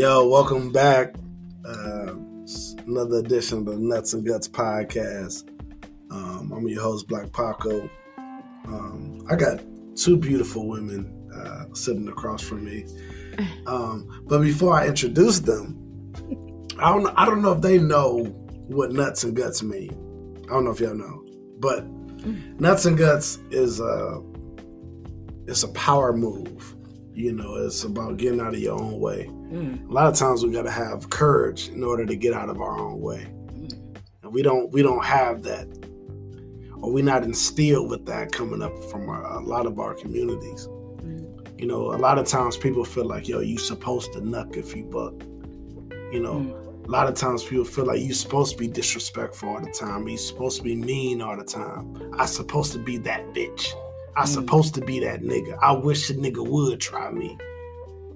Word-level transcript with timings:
Yo, 0.00 0.26
welcome 0.26 0.72
back. 0.72 1.14
Uh, 1.62 2.14
another 2.86 3.18
edition 3.18 3.58
of 3.58 3.66
the 3.66 3.76
Nuts 3.76 4.14
and 4.14 4.26
Guts 4.26 4.48
podcast. 4.48 5.46
Um, 6.10 6.50
I'm 6.56 6.66
your 6.66 6.80
host, 6.80 7.06
Black 7.06 7.30
Paco. 7.34 7.86
Um, 8.64 9.26
I 9.28 9.36
got 9.36 9.60
two 9.94 10.16
beautiful 10.16 10.66
women 10.66 11.30
uh, 11.36 11.66
sitting 11.74 12.08
across 12.08 12.40
from 12.40 12.64
me. 12.64 12.86
Um, 13.66 14.24
but 14.26 14.40
before 14.40 14.72
I 14.74 14.86
introduce 14.86 15.38
them, 15.40 15.76
I 16.78 16.92
don't 16.94 17.06
I 17.18 17.26
don't 17.26 17.42
know 17.42 17.52
if 17.52 17.60
they 17.60 17.76
know 17.76 18.24
what 18.68 18.92
nuts 18.92 19.24
and 19.24 19.36
guts 19.36 19.62
mean. 19.62 19.90
I 20.48 20.54
don't 20.54 20.64
know 20.64 20.70
if 20.70 20.80
y'all 20.80 20.94
know, 20.94 21.24
but 21.58 21.86
nuts 22.58 22.86
and 22.86 22.96
guts 22.96 23.38
is 23.50 23.80
a 23.80 24.22
it's 25.46 25.62
a 25.62 25.68
power 25.68 26.14
move. 26.14 26.74
You 27.12 27.32
know, 27.32 27.56
it's 27.56 27.82
about 27.84 28.16
getting 28.18 28.40
out 28.40 28.54
of 28.54 28.60
your 28.60 28.80
own 28.80 29.00
way. 29.00 29.26
Mm. 29.50 29.88
A 29.88 29.92
lot 29.92 30.06
of 30.06 30.14
times 30.14 30.44
we 30.44 30.52
got 30.52 30.62
to 30.62 30.70
have 30.70 31.10
courage 31.10 31.68
in 31.68 31.82
order 31.82 32.06
to 32.06 32.14
get 32.16 32.32
out 32.34 32.48
of 32.48 32.60
our 32.60 32.78
own 32.78 33.00
way, 33.00 33.22
and 34.22 34.32
we 34.32 34.42
don't 34.42 34.70
we 34.72 34.80
don't 34.82 35.04
have 35.04 35.42
that, 35.42 35.66
or 36.76 36.92
we're 36.92 37.04
not 37.04 37.24
instilled 37.24 37.90
with 37.90 38.06
that 38.06 38.32
coming 38.32 38.62
up 38.62 38.72
from 38.84 39.08
a, 39.08 39.38
a 39.38 39.40
lot 39.40 39.66
of 39.66 39.78
our 39.80 39.94
communities. 39.94 40.68
You 41.58 41.66
know, 41.66 41.92
a 41.94 41.98
lot 41.98 42.18
of 42.18 42.26
times 42.26 42.56
people 42.56 42.84
feel 42.86 43.04
like, 43.04 43.28
yo, 43.28 43.40
you 43.40 43.58
supposed 43.58 44.12
to 44.14 44.20
knuck 44.20 44.56
if 44.56 44.74
you 44.74 44.84
buck. 44.84 45.14
You 46.10 46.20
know, 46.20 46.34
Mm. 46.34 46.86
a 46.86 46.90
lot 46.90 47.06
of 47.06 47.14
times 47.16 47.44
people 47.44 47.64
feel 47.66 47.84
like 47.86 48.00
you 48.00 48.14
supposed 48.14 48.52
to 48.52 48.58
be 48.58 48.66
disrespectful 48.66 49.50
all 49.50 49.60
the 49.60 49.70
time. 49.70 50.08
You 50.08 50.16
supposed 50.16 50.56
to 50.58 50.62
be 50.62 50.74
mean 50.74 51.20
all 51.20 51.36
the 51.36 51.44
time. 51.44 52.14
I 52.18 52.24
supposed 52.26 52.72
to 52.72 52.78
be 52.78 52.96
that 52.98 53.34
bitch. 53.34 53.74
I 54.16 54.24
Mm. 54.24 54.28
supposed 54.28 54.74
to 54.74 54.80
be 54.80 54.98
that 55.00 55.20
nigga. 55.22 55.56
I 55.62 55.72
wish 55.72 56.10
a 56.10 56.14
nigga 56.14 56.46
would 56.46 56.80
try 56.80 57.10
me. 57.10 57.36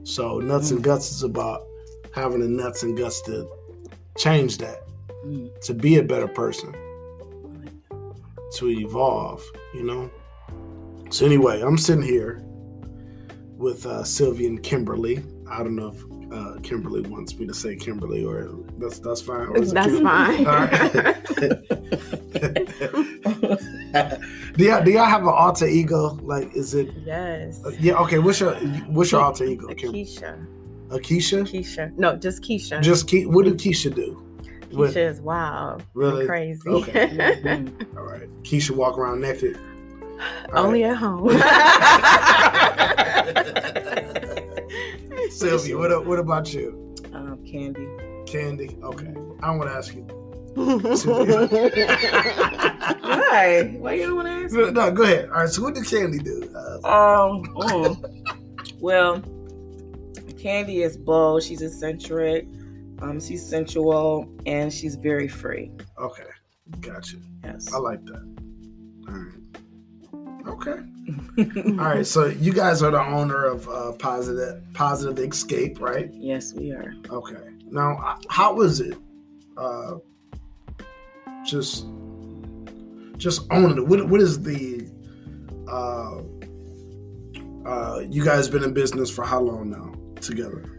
So 0.03 0.39
nuts 0.41 0.71
and 0.71 0.83
guts 0.83 1.11
is 1.13 1.23
about 1.23 1.63
having 2.13 2.41
the 2.41 2.49
nuts 2.49 2.83
and 2.83 2.97
guts 2.97 3.21
to 3.23 3.47
change 4.19 4.59
that, 4.59 4.83
Mm. 5.27 5.49
to 5.63 5.75
be 5.75 5.97
a 5.99 6.03
better 6.03 6.29
person, 6.29 6.75
to 8.57 8.69
evolve. 8.69 9.43
You 9.75 9.83
know. 9.85 10.11
So 11.11 11.25
anyway, 11.27 11.61
I'm 11.63 11.79
sitting 11.79 12.03
here 12.03 12.43
with 13.57 13.87
uh, 13.87 14.03
Sylvia 14.05 14.49
and 14.49 14.63
Kimberly. 14.63 15.23
I 15.49 15.63
don't 15.63 15.77
know 15.77 15.89
if 15.95 16.03
uh, 16.33 16.57
Kimberly 16.63 17.03
wants 17.03 17.39
me 17.39 17.47
to 17.47 17.55
say 17.55 17.77
Kimberly 17.77 18.25
or 18.25 18.51
that's 18.79 18.99
that's 18.99 19.21
fine. 19.23 19.47
Or 19.49 19.61
That's 19.61 19.93
Kim- 19.93 20.03
fine. 20.03 20.45
All 23.95 24.03
right. 24.03 24.21
do 24.57 24.65
y'all 24.65 24.83
do 24.85 24.91
y'all 24.91 25.05
have 25.05 25.23
an 25.23 25.29
alter 25.29 25.67
ego? 25.67 26.19
Like, 26.23 26.53
is 26.55 26.75
it? 26.75 26.91
yes. 27.05 27.61
uh, 27.65 27.71
yeah. 27.79 27.95
Okay. 28.03 28.19
What's 28.19 28.41
your 28.41 28.55
what's 28.89 29.13
your 29.13 29.21
alter 29.23 29.45
ego? 29.45 29.69
Kim? 29.75 29.93
Keisha. 29.93 30.47
Akeisha. 30.89 31.43
Keisha. 31.43 31.93
No, 31.97 32.17
just 32.17 32.43
Keisha. 32.43 32.81
Just 32.83 33.07
Ke- 33.09 33.27
what 33.27 33.45
did 33.47 33.59
Keisha 33.59 33.95
do? 33.95 34.21
what- 34.73 34.91
Keisha 34.91 35.09
is 35.11 35.21
wild. 35.21 35.81
and 35.81 35.89
Really? 35.95 36.27
Crazy. 36.27 36.69
Okay. 36.69 37.03
All 37.97 38.05
right. 38.05 38.29
Keisha 38.43 38.71
walk 38.73 38.99
around 38.99 39.21
naked. 39.21 39.59
All 40.55 40.67
Only 40.67 40.83
right. 40.85 40.93
at 40.93 40.97
home. 40.97 41.29
Sylvia, 45.31 45.77
what 45.79 46.07
what 46.07 46.19
about 46.19 46.53
you? 46.53 46.95
Um, 47.13 47.39
candy. 47.45 47.87
Candy. 48.27 48.77
Okay. 48.83 49.13
I 49.43 49.51
want 49.51 49.71
to 49.71 49.77
ask 49.77 49.95
you. 49.95 50.07
Why? 52.55 53.77
Why 53.79 53.93
you 53.95 54.07
don't 54.07 54.17
want 54.17 54.29
to 54.29 54.33
ask? 54.45 54.55
No, 54.55 54.71
no, 54.71 54.91
go 54.91 55.03
ahead. 55.03 55.29
All 55.31 55.37
right. 55.41 55.49
So 55.49 55.63
what 55.63 55.75
did 55.75 55.87
Candy 55.87 56.19
do? 56.19 56.51
Uh, 56.55 56.79
Um. 57.29 57.45
mm. 57.55 57.97
Well, 58.81 59.23
Candy 60.39 60.83
is 60.83 60.97
bold. 60.97 61.43
She's 61.43 61.63
eccentric. 61.63 62.47
Um, 63.01 63.21
she's 63.21 63.45
sensual 63.47 64.29
and 64.47 64.73
she's 64.73 64.95
very 64.95 65.29
free. 65.29 65.71
okay. 65.99 66.25
Gotcha. 66.81 67.17
Yes. 67.45 67.73
I 67.75 67.79
like 67.79 68.03
that. 68.07 68.23
All 69.09 69.15
right. 69.15 70.49
Okay. 70.49 70.79
All 71.79 71.85
right. 71.89 72.07
So 72.07 72.27
you 72.27 72.53
guys 72.55 72.83
are 72.83 72.91
the 72.91 73.01
owner 73.03 73.45
of 73.45 73.69
uh, 73.69 73.93
Positive 73.93 74.63
Positive 74.73 75.19
Escape, 75.19 75.79
right? 75.81 76.09
Yes, 76.15 76.55
we 76.55 76.71
are. 76.73 76.95
Okay. 77.11 77.37
Now, 77.67 78.19
how 78.31 78.55
was 78.55 78.81
it? 78.81 78.97
Uh, 79.59 79.97
just, 81.47 81.87
just 83.17 83.47
owning 83.51 83.79
it. 83.79 83.87
What, 83.87 84.09
what 84.09 84.21
is 84.21 84.43
the? 84.43 84.89
Uh, 85.69 86.21
uh, 87.69 88.01
you 88.11 88.25
guys 88.25 88.49
been 88.49 88.63
in 88.63 88.75
business 88.75 89.11
for 89.11 89.25
how 89.25 89.41
long 89.41 89.71
now 89.71 89.95
together? 90.21 90.75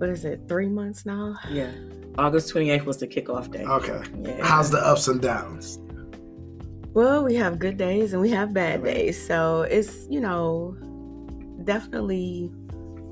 what 0.00 0.08
is 0.08 0.24
it? 0.24 0.40
Three 0.48 0.68
months 0.68 1.04
now? 1.04 1.36
Yeah. 1.50 1.70
August 2.16 2.54
28th 2.54 2.84
was 2.86 2.96
the 2.96 3.06
kickoff 3.06 3.52
day. 3.52 3.64
Okay. 3.64 4.02
Yeah. 4.22 4.42
How's 4.42 4.70
the 4.70 4.78
ups 4.78 5.08
and 5.08 5.20
downs? 5.20 5.78
Well, 6.94 7.22
we 7.22 7.34
have 7.34 7.58
good 7.58 7.76
days 7.76 8.14
and 8.14 8.22
we 8.22 8.30
have 8.30 8.54
bad 8.54 8.82
days. 8.82 9.24
So 9.24 9.62
it's, 9.62 10.06
you 10.08 10.20
know, 10.20 10.74
definitely 11.64 12.50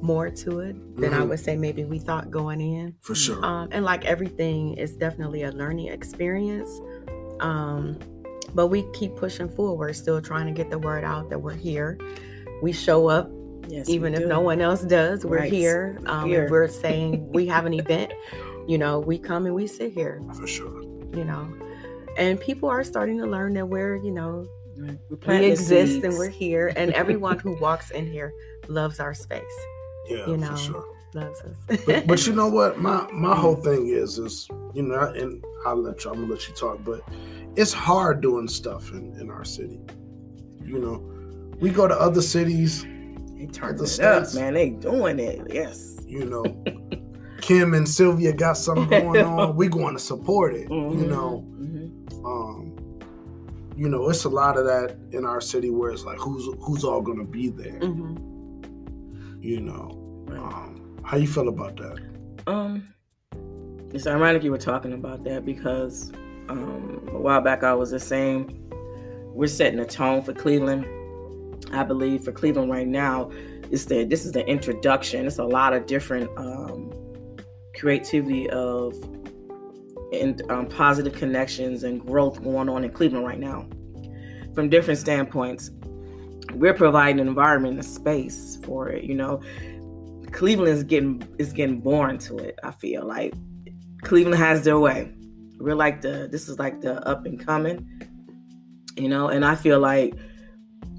more 0.01 0.31
to 0.31 0.61
it 0.61 0.97
than 0.97 1.13
I 1.13 1.19
Mhm. 1.21 1.29
would 1.31 1.41
say 1.41 1.57
maybe 1.57 1.85
we 1.85 1.99
thought 1.99 2.31
going 2.31 2.61
in. 2.61 2.95
For 3.01 3.15
sure. 3.15 3.45
Um, 3.45 3.69
and 3.73 3.85
like 3.85 4.05
everything, 4.05 4.75
it's 4.75 4.93
definitely 4.95 5.43
a 5.43 5.51
learning 5.53 5.89
experience. 5.89 6.81
Um, 7.41 7.99
but 8.55 8.69
we 8.69 8.83
keep 8.93 9.17
pushing 9.17 9.49
forward, 9.49 9.95
still 9.97 10.21
trying 10.21 10.47
to 10.47 10.53
get 10.53 10.71
the 10.71 10.79
word 10.79 11.05
out 11.05 11.29
that 11.31 11.41
we're 11.41 11.53
here. 11.55 11.99
We 12.63 12.73
show 12.73 13.09
up 13.09 13.31
Yes, 13.69 13.89
even 13.89 14.15
if 14.15 14.21
do. 14.21 14.27
no 14.29 14.41
one 14.41 14.61
else 14.61 14.83
does. 14.83 15.27
We're 15.27 15.39
Right. 15.41 15.53
here. 15.53 15.99
Um, 16.07 16.29
Here. 16.29 16.45
If 16.45 16.51
we're 16.51 16.69
saying 16.69 17.31
we 17.33 17.47
have 17.47 17.67
an 17.67 17.75
event, 17.75 18.13
you 18.67 18.79
know, 18.79 18.99
we 19.01 19.19
come 19.19 19.45
and 19.47 19.55
we 19.55 19.67
sit 19.67 19.93
here, 19.93 20.23
For 20.35 20.47
sure. 20.47 20.83
you 21.15 21.25
know. 21.25 21.49
And 22.17 22.41
people 22.41 22.69
are 22.69 22.83
starting 22.83 23.19
to 23.19 23.27
learn 23.27 23.53
that 23.55 23.69
we're, 23.69 23.97
you 23.97 24.11
know, 24.11 24.47
Right. 24.79 24.91
We, 24.91 24.97
we 25.11 25.17
planting 25.17 25.49
the 25.49 25.53
exist 25.55 26.05
and 26.05 26.17
we're 26.17 26.29
here. 26.29 26.73
And 26.77 26.93
everyone 26.93 27.39
who 27.41 27.59
walks 27.61 27.91
in 27.91 28.07
here 28.07 28.33
loves 28.69 29.01
our 29.01 29.13
space, 29.13 29.43
Yeah, 30.09 30.27
You 30.29 30.37
know. 30.39 30.51
for 30.51 30.57
sure. 30.57 30.85
loves 31.15 31.41
us. 31.43 31.79
but, 31.87 32.07
but 32.07 32.27
you 32.27 32.33
know 32.39 32.49
what 32.49 32.79
my 32.79 33.07
my 33.13 33.35
whole 33.35 33.57
thing 33.57 33.89
is 33.89 34.19
is 34.19 34.47
you 34.75 34.83
know 34.83 35.01
and 35.01 35.43
i'll 35.67 35.75
let 35.77 36.05
you 36.05 36.11
i'm 36.11 36.21
gonna 36.21 36.33
let 36.33 36.47
you 36.47 36.55
talk 36.55 36.79
but 36.85 37.01
it's 37.57 37.73
hard 37.73 38.21
doing 38.21 38.47
stuff 38.47 38.91
in, 38.93 39.15
in 39.19 39.31
our 39.31 39.45
city 39.45 39.81
you 40.63 40.79
know 40.79 41.03
we 41.61 41.71
go 41.71 41.89
to 41.89 41.99
other 41.99 42.21
cities 42.21 42.85
They 43.39 43.47
turned 43.47 43.79
the 43.79 43.85
it 43.85 44.01
up, 44.01 44.35
man. 44.35 44.53
They 44.55 44.71
doing 44.71 45.19
it. 45.19 45.41
Yes. 45.51 45.97
you 46.07 46.25
know 46.27 46.45
kim 47.41 47.73
and 47.73 47.89
sylvia 47.89 48.33
got 48.35 48.57
something 48.59 48.89
going 49.07 49.25
on 49.25 49.57
we 49.57 49.67
going 49.69 49.95
to 49.95 50.01
support 50.01 50.55
it 50.55 50.69
you 50.71 50.77
Mhm. 50.77 51.09
know 51.09 51.45
Mhm. 51.59 52.25
um 52.25 52.77
you 53.77 53.89
know 53.89 54.09
it's 54.11 54.25
a 54.25 54.29
lot 54.29 54.59
of 54.59 54.67
that 54.67 54.97
in 55.13 55.25
our 55.25 55.41
city 55.41 55.71
where 55.71 55.91
it's 55.91 56.05
like 56.05 56.19
who's 56.19 56.45
who's 56.61 56.85
all 56.85 57.01
gonna 57.01 57.25
be 57.25 57.49
there 57.49 57.79
hmm 57.81 58.17
you 59.41 59.61
know 59.61 59.98
Um 60.33 61.01
how 61.05 61.17
you 61.17 61.27
feel 61.27 61.49
about 61.49 61.77
that 61.77 61.99
Um, 62.47 62.95
it's 63.95 64.07
ironic 64.07 64.43
you 64.43 64.51
were 64.51 64.59
talking 64.59 64.93
about 64.93 65.25
that 65.25 65.45
because 65.47 66.13
um, 66.51 67.09
a 67.13 67.19
while 67.19 67.41
back 67.41 67.63
I 67.63 67.75
was 67.75 67.91
the 67.91 68.01
same. 68.01 68.71
we're 69.33 69.47
setting 69.47 69.79
a 69.81 69.87
tone 69.87 70.23
for 70.23 70.33
Cleveland. 70.33 70.87
I 71.73 71.83
believe 71.85 72.25
for 72.25 72.33
Cleveland 72.33 72.71
right 72.71 72.87
now, 72.87 73.31
it's 73.71 73.85
the 73.85 74.05
this 74.05 74.25
is 74.25 74.33
the 74.33 74.47
introduction. 74.47 75.27
It's 75.27 75.39
a 75.39 75.45
lot 75.45 75.73
of 75.73 75.87
different 75.87 76.31
um, 76.37 76.93
creativity 77.77 78.49
of 78.51 78.95
and 80.13 80.43
um, 80.51 80.67
positive 80.67 81.13
connections 81.13 81.85
and 81.85 82.05
growth 82.05 82.43
going 82.43 82.69
on 82.69 82.85
in 82.85 82.91
Cleveland 82.91 83.27
right 83.27 83.39
now. 83.39 83.67
From 84.55 84.71
different 84.71 84.99
standpoints, 84.99 85.71
we're 86.55 86.75
providing 86.75 87.21
an 87.21 87.29
environment, 87.29 87.79
a 87.79 87.83
space 87.83 88.59
for 88.65 88.89
it. 88.89 89.05
You 89.05 89.15
know, 89.15 89.41
Cleveland 90.33 90.73
is 90.73 90.85
getting 90.85 91.27
is 91.39 91.53
getting 91.53 91.81
born 91.81 92.19
to 92.19 92.39
it. 92.39 92.59
I 92.63 92.71
feel 92.73 93.05
like 93.05 93.35
Cleveland 94.03 94.37
has 94.37 94.65
their 94.65 94.79
way. 94.79 95.13
We're 95.59 95.75
like 95.75 96.01
the 96.01 96.29
this 96.31 96.49
is 96.49 96.59
like 96.59 96.81
the 96.81 97.07
up 97.07 97.27
and 97.27 97.45
coming, 97.45 97.89
you 98.97 99.09
know, 99.09 99.29
and 99.29 99.45
I 99.45 99.55
feel 99.55 99.81
like 99.81 100.15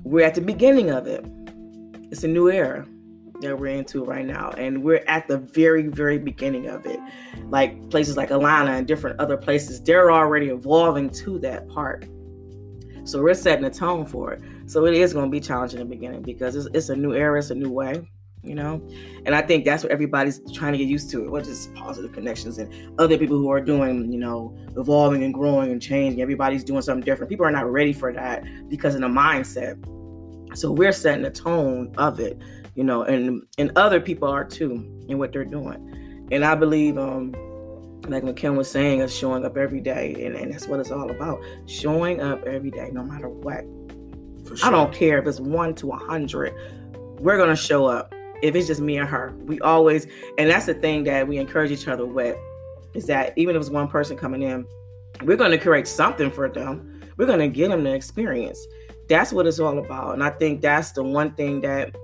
we're 0.03 0.25
at 0.25 0.35
the 0.35 0.41
beginning 0.41 0.89
of 0.89 1.07
it. 1.07 1.25
It's 2.11 2.23
a 2.23 2.27
new 2.27 2.49
era 2.49 2.85
that 3.41 3.57
we're 3.57 3.67
into 3.67 4.03
right 4.03 4.25
now, 4.25 4.49
and 4.51 4.83
we're 4.83 5.03
at 5.07 5.27
the 5.27 5.37
very 5.37 5.87
very 5.87 6.17
beginning 6.17 6.67
of 6.67 6.85
it. 6.85 6.99
Like 7.45 7.89
places 7.89 8.17
like 8.17 8.31
Atlanta 8.31 8.71
and 8.71 8.87
different 8.87 9.19
other 9.19 9.37
places, 9.37 9.81
they're 9.81 10.11
already 10.11 10.49
evolving 10.49 11.09
to 11.11 11.39
that 11.39 11.69
part. 11.69 12.05
So 13.05 13.23
we're 13.23 13.33
setting 13.33 13.65
a 13.65 13.71
tone 13.71 14.05
for 14.05 14.33
it. 14.33 14.41
So 14.67 14.85
it 14.85 14.93
is 14.93 15.13
going 15.13 15.25
to 15.25 15.31
be 15.31 15.39
challenging 15.39 15.79
in 15.79 15.89
the 15.89 15.95
beginning 15.95 16.21
because 16.21 16.55
it's, 16.55 16.67
it's 16.75 16.89
a 16.89 16.95
new 16.95 17.13
era, 17.13 17.39
it's 17.39 17.49
a 17.49 17.55
new 17.55 17.71
way 17.71 18.07
you 18.43 18.55
know 18.55 18.81
and 19.25 19.35
i 19.35 19.41
think 19.41 19.65
that's 19.65 19.83
what 19.83 19.91
everybody's 19.91 20.39
trying 20.53 20.71
to 20.71 20.77
get 20.77 20.87
used 20.87 21.09
to 21.09 21.29
what 21.29 21.45
is 21.45 21.67
positive 21.75 22.11
connections 22.13 22.57
and 22.57 22.99
other 22.99 23.17
people 23.17 23.37
who 23.37 23.49
are 23.49 23.59
doing 23.59 24.11
you 24.11 24.19
know 24.19 24.55
evolving 24.77 25.23
and 25.23 25.33
growing 25.33 25.71
and 25.71 25.81
changing 25.81 26.21
everybody's 26.21 26.63
doing 26.63 26.81
something 26.81 27.03
different 27.03 27.29
people 27.29 27.45
are 27.45 27.51
not 27.51 27.69
ready 27.69 27.91
for 27.93 28.13
that 28.13 28.43
because 28.69 28.95
in 28.95 29.01
the 29.01 29.07
mindset 29.07 29.77
so 30.57 30.71
we're 30.71 30.93
setting 30.93 31.23
the 31.23 31.29
tone 31.29 31.93
of 31.97 32.19
it 32.19 32.41
you 32.75 32.83
know 32.83 33.03
and 33.03 33.41
and 33.57 33.71
other 33.75 33.99
people 33.99 34.27
are 34.27 34.45
too 34.45 34.85
in 35.09 35.17
what 35.17 35.33
they're 35.33 35.43
doing 35.43 35.89
And 36.31 36.45
I 36.45 36.55
believe, 36.55 36.97
um, 36.97 37.33
like 38.07 38.35
Kim 38.35 38.55
was 38.55 38.69
saying, 38.69 39.01
is 39.01 39.15
showing 39.15 39.45
up 39.45 39.57
every 39.57 39.81
day, 39.81 40.25
and, 40.25 40.35
and 40.35 40.53
that's 40.53 40.67
what 40.67 40.79
it's 40.79 40.91
all 40.91 41.09
about. 41.09 41.39
Showing 41.65 42.21
up 42.21 42.43
every 42.43 42.71
day, 42.71 42.89
no 42.91 43.03
matter 43.03 43.29
what. 43.29 43.65
For 44.45 44.55
I 44.63 44.69
don't 44.69 44.93
care 44.93 45.17
if 45.19 45.27
it's 45.27 45.39
one 45.39 45.73
to 45.75 45.91
a 45.91 45.97
hundred. 45.97 46.53
We're 47.19 47.37
gonna 47.37 47.55
show 47.55 47.87
up. 47.87 48.13
If 48.41 48.55
it's 48.55 48.67
just 48.67 48.81
me 48.81 48.97
and 48.97 49.09
her, 49.09 49.33
we 49.45 49.59
always, 49.61 50.07
and 50.37 50.49
that's 50.49 50.65
the 50.65 50.73
thing 50.73 51.03
that 51.05 51.27
we 51.27 51.37
encourage 51.37 51.71
each 51.71 51.87
other 51.87 52.05
with, 52.05 52.37
is 52.93 53.05
that 53.07 53.33
even 53.37 53.55
if 53.55 53.61
it's 53.61 53.69
one 53.69 53.87
person 53.87 54.17
coming 54.17 54.43
in, 54.43 54.65
we're 55.23 55.37
gonna 55.37 55.57
create 55.57 55.87
something 55.87 56.31
for 56.31 56.49
them. 56.49 57.01
We're 57.17 57.25
gonna 57.25 57.49
get 57.49 57.69
them 57.69 57.83
the 57.83 57.93
experience. 57.93 58.65
That's 59.09 59.33
what 59.33 59.47
it's 59.47 59.59
all 59.59 59.77
about, 59.79 60.13
and 60.13 60.23
I 60.23 60.29
think 60.29 60.61
that's 60.61 60.91
the 60.91 61.03
one 61.03 61.33
thing 61.33 61.61
that 61.61 61.95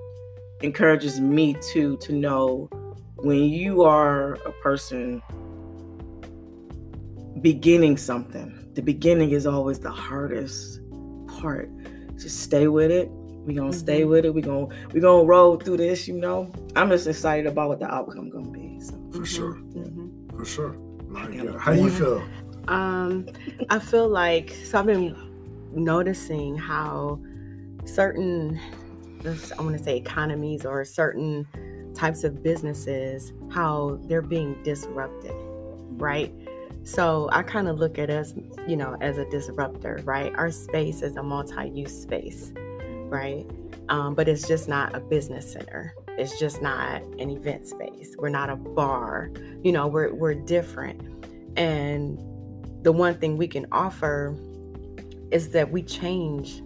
encourages 0.61 1.19
me 1.19 1.55
to 1.73 1.97
to 1.97 2.13
know 2.13 2.69
when 3.17 3.43
you 3.43 3.83
are 3.83 4.33
a 4.45 4.51
person 4.61 5.21
beginning 7.41 7.97
something. 7.97 8.71
The 8.73 8.81
beginning 8.81 9.31
is 9.31 9.45
always 9.45 9.79
the 9.79 9.91
hardest 9.91 10.81
part. 11.27 11.69
Just 12.17 12.41
stay 12.41 12.67
with 12.67 12.91
it. 12.91 13.09
We 13.45 13.53
gonna 13.53 13.73
stay 13.73 14.01
Mhm. 14.01 14.09
with 14.09 14.25
it. 14.25 14.33
We 14.33 14.41
gonna 14.41 14.67
we 14.93 14.99
gonna 14.99 15.23
roll 15.23 15.57
through 15.57 15.77
this. 15.77 16.07
You 16.07 16.17
know, 16.17 16.49
I'm 16.75 16.89
just 16.89 17.07
excited 17.07 17.45
about 17.47 17.69
what 17.69 17.79
the 17.79 17.93
outcome 17.93 18.29
gonna 18.29 18.49
be. 18.49 18.79
So 18.79 18.95
For 19.11 19.25
sure. 19.25 19.53
Mhm. 19.75 20.09
For 20.37 20.45
sure. 20.45 20.75
My 21.07 21.27
I 21.27 21.35
God. 21.35 21.47
got 21.47 21.59
How 21.59 21.71
you 21.73 21.89
feel? 21.89 22.23
Um, 22.67 23.27
I 23.69 23.77
feel 23.79 24.09
like 24.09 24.49
so 24.63 24.79
I've 24.79 24.87
been 24.87 25.15
noticing 25.73 26.55
how 26.57 27.19
certain 27.85 28.59
I 29.25 29.61
want 29.61 29.77
to 29.77 29.83
say 29.83 29.97
economies 29.97 30.65
or 30.65 30.83
certain 30.85 31.47
types 31.95 32.23
of 32.23 32.43
businesses 32.43 33.33
how 33.49 33.97
they're 34.03 34.21
being 34.21 34.55
disrupted, 34.63 35.33
right? 35.97 36.31
So 36.83 37.29
I 37.31 37.41
kind 37.41 37.67
of 37.67 37.79
look 37.79 37.97
at 37.97 38.09
us, 38.11 38.35
you 38.67 38.77
know, 38.77 38.95
as 39.01 39.17
a 39.17 39.25
disruptor, 39.29 40.01
right? 40.03 40.31
Our 40.35 40.51
space 40.51 41.01
is 41.01 41.15
a 41.15 41.23
multi-use 41.23 41.99
space, 42.03 42.53
right? 43.09 43.45
Um, 43.89 44.15
but 44.15 44.27
it's 44.27 44.47
just 44.47 44.67
not 44.67 44.95
a 44.95 44.99
business 44.99 45.51
center. 45.51 45.93
It's 46.17 46.39
just 46.39 46.61
not 46.61 47.01
an 47.19 47.29
event 47.29 47.67
space. 47.67 48.15
We're 48.17 48.29
not 48.29 48.49
a 48.49 48.55
bar. 48.55 49.31
You 49.63 49.71
know, 49.71 49.87
we're 49.87 50.13
we're 50.13 50.33
different. 50.33 51.01
And 51.57 52.17
the 52.83 52.91
one 52.91 53.15
thing 53.15 53.37
we 53.37 53.47
can 53.47 53.65
offer 53.71 54.35
is 55.31 55.49
that 55.49 55.71
we 55.71 55.81
change 55.83 56.61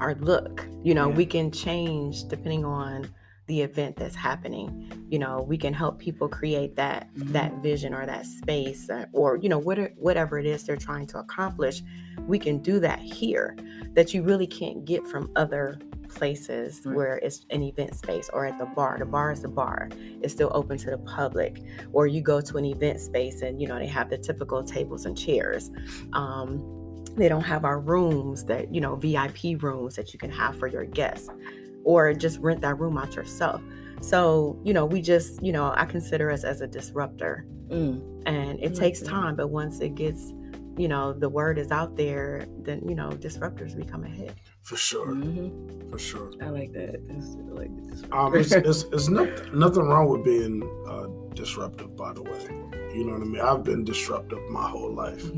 our 0.00 0.14
look. 0.16 0.66
You 0.82 0.94
know, 0.94 1.08
Yeah. 1.08 1.16
we 1.16 1.26
can 1.26 1.50
change 1.50 2.24
depending 2.28 2.64
on 2.64 3.08
the 3.48 3.62
event 3.62 3.96
that's 3.96 4.14
happening. 4.14 4.92
You 5.10 5.18
know, 5.18 5.42
we 5.42 5.58
can 5.58 5.74
help 5.74 5.98
people 5.98 6.28
create 6.28 6.76
that 6.76 7.08
that 7.16 7.52
vision 7.62 7.94
or 7.94 8.06
that 8.06 8.26
space 8.26 8.88
uh, 8.88 9.06
or 9.12 9.36
you 9.36 9.48
know 9.48 9.58
what, 9.58 9.78
whatever 9.96 10.38
it 10.38 10.46
is 10.46 10.64
they're 10.64 10.76
trying 10.76 11.06
to 11.08 11.18
accomplish. 11.18 11.82
We 12.26 12.38
can 12.38 12.58
do 12.58 12.78
that 12.80 13.00
here 13.00 13.56
that 13.94 14.14
you 14.14 14.22
really 14.22 14.46
can't 14.46 14.84
get 14.84 15.06
from 15.06 15.30
other 15.34 15.78
places 16.08 16.82
Right. 16.84 16.96
where 16.96 17.16
it's 17.18 17.44
an 17.50 17.62
event 17.62 17.94
space 17.94 18.30
or 18.32 18.46
at 18.46 18.58
the 18.58 18.66
bar. 18.66 18.98
The 18.98 19.06
bar 19.06 19.32
is 19.32 19.42
the 19.42 19.48
bar. 19.48 19.88
It's 20.22 20.32
still 20.32 20.50
open 20.54 20.78
to 20.78 20.90
the 20.90 20.98
public 20.98 21.62
or 21.92 22.06
you 22.06 22.20
go 22.20 22.40
to 22.40 22.56
an 22.58 22.64
event 22.64 23.00
space 23.00 23.42
and 23.42 23.60
you 23.60 23.66
know 23.66 23.78
they 23.78 23.86
have 23.86 24.10
the 24.10 24.18
typical 24.18 24.62
tables 24.62 25.06
and 25.06 25.16
chairs 25.16 25.70
um, 26.12 27.04
they 27.16 27.28
don't 27.28 27.42
have 27.42 27.64
our 27.64 27.80
rooms 27.80 28.44
that 28.44 28.72
you 28.74 28.80
know 28.80 28.94
vip 28.96 29.62
rooms 29.62 29.96
that 29.96 30.12
you 30.12 30.18
can 30.18 30.30
have 30.30 30.56
for 30.56 30.66
your 30.66 30.84
guests 30.84 31.28
or 31.88 32.12
just 32.12 32.38
rent 32.40 32.60
that 32.60 32.78
room 32.78 32.98
out 32.98 33.14
yourself 33.16 33.62
so 34.02 34.60
you 34.62 34.72
know 34.74 34.84
we 34.84 35.00
just 35.00 35.42
you 35.42 35.52
know 35.52 35.72
i 35.76 35.84
consider 35.84 36.30
us 36.30 36.44
as 36.44 36.60
a 36.60 36.66
disruptor 36.66 37.46
mm, 37.68 38.22
and 38.26 38.60
it 38.62 38.72
I 38.72 38.80
takes 38.82 39.00
time 39.00 39.34
but 39.36 39.48
once 39.48 39.80
it 39.80 39.94
gets 39.94 40.32
you 40.76 40.86
know 40.86 41.12
the 41.12 41.28
word 41.28 41.58
is 41.58 41.70
out 41.72 41.96
there 41.96 42.46
then 42.58 42.78
you 42.86 42.94
know 42.94 43.08
disruptors 43.08 43.74
become 43.74 44.04
a 44.04 44.08
hit 44.08 44.34
For 44.62 44.76
sure. 44.76 45.08
mhm. 45.14 45.90
For 45.90 45.98
sure. 45.98 46.30
I 46.42 46.50
like 46.50 46.72
that. 46.74 47.00
That's, 47.08 47.28
I 47.34 47.52
like 47.62 47.74
this. 47.86 48.02
Um, 48.12 48.34
it's, 48.36 48.52
it's, 48.70 48.82
it's 48.92 49.08
not, 49.08 49.28
nothing 49.54 49.84
wrong 49.90 50.06
with 50.12 50.22
being 50.22 50.62
uh, 50.86 51.06
disruptive, 51.34 51.96
by 51.96 52.12
the 52.12 52.22
way. 52.22 52.42
You 52.94 53.04
know 53.06 53.12
what 53.14 53.22
I 53.22 53.30
mean? 53.32 53.40
I've 53.40 53.64
been 53.64 53.84
disruptive 53.84 54.42
my 54.50 54.68
whole 54.68 54.92
life, 54.94 55.24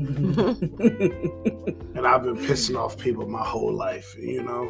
and 1.95 2.05
I've 2.11 2.23
been 2.27 2.35
pissing 2.47 2.77
off 2.77 2.97
people 2.97 3.25
my 3.39 3.45
whole 3.53 3.73
life. 3.73 4.13
You 4.19 4.43
know, 4.43 4.63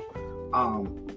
um, 0.54 1.08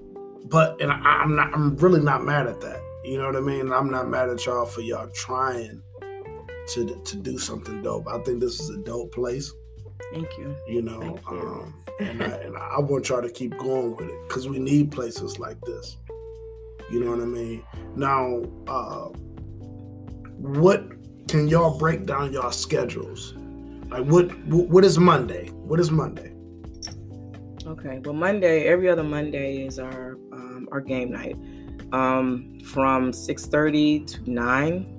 but 0.44 0.80
and 0.80 0.92
I, 0.92 0.96
I'm 0.96 1.34
not. 1.34 1.52
I'm 1.54 1.76
really 1.76 2.00
not 2.00 2.24
mad 2.24 2.46
at 2.46 2.60
that. 2.60 2.80
You 3.04 3.18
know 3.18 3.26
what 3.26 3.36
I 3.36 3.40
mean? 3.40 3.72
I'm 3.72 3.90
not 3.90 4.08
mad 4.08 4.28
at 4.28 4.44
y'all 4.46 4.66
for 4.66 4.80
y'all 4.80 5.08
trying 5.08 5.82
to 6.68 7.00
to 7.04 7.16
do 7.16 7.38
something 7.38 7.82
dope. 7.82 8.06
I 8.08 8.18
think 8.18 8.40
this 8.40 8.60
is 8.60 8.70
a 8.70 8.78
dope 8.78 9.12
place. 9.12 9.52
Thank 10.12 10.28
you. 10.38 10.54
You 10.68 10.82
know, 10.82 11.18
you. 11.30 11.38
um, 11.38 11.74
and 12.00 12.22
I, 12.22 12.26
and 12.26 12.56
I 12.56 12.78
want 12.80 13.08
y'all 13.08 13.22
to 13.22 13.30
keep 13.30 13.56
going 13.58 13.96
with 13.96 14.08
it 14.08 14.28
because 14.28 14.48
we 14.48 14.58
need 14.58 14.92
places 14.92 15.38
like 15.38 15.60
this. 15.62 15.96
You 16.90 17.00
know 17.00 17.10
what 17.10 17.20
I 17.20 17.26
mean? 17.26 17.64
Now, 17.96 18.42
uh, 18.66 19.08
what 20.38 20.86
can 21.28 21.48
y'all 21.48 21.78
break 21.78 22.04
down 22.04 22.32
y'all 22.32 22.52
schedules? 22.52 23.34
Like 23.88 24.04
what 24.04 24.34
what 24.46 24.84
is 24.84 24.98
Monday? 24.98 25.48
What 25.48 25.80
is 25.80 25.90
Monday? 25.90 26.33
Okay. 27.66 27.98
Well, 28.04 28.14
Monday, 28.14 28.64
every 28.64 28.90
other 28.90 29.02
Monday 29.02 29.66
is 29.66 29.78
our 29.78 30.18
um, 30.32 30.68
our 30.70 30.82
game 30.82 31.10
night 31.10 31.36
um, 31.92 32.58
from 32.60 33.12
six 33.12 33.46
thirty 33.46 34.04
to 34.04 34.30
nine. 34.30 34.90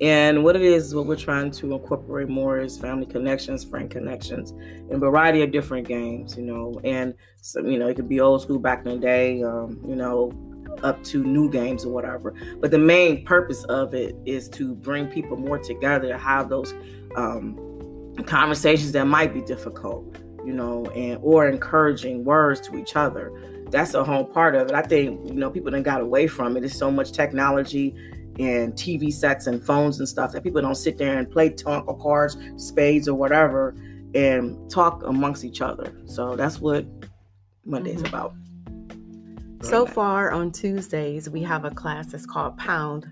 And 0.00 0.42
what 0.42 0.56
it 0.56 0.62
is, 0.62 0.92
what 0.96 1.06
we're 1.06 1.14
trying 1.14 1.52
to 1.52 1.74
incorporate 1.74 2.28
more 2.28 2.58
is 2.58 2.76
family 2.76 3.06
connections, 3.06 3.62
friend 3.62 3.88
connections, 3.88 4.50
and 4.90 4.98
variety 4.98 5.42
of 5.42 5.52
different 5.52 5.86
games. 5.86 6.36
You 6.36 6.42
know, 6.42 6.80
and 6.82 7.14
so 7.40 7.60
you 7.60 7.78
know 7.78 7.86
it 7.86 7.94
could 7.94 8.08
be 8.08 8.18
old 8.18 8.42
school 8.42 8.58
back 8.58 8.84
in 8.84 8.92
the 8.92 8.98
day. 8.98 9.44
Um, 9.44 9.80
you 9.86 9.94
know, 9.94 10.32
up 10.82 11.04
to 11.04 11.22
new 11.22 11.48
games 11.48 11.84
or 11.84 11.92
whatever. 11.92 12.34
But 12.60 12.72
the 12.72 12.78
main 12.78 13.24
purpose 13.24 13.62
of 13.64 13.94
it 13.94 14.16
is 14.26 14.48
to 14.50 14.74
bring 14.74 15.06
people 15.06 15.36
more 15.36 15.58
together 15.58 16.08
to 16.08 16.18
have 16.18 16.48
those 16.48 16.74
um, 17.14 18.14
conversations 18.26 18.90
that 18.92 19.04
might 19.04 19.32
be 19.32 19.42
difficult 19.42 20.16
you 20.44 20.52
know, 20.52 20.84
and 20.86 21.18
or 21.22 21.48
encouraging 21.48 22.24
words 22.24 22.60
to 22.68 22.76
each 22.76 22.96
other. 22.96 23.32
That's 23.70 23.94
a 23.94 24.04
whole 24.04 24.24
part 24.24 24.54
of 24.54 24.68
it. 24.68 24.74
I 24.74 24.82
think, 24.82 25.26
you 25.26 25.34
know, 25.34 25.50
people 25.50 25.70
done 25.70 25.82
got 25.82 26.00
away 26.00 26.26
from 26.26 26.56
it. 26.56 26.60
There's 26.60 26.76
so 26.76 26.90
much 26.90 27.12
technology 27.12 27.94
and 28.38 28.72
TV 28.74 29.12
sets 29.12 29.46
and 29.46 29.62
phones 29.62 29.98
and 29.98 30.08
stuff 30.08 30.32
that 30.32 30.42
people 30.42 30.60
don't 30.62 30.74
sit 30.74 30.98
there 30.98 31.18
and 31.18 31.30
play 31.30 31.50
tonka 31.50 32.00
cards, 32.00 32.36
spades 32.56 33.08
or 33.08 33.14
whatever 33.14 33.74
and 34.14 34.70
talk 34.70 35.02
amongst 35.04 35.44
each 35.44 35.60
other. 35.60 35.92
So 36.06 36.36
that's 36.36 36.60
what 36.60 36.84
Monday's 37.64 38.02
Mhm. 38.02 38.08
about. 38.08 38.34
So 39.62 39.86
far 39.86 40.32
on 40.32 40.50
Tuesdays, 40.50 41.30
we 41.30 41.40
have 41.42 41.64
a 41.64 41.70
class 41.70 42.08
that's 42.08 42.26
called 42.26 42.56
Pound. 42.58 43.06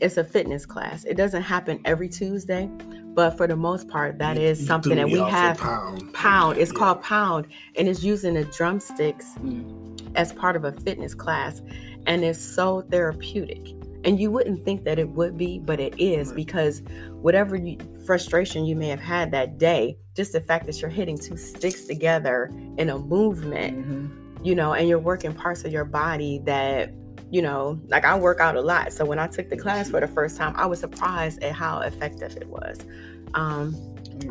It's 0.00 0.16
a 0.16 0.24
fitness 0.24 0.66
class. 0.66 1.04
It 1.04 1.16
doesn't 1.16 1.42
happen 1.42 1.80
every 1.84 2.08
Tuesday, 2.08 2.68
but 3.14 3.36
for 3.36 3.46
the 3.46 3.56
most 3.56 3.88
part, 3.88 4.18
that 4.18 4.36
You- 4.36 4.42
is 4.48 4.66
something 4.66 4.96
that 4.96 5.06
we 5.10 5.18
have. 5.18 5.58
Pound. 5.58 6.12
Pound. 6.12 6.58
It's 6.58 6.72
Yeah. 6.72 6.78
called 6.78 7.02
Pound, 7.02 7.46
and 7.76 7.88
it's 7.88 8.02
using 8.02 8.34
the 8.34 8.44
drumsticks 8.44 9.34
Mm. 9.40 10.00
as 10.14 10.32
part 10.32 10.56
of 10.56 10.64
a 10.64 10.72
fitness 10.72 11.14
class, 11.14 11.62
and 12.06 12.24
it's 12.24 12.38
so 12.40 12.82
therapeutic. 12.82 13.74
And 14.04 14.18
you 14.18 14.30
wouldn't 14.32 14.64
think 14.64 14.82
that 14.84 14.98
it 14.98 15.08
would 15.10 15.38
be, 15.38 15.60
but 15.60 15.78
it 15.78 15.94
is 15.96 16.28
Right. 16.28 16.36
because 16.36 16.82
whatever 17.20 17.54
you, 17.54 17.76
frustration 18.04 18.64
you 18.64 18.74
may 18.74 18.88
have 18.88 19.00
had 19.00 19.30
that 19.30 19.58
day, 19.58 19.96
just 20.16 20.32
the 20.32 20.40
fact 20.40 20.66
that 20.66 20.80
you're 20.80 20.90
hitting 20.90 21.16
two 21.16 21.36
sticks 21.36 21.84
together 21.84 22.50
in 22.78 22.90
a 22.90 22.98
movement 22.98 23.86
Mhm. 23.86 24.08
you 24.44 24.56
know, 24.56 24.72
and 24.72 24.88
you're 24.88 24.98
working 24.98 25.32
parts 25.32 25.64
of 25.64 25.70
your 25.70 25.84
body 25.84 26.42
that, 26.46 26.90
you 27.32 27.40
know, 27.40 27.80
like 27.88 28.04
I 28.04 28.16
work 28.16 28.40
out 28.40 28.56
a 28.56 28.60
lot. 28.60 28.92
So 28.92 29.06
when 29.06 29.18
I 29.18 29.26
took 29.26 29.48
the 29.48 29.56
class 29.56 29.88
for 29.88 30.00
the 30.00 30.06
first 30.06 30.36
time, 30.36 30.52
I 30.54 30.66
was 30.66 30.80
surprised 30.80 31.42
at 31.42 31.54
how 31.54 31.80
effective 31.80 32.36
it 32.36 32.46
was. 32.46 32.78
Um, 33.32 33.74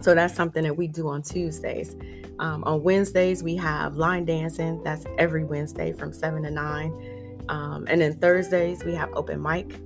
so 0.04 0.14
that's 0.14 0.36
something 0.36 0.64
that 0.64 0.78
we 0.78 0.88
do 0.88 1.08
on 1.08 1.24
Tuesdays. 1.24 1.96
Um, 2.38 2.64
on 2.64 2.84
Wednesdays, 2.84 3.42
we 3.42 3.56
have 3.56 3.96
line 3.98 4.26
dancing. 4.26 4.84
That's 4.84 5.08
every 5.18 5.44
Wednesday 5.44 5.94
from 5.94 6.14
7 6.14 6.44
to 6.44 6.52
9. 6.52 7.46
Um, 7.50 7.88
and 7.90 8.02
then 8.02 8.14
Thursdays, 8.14 8.84
we 8.84 8.94
have 8.94 9.10
open 9.16 9.42
mic. 9.42 9.80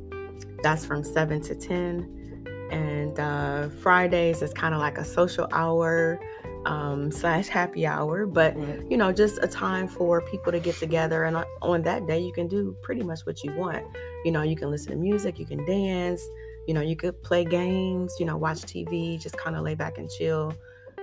That's 0.61 0.85
from 0.85 1.05
7 1.05 1.41
to 1.43 1.55
10. 1.55 2.45
And 2.71 3.17
uh, 3.17 3.69
Fridays 3.81 4.41
is 4.41 4.51
kind 4.51 4.75
of 4.75 4.81
like 4.81 4.97
a 4.97 5.05
social 5.05 5.47
hour 5.53 6.19
um, 6.65 7.11
slash 7.11 7.47
happy 7.47 7.85
hour. 7.85 8.25
But 8.25 8.55
Right. 8.57 8.81
you 8.89 8.97
know, 8.97 9.11
just 9.11 9.39
a 9.43 9.47
time 9.47 9.87
for 9.87 10.21
people 10.21 10.51
to 10.51 10.59
get 10.59 10.75
together. 10.75 11.23
And 11.25 11.37
on- 11.37 11.45
on 11.61 11.81
that 11.83 12.07
day, 12.07 12.19
you 12.19 12.33
can 12.33 12.47
do 12.47 12.75
pretty 12.81 13.03
much 13.03 13.21
what 13.25 13.43
you 13.43 13.53
want. 13.55 13.83
You 14.25 14.31
know, 14.31 14.41
you 14.41 14.55
can 14.55 14.69
listen 14.71 14.91
to 14.91 14.97
music, 14.97 15.37
you 15.39 15.45
can 15.45 15.63
dance, 15.65 16.21
you 16.67 16.73
know, 16.73 16.81
you 16.81 16.95
could 16.95 17.21
play 17.21 17.45
games, 17.45 18.15
you 18.19 18.25
know, 18.25 18.37
watch 18.37 18.61
TV, 18.63 19.17
just 19.17 19.37
kind 19.37 19.55
of 19.55 19.61
lay 19.63 19.75
back 19.75 19.97
and 19.99 20.09
chill. 20.09 20.53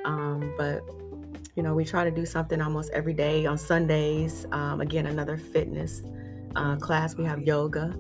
Um, 0.05 0.53
but, 0.59 0.81
you 1.55 1.63
know, 1.63 1.75
we 1.75 1.85
try 1.85 2.03
to 2.03 2.11
do 2.11 2.27
something 2.27 2.61
almost 2.61 2.91
every 2.93 3.13
day 3.15 3.47
on 3.47 3.57
Sundays. 3.57 4.47
Um, 4.51 4.81
again, 4.81 5.07
another 5.07 5.37
fitness 5.37 6.03
uh, 6.57 6.77
class. 6.77 7.17
We 7.17 7.25
have 7.25 7.41
yoga. 7.43 7.95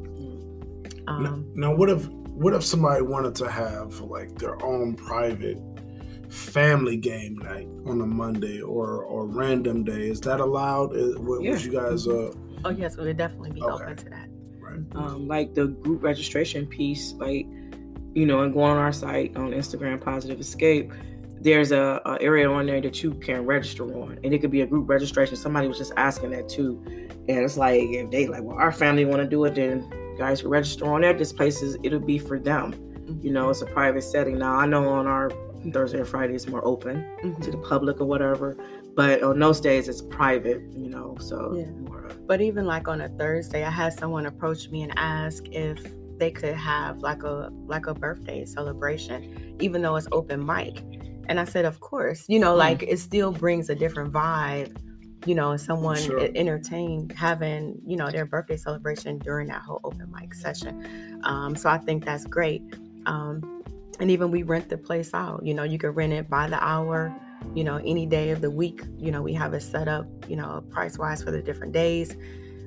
Now, 1.06 1.12
Um, 1.14 1.46
now, 1.54 1.74
what 1.74 1.88
if 1.90 2.08
what 2.34 2.54
if 2.54 2.64
somebody 2.64 3.02
wanted 3.02 3.34
to 3.36 3.48
have 3.50 4.00
like 4.00 4.34
their 4.38 4.62
own 4.64 4.94
private 4.94 5.58
family 6.32 6.96
game 6.96 7.36
night 7.38 7.68
on 7.86 8.00
a 8.00 8.06
Monday 8.06 8.60
or 8.60 9.04
or 9.04 9.26
random 9.26 9.84
day? 9.84 10.08
Is 10.10 10.20
that 10.22 10.40
allowed? 10.40 10.94
Is, 10.96 11.16
what, 11.18 11.42
Yeah. 11.42 11.52
Would 11.52 11.64
you 11.64 11.72
guys? 11.72 12.06
Uh, 12.08 12.32
Oh 12.64 12.70
yes, 12.70 12.96
we 12.96 13.04
would 13.06 13.16
definitely 13.16 13.50
be 13.50 13.60
Okay. 13.62 13.84
open 13.84 13.96
to 13.96 14.04
that. 14.10 14.28
right. 14.60 14.78
um, 14.94 15.26
like 15.26 15.52
the 15.54 15.66
group 15.66 16.02
registration 16.02 16.66
piece, 16.66 17.12
like 17.14 17.46
you 18.14 18.24
know, 18.26 18.42
and 18.42 18.52
go 18.52 18.60
on 18.62 18.76
our 18.76 18.92
site 18.92 19.36
on 19.36 19.50
Instagram, 19.52 20.00
Positive 20.00 20.38
Escape. 20.38 20.92
There's 21.40 21.72
a, 21.72 22.00
a 22.06 22.18
area 22.20 22.48
on 22.48 22.66
there 22.66 22.80
that 22.80 23.02
you 23.02 23.14
can 23.14 23.44
register 23.46 23.84
on, 24.00 24.18
and 24.22 24.32
it 24.32 24.38
could 24.40 24.52
be 24.52 24.60
a 24.60 24.66
group 24.66 24.88
registration. 24.88 25.34
Somebody 25.36 25.66
was 25.66 25.76
just 25.76 25.92
asking 25.96 26.30
that 26.30 26.48
too, 26.48 26.80
and 27.28 27.38
it's 27.38 27.56
like 27.56 27.80
if 27.82 28.10
they 28.12 28.28
like, 28.28 28.42
well, 28.44 28.56
our 28.56 28.70
family 28.70 29.04
want 29.04 29.22
to 29.22 29.28
do 29.28 29.44
it, 29.44 29.56
then 29.56 29.88
you 29.90 30.16
guys 30.18 30.40
can 30.42 30.50
register 30.50 30.84
on 30.86 31.00
there. 31.00 31.12
This 31.14 31.32
place 31.32 31.60
is 31.62 31.76
it'll 31.82 31.98
be 31.98 32.18
for 32.18 32.38
them. 32.38 32.74
You 33.22 33.32
know, 33.32 33.50
it's 33.50 33.60
a 33.62 33.66
private 33.66 34.02
setting. 34.04 34.38
Now 34.38 34.54
I 34.54 34.66
know 34.66 34.88
on 34.88 35.08
our 35.08 35.30
Thursday 35.70 36.00
or 36.00 36.04
Friday 36.04 36.34
is 36.34 36.48
more 36.48 36.64
open 36.66 37.04
Mhm. 37.22 37.40
to 37.42 37.50
the 37.50 37.58
public 37.58 38.00
or 38.00 38.04
whatever, 38.06 38.56
but 38.96 39.22
on 39.22 39.38
those 39.38 39.60
days 39.60 39.88
it's 39.88 40.02
private. 40.02 40.62
You 40.74 40.88
know, 40.90 41.16
so 41.20 41.54
Yeah. 41.54 41.70
more, 41.88 42.08
But 42.26 42.40
even 42.40 42.66
like 42.66 42.88
on 42.88 43.00
a 43.00 43.08
Thursday, 43.10 43.64
I 43.64 43.70
had 43.70 43.92
someone 43.92 44.26
approach 44.26 44.70
me 44.70 44.82
and 44.82 44.92
ask 44.96 45.44
if 45.52 45.78
they 46.18 46.30
could 46.30 46.54
have 46.54 46.98
like 47.00 47.22
a 47.24 47.50
like 47.66 47.86
a 47.86 47.94
birthday 47.94 48.44
celebration, 48.44 49.56
even 49.60 49.82
though 49.82 49.96
it's 49.96 50.08
open 50.12 50.44
mic. 50.44 50.82
And 51.28 51.38
I 51.38 51.44
said, 51.44 51.64
of 51.64 51.80
course. 51.80 52.24
You 52.28 52.38
know, 52.38 52.54
Mm. 52.54 52.58
like 52.58 52.82
it 52.84 52.98
still 52.98 53.32
brings 53.32 53.70
a 53.70 53.74
different 53.74 54.12
vibe. 54.12 54.76
You 55.24 55.34
know, 55.36 55.56
someone 55.56 55.96
Sure. 55.96 56.28
entertained 56.34 57.12
having 57.12 57.80
you 57.86 57.96
know 57.96 58.10
their 58.10 58.26
birthday 58.26 58.56
celebration 58.56 59.18
during 59.18 59.48
that 59.48 59.62
whole 59.62 59.80
open 59.84 60.10
mic 60.12 60.34
session. 60.34 60.84
Um, 61.24 61.54
so 61.56 61.68
I 61.70 61.78
think 61.78 62.04
that's 62.04 62.24
great. 62.26 62.62
Um, 63.06 63.61
and 64.00 64.10
even 64.10 64.30
we 64.30 64.42
rent 64.42 64.68
the 64.68 64.78
place 64.78 65.12
out. 65.14 65.44
You 65.44 65.54
know, 65.54 65.62
you 65.62 65.78
could 65.78 65.94
rent 65.96 66.12
it 66.12 66.28
by 66.28 66.48
the 66.48 66.62
hour 66.62 67.14
you 67.54 67.64
know, 67.64 67.76
any 67.84 68.06
day 68.06 68.30
of 68.30 68.40
the 68.40 68.50
week. 68.50 68.82
You 68.98 69.10
know, 69.10 69.20
we 69.20 69.32
have 69.34 69.52
it 69.52 69.62
set 69.62 69.88
up, 69.88 70.06
you 70.28 70.36
know, 70.36 70.62
price 70.70 70.96
wise 70.96 71.22
for 71.24 71.30
the 71.32 71.42
different 71.42 71.72
days. 71.72 72.16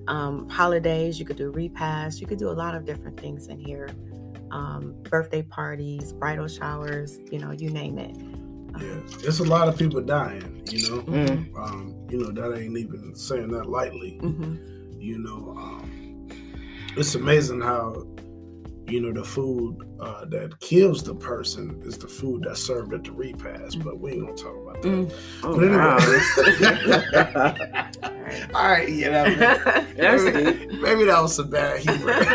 Um, 0.07 0.49
holidays, 0.49 1.17
you 1.19 1.25
could 1.25 1.37
do 1.37 1.49
repast, 1.51 2.21
you 2.21 2.27
could 2.27 2.37
do 2.37 2.49
a 2.49 2.51
lot 2.51 2.75
of 2.75 2.85
different 2.85 3.19
things 3.19 3.47
in 3.47 3.57
here. 3.57 3.89
Um, 4.51 4.93
birthday 5.03 5.41
parties, 5.41 6.13
bridal 6.13 6.47
showers, 6.47 7.17
you 7.31 7.39
know, 7.39 7.51
you 7.51 7.69
name 7.69 7.97
it. 7.97 8.15
Um, 8.17 8.75
Yeah, 8.81 9.27
it's 9.27 9.39
a 9.39 9.43
lot 9.43 9.67
of 9.67 9.77
people 9.77 10.01
dying. 10.01 10.61
You 10.69 10.89
know, 10.89 11.01
Mm. 11.03 11.57
um, 11.57 11.95
you 12.09 12.17
know 12.19 12.31
that 12.31 12.57
ain't 12.59 12.77
even 12.77 13.15
saying 13.15 13.49
that 13.51 13.67
lightly. 13.69 14.19
mhm. 14.21 14.59
You 15.01 15.19
know, 15.19 15.55
um, 15.57 16.27
it's 16.97 17.15
amazing 17.15 17.61
how 17.61 18.05
you 18.87 19.01
know 19.01 19.11
the 19.19 19.23
food 19.27 19.77
uh, 19.99 20.25
that 20.25 20.59
kills 20.59 21.03
the 21.03 21.15
person 21.15 21.81
is 21.85 21.97
the 21.97 22.07
food 22.07 22.43
that's 22.47 22.61
served 22.61 22.93
at 22.93 23.03
the 23.03 23.11
repast. 23.11 23.83
But 23.83 23.99
we 23.99 24.11
ain't 24.13 24.21
gonna 24.21 24.35
talk 24.37 24.55
about 24.61 24.81
that. 24.81 24.87
Mm. 24.89 25.13
oh, 25.43 25.59
But 25.59 25.71
wow. 25.71 25.97
anyway, 28.41 28.51
all 28.53 28.69
right, 28.69 28.89
yeah, 28.89 29.09
that, 29.35 29.87
That's 29.97 30.23
maybe, 30.23 30.77
maybe 30.81 31.03
that 31.05 31.21
was 31.21 31.35
some 31.35 31.49
bad 31.49 31.79
humor. 31.79 32.13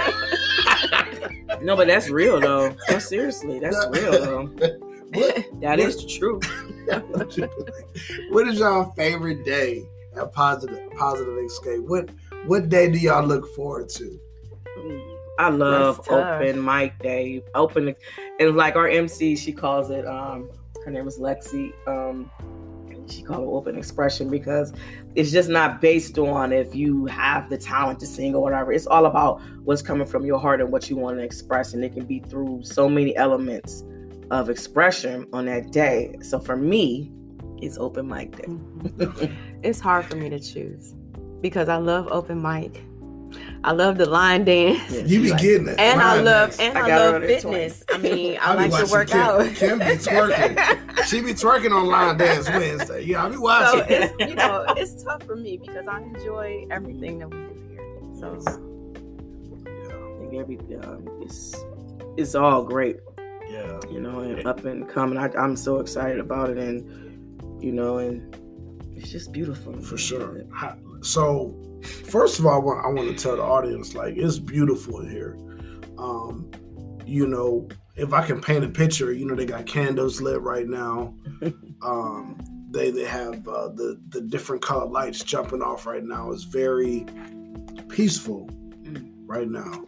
No, 1.62 1.76
but 1.76 1.88
that's 1.88 2.08
real 2.08 2.40
though. 2.40 2.74
No, 2.88 2.98
seriously, 2.98 3.58
that's 3.58 3.86
real 3.90 4.12
though. 4.12 4.46
what, 5.12 5.44
That 5.60 5.78
is 5.78 5.96
the 5.98 6.06
truth. 6.06 6.46
what 8.30 8.48
is 8.48 8.60
y'all 8.60 8.92
favorite 8.92 9.44
day 9.44 9.86
at 10.16 10.32
Positive 10.32 10.78
Positive 10.92 11.36
Escape? 11.44 11.82
What 11.82 12.08
what 12.46 12.70
day 12.70 12.90
do 12.90 12.98
y'all 12.98 13.26
look 13.26 13.54
forward 13.54 13.90
to? 13.90 14.18
I 15.40 15.48
love 15.48 16.00
open 16.10 16.64
mic 16.64 16.98
day. 16.98 17.42
Open 17.54 17.94
and 18.38 18.56
like 18.56 18.76
our 18.76 18.88
MC, 18.88 19.36
she 19.36 19.52
calls 19.52 19.90
it. 19.90 20.06
Um, 20.06 20.50
her 20.84 20.90
name 20.90 21.08
is 21.08 21.18
Lexi. 21.18 21.72
Um, 21.88 22.30
she 23.08 23.22
called 23.22 23.42
it 23.42 23.46
open 23.46 23.76
expression 23.76 24.28
because 24.30 24.72
it's 25.14 25.30
just 25.30 25.48
not 25.48 25.80
based 25.80 26.18
on 26.18 26.52
if 26.52 26.74
you 26.74 27.06
have 27.06 27.48
the 27.48 27.56
talent 27.58 28.00
to 28.00 28.06
sing 28.06 28.34
or 28.34 28.42
whatever. 28.42 28.70
It's 28.70 28.86
all 28.86 29.06
about 29.06 29.40
what's 29.64 29.82
coming 29.82 30.06
from 30.06 30.24
your 30.26 30.38
heart 30.38 30.60
and 30.60 30.70
what 30.70 30.90
you 30.90 30.96
want 30.96 31.16
to 31.18 31.24
express, 31.24 31.72
and 31.72 31.82
it 31.82 31.94
can 31.94 32.04
be 32.04 32.20
through 32.20 32.60
so 32.62 32.88
many 32.88 33.16
elements 33.16 33.82
of 34.30 34.50
expression 34.50 35.26
on 35.32 35.46
that 35.46 35.72
day. 35.72 36.14
So 36.20 36.38
for 36.38 36.56
me, 36.56 37.10
it's 37.62 37.78
open 37.78 38.06
mic 38.08 38.36
day. 38.36 38.44
Mhm. 38.44 39.32
it's 39.62 39.80
hard 39.80 40.04
for 40.04 40.16
me 40.16 40.28
to 40.30 40.38
choose 40.38 40.94
because 41.40 41.68
I 41.68 41.76
love 41.76 42.08
open 42.10 42.40
mic. 42.42 42.82
I 43.62 43.72
love 43.72 43.98
the 43.98 44.06
line 44.06 44.44
dance. 44.44 44.90
Yeah, 44.90 45.02
You 45.04 45.22
be 45.22 45.30
like- 45.32 45.40
getting 45.42 45.68
it. 45.68 45.78
And 45.78 46.00
I 46.00 46.20
love 46.20 46.56
dance. 46.56 46.58
and 46.60 46.78
I 46.78 46.88
I, 46.90 46.96
love 47.10 47.22
fitness. 47.22 47.84
I 47.90 47.98
mean, 48.06 48.38
I 48.40 48.52
I 48.52 48.54
like 48.66 48.86
to 48.86 48.90
work 48.90 49.08
Kim- 49.08 49.18
out. 49.20 49.54
Kim 49.54 49.78
be 49.78 49.84
twerking. 49.84 50.78
She 51.06 51.20
be 51.22 51.32
twerking 51.32 51.72
on 51.74 51.86
Line 51.86 52.16
Dance 52.18 52.48
Wednesday. 52.48 53.02
Yeah, 53.04 53.24
I 53.24 53.28
be 53.28 53.34
so 53.36 53.40
watching. 53.40 53.84
it's 53.88 54.14
you 54.30 54.34
know 54.34 54.64
it's 54.76 55.02
tough 55.02 55.22
for 55.24 55.34
me 55.36 55.56
because 55.56 55.86
I 55.88 56.00
enjoy 56.02 56.66
everything 56.70 57.18
that 57.20 57.28
we 57.30 57.36
do 57.38 57.68
here. 57.70 58.02
So 58.18 58.38
I 58.46 60.18
think 60.18 60.34
every 60.34 60.58
um, 60.82 61.06
it's 61.22 61.54
it's 62.16 62.34
all 62.34 62.62
great, 62.62 62.98
yeah. 63.48 63.78
you 63.90 64.00
know, 64.00 64.20
and 64.20 64.46
up 64.46 64.64
and 64.64 64.88
coming. 64.88 65.16
I, 65.18 65.30
I'm 65.38 65.56
so 65.56 65.78
excited 65.80 66.18
about 66.18 66.50
it, 66.50 66.58
and 66.58 67.62
you 67.62 67.72
know, 67.72 67.98
and 67.98 68.34
it's 68.96 69.10
just 69.10 69.32
beautiful 69.32 69.80
For 69.80 69.96
sure. 69.96 70.42
How- 70.52 70.76
So, 71.02 71.54
first 71.82 72.38
of 72.38 72.46
all, 72.46 72.54
I 72.54 72.58
want, 72.58 72.84
I 72.84 72.88
want 72.88 73.08
to 73.16 73.22
tell 73.22 73.36
the 73.36 73.42
audience 73.42 73.94
like 73.94 74.16
it's 74.16 74.38
beautiful 74.38 75.04
here. 75.04 75.36
Um, 75.98 76.50
you 77.06 77.26
know, 77.26 77.68
if 77.96 78.12
I 78.12 78.24
can 78.26 78.40
paint 78.40 78.64
a 78.64 78.68
picture, 78.68 79.12
you 79.12 79.26
know, 79.26 79.34
they 79.34 79.44
got 79.46 79.66
candles 79.66 80.20
lit 80.20 80.40
right 80.40 80.66
now. 80.66 81.14
Um, 81.82 82.38
they 82.70 82.90
they 82.90 83.06
have 83.06 83.48
uh, 83.48 83.68
the 83.68 83.98
the 84.10 84.20
different 84.20 84.60
colored 84.60 84.90
lights 84.90 85.24
jumping 85.24 85.62
off 85.62 85.86
right 85.86 86.04
now. 86.04 86.30
It's 86.30 86.44
very 86.44 87.06
peaceful 87.88 88.46
Mm. 88.82 89.12
right 89.24 89.48
now. 89.48 89.86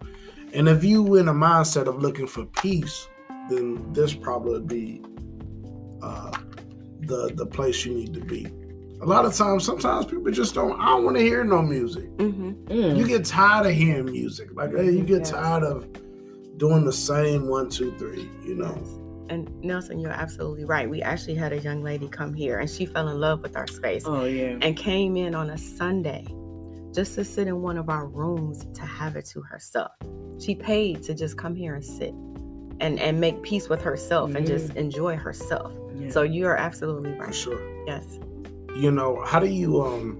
And 0.54 0.68
if 0.68 0.82
you 0.82 1.16
in 1.16 1.28
a 1.28 1.34
mindset 1.34 1.86
of 1.86 2.00
looking 2.00 2.26
for 2.26 2.46
peace, 2.46 3.06
then 3.50 3.92
this 3.92 4.14
probably 4.14 4.52
would 4.52 4.68
be 4.68 5.02
uh, 6.02 6.30
the 7.00 7.30
the 7.34 7.44
place 7.46 7.84
you 7.84 7.92
need 7.94 8.14
to 8.14 8.20
be. 8.20 8.46
A 9.02 9.06
lot 9.06 9.24
of 9.24 9.34
times, 9.34 9.64
sometimes 9.64 10.06
people 10.06 10.30
just 10.30 10.54
don't. 10.54 10.80
I 10.80 10.86
don't 10.86 11.04
want 11.04 11.16
to 11.16 11.22
hear 11.22 11.42
no 11.44 11.60
music. 11.62 12.04
hmm 12.18 12.52
Mm. 12.66 12.96
You 12.96 13.06
get 13.06 13.24
tired 13.24 13.66
of 13.66 13.72
hearing 13.72 14.06
music. 14.06 14.48
Like 14.54 14.70
hey, 14.74 14.90
you 14.92 15.02
get 15.02 15.20
Yes. 15.20 15.30
tired 15.30 15.64
of 15.64 15.86
doing 16.56 16.84
the 16.84 16.92
same 16.92 17.48
one, 17.48 17.68
two, 17.68 17.92
three. 17.98 18.30
You 18.44 18.54
know. 18.54 18.74
And 19.28 19.50
Nelson, 19.64 19.98
you're 19.98 20.10
absolutely 20.12 20.64
right. 20.64 20.88
We 20.88 21.02
actually 21.02 21.34
had 21.34 21.52
a 21.52 21.58
young 21.58 21.82
lady 21.82 22.06
come 22.08 22.32
here 22.34 22.58
and 22.60 22.68
she 22.70 22.86
fell 22.86 23.08
in 23.08 23.18
love 23.18 23.42
with 23.42 23.56
our 23.56 23.66
space 23.66 24.04
oh 24.06 24.24
yeah, 24.24 24.58
and 24.60 24.76
came 24.76 25.16
in 25.16 25.34
on 25.34 25.50
a 25.50 25.58
Sunday 25.58 26.26
just 26.92 27.14
to 27.14 27.24
sit 27.24 27.48
in 27.48 27.62
one 27.62 27.78
of 27.78 27.88
our 27.88 28.06
rooms 28.06 28.66
to 28.74 28.82
have 28.82 29.16
it 29.16 29.24
to 29.26 29.40
herself. 29.42 29.92
She 30.38 30.54
paid 30.54 31.02
to 31.04 31.14
just 31.14 31.36
come 31.38 31.54
here 31.56 31.74
and 31.74 31.84
sit 31.84 32.14
and 32.80 33.00
and 33.00 33.20
make 33.20 33.42
peace 33.42 33.68
with 33.68 33.82
herself 33.82 34.34
and 34.34 34.46
just 34.46 34.74
enjoy 34.76 35.16
herself. 35.16 35.72
yeah. 35.96 36.10
So 36.10 36.22
you 36.22 36.46
are 36.46 36.56
absolutely 36.56 37.10
right. 37.10 37.18
For 37.20 37.26
right. 37.26 37.34
sure. 37.34 37.84
Yes. 37.86 38.18
You 38.76 38.90
know 38.90 39.22
how 39.24 39.38
do 39.38 39.46
you 39.46 39.82
um 39.82 40.18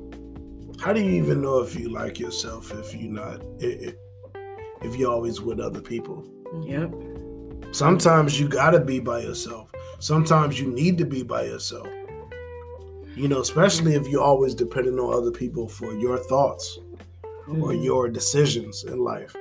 how 0.80 0.92
do 0.92 1.00
you 1.02 1.22
even 1.22 1.40
know 1.42 1.60
if 1.60 1.74
you 1.78 1.88
like 1.88 2.18
yourself 2.18 2.72
if 2.72 2.94
you're 2.94 3.12
not 3.12 3.42
if, 3.60 3.94
if 4.82 4.96
you're 4.96 5.10
always 5.12 5.40
with 5.40 5.60
other 5.60 5.80
people? 5.80 6.24
Yep. 6.64 6.92
Sometimes 7.72 8.38
you 8.38 8.48
gotta 8.48 8.80
be 8.80 9.00
by 9.00 9.20
yourself. 9.20 9.70
Sometimes 10.00 10.60
you 10.60 10.66
need 10.70 10.98
to 10.98 11.04
be 11.06 11.22
by 11.22 11.44
yourself. 11.44 11.86
You 13.16 13.28
know, 13.28 13.40
especially 13.40 13.94
if 13.94 14.06
you're 14.08 14.22
always 14.22 14.54
depending 14.54 14.98
on 14.98 15.14
other 15.14 15.30
people 15.30 15.68
for 15.68 15.94
your 15.94 16.18
thoughts 16.18 16.78
or 17.48 17.72
Mm. 17.72 17.84
your 17.84 18.08
decisions 18.08 18.84
in 18.84 18.98
life. 19.00 19.34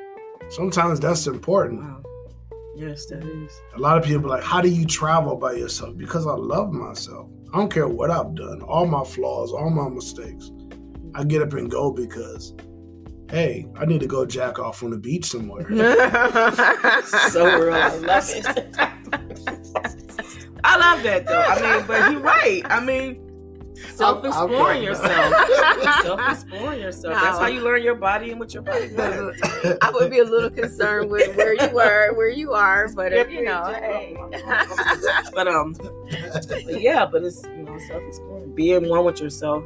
Sometimes 0.49 0.99
that's 0.99 1.27
important. 1.27 1.81
Wow. 1.81 2.01
Yes, 2.75 3.05
that 3.07 3.23
is. 3.23 3.51
A 3.75 3.79
lot 3.79 3.97
of 3.97 4.03
people 4.03 4.25
are 4.25 4.37
like, 4.37 4.43
how 4.43 4.59
do 4.61 4.69
you 4.69 4.85
travel 4.85 5.35
by 5.35 5.53
yourself? 5.53 5.95
Because 5.97 6.25
I 6.25 6.33
love 6.33 6.71
myself. 6.73 7.27
I 7.53 7.57
don't 7.57 7.71
care 7.71 7.87
what 7.87 8.09
I've 8.09 8.33
done, 8.35 8.61
all 8.61 8.85
my 8.85 9.03
flaws, 9.03 9.51
all 9.51 9.69
my 9.69 9.89
mistakes. 9.89 10.51
I 11.15 11.25
get 11.25 11.41
up 11.41 11.51
and 11.53 11.69
go 11.69 11.91
because, 11.91 12.53
hey, 13.29 13.67
I 13.75 13.85
need 13.85 13.99
to 14.01 14.07
go 14.07 14.25
jack 14.25 14.57
off 14.57 14.83
on 14.83 14.91
the 14.91 14.97
beach 14.97 15.25
somewhere. 15.25 15.65
So 17.31 17.43
real. 17.59 17.73
I 17.73 17.97
love 17.97 18.29
it. 18.29 18.45
I 20.63 20.77
love 20.77 21.03
that 21.03 21.25
though. 21.25 21.41
I 21.41 21.77
mean, 21.77 21.87
but 21.87 22.11
you're 22.11 22.21
right. 22.21 22.61
I 22.65 22.79
mean, 22.79 23.30
self 23.95 24.23
I'm- 24.23 24.33
I'm 24.33 24.49
exploring 24.49 24.57
going 24.57 24.83
yourself. 24.83 26.03
self 26.03 26.21
exploring 26.29 26.79
yourself. 26.79 27.13
That's 27.15 27.39
how 27.39 27.47
you 27.47 27.61
learn 27.61 27.83
your 27.83 27.95
body 27.95 28.31
and 28.31 28.39
what 28.39 28.53
your 28.53 28.63
body 28.63 28.87
does. 28.95 29.39
I 29.81 29.91
would 29.91 30.09
be 30.09 30.19
a 30.19 30.23
little 30.23 30.49
concerned 30.49 31.09
with 31.09 31.35
where 31.35 31.53
you 31.53 31.69
were, 31.73 32.13
where 32.15 32.29
you 32.29 32.53
are, 32.53 32.87
but 32.93 33.13
if, 33.13 33.31
you 33.31 33.43
know, 33.43 33.65
hey. 33.65 34.15
but 35.33 35.47
um, 35.47 35.73
but 35.73 36.81
yeah, 36.81 37.05
but 37.05 37.23
it's 37.23 37.43
you 37.45 37.63
know 37.63 37.77
self 37.87 38.03
exploring, 38.03 38.53
being 38.55 38.89
one 38.89 39.05
with 39.05 39.19
yourself. 39.19 39.63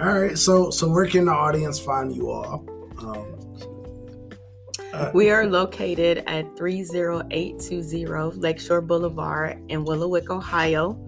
All 0.00 0.20
right, 0.20 0.36
so 0.36 0.70
so 0.70 0.88
where 0.88 1.06
can 1.06 1.24
the 1.26 1.32
audience 1.32 1.78
find 1.78 2.14
you 2.14 2.30
all? 2.30 2.64
Um, 2.98 3.36
we 5.12 5.30
are 5.30 5.46
located 5.46 6.24
at 6.26 6.56
30820 6.56 8.06
Lakeshore 8.38 8.80
Boulevard 8.80 9.62
in 9.68 9.84
Willowick, 9.84 10.30
Ohio. 10.30 10.98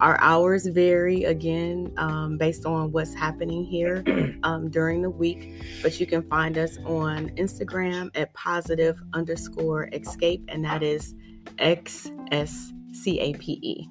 Our 0.00 0.20
hours 0.20 0.66
vary 0.66 1.24
again 1.24 1.92
um, 1.96 2.36
based 2.36 2.66
on 2.66 2.92
what's 2.92 3.14
happening 3.14 3.64
here 3.64 4.04
um, 4.42 4.68
during 4.70 5.02
the 5.02 5.10
week, 5.10 5.62
but 5.82 5.98
you 5.98 6.06
can 6.06 6.22
find 6.22 6.58
us 6.58 6.78
on 6.84 7.30
Instagram 7.30 8.10
at 8.14 8.32
positive 8.34 9.00
underscore 9.14 9.88
escape, 9.92 10.44
and 10.48 10.64
that 10.64 10.82
is 10.82 11.14
X 11.58 12.10
S 12.30 12.72
C 12.92 13.18
A 13.20 13.34
P 13.34 13.58
E. 13.62 13.88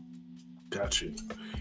Got 0.70 1.02
you. 1.02 1.16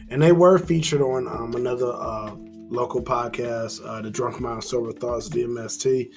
And 0.08 0.20
they 0.20 0.32
were 0.32 0.58
featured 0.58 1.00
on 1.00 1.26
um, 1.28 1.54
another 1.54 1.92
uh, 1.92 2.34
local 2.68 3.02
podcast, 3.02 3.80
uh, 3.86 4.02
the 4.02 4.10
Drunk 4.10 4.40
Mind 4.40 4.62
Sober 4.62 4.92
Thoughts 4.92 5.28
DMST 5.28 6.10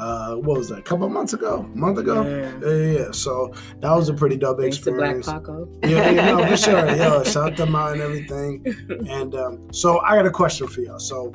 uh, 0.00 0.34
what 0.36 0.56
was 0.56 0.68
that? 0.70 0.78
A 0.78 0.82
couple 0.82 1.08
months 1.10 1.34
ago, 1.34 1.68
a 1.72 1.76
month 1.76 1.98
ago. 1.98 2.22
Yeah. 2.22 2.58
yeah, 2.62 2.98
yeah. 2.98 3.10
So 3.10 3.52
that 3.80 3.92
was 3.92 4.08
a 4.08 4.14
pretty 4.14 4.36
dope 4.36 4.58
Thanks 4.58 4.78
experience. 4.78 5.26
To 5.26 5.32
Black 5.32 5.44
Paco. 5.44 5.68
yeah, 5.82 6.10
yeah, 6.10 6.30
no, 6.32 6.46
for 6.46 6.56
sure. 6.56 6.96
Yo, 6.96 7.22
shout 7.24 7.56
them 7.56 7.74
out 7.74 7.92
and 7.92 8.00
everything. 8.00 8.64
And 9.08 9.34
um, 9.34 9.68
so 9.72 10.00
I 10.00 10.16
got 10.16 10.24
a 10.24 10.30
question 10.30 10.68
for 10.68 10.80
y'all. 10.80 10.98
So, 10.98 11.34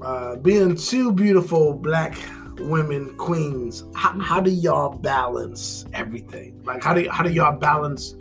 uh, 0.00 0.36
being 0.36 0.76
two 0.76 1.12
beautiful 1.12 1.74
black 1.74 2.16
women 2.60 3.16
queens, 3.16 3.82
how, 3.96 4.16
how 4.20 4.40
do 4.40 4.52
y'all 4.52 4.96
balance 4.96 5.84
everything? 5.92 6.62
Like, 6.62 6.84
how 6.84 6.94
do 6.94 7.08
how 7.10 7.24
do 7.24 7.32
y'all 7.32 7.58
balance 7.58 8.14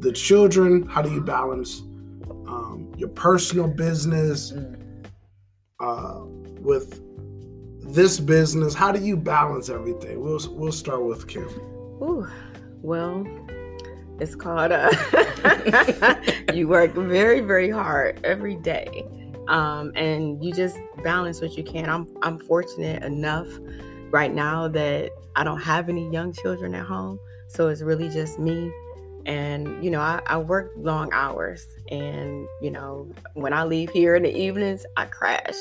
the 0.00 0.12
children? 0.12 0.86
How 0.86 1.02
do 1.02 1.12
you 1.12 1.20
balance 1.20 1.82
um, 2.48 2.90
your 2.96 3.10
personal 3.10 3.68
business 3.68 4.52
mm. 4.52 5.04
uh, 5.78 6.20
with 6.60 7.02
this 7.84 8.18
business? 8.18 8.74
How 8.74 8.92
do 8.92 9.00
you 9.00 9.16
balance 9.16 9.68
everything? 9.68 10.20
We'll 10.20 10.40
we'll 10.50 10.72
start 10.72 11.04
with 11.04 11.26
Kim. 11.28 11.48
Ooh, 12.02 12.26
well, 12.82 13.26
it's 14.20 14.34
called 14.34 14.72
uh, 14.72 14.90
you 16.54 16.68
work 16.68 16.92
very 16.94 17.40
very 17.40 17.70
hard 17.70 18.20
every 18.24 18.56
day, 18.56 19.06
um, 19.48 19.92
and 19.94 20.42
you 20.42 20.52
just 20.52 20.78
balance 21.02 21.40
what 21.40 21.56
you 21.56 21.64
can. 21.64 21.88
I'm 21.88 22.08
I'm 22.22 22.38
fortunate 22.38 23.02
enough 23.02 23.48
right 24.10 24.32
now 24.32 24.68
that 24.68 25.10
I 25.36 25.44
don't 25.44 25.60
have 25.60 25.88
any 25.88 26.10
young 26.10 26.32
children 26.32 26.74
at 26.74 26.86
home, 26.86 27.18
so 27.48 27.68
it's 27.68 27.82
really 27.82 28.08
just 28.08 28.38
me. 28.38 28.72
And 29.26 29.82
you 29.82 29.90
know, 29.90 30.00
I, 30.00 30.20
I 30.26 30.38
work 30.38 30.72
long 30.76 31.10
hours, 31.12 31.66
and 31.90 32.46
you 32.60 32.70
know, 32.70 33.10
when 33.34 33.52
I 33.52 33.64
leave 33.64 33.90
here 33.90 34.16
in 34.16 34.22
the 34.22 34.36
evenings, 34.36 34.84
I 34.96 35.06
crash. 35.06 35.54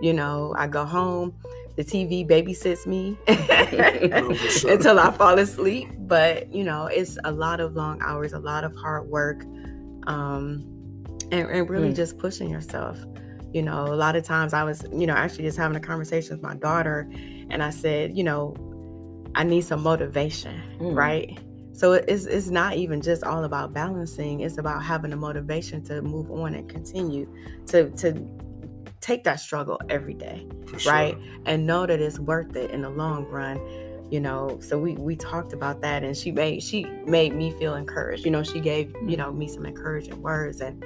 You 0.00 0.12
know, 0.12 0.54
I 0.56 0.66
go 0.66 0.84
home 0.84 1.34
the 1.76 1.84
TV 1.84 2.26
babysits 2.26 2.86
me 2.86 3.18
until 4.70 4.98
I 4.98 5.10
fall 5.10 5.38
asleep. 5.38 5.88
But 5.98 6.52
you 6.52 6.64
know, 6.64 6.86
it's 6.86 7.18
a 7.24 7.30
lot 7.30 7.60
of 7.60 7.74
long 7.74 8.00
hours, 8.02 8.32
a 8.32 8.38
lot 8.38 8.64
of 8.64 8.74
hard 8.74 9.08
work, 9.08 9.44
um, 10.06 10.64
and, 11.30 11.48
and 11.48 11.70
really 11.70 11.90
mm. 11.90 11.96
just 11.96 12.18
pushing 12.18 12.50
yourself. 12.50 12.98
You 13.52 13.62
know, 13.62 13.86
a 13.86 13.94
lot 13.94 14.16
of 14.16 14.24
times 14.24 14.52
I 14.52 14.64
was, 14.64 14.84
you 14.92 15.06
know, 15.06 15.14
actually 15.14 15.44
just 15.44 15.58
having 15.58 15.76
a 15.76 15.80
conversation 15.80 16.36
with 16.36 16.42
my 16.42 16.56
daughter, 16.56 17.08
and 17.50 17.62
I 17.62 17.70
said, 17.70 18.16
you 18.16 18.24
know, 18.24 18.54
I 19.34 19.44
need 19.44 19.62
some 19.62 19.82
motivation, 19.82 20.60
mm. 20.78 20.96
right? 20.96 21.38
So 21.72 21.92
it's 21.92 22.24
it's 22.24 22.48
not 22.48 22.76
even 22.76 23.02
just 23.02 23.22
all 23.22 23.44
about 23.44 23.74
balancing. 23.74 24.40
It's 24.40 24.56
about 24.56 24.82
having 24.82 25.10
the 25.10 25.16
motivation 25.16 25.84
to 25.84 26.00
move 26.00 26.30
on 26.30 26.54
and 26.54 26.66
continue 26.70 27.30
to 27.66 27.90
to 27.90 28.12
take 29.00 29.24
that 29.24 29.40
struggle 29.40 29.80
every 29.88 30.14
day, 30.14 30.46
sure. 30.78 30.92
right? 30.92 31.18
And 31.44 31.66
know 31.66 31.86
that 31.86 32.00
it's 32.00 32.18
worth 32.18 32.56
it 32.56 32.70
in 32.70 32.82
the 32.82 32.90
long 32.90 33.24
run. 33.26 33.60
You 34.10 34.20
know, 34.20 34.60
so 34.60 34.78
we 34.78 34.94
we 34.94 35.16
talked 35.16 35.52
about 35.52 35.80
that, 35.80 36.04
and 36.04 36.16
she 36.16 36.30
made 36.30 36.62
she 36.62 36.84
made 37.06 37.34
me 37.34 37.50
feel 37.52 37.74
encouraged. 37.74 38.24
You 38.24 38.30
know, 38.30 38.44
she 38.44 38.60
gave 38.60 38.94
you 39.04 39.16
know 39.16 39.32
me 39.32 39.48
some 39.48 39.66
encouraging 39.66 40.22
words, 40.22 40.60
and 40.60 40.84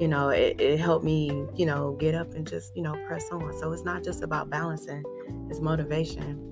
you 0.00 0.08
know 0.08 0.30
it, 0.30 0.60
it 0.60 0.80
helped 0.80 1.04
me 1.04 1.46
you 1.54 1.64
know 1.64 1.96
get 2.00 2.14
up 2.16 2.34
and 2.34 2.46
just 2.46 2.74
you 2.74 2.82
know 2.82 2.94
press 3.06 3.30
on. 3.30 3.56
So 3.58 3.72
it's 3.72 3.84
not 3.84 4.02
just 4.02 4.22
about 4.22 4.50
balancing; 4.50 5.04
it's 5.48 5.60
motivation. 5.60 6.42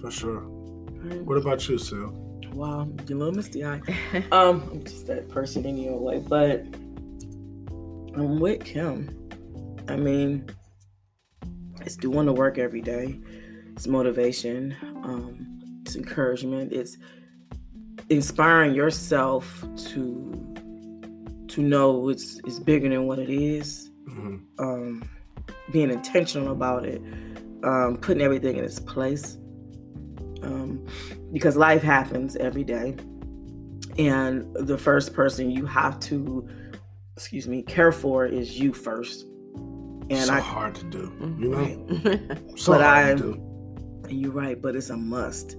For 0.00 0.10
sure. 0.10 0.40
What 0.40 1.36
about 1.36 1.68
you, 1.68 1.78
Sue? 1.78 2.12
Wow, 2.52 2.88
you 3.06 3.16
little 3.16 3.34
misty 3.34 3.64
eye. 3.64 3.80
um, 4.32 4.68
I'm 4.72 4.84
just 4.84 5.06
that 5.06 5.28
person 5.28 5.64
in 5.64 5.76
your 5.76 5.96
way, 5.98 6.18
but 6.18 6.64
I'm 8.16 8.40
with 8.40 8.64
Kim. 8.64 9.17
I 9.88 9.96
mean, 9.96 10.48
it's 11.80 11.96
doing 11.96 12.26
the 12.26 12.32
work 12.32 12.58
every 12.58 12.82
day. 12.82 13.18
It's 13.72 13.86
motivation. 13.86 14.76
Um, 15.02 15.80
it's 15.82 15.96
encouragement. 15.96 16.72
It's 16.72 16.98
inspiring 18.10 18.74
yourself 18.74 19.64
to 19.88 20.34
to 21.48 21.62
know 21.62 22.10
it's 22.10 22.40
it's 22.44 22.58
bigger 22.58 22.88
than 22.88 23.06
what 23.06 23.18
it 23.18 23.30
is. 23.30 23.90
Mm-hmm. 24.08 24.36
Um, 24.58 25.08
being 25.72 25.90
intentional 25.90 26.52
about 26.52 26.84
it. 26.84 27.00
Um, 27.64 27.98
putting 28.00 28.22
everything 28.22 28.56
in 28.56 28.64
its 28.64 28.78
place. 28.78 29.38
Um, 30.42 30.86
because 31.32 31.56
life 31.56 31.82
happens 31.82 32.36
every 32.36 32.64
day, 32.64 32.94
and 33.98 34.46
the 34.54 34.78
first 34.78 35.12
person 35.12 35.50
you 35.50 35.66
have 35.66 35.98
to, 36.00 36.48
excuse 37.16 37.48
me, 37.48 37.62
care 37.62 37.90
for 37.90 38.24
is 38.24 38.58
you 38.58 38.72
first 38.72 39.26
and 40.10 40.26
so 40.26 40.34
I, 40.34 40.40
hard 40.40 40.74
to 40.76 40.84
do, 40.84 40.98
you 40.98 41.50
mm-hmm. 41.50 41.50
know. 41.50 42.10
Right. 42.10 42.20
so 42.58 42.72
but 42.72 42.82
hard 42.82 43.06
I, 43.06 43.14
to 43.14 43.16
do. 43.16 43.44
You're 44.08 44.32
right, 44.32 44.60
but 44.60 44.74
it's 44.74 44.90
a 44.90 44.96
must 44.96 45.56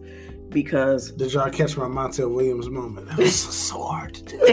because. 0.49 1.11
Did 1.11 1.31
y'all 1.33 1.49
catch 1.49 1.77
my 1.77 1.85
Montel 1.85 2.33
Williams 2.33 2.69
moment? 2.69 3.07
That 3.07 3.17
was 3.17 3.35
so 3.39 3.81
hard 3.83 4.15
to 4.15 4.23
do. 4.23 4.39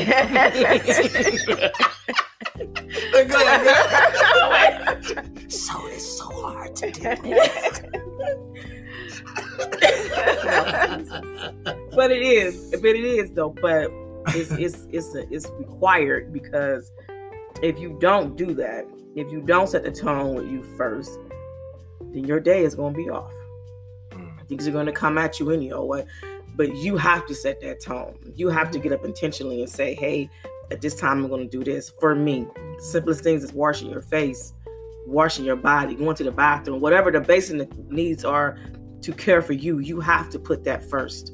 so 5.48 5.86
it's 5.88 6.18
so 6.18 6.28
hard 6.42 6.76
to 6.76 6.90
do. 6.90 7.02
but 11.94 12.10
it 12.10 12.22
is, 12.22 12.70
but 12.72 12.90
it 12.90 13.04
is 13.04 13.32
though. 13.32 13.50
But 13.50 13.90
it's 14.28 14.50
it's 14.52 14.86
it's 14.90 15.14
a, 15.14 15.32
it's 15.32 15.46
required 15.58 16.32
because 16.32 16.90
if 17.62 17.78
you 17.78 17.96
don't 18.00 18.36
do 18.36 18.54
that, 18.54 18.86
if 19.16 19.32
you 19.32 19.40
don't 19.40 19.66
set 19.66 19.82
the 19.82 19.90
tone 19.90 20.34
with 20.34 20.46
you 20.46 20.62
first, 20.62 21.18
then 22.12 22.24
your 22.24 22.38
day 22.38 22.62
is 22.62 22.74
going 22.74 22.92
to 22.92 22.96
be 22.96 23.08
off. 23.08 23.32
Mm. 24.10 24.46
Things 24.46 24.68
are 24.68 24.72
going 24.72 24.86
to 24.86 24.92
come 24.92 25.16
at 25.16 25.40
you 25.40 25.50
anyway. 25.50 26.04
But 26.54 26.74
you 26.76 26.96
have 26.96 27.26
to 27.26 27.34
set 27.34 27.60
that 27.62 27.80
tone. 27.80 28.18
You 28.34 28.48
have 28.50 28.70
to 28.70 28.78
get 28.78 28.92
up 28.92 29.04
intentionally 29.04 29.62
and 29.62 29.70
say, 29.70 29.94
hey, 29.94 30.30
at 30.70 30.80
this 30.80 30.94
time 30.94 31.24
I'm 31.24 31.28
going 31.28 31.48
to 31.48 31.58
do 31.58 31.64
this. 31.64 31.90
For 31.98 32.14
me, 32.14 32.46
simplest 32.78 33.22
things 33.22 33.42
is 33.42 33.52
washing 33.52 33.90
your 33.90 34.02
face, 34.02 34.52
washing 35.06 35.44
your 35.44 35.56
body, 35.56 35.94
going 35.94 36.16
to 36.16 36.24
the 36.24 36.30
bathroom, 36.30 36.80
whatever 36.80 37.10
the 37.10 37.20
basic 37.20 37.74
needs 37.90 38.24
are 38.24 38.58
to 39.02 39.12
care 39.12 39.40
for 39.40 39.52
you, 39.52 39.78
you 39.78 40.00
have 40.00 40.28
to 40.30 40.38
put 40.38 40.64
that 40.64 40.88
first 40.88 41.32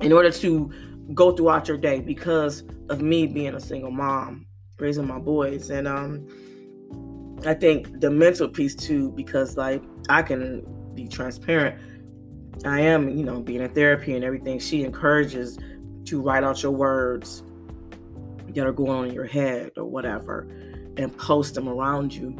in 0.00 0.12
order 0.12 0.30
to 0.30 0.70
go 1.14 1.32
throughout 1.32 1.68
your 1.68 1.76
day 1.76 2.00
because 2.00 2.62
of 2.88 3.00
me 3.00 3.26
being 3.26 3.54
a 3.54 3.60
single 3.60 3.90
mom 3.90 4.46
raising 4.78 5.06
my 5.06 5.18
boys 5.18 5.70
and 5.70 5.86
um 5.86 6.26
I 7.46 7.54
think 7.54 8.00
the 8.00 8.10
mental 8.10 8.48
piece 8.48 8.74
too, 8.74 9.10
because 9.12 9.56
like 9.56 9.82
I 10.08 10.22
can 10.22 10.66
be 10.94 11.08
transparent. 11.08 11.80
I 12.64 12.80
am, 12.80 13.08
you 13.08 13.24
know, 13.24 13.40
being 13.40 13.60
in 13.60 13.70
therapy 13.74 14.14
and 14.14 14.24
everything. 14.24 14.58
She 14.58 14.84
encourages 14.84 15.58
to 16.04 16.20
write 16.20 16.44
out 16.44 16.62
your 16.62 16.72
words 16.72 17.42
that 18.54 18.66
are 18.66 18.72
going 18.72 18.90
on 18.90 19.08
in 19.08 19.14
your 19.14 19.26
head 19.26 19.72
or 19.76 19.84
whatever 19.84 20.46
and 20.96 21.16
post 21.18 21.54
them 21.54 21.68
around 21.68 22.14
you 22.14 22.36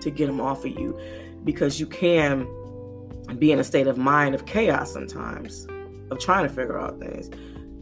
to 0.00 0.10
get 0.10 0.26
them 0.26 0.40
off 0.40 0.64
of 0.64 0.70
you 0.72 0.98
because 1.44 1.78
you 1.78 1.86
can 1.86 2.46
be 3.38 3.52
in 3.52 3.58
a 3.58 3.64
state 3.64 3.86
of 3.86 3.98
mind 3.98 4.34
of 4.34 4.46
chaos 4.46 4.92
sometimes 4.92 5.66
of 6.10 6.18
trying 6.18 6.46
to 6.46 6.52
figure 6.52 6.78
out 6.78 6.98
things 6.98 7.30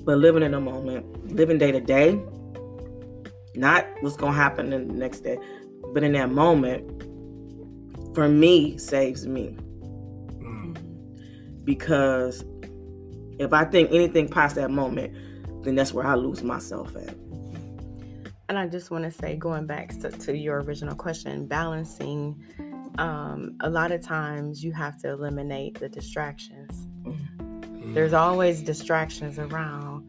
but 0.05 0.19
living 0.19 0.43
in 0.43 0.53
the 0.53 0.61
moment 0.61 1.33
living 1.33 1.59
day 1.59 1.71
to 1.71 1.81
day 1.81 2.21
not 3.55 3.87
what's 4.01 4.17
going 4.17 4.33
to 4.33 4.39
happen 4.39 4.73
in 4.73 4.89
the 4.89 4.95
next 4.95 5.21
day 5.21 5.39
but 5.93 6.03
in 6.03 6.13
that 6.13 6.31
moment, 6.31 7.03
for 8.15 8.29
me, 8.29 8.79
saves 8.79 9.27
me. 9.27 9.57
Mm. 10.39 10.77
Because 11.65 12.45
if 13.39 13.53
I 13.53 13.65
think 13.65 13.91
anything 13.93 14.29
past 14.29 14.57
that 14.57 14.71
moment, 14.71 15.15
then 15.65 15.75
that's 15.75 15.93
where 15.93 16.07
I 16.07 16.15
lose 16.15 16.43
myself 16.43 16.95
at. 16.97 17.15
And 18.49 18.59
I 18.59 18.67
just 18.67 18.91
want 18.91 19.05
to 19.05 19.13
say, 19.13 19.37
going 19.37 19.67
back 19.67 19.97
to, 20.01 20.11
to 20.11 20.37
your 20.37 20.61
original 20.63 20.97
question, 20.97 21.47
balancing, 21.47 22.43
um, 22.99 23.57
a 23.61 23.71
lot 23.71 23.93
of 23.93 24.03
times 24.03 24.65
you 24.65 24.73
have 24.73 24.99
to 25.03 25.11
eliminate 25.11 25.79
the 25.79 25.89
distractions. 25.89 26.89
Mm. 27.05 27.95
There's 27.95 28.13
always 28.13 28.61
distractions 28.63 29.39
around. 29.39 30.07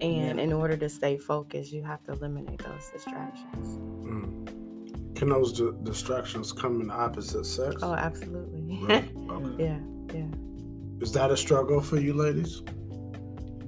And 0.00 0.38
yeah. 0.38 0.44
in 0.44 0.52
order 0.52 0.76
to 0.78 0.88
stay 0.88 1.18
focused, 1.18 1.72
you 1.72 1.82
have 1.82 2.02
to 2.04 2.12
eliminate 2.12 2.58
those 2.64 2.90
distractions. 2.90 3.76
Mm. 4.06 4.53
Can 5.24 5.30
those 5.32 5.54
d- 5.54 5.70
distractions 5.84 6.52
come 6.52 6.82
in 6.82 6.90
opposite 6.90 7.46
sex? 7.46 7.76
Oh, 7.82 7.94
absolutely. 7.94 8.60
Really? 8.60 9.10
Okay. 9.30 9.64
yeah, 9.64 9.78
yeah. 10.14 10.26
Is 11.00 11.12
that 11.12 11.30
a 11.30 11.36
struggle 11.38 11.80
for 11.80 11.96
you 11.98 12.12
ladies? 12.12 12.60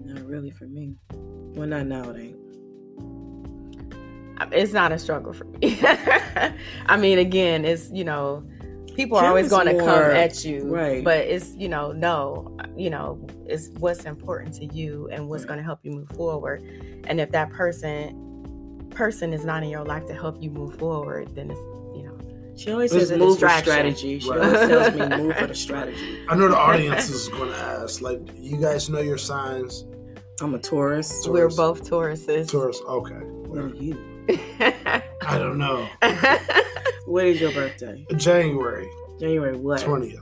Not 0.05 0.23
really 0.27 0.51
for 0.51 0.67
me. 0.67 0.97
Well, 1.15 1.67
not 1.67 1.87
now. 1.87 2.11
It 2.11 2.21
ain't. 2.21 2.37
it's 4.53 4.75
not 4.75 4.93
a 4.93 4.99
struggle 4.99 5.33
for 5.33 5.45
me. 5.47 5.79
I 6.87 6.99
mean, 6.99 7.19
again, 7.19 7.65
it's 7.65 7.91
you 7.91 8.05
know, 8.05 8.47
people 8.95 9.17
are 9.17 9.25
always 9.25 9.49
going 9.49 9.65
to 9.75 9.79
come 9.83 10.11
at 10.11 10.45
you, 10.45 10.65
right. 10.65 11.03
But 11.03 11.21
it's 11.21 11.55
you 11.57 11.71
know, 11.71 11.91
no, 11.93 12.55
you 12.77 12.91
know, 12.91 13.27
it's 13.47 13.69
what's 13.79 14.05
important 14.05 14.53
to 14.57 14.67
you 14.67 15.09
and 15.11 15.31
what's 15.31 15.45
Right. 15.45 15.49
going 15.49 15.59
to 15.61 15.65
help 15.65 15.79
you 15.85 15.93
move 15.93 16.11
forward. 16.11 16.61
And 17.05 17.19
if 17.19 17.31
that 17.31 17.49
person 17.49 18.26
person 18.97 19.33
is 19.33 19.45
not 19.45 19.63
in 19.63 19.69
your 19.69 19.85
life 19.85 20.07
to 20.07 20.15
help 20.15 20.43
you 20.43 20.51
move 20.51 20.79
forward, 20.79 21.35
then 21.35 21.51
it's 21.51 21.61
you 21.97 22.03
know, 22.05 22.17
She 22.57 22.71
always 22.73 22.93
It's 22.93 23.09
says 23.09 23.11
a 23.13 23.19
move 23.19 23.39
for 23.39 23.47
distraction. 23.47 23.73
strategy. 23.95 24.19
She 24.19 24.31
Right. 24.31 24.41
always 24.41 24.69
tells 24.69 24.95
me 24.95 25.17
move 25.25 25.37
for 25.37 25.47
the 25.47 25.55
strategy. 25.55 26.19
I 26.29 26.35
know 26.37 26.49
the 26.49 26.57
audience 26.57 27.09
is 27.11 27.29
going 27.29 27.51
to 27.51 27.57
ask, 27.57 28.01
like, 28.01 28.21
you 28.39 28.57
guys 28.57 28.89
know 28.89 29.01
your 29.01 29.19
signs? 29.19 29.85
I'm 30.41 30.55
a 30.55 30.59
Taurus. 30.59 31.09
So- 31.25 31.33
we're 31.33 31.49
both 31.51 31.89
Tauruses. 31.89 32.51
Taurus, 32.51 32.81
okay. 32.89 33.15
What 33.49 33.59
are 33.59 33.69
you? 33.69 33.95
I 35.23 35.39
don't 35.39 35.59
know. 35.59 35.87
What 37.07 37.25
is 37.27 37.41
your 37.41 37.53
birthday? 37.53 38.05
January 38.17 38.91
January 39.21 39.57
what? 39.57 39.81
20th. 39.81 40.21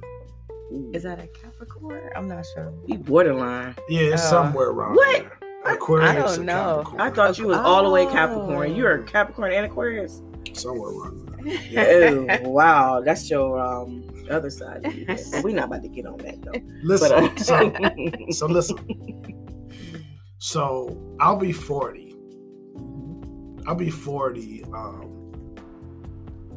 Is 0.93 1.03
that 1.05 1.19
a 1.19 1.27
Capricorn? 1.29 2.11
I'm 2.15 2.29
not 2.29 2.45
sure. 2.55 2.75
You 2.87 2.99
borderline. 2.99 3.75
Yeah, 3.89 4.13
it's 4.13 4.23
Uh, 4.25 4.29
somewhere 4.29 4.69
around 4.69 4.97
what? 4.97 5.23
there. 5.23 5.39
Aquarius 5.67 6.11
I 6.33 6.37
don't 6.37 6.47
know. 6.47 6.77
Capricorn. 6.85 7.01
I 7.01 7.11
thought 7.11 7.39
you 7.39 7.47
was 7.49 7.57
all 7.59 7.85
the 7.85 7.91
way 7.91 8.05
Oh. 8.07 8.13
Capricorn. 8.13 8.75
You're 8.75 9.03
a 9.03 9.05
Capricorn 9.05 9.53
and 9.53 9.67
Aquarius. 9.67 10.23
somewhere 10.53 10.91
around 10.91 11.29
there. 11.29 12.41
Oh 12.45 12.49
wow, 12.49 13.01
that's 13.01 13.29
your 13.31 13.59
um 13.59 14.05
other 14.31 14.51
side. 14.51 14.85
Of 14.85 14.95
you. 14.95 15.05
But 15.07 15.21
We're 15.43 15.55
not 15.55 15.67
about 15.67 15.83
to 15.83 15.89
get 15.89 16.07
on 16.07 16.17
that 16.19 16.41
though. 16.43 16.53
Listen, 16.83 17.09
But 17.11 17.33
uh, 17.33 17.37
so, 17.43 17.73
so 18.31 18.47
listen. 18.47 18.77
So 20.39 21.17
I'll 21.21 21.37
be 21.37 21.53
40. 21.53 22.15
I'll 23.67 23.75
be 23.75 23.89
40 23.91 24.65
um, 24.75 25.55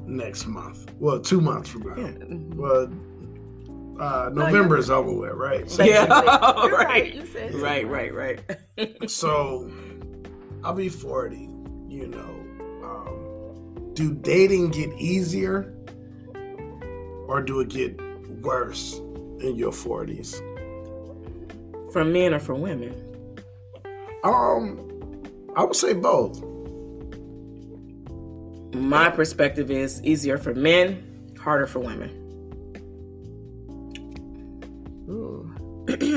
next 0.05 0.45
month. 0.47 0.93
Well, 0.99 1.19
two 1.21 1.39
months 1.39 1.69
from 1.69 1.83
now. 1.83 1.95
Yeah. 1.95 2.13
Well, 2.55 2.87
uh, 3.99 4.29
November 4.33 4.77
is 4.77 4.89
over 4.89 5.11
with, 5.11 5.33
right? 5.33 5.69
So, 5.69 5.83
Yeah, 5.83 6.05
Basically. 6.05 6.69
You're 6.69 6.77
right. 6.85 7.13
You 7.15 7.25
said 7.25 7.53
right, 7.55 7.87
right, 7.87 8.13
right. 8.13 8.39
so 9.09 9.71
I'll 10.63 10.73
be 10.73 10.89
40. 10.89 11.49
You 11.87 12.07
know, 12.07 12.83
um, 12.83 13.91
do 13.93 14.13
dating 14.13 14.69
get 14.71 14.91
easier 14.99 15.73
or 17.27 17.41
do 17.41 17.59
it 17.61 17.69
get 17.69 17.99
worse 18.41 18.95
in 19.39 19.55
your 19.55 19.71
40s? 19.71 20.41
For 21.91 22.03
men 22.03 22.33
or 22.33 22.39
for 22.39 22.53
women? 22.55 22.93
Um, 24.23 25.23
I 25.55 25.63
would 25.63 25.75
say 25.75 25.93
both. 25.93 26.43
My 28.75 29.09
perspective 29.09 29.71
is 29.71 30.03
easier 30.03 30.37
for 30.37 30.53
men, 30.53 31.33
harder 31.39 31.65
for 31.65 31.79
women. 31.79 32.16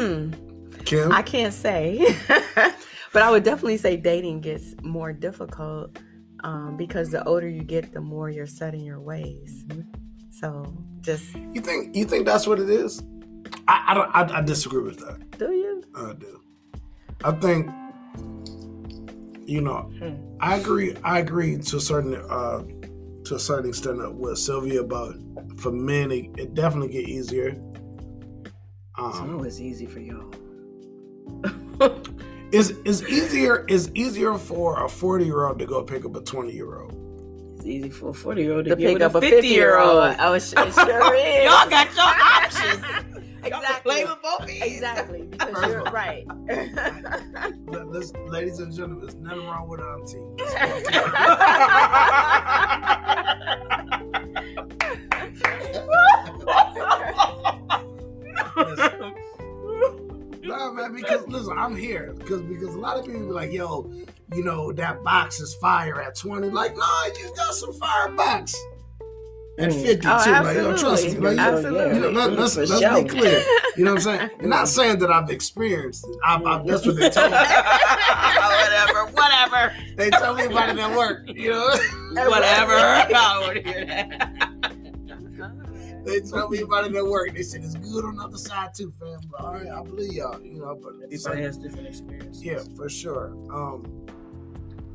Ooh. 0.00 0.32
Kim, 0.84 1.12
I 1.12 1.22
can't 1.22 1.52
say, 1.52 2.16
but 3.12 3.22
I 3.22 3.30
would 3.30 3.44
definitely 3.44 3.76
say 3.76 3.96
dating 3.96 4.40
gets 4.40 4.74
more 4.82 5.12
difficult 5.12 5.98
um, 6.42 6.76
because 6.76 7.10
the 7.10 7.22
older 7.24 7.48
you 7.48 7.62
get, 7.62 7.92
the 7.92 8.00
more 8.00 8.30
you're 8.30 8.46
set 8.46 8.74
in 8.74 8.80
your 8.80 9.00
ways. 9.00 9.64
So 10.30 10.74
just 11.00 11.34
you 11.34 11.60
think 11.60 11.94
you 11.94 12.04
think 12.06 12.24
that's 12.24 12.46
what 12.46 12.58
it 12.58 12.70
is? 12.70 13.02
I 13.68 13.84
I, 13.88 13.94
don't, 13.94 14.10
I, 14.14 14.38
I 14.38 14.40
disagree 14.40 14.82
with 14.82 14.98
that. 15.00 15.38
do 15.38 15.52
you? 15.52 15.82
I 15.94 16.14
do. 16.14 16.40
I 17.24 17.32
think 17.32 17.70
you 19.44 19.60
know. 19.60 19.90
Hmm. 19.98 20.14
I 20.40 20.56
agree. 20.56 20.96
I 21.04 21.18
agree 21.18 21.58
to 21.58 21.76
a 21.76 21.80
certain 21.80 22.14
uh, 22.14 22.62
to 23.24 23.34
a 23.34 23.38
certain 23.38 23.68
extent 23.68 24.14
with 24.14 24.38
Sylvia 24.38 24.80
about 24.80 25.16
for 25.56 25.70
men 25.72 26.10
it, 26.10 26.30
it 26.38 26.54
definitely 26.54 26.88
get 26.88 27.08
easier. 27.08 27.54
It's 28.98 29.18
Um, 29.18 29.34
always 29.34 29.60
easy 29.60 29.86
for 29.86 30.00
y'all. 30.00 30.30
is 32.52 32.70
is 32.84 33.02
easier 33.08 33.64
is 33.68 33.90
easier 33.94 34.36
for 34.36 34.84
a 34.84 34.88
forty 34.88 35.24
year 35.24 35.46
old 35.46 35.58
to 35.60 35.66
go 35.66 35.82
pick 35.82 36.04
up 36.04 36.16
a 36.16 36.20
twenty 36.20 36.52
year 36.52 36.80
old. 36.80 36.96
It's 37.56 37.66
easy 37.66 37.90
for 37.90 38.08
a 38.08 38.14
40 38.14 38.40
year 38.42 38.52
old 38.54 38.64
to 38.64 38.70
To 38.70 38.76
pick 38.76 39.02
up 39.02 39.14
a 39.14 39.20
50 39.20 39.46
year 39.46 39.78
old. 39.78 40.16
Oh, 40.18 40.32
it 40.32 40.40
sure, 40.40 40.62
it 40.64 40.68
is. 40.70 40.74
Y'all 41.44 41.68
got 41.68 41.94
your 41.94 42.06
options. 42.06 42.82
Y'all 43.42 43.50
can 43.50 43.62
Exactly. 43.62 43.92
play 43.92 44.04
with 44.06 44.22
both 44.22 44.48
ends. 44.48 44.62
Exactly, 44.62 45.22
because 45.26 45.66
you're 45.66 45.82
right. 45.84 46.24
Let- 47.66 48.30
ladies 48.30 48.60
and 48.60 48.72
gentlemen, 48.74 49.00
there's 49.00 49.14
nothing 49.16 49.46
wrong 49.46 49.68
with 49.68 49.80
auntie. 49.80 50.24
No, 60.42 60.72
man, 60.72 60.94
because 60.94 61.26
listen, 61.28 61.56
I'm 61.58 61.76
here 61.76 62.14
because 62.18 62.40
because 62.42 62.74
a 62.74 62.78
lot 62.78 62.96
of 62.98 63.04
people 63.04 63.20
be 63.20 63.26
like, 63.32 63.52
yo, 63.52 63.92
you 64.34 64.42
know 64.42 64.72
that 64.72 65.02
box 65.04 65.38
is 65.40 65.54
fire 65.56 66.00
at 66.00 66.16
20. 66.16 66.48
Like, 66.50 66.76
no, 66.76 67.02
you 67.18 67.30
got 67.36 67.54
some 67.54 67.72
fire 67.74 68.08
box 68.12 68.54
at 69.58 69.70
Mm. 69.70 69.82
50 69.82 70.06
Oh. 70.08 70.10
Like, 70.42 70.56
yo, 70.56 70.76
trust 70.76 71.04
me, 71.04 71.10
absolutely. 71.10 71.20
like, 71.20 71.34
you- 71.36 71.40
Absolutely. 71.42 71.94
you 71.94 72.00
know, 72.00 72.10
let, 72.10 72.32
let's, 72.32 72.56
let's 72.56 72.78
sure. 72.80 73.02
be 73.02 73.08
clear. 73.08 73.44
You 73.76 73.84
know 73.84 73.92
what 73.94 74.06
I'm 74.06 74.18
saying? 74.18 74.30
And 74.40 74.48
not 74.56 74.68
saying 74.68 74.98
that 75.00 75.10
I've 75.10 75.28
experienced 75.30 76.06
it. 76.08 76.16
I've, 76.24 76.44
I've, 76.46 76.66
that's 76.66 76.86
what 76.86 76.96
they 76.96 77.10
tell 77.10 77.28
me. 77.28 77.36
whatever, 77.36 79.06
whatever, 79.12 79.74
They 79.96 80.08
tell 80.10 80.34
me 80.34 80.46
about 80.46 80.70
it 80.70 80.78
at 80.78 80.96
work. 80.96 81.28
You 81.28 81.50
know, 81.50 81.66
whatever. 82.28 82.72
I 82.74 83.38
want 83.42 83.56
to 83.56 83.62
hear 83.72 83.84
that. 83.86 84.49
They 86.04 86.20
tell 86.20 86.48
me 86.48 86.60
about 86.60 86.86
it 86.86 86.94
at 86.94 87.06
work. 87.06 87.34
They 87.34 87.42
said 87.42 87.62
it's 87.62 87.74
good 87.74 88.04
on 88.04 88.16
the 88.16 88.24
other 88.24 88.38
side 88.38 88.70
too, 88.74 88.92
fam. 89.00 89.20
But, 89.30 89.40
all 89.40 89.52
right, 89.54 89.68
I 89.68 89.82
believe 89.82 90.12
y'all. 90.12 90.40
You 90.40 90.60
know, 90.60 90.78
but 90.82 90.94
Everybody 91.04 91.42
has 91.42 91.58
different 91.58 91.88
experiences. 91.88 92.44
Yeah, 92.44 92.60
for 92.76 92.88
sure. 92.88 93.32
Um, 93.52 94.06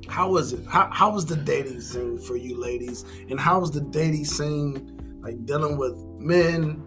how 0.08 0.30
was 0.30 0.54
it? 0.54 0.66
How 0.66 0.90
how 0.92 1.12
was 1.12 1.26
the 1.26 1.36
dating 1.36 1.82
scene 1.82 2.18
for 2.18 2.36
you 2.36 2.60
ladies? 2.60 3.06
And 3.30 3.40
how 3.40 3.60
was 3.60 3.72
the 3.72 3.82
dating 3.82 4.26
scene 4.26 5.20
like 5.22 5.46
dealing 5.46 5.78
with 5.78 5.96
men, 6.20 6.84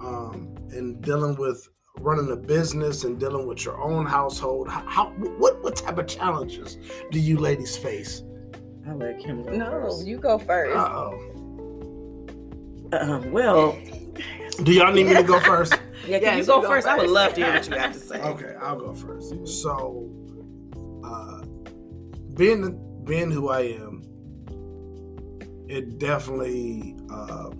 um, 0.00 0.54
and 0.70 1.00
dealing 1.02 1.36
with 1.36 1.68
running 2.00 2.30
a 2.30 2.36
business 2.36 3.04
and 3.04 3.18
dealing 3.18 3.46
with 3.46 3.64
your 3.64 3.80
own 3.80 4.06
household? 4.06 4.68
How, 4.68 4.84
how 4.86 5.06
what 5.10 5.62
what 5.62 5.76
type 5.76 5.98
of 5.98 6.06
challenges 6.06 6.78
do 7.10 7.20
you 7.20 7.38
ladies 7.38 7.76
face? 7.76 8.22
I'll 8.88 8.96
let 8.96 9.20
Kim 9.20 9.42
go 9.42 9.52
no, 9.52 9.70
first. 9.70 10.06
you 10.06 10.18
go 10.18 10.38
first. 10.38 10.74
Uh 12.92 13.22
well, 13.26 13.78
Do 14.62 14.72
y'all 14.72 14.92
need 14.92 15.06
me 15.06 15.14
to 15.14 15.22
go 15.22 15.38
first? 15.40 15.72
yeah, 16.06 16.18
can 16.18 16.22
Yes, 16.22 16.38
you 16.38 16.46
go 16.46 16.56
you 16.56 16.62
go 16.62 16.68
first? 16.68 16.86
I 16.86 16.96
would 16.96 17.10
love 17.10 17.34
to 17.34 17.44
hear 17.44 17.52
what 17.54 17.68
you 17.68 17.76
have 17.76 17.92
to 17.92 17.98
say. 17.98 18.20
Okay, 18.20 18.54
I'll 18.60 18.78
go 18.78 18.94
first. 18.94 19.34
So, 19.62 20.10
uh, 21.04 21.42
being 22.34 22.78
being 23.04 23.30
who 23.30 23.48
I 23.50 23.60
am, 23.60 24.02
it 25.68 25.98
definitely 25.98 26.96
uh, 27.10 27.50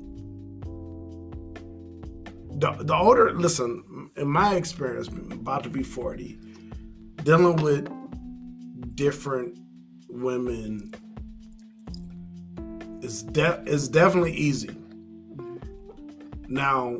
the 2.58 2.76
the 2.80 2.94
older. 2.94 3.32
Listen, 3.32 4.10
in 4.16 4.28
my 4.28 4.54
experience, 4.56 5.08
about 5.08 5.62
to 5.64 5.70
be 5.70 5.82
forty, 5.82 6.38
dealing 7.22 7.56
with 7.56 7.86
different 8.96 9.58
women 10.08 10.92
is 13.02 13.22
de- 13.24 13.62
is 13.66 13.88
definitely 13.88 14.32
easy. 14.32 14.70
Now, 16.48 16.96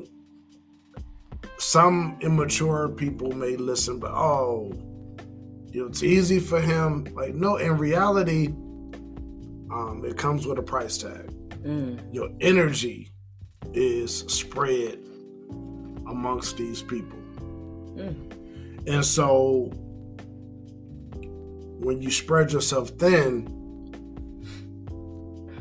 some 1.58 2.18
immature 2.20 2.88
people 2.90 3.32
may 3.32 3.56
listen, 3.56 3.98
but 3.98 4.10
oh, 4.12 4.72
you 5.72 5.82
know, 5.82 5.86
it's 5.88 6.02
easy 6.02 6.38
for 6.38 6.60
him. 6.60 7.04
Like, 7.14 7.34
no, 7.34 7.56
in 7.56 7.76
reality, 7.78 8.48
um, 9.70 10.02
it 10.06 10.16
comes 10.16 10.46
with 10.46 10.58
a 10.58 10.62
price 10.62 10.98
tag. 10.98 11.30
Mm, 11.62 12.12
Your 12.14 12.28
energy 12.40 13.10
is 13.74 14.20
spread 14.28 14.98
amongst 16.08 16.56
these 16.56 16.82
people. 16.82 17.18
mm, 17.96 18.86
And 18.86 19.04
so 19.04 19.70
when 21.80 22.00
you 22.00 22.10
spread 22.10 22.52
yourself 22.52 22.90
thin, 22.90 23.54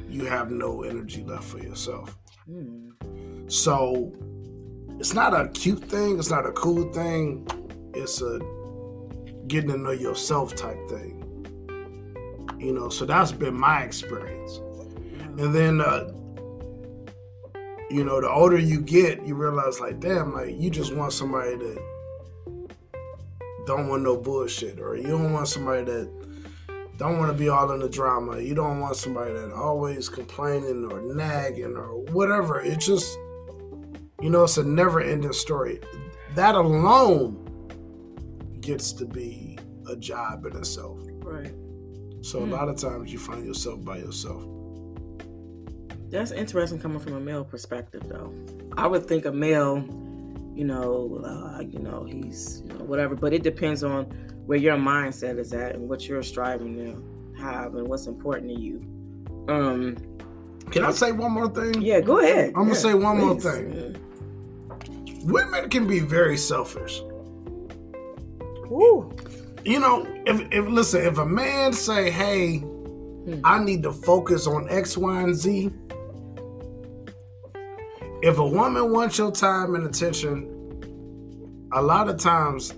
you 0.10 0.26
have 0.26 0.52
no 0.52 0.84
energy 0.84 1.24
left 1.24 1.44
for 1.46 1.60
yourself. 1.60 2.18
mm. 2.50 2.92
So 3.48 4.14
it's 5.00 5.14
not 5.14 5.34
a 5.34 5.50
cute 5.50 5.84
thing, 5.86 6.20
it's 6.20 6.30
not 6.30 6.46
a 6.46 6.52
cool 6.52 6.92
thing. 6.92 7.48
It's 7.94 8.22
a 8.22 8.40
getting 9.48 9.72
to 9.72 9.78
know 9.78 9.92
yourself 9.92 10.56
type 10.56 10.78
thing. 10.90 11.24
You 12.60 12.74
know, 12.74 12.90
so 12.90 13.06
that's 13.06 13.32
been 13.32 13.58
my 13.58 13.84
experience. 13.84 14.60
And 15.40 15.54
then 15.54 15.82
uh 15.82 16.12
you 17.90 18.04
know, 18.04 18.20
the 18.20 18.30
older 18.30 18.60
you 18.60 18.82
get, 18.82 19.26
you 19.26 19.36
realize 19.36 19.80
like, 19.80 20.02
damn, 20.02 20.34
like 20.34 20.60
you 20.60 20.70
just 20.70 20.94
want 20.94 21.14
somebody 21.14 21.56
that 21.56 21.78
don't 23.66 23.88
want 23.88 24.04
no 24.04 24.18
bullshit, 24.18 24.80
or 24.80 24.96
you 24.98 25.08
don't 25.08 25.32
want 25.32 25.48
somebody 25.48 25.84
that 25.84 26.10
don't 26.98 27.18
want 27.18 27.32
to 27.32 27.38
be 27.38 27.48
all 27.48 27.72
in 27.72 27.80
the 27.80 27.88
drama. 27.88 28.40
You 28.40 28.56
don't 28.56 28.80
want 28.80 28.96
somebody 28.96 29.34
that 29.34 29.54
always 29.54 30.10
complaining 30.10 30.90
or 30.92 31.02
nagging 31.02 31.78
or 31.78 32.02
whatever. 32.12 32.60
It's 32.60 32.86
just, 32.86 33.18
you 34.22 34.30
know, 34.30 34.44
it's 34.44 34.58
a 34.58 34.64
never 34.64 35.00
ending 35.02 35.34
story. 35.34 35.80
That 36.36 36.56
alone 36.56 37.44
gets 38.62 38.92
to 38.94 39.06
be 39.06 39.58
a 39.90 39.96
job 39.96 40.46
in 40.46 40.56
itself. 40.58 41.00
Right. 41.20 41.54
So 42.22 42.40
Hmm. 42.40 42.52
a 42.52 42.56
lot 42.56 42.70
of 42.70 42.78
times 42.78 43.12
you 43.14 43.20
find 43.20 43.46
yourself 43.46 43.84
by 43.86 43.98
yourself. 43.98 44.44
That's 46.10 46.32
interesting 46.32 46.80
coming 46.80 47.00
from 47.00 47.14
a 47.14 47.20
male 47.20 47.44
perspective, 47.44 48.04
though. 48.08 48.34
I 48.78 48.88
would 48.88 49.06
think 49.08 49.26
a 49.26 49.32
male, 49.32 49.78
you 50.56 50.64
know, 50.66 51.22
uh, 51.24 51.62
you 51.62 51.80
know, 51.80 52.06
he's 52.06 52.62
you 52.66 52.74
know, 52.74 52.86
whatever, 52.86 53.16
but 53.16 53.34
it 53.34 53.44
depends 53.44 53.84
on 53.84 54.06
where 54.46 54.58
your 54.58 54.78
mindset 54.78 55.38
is 55.38 55.54
at 55.54 55.76
and 55.76 55.90
what 55.90 56.08
you're 56.08 56.24
striving 56.24 56.76
to 56.78 57.42
have 57.44 57.76
and 57.76 57.88
what's 57.88 58.08
important 58.08 58.50
to 58.56 58.60
you. 58.60 58.80
Um, 59.50 59.98
Can 60.72 60.86
I 60.86 60.92
say 60.92 61.12
one 61.12 61.32
more 61.34 61.50
thing? 61.50 61.82
yeah, 61.82 62.00
go 62.00 62.20
ahead. 62.20 62.54
I'ma 62.56 62.74
say 62.74 62.94
one 62.94 63.18
more 63.20 63.36
please. 63.36 63.44
thing. 63.44 63.96
Women 65.28 65.70
can 65.70 65.86
be 65.86 66.00
very 66.00 66.38
selfish. 66.38 67.02
Woo. 68.70 69.14
You 69.66 69.82
know, 69.82 70.08
if, 70.26 70.40
if 70.54 70.66
listen, 70.68 71.06
if 71.06 71.18
a 71.18 71.26
man 71.26 71.74
say, 71.74 72.10
"Hey, 72.10 72.64
I 73.44 73.62
need 73.62 73.84
to 73.84 73.92
focus 73.92 74.48
on 74.48 74.70
X, 74.70 74.98
Y, 74.98 75.22
and 75.22 75.36
Z," 75.36 75.70
if 78.22 78.38
a 78.38 78.48
woman 78.48 78.94
wants 78.94 79.18
your 79.18 79.34
time 79.34 79.76
and 79.76 79.86
attention, 79.86 80.48
a 81.74 81.82
lot 81.82 82.08
of 82.08 82.18
times 82.18 82.70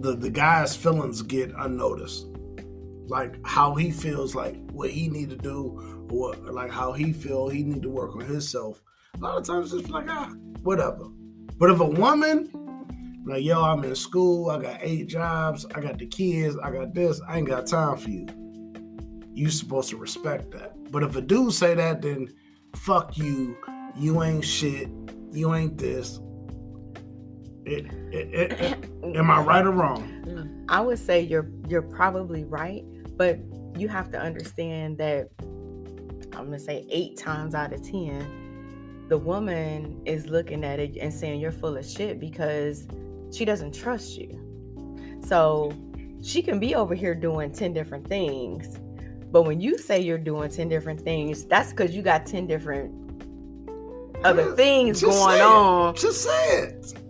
the 0.00 0.16
the 0.18 0.28
guy's 0.28 0.76
feelings 0.76 1.22
get 1.22 1.50
unnoticed. 1.58 2.26
Like 3.06 3.38
how 3.46 3.74
he 3.74 3.90
feels 3.90 4.34
like 4.34 4.56
what 4.72 4.90
he 4.90 5.08
need 5.08 5.30
to 5.30 5.36
do, 5.36 6.06
or 6.12 6.34
like 6.36 6.70
how 6.70 6.92
he 6.92 7.14
feel 7.14 7.48
he 7.48 7.62
need 7.62 7.82
to 7.82 7.88
work 7.88 8.14
on 8.14 8.26
himself. 8.26 8.82
A 9.14 9.18
lot 9.18 9.38
of 9.38 9.46
times 9.46 9.72
it's 9.72 9.88
like 9.88 10.04
ah, 10.10 10.34
whatever. 10.62 11.06
But 11.60 11.70
if 11.70 11.78
a 11.78 11.86
woman 11.86 12.50
like, 13.26 13.44
yo, 13.44 13.62
I'm 13.62 13.84
in 13.84 13.94
school, 13.94 14.50
I 14.50 14.62
got 14.62 14.78
eight 14.80 15.08
jobs, 15.08 15.66
I 15.74 15.80
got 15.80 15.98
the 15.98 16.06
kids, 16.06 16.56
I 16.64 16.70
got 16.70 16.94
this, 16.94 17.20
I 17.28 17.36
ain't 17.36 17.46
got 17.46 17.66
time 17.66 17.98
for 17.98 18.08
you. 18.08 18.26
You 19.34 19.50
supposed 19.50 19.90
to 19.90 19.98
respect 19.98 20.52
that. 20.52 20.72
But 20.90 21.02
if 21.02 21.14
a 21.16 21.20
dude 21.20 21.52
say 21.52 21.74
that, 21.74 22.00
then 22.00 22.32
fuck 22.74 23.18
you, 23.18 23.58
you 23.94 24.22
ain't 24.22 24.42
shit, 24.42 24.88
you 25.32 25.54
ain't 25.54 25.76
this. 25.76 26.18
It, 27.66 27.92
it, 28.10 28.52
it, 28.58 28.90
am 29.16 29.30
I 29.30 29.42
right 29.42 29.66
or 29.66 29.72
wrong? 29.72 30.64
I 30.70 30.80
would 30.80 30.98
say 30.98 31.20
you're 31.20 31.50
you're 31.68 31.82
probably 31.82 32.44
right, 32.44 32.84
but 33.18 33.38
you 33.76 33.86
have 33.88 34.10
to 34.12 34.18
understand 34.18 34.96
that 34.96 35.28
I'm 36.32 36.46
gonna 36.46 36.58
say 36.58 36.86
eight 36.88 37.18
times 37.18 37.54
out 37.54 37.74
of 37.74 37.82
ten, 37.82 38.49
the 39.10 39.18
woman 39.18 40.00
is 40.06 40.26
looking 40.28 40.64
at 40.64 40.78
it 40.78 40.96
and 40.96 41.12
saying 41.12 41.40
you're 41.40 41.50
full 41.50 41.76
of 41.76 41.84
shit 41.84 42.20
because 42.20 42.86
she 43.32 43.44
doesn't 43.44 43.74
trust 43.74 44.16
you. 44.16 44.38
So 45.26 45.72
she 46.22 46.40
can 46.42 46.60
be 46.60 46.76
over 46.76 46.94
here 46.94 47.14
doing 47.14 47.50
10 47.50 47.72
different 47.72 48.06
things. 48.06 48.78
But 49.32 49.42
when 49.42 49.60
you 49.60 49.76
say 49.78 50.00
you're 50.00 50.16
doing 50.16 50.48
10 50.48 50.68
different 50.68 51.00
things, 51.00 51.44
that's 51.44 51.70
because 51.70 51.94
you 51.94 52.02
got 52.02 52.24
10 52.24 52.46
different 52.46 52.94
other 54.24 54.54
things 54.54 55.00
just 55.00 55.18
going 55.18 55.40
on 55.40 55.94
Just 55.96 56.22
say 56.22 56.58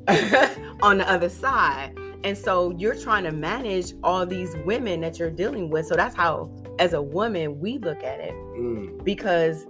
it. 0.08 0.58
on 0.82 0.98
the 0.98 1.10
other 1.10 1.28
side. 1.28 1.94
And 2.24 2.36
so 2.36 2.70
you're 2.78 2.94
trying 2.94 3.24
to 3.24 3.32
manage 3.32 3.92
all 4.02 4.24
these 4.24 4.56
women 4.64 5.02
that 5.02 5.18
you're 5.18 5.30
dealing 5.30 5.68
with. 5.68 5.86
So 5.86 5.96
that's 5.96 6.14
how, 6.14 6.50
as 6.78 6.94
a 6.94 7.02
woman, 7.02 7.60
we 7.60 7.76
look 7.78 8.02
at 8.02 8.20
it 8.20 8.32
Mm. 8.56 9.04
because 9.04 9.66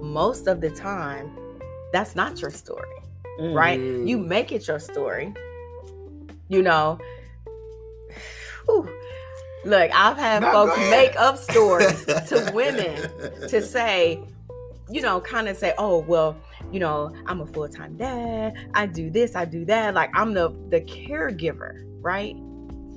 most 0.00 0.46
of 0.46 0.60
the 0.60 0.70
time, 0.70 1.30
that's 1.92 2.14
not 2.16 2.40
your 2.40 2.50
story, 2.50 2.88
Mm. 3.40 3.54
right? 3.54 3.80
You 3.80 4.18
make 4.18 4.52
it 4.52 4.66
your 4.66 4.78
story. 4.78 5.32
You 6.48 6.62
know, 6.62 6.98
Whew. 8.66 8.88
look, 9.64 9.90
I've 9.94 10.16
had 10.16 10.42
Now, 10.42 10.52
folks 10.52 10.78
make 10.90 11.14
up 11.18 11.36
stories 11.38 12.04
to 12.06 12.50
women 12.54 12.96
to 13.48 13.62
say, 13.62 14.20
you 14.90 15.00
know, 15.00 15.20
kind 15.20 15.48
of 15.48 15.56
say, 15.56 15.74
oh, 15.78 15.98
well, 15.98 16.36
you 16.72 16.80
know, 16.80 17.12
I'm 17.26 17.40
a 17.40 17.46
full 17.46 17.68
time 17.68 17.96
dad. 17.96 18.54
I 18.74 18.86
do 18.86 19.10
this, 19.10 19.36
I 19.36 19.44
do 19.44 19.64
that. 19.66 19.94
Like 19.94 20.10
I'm 20.14 20.34
the 20.34 20.50
the 20.70 20.80
caregiver, 20.80 21.82
right? 22.00 22.36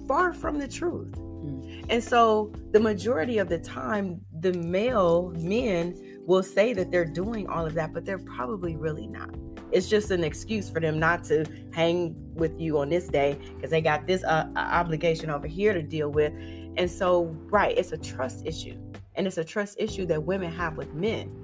Far 0.08 0.34
from 0.34 0.58
the 0.58 0.68
truth. 0.68 1.12
Mm. 1.12 1.86
And 1.90 2.04
so 2.04 2.52
the 2.72 2.80
majority 2.80 3.38
of 3.38 3.50
the 3.50 3.60
time, 3.60 4.22
the 4.40 4.54
male 4.54 5.32
men 5.38 5.96
will 6.30 6.44
say 6.44 6.74
that 6.74 6.92
they're 6.92 7.04
doing 7.04 7.48
all 7.48 7.66
of 7.66 7.74
that, 7.74 7.92
but 7.92 8.06
they're 8.06 8.20
probably 8.20 8.76
really 8.76 9.08
not. 9.08 9.34
It's 9.72 9.90
just 9.90 10.12
an 10.12 10.24
excuse 10.24 10.70
for 10.70 10.80
them 10.80 11.00
not 11.00 11.24
to 11.26 11.44
hang 11.72 12.16
with 12.36 12.60
you 12.62 12.78
on 12.78 12.90
this 12.90 13.08
day 13.08 13.36
because 13.56 13.72
they 13.72 13.82
got 13.82 14.06
this 14.06 14.24
uh, 14.24 14.48
uh, 14.56 14.60
obligation 14.60 15.32
over 15.32 15.48
here 15.48 15.74
to 15.74 15.82
deal 15.82 16.10
with. 16.10 16.32
And 16.78 16.90
so, 16.90 17.36
right, 17.50 17.76
it's 17.76 17.94
a 17.94 17.98
trust 17.98 18.46
issue. 18.46 18.78
And 19.16 19.26
it's 19.26 19.40
a 19.40 19.44
trust 19.44 19.78
issue 19.80 20.06
that 20.06 20.24
women 20.24 20.52
have 20.52 20.78
with 20.78 20.94
men 20.94 21.36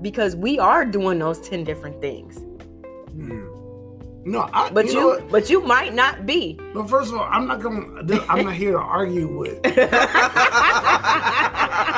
because 0.00 0.34
we 0.34 0.58
are 0.58 0.86
doing 0.86 1.18
those 1.18 1.38
10 1.46 1.62
different 1.64 2.00
things. 2.00 2.38
Mm. 3.14 3.52
No, 4.24 4.48
I, 4.52 4.70
But 4.70 4.86
you, 4.86 4.92
you, 4.92 5.18
know 5.18 5.26
but 5.30 5.50
you 5.50 5.60
might 5.60 5.92
not 5.94 6.24
be. 6.24 6.58
No, 6.74 6.86
first 6.86 7.12
of 7.12 7.18
all, 7.18 7.28
I'm 7.30 7.46
not 7.48 7.60
gonna. 7.60 8.24
I'm 8.28 8.44
not 8.44 8.54
here 8.54 8.72
to 8.72 8.78
argue 8.78 9.26
with. 9.36 9.60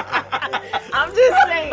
I'm 1.32 1.40
just 1.40 1.46
saying. 1.48 1.72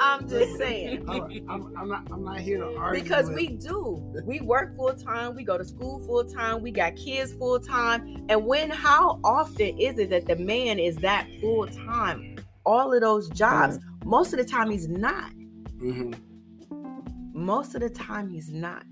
I'm 0.00 0.28
just 0.28 0.56
saying. 0.58 1.04
I'm, 1.08 1.22
I'm, 1.50 1.76
I'm 1.76 1.88
not. 1.88 2.06
I'm 2.10 2.24
not 2.24 2.38
here 2.38 2.58
to 2.58 2.76
argue 2.76 3.02
Because 3.02 3.26
with- 3.28 3.36
we 3.36 3.48
do. 3.48 4.12
We 4.24 4.40
work 4.40 4.76
full 4.76 4.94
time, 4.94 5.34
we 5.36 5.44
go 5.44 5.56
to 5.58 5.64
school 5.64 5.98
full 6.00 6.24
time, 6.24 6.62
we 6.62 6.70
got 6.70 6.96
kids 6.96 7.32
full 7.34 7.60
time. 7.60 8.24
And 8.28 8.44
when 8.46 8.70
how 8.70 9.20
often 9.24 9.78
is 9.78 9.98
it 9.98 10.10
that 10.10 10.26
the 10.26 10.36
man 10.36 10.78
is 10.78 10.96
that 10.96 11.28
full 11.40 11.66
time? 11.66 12.36
All 12.64 12.92
of 12.92 13.00
those 13.00 13.28
jobs. 13.30 13.78
Most 14.04 14.32
of 14.32 14.38
the 14.38 14.44
time 14.44 14.70
he's 14.70 14.88
not. 14.88 15.30
Mhm. 15.78 16.18
Most 17.34 17.74
of 17.74 17.80
the 17.82 17.90
time 17.90 18.28
he's 18.28 18.50
not. 18.50 18.84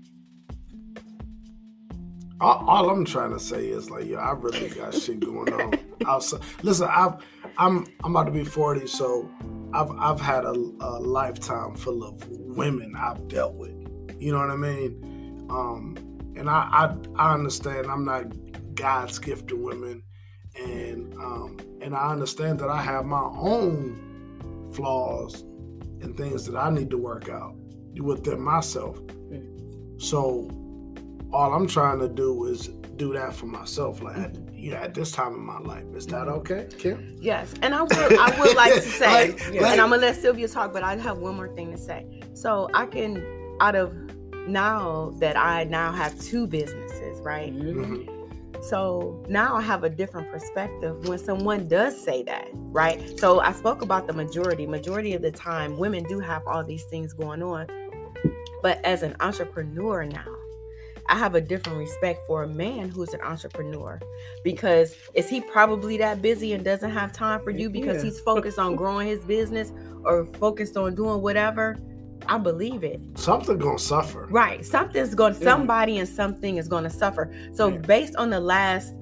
All, 2.39 2.65
all 2.67 2.89
I'm 2.89 3.05
trying 3.05 3.31
to 3.31 3.39
say 3.39 3.67
is 3.67 3.89
like, 3.91 4.07
yo, 4.07 4.17
I 4.17 4.31
really 4.31 4.69
got 4.69 4.93
shit 4.95 5.19
going 5.19 5.53
on 5.53 5.77
outside. 6.07 6.41
Listen, 6.63 6.87
I've, 6.91 7.15
I'm 7.57 7.85
I'm 8.03 8.15
about 8.15 8.25
to 8.25 8.31
be 8.31 8.43
40, 8.43 8.87
so 8.87 9.29
I've 9.73 9.91
I've 9.91 10.21
had 10.21 10.45
a, 10.45 10.51
a 10.51 10.99
lifetime 10.99 11.75
full 11.75 12.03
of 12.03 12.27
women 12.29 12.93
I've 12.97 13.27
dealt 13.27 13.55
with. 13.55 13.71
You 14.19 14.31
know 14.31 14.39
what 14.39 14.49
I 14.49 14.55
mean? 14.55 15.47
Um, 15.49 15.95
and 16.35 16.49
I, 16.49 16.95
I 17.17 17.29
I 17.29 17.33
understand 17.33 17.87
I'm 17.87 18.05
not 18.05 18.25
God's 18.75 19.19
gift 19.19 19.47
to 19.49 19.55
women, 19.55 20.03
and 20.55 21.13
um, 21.15 21.57
and 21.81 21.95
I 21.95 22.11
understand 22.11 22.59
that 22.59 22.69
I 22.69 22.81
have 22.81 23.05
my 23.05 23.21
own 23.21 24.69
flaws 24.73 25.41
and 26.01 26.15
things 26.17 26.45
that 26.45 26.57
I 26.57 26.69
need 26.69 26.89
to 26.91 26.97
work 26.97 27.29
out 27.29 27.55
within 28.01 28.41
myself. 28.41 28.99
So 29.97 30.49
all 31.31 31.53
I'm 31.53 31.67
trying 31.67 31.99
to 31.99 32.07
do 32.07 32.45
is 32.45 32.67
do 32.95 33.13
that 33.13 33.33
for 33.33 33.45
myself. 33.45 34.01
Like, 34.01 34.17
at, 34.17 34.37
you 34.61 34.71
know, 34.71 34.77
at 34.77 34.93
this 34.93 35.11
time 35.11 35.33
in 35.33 35.41
my 35.45 35.59
life, 35.59 35.85
is 35.95 36.05
that 36.07 36.27
okay, 36.27 36.67
Kim? 36.77 37.17
Yes, 37.19 37.53
and 37.61 37.73
I 37.73 37.81
would 37.81 37.93
I 37.93 38.39
would 38.39 38.55
like 38.55 38.73
to 38.75 38.81
say, 39.01 39.31
Like- 39.31 39.45
and 39.47 39.55
like- 39.61 39.79
I'm 39.79 39.89
gonna 39.89 39.97
let 39.97 40.15
Sylvia 40.15 40.47
talk, 40.47 40.71
but 40.73 40.83
I 40.83 40.95
have 40.97 41.17
one 41.17 41.35
more 41.35 41.49
thing 41.55 41.71
to 41.71 41.77
say. 41.77 42.05
So 42.33 42.69
I 42.73 42.85
can, 42.85 43.23
out 43.59 43.75
of 43.75 43.93
now 44.47 45.11
that 45.19 45.35
I 45.37 45.63
now 45.65 45.91
have 45.91 46.19
two 46.19 46.47
businesses, 46.47 47.19
right? 47.21 47.53
Mhm. 47.53 48.05
Mhm. 48.07 48.63
So 48.63 49.23
now 49.27 49.55
I 49.55 49.61
have 49.61 49.83
a 49.83 49.89
different 49.89 50.31
perspective 50.31 51.07
when 51.07 51.17
someone 51.17 51.67
does 51.67 51.99
say 51.99 52.21
that, 52.23 52.49
right? 52.53 53.19
So 53.19 53.39
I 53.39 53.53
spoke 53.53 53.81
about 53.81 54.05
the 54.05 54.13
majority. 54.13 54.67
Majority 54.67 55.13
of 55.15 55.21
the 55.23 55.31
time, 55.31 55.77
women 55.79 56.03
do 56.03 56.19
have 56.19 56.43
all 56.45 56.63
these 56.63 56.83
things 56.83 57.13
going 57.13 57.41
on. 57.41 57.65
But 58.61 58.79
as 58.85 59.01
an 59.01 59.15
entrepreneur 59.19 60.05
now, 60.05 60.25
I 61.11 61.15
have 61.15 61.35
a 61.35 61.41
different 61.41 61.77
respect 61.77 62.25
for 62.25 62.43
a 62.43 62.47
man 62.47 62.89
who's 62.89 63.13
an 63.13 63.19
entrepreneur 63.21 63.99
because 64.45 64.95
is 65.13 65.27
he 65.29 65.41
probably 65.41 65.97
that 65.97 66.21
busy 66.21 66.53
and 66.53 66.63
doesn't 66.63 66.89
have 66.89 67.11
time 67.11 67.43
for 67.43 67.51
you 67.51 67.69
because 67.69 67.97
Yeah. 67.97 68.03
he's 68.09 68.21
focused 68.21 68.57
on 68.57 68.77
growing 68.77 69.07
his 69.07 69.19
business 69.25 69.73
or 70.05 70.25
focused 70.39 70.77
on 70.77 70.95
doing 70.95 71.21
whatever? 71.21 71.77
I 72.27 72.37
believe 72.37 72.85
it. 72.85 73.01
Something's 73.15 73.61
gonna 73.61 73.77
suffer. 73.77 74.27
Right. 74.31 74.65
Something's 74.65 75.13
going 75.13 75.33
Mhm. 75.33 75.43
somebody 75.43 75.97
and 75.99 76.07
something 76.07 76.55
is 76.55 76.69
going 76.69 76.85
to 76.85 76.89
suffer. 76.89 77.29
So 77.51 77.67
Yeah. 77.67 77.77
based 77.79 78.15
on 78.15 78.29
the 78.29 78.39
last 78.39 78.93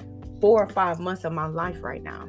4 0.42 0.64
or 0.64 0.68
5 0.68 1.00
months 1.00 1.26
of 1.26 1.34
my 1.34 1.46
life 1.46 1.84
right 1.84 2.02
now, 2.02 2.28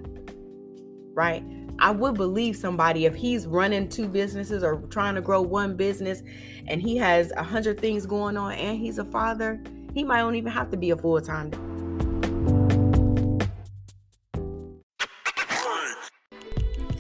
right? 1.15 1.43
I 1.81 1.91
would 1.91 2.15
believe 2.15 2.57
somebody 2.57 3.07
if 3.07 3.15
he's 3.15 3.47
running 3.47 3.89
two 3.89 4.07
businesses 4.07 4.63
or 4.63 4.83
trying 4.91 5.15
to 5.15 5.23
grow 5.23 5.41
one 5.41 5.77
business 5.77 6.23
and 6.67 6.83
he 6.83 6.99
has 6.99 7.33
a 7.33 7.43
hundred 7.43 7.81
things 7.81 8.05
going 8.05 8.37
on 8.37 8.53
and 8.53 8.79
he's 8.79 8.99
a 8.99 9.05
father, 9.05 9.63
he 9.95 10.05
might 10.05 10.19
don't 10.19 10.35
even 10.35 10.53
have 10.53 10.71
to 10.73 10.77
be 10.77 10.91
a 10.91 10.97
full 10.97 11.21
time. 11.23 11.51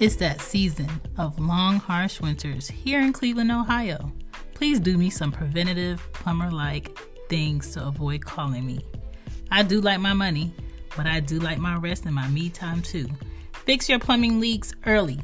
It's 0.00 0.16
that 0.16 0.40
season 0.40 0.88
of 1.18 1.38
long, 1.38 1.76
harsh 1.76 2.22
winters 2.22 2.68
here 2.68 3.02
in 3.02 3.12
Cleveland, 3.12 3.52
Ohio. 3.52 4.10
Please 4.54 4.80
do 4.80 4.96
me 4.96 5.10
some 5.10 5.30
preventative, 5.30 6.10
plumber 6.14 6.50
like 6.50 6.98
things 7.28 7.74
to 7.74 7.86
avoid 7.86 8.24
calling 8.24 8.64
me. 8.64 8.80
I 9.50 9.62
do 9.62 9.82
like 9.82 10.00
my 10.00 10.14
money, 10.14 10.54
but 10.96 11.06
I 11.06 11.20
do 11.20 11.38
like 11.38 11.58
my 11.58 11.76
rest 11.76 12.06
and 12.06 12.14
my 12.14 12.28
me 12.28 12.48
time 12.48 12.80
too. 12.80 13.10
Fix 13.64 13.88
your 13.88 13.98
plumbing 13.98 14.40
leaks 14.40 14.72
early. 14.86 15.20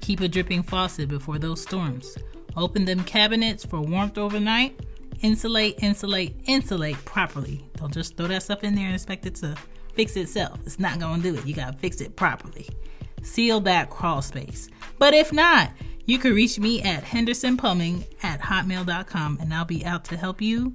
Keep 0.00 0.20
a 0.20 0.28
dripping 0.28 0.62
faucet 0.62 1.08
before 1.08 1.38
those 1.38 1.62
storms. 1.62 2.16
Open 2.56 2.84
them 2.84 3.04
cabinets 3.04 3.64
for 3.64 3.80
warmth 3.80 4.18
overnight. 4.18 4.78
Insulate, 5.22 5.82
insulate, 5.82 6.34
insulate 6.46 7.02
properly. 7.04 7.64
Don't 7.76 7.92
just 7.92 8.16
throw 8.16 8.26
that 8.28 8.42
stuff 8.42 8.64
in 8.64 8.74
there 8.74 8.86
and 8.86 8.94
expect 8.94 9.26
it 9.26 9.34
to 9.36 9.56
fix 9.94 10.16
itself. 10.16 10.58
It's 10.64 10.78
not 10.78 10.98
going 10.98 11.22
to 11.22 11.32
do 11.32 11.38
it. 11.38 11.46
You 11.46 11.54
got 11.54 11.72
to 11.72 11.78
fix 11.78 12.00
it 12.00 12.16
properly. 12.16 12.68
Seal 13.22 13.60
that 13.60 13.90
crawl 13.90 14.22
space. 14.22 14.68
But 14.98 15.14
if 15.14 15.32
not, 15.32 15.70
you 16.04 16.18
can 16.18 16.34
reach 16.34 16.58
me 16.58 16.82
at 16.82 17.04
Henderson 17.04 17.56
Plumbing 17.56 18.04
at 18.22 18.40
hotmail.com 18.40 19.38
and 19.40 19.52
I'll 19.52 19.64
be 19.64 19.84
out 19.84 20.04
to 20.06 20.16
help 20.16 20.40
you. 20.40 20.74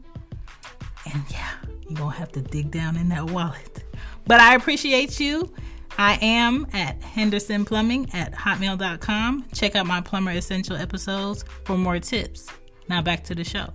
And 1.12 1.24
yeah, 1.30 1.50
you're 1.88 1.98
going 1.98 2.12
to 2.12 2.18
have 2.18 2.32
to 2.34 2.42
dig 2.42 2.72
down 2.72 2.98
in 2.98 3.10
that 3.10 3.32
wallet. 3.32 3.84
But 4.26 4.40
I 4.40 4.56
appreciate 4.56 5.20
you. 5.20 5.54
I 5.98 6.18
am 6.22 6.68
at 6.74 7.02
Henderson 7.02 7.66
Plumbing 7.66 8.10
at 8.14 8.34
hotmail.com. 8.34 9.46
Check 9.54 9.76
out 9.76 9.86
my 9.86 10.02
Plumber 10.02 10.32
Essential 10.32 10.76
episodes 10.76 11.46
for 11.66 11.78
more 11.78 12.00
tips. 12.00 12.48
Now 12.90 13.02
back 13.02 13.24
to 13.26 13.36
the 13.36 13.44
show. 13.44 13.70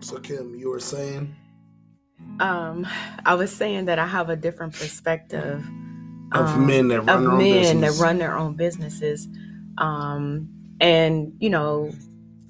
So 0.00 0.18
Kim, 0.18 0.54
you 0.56 0.70
were 0.70 0.80
saying 0.80 1.34
Um, 2.40 2.86
I 3.26 3.34
was 3.34 3.54
saying 3.54 3.84
that 3.86 3.98
I 3.98 4.06
have 4.06 4.30
a 4.30 4.36
different 4.36 4.72
perspective 4.72 5.62
of 6.32 6.46
um, 6.46 6.66
men 6.66 6.88
that 6.88 7.02
run 7.02 7.08
of 7.08 7.22
their 7.22 7.30
own 7.32 7.38
men 7.38 7.52
business. 7.62 7.98
that 7.98 8.02
run 8.04 8.18
their 8.18 8.36
own 8.36 8.54
businesses, 8.54 9.28
um, 9.78 10.48
and 10.80 11.32
you 11.38 11.50
know, 11.50 11.90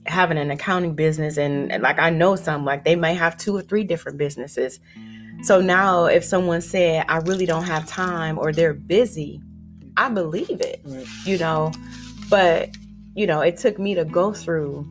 having 0.06 0.38
an 0.38 0.50
accounting 0.50 0.94
business, 0.94 1.36
and 1.38 1.70
like 1.82 1.98
I 1.98 2.10
know 2.10 2.36
some, 2.36 2.64
like 2.64 2.84
they 2.84 2.96
may 2.96 3.14
have 3.14 3.36
two 3.36 3.56
or 3.56 3.62
three 3.62 3.84
different 3.84 4.18
businesses. 4.18 4.80
So 5.42 5.60
now, 5.60 6.04
if 6.06 6.24
someone 6.24 6.60
said, 6.60 7.04
"I 7.08 7.18
really 7.18 7.46
don't 7.46 7.64
have 7.64 7.86
time," 7.86 8.38
or 8.38 8.52
they're 8.52 8.74
busy, 8.74 9.40
I 9.96 10.08
believe 10.10 10.60
it, 10.60 10.80
Right. 10.84 11.06
you 11.24 11.38
know. 11.38 11.72
But 12.28 12.70
you 13.14 13.26
know, 13.26 13.40
it 13.40 13.56
took 13.56 13.78
me 13.78 13.94
to 13.94 14.04
go 14.04 14.32
through 14.32 14.86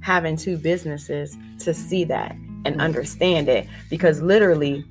having 0.00 0.36
two 0.36 0.56
businesses 0.58 1.36
to 1.60 1.74
see 1.74 2.04
that 2.04 2.36
and 2.64 2.80
understand 2.80 3.48
it 3.48 3.66
because 3.90 4.22
literally, 4.22 4.84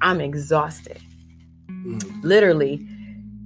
I'm 0.00 0.20
exhausted 0.20 0.98
Mhm. 1.68 2.22
literally 2.22 2.86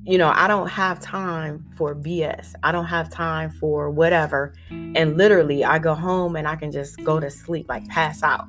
you 0.05 0.19
know 0.19 0.33
i 0.35 0.47
don't 0.49 0.69
have 0.69 0.99
time 1.01 1.65
for 1.77 1.95
bs 1.95 2.55
i 2.65 2.73
don't 2.73 2.87
have 2.87 3.09
time 3.09 3.49
for 3.51 3.89
whatever 3.91 4.53
and 4.71 5.17
literally 5.17 5.65
i 5.65 5.79
go 5.79 5.95
home 5.95 6.35
and 6.37 6.49
i 6.49 6.57
can 6.57 6.73
just 6.73 7.03
go 7.05 7.21
to 7.21 7.31
sleep 7.31 7.67
like 7.69 7.87
pass 7.89 8.23
out 8.23 8.47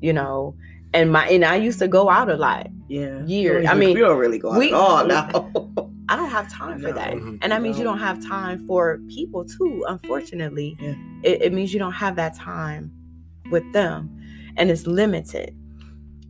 you 0.00 0.12
know 0.12 0.54
and 0.92 1.10
my 1.10 1.26
and 1.28 1.44
i 1.44 1.56
used 1.56 1.78
to 1.78 1.88
go 1.88 2.10
out 2.10 2.28
a 2.30 2.36
lot 2.36 2.68
Yeah. 2.88 3.24
Years. 3.24 3.66
I 3.66 3.72
mean, 3.74 3.94
we 3.94 4.00
don't 4.00 4.18
really 4.18 4.38
go 4.38 4.52
out 4.52 4.58
we- 4.58 4.68
at 4.68 4.74
all 4.74 5.06
now. 5.06 5.28
i 6.10 6.16
don't 6.16 6.28
have 6.30 6.50
time 6.52 6.78
for 6.80 6.88
No. 6.88 6.92
that 6.94 7.14
Mhm. 7.14 7.38
and 7.40 7.52
that 7.52 7.62
means 7.62 7.78
you 7.78 7.84
don't 7.84 8.00
have 8.00 8.22
time 8.26 8.66
for 8.66 8.98
people 9.08 9.44
too 9.46 9.84
unfortunately 9.88 10.76
Yeah. 10.78 10.94
it, 11.22 11.42
it 11.42 11.52
means 11.54 11.72
you 11.72 11.78
don't 11.78 11.92
have 12.04 12.16
that 12.16 12.34
time 12.34 12.90
with 13.50 13.64
them 13.72 14.10
and 14.58 14.70
it's 14.70 14.86
limited 14.86 15.54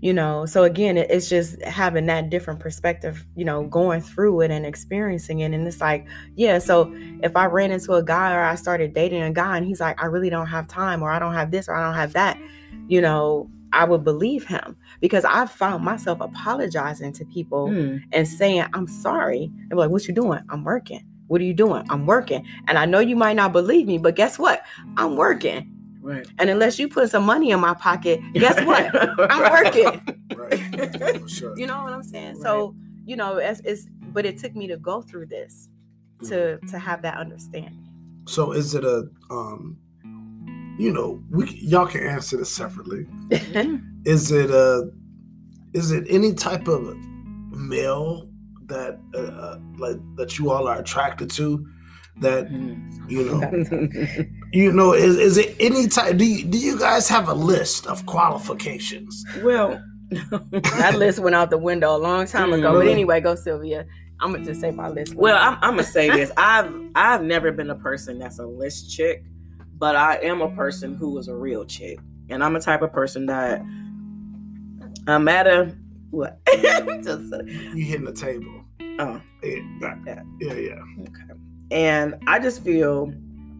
you 0.03 0.13
know 0.13 0.45
so 0.45 0.65
again 0.65 0.99
it's 0.99 1.29
just 1.29 1.63
having 1.63 2.07
that 2.07 2.29
different 2.29 2.59
perspective 2.61 3.25
you 3.37 3.45
know 3.45 3.65
going 3.69 4.01
through 4.01 4.41
it 4.43 4.51
and 4.51 4.67
experiencing 4.67 5.41
it. 5.41 5.53
And 5.53 5.67
it's 5.67 5.81
like 5.81 6.07
yeah 6.35 6.59
so 6.59 6.93
if 7.23 7.35
i 7.37 7.47
ran 7.47 7.71
into 7.71 7.93
a 7.95 8.03
guy 8.03 8.35
or 8.35 8.43
i 8.43 8.57
started 8.57 8.93
dating 8.93 9.23
a 9.23 9.31
guy 9.33 9.57
and 9.57 9.65
he's 9.65 9.81
like 9.81 10.03
i 10.03 10.07
really 10.07 10.29
don't 10.29 10.49
have 10.49 10.67
time 10.67 11.03
or 11.03 11.11
i 11.11 11.19
don't 11.21 11.35
have 11.35 11.51
this 11.53 11.69
or 11.69 11.75
i 11.75 11.83
don't 11.87 11.95
have 11.95 12.13
that 12.15 12.37
you 12.89 13.01
know 13.01 13.49
i 13.73 13.85
would 13.85 14.05
believe 14.05 14.45
him. 14.45 14.77
Because 15.01 15.25
i've 15.25 15.51
found 15.51 15.85
myself 15.85 16.21
apologizing 16.21 17.13
to 17.15 17.25
people 17.27 17.69
Hmm. 17.69 17.99
and 18.11 18.27
saying 18.27 18.65
i'm 18.75 18.89
sorry. 18.89 19.51
And 19.71 19.79
like 19.79 19.91
what 19.91 20.07
you 20.09 20.15
doing? 20.15 20.41
I'm 20.51 20.65
working. 20.65 21.05
What 21.29 21.41
are 21.41 21.45
you 21.45 21.55
doing? 21.55 21.87
I'm 21.91 22.07
working. 22.07 22.45
And 22.67 22.77
i 22.77 22.85
know 22.87 22.99
you 22.99 23.15
might 23.17 23.37
not 23.37 23.53
believe 23.53 23.87
me 23.87 23.99
but 23.99 24.17
guess 24.17 24.37
what? 24.37 24.63
I'm 24.97 25.15
working 25.17 25.73
Right. 26.03 26.27
and 26.39 26.51
unless 26.51 26.79
you 26.79 26.89
put 26.89 27.11
some 27.11 27.25
money 27.25 27.51
in 27.53 27.61
my 27.61 27.75
pocket 27.75 28.21
guess 28.35 28.61
what 28.65 28.91
i'm 29.31 29.53
working 29.53 30.19
Right. 30.37 31.31
Sure. 31.31 31.55
you 31.61 31.67
know 31.67 31.83
what 31.85 31.93
i'm 31.93 32.03
saying 32.03 32.37
so 32.43 32.75
you 33.05 33.17
know 33.17 33.37
it's, 33.37 33.61
it's 33.65 33.87
but 34.13 34.27
it 34.27 34.37
took 34.39 34.55
me 34.55 34.67
to 34.67 34.77
go 34.77 35.01
through 35.03 35.27
this 35.27 35.69
to 36.25 36.35
Mm-hmm. 36.35 36.67
to 36.69 36.79
have 36.79 37.03
that 37.03 37.17
understanding 37.19 37.85
So 38.27 38.53
is 38.53 38.75
it 38.75 38.85
a 38.85 39.09
um 39.31 39.79
you 40.79 40.91
know, 40.91 41.23
we 41.31 41.47
y'all 41.61 41.87
can 41.87 42.03
answer 42.03 42.39
this 42.39 42.51
separately. 42.51 43.07
Is 44.07 44.33
it 44.33 44.51
a 44.51 44.91
is 45.75 45.93
it 45.93 46.05
any 46.09 46.33
type 46.33 46.67
of 46.67 46.97
male 47.51 48.29
that 48.67 48.99
uh, 49.15 49.19
uh 49.19 49.59
like 49.79 49.99
that 50.17 50.39
you 50.39 50.51
all 50.51 50.67
are 50.67 50.79
attracted 50.81 51.31
to 51.33 51.67
that 52.21 52.49
Hmm. 52.49 52.91
you 53.09 53.23
know 53.27 53.41
you 54.53 54.73
know 54.73 54.93
is, 54.93 55.19
is 55.19 55.39
it 55.39 55.57
any 55.59 55.87
type 55.87 56.17
do 56.17 56.25
you, 56.25 56.45
do 56.45 56.59
you 56.59 56.79
guys 56.79 57.09
have 57.09 57.29
a 57.29 57.35
list 57.35 57.87
of 57.87 58.05
qualifications 58.07 59.25
well, 59.43 59.83
that 60.11 60.95
list 60.97 61.19
went 61.19 61.35
out 61.35 61.51
the 61.51 61.59
window 61.59 61.97
a 61.97 61.99
long 61.99 62.27
time 62.27 62.51
mm, 62.51 62.59
ago 62.59 62.75
but 62.75 62.87
anyway 62.87 63.21
go 63.21 63.35
sylvia 63.35 63.87
i'm 64.21 64.33
gonna 64.33 64.45
just 64.45 64.61
say 64.61 64.71
my 64.71 64.89
list 64.89 65.15
well, 65.15 65.37
I'm, 65.37 65.55
I'm 65.63 65.71
gonna 65.73 65.85
say 65.85 66.11
this. 66.11 66.31
I've 66.37 66.73
I've 66.95 67.23
never 67.23 67.51
been 67.51 67.71
a 67.71 67.75
person 67.75 68.19
that's 68.19 68.39
a 68.39 68.47
list 68.47 68.91
chick, 68.91 69.25
but 69.79 69.97
I 69.97 70.17
am 70.19 70.41
a 70.41 70.55
person 70.55 70.95
who 70.95 71.19
is 71.19 71.27
a 71.27 71.35
real 71.35 71.65
chick, 71.65 71.99
and 72.29 72.45
I'm 72.45 72.55
a 72.55 72.61
type 72.61 72.83
of 72.83 72.93
person 72.93 73.27
that 73.27 73.61
I'm 75.09 75.27
at 75.29 75.47
a 75.49 75.75
what? 76.11 76.39
Just, 76.47 77.33
you 77.75 77.85
hitting 77.85 78.05
the 78.05 78.13
table 78.13 78.65
oh, 78.99 79.21
yeah 79.43 79.95
Yeah. 80.07 80.23
yeah 80.41 80.53
yeah 80.55 80.75
Okay. 81.01 81.41
And 81.71 82.17
I 82.27 82.39
just 82.39 82.63
feel 82.63 83.13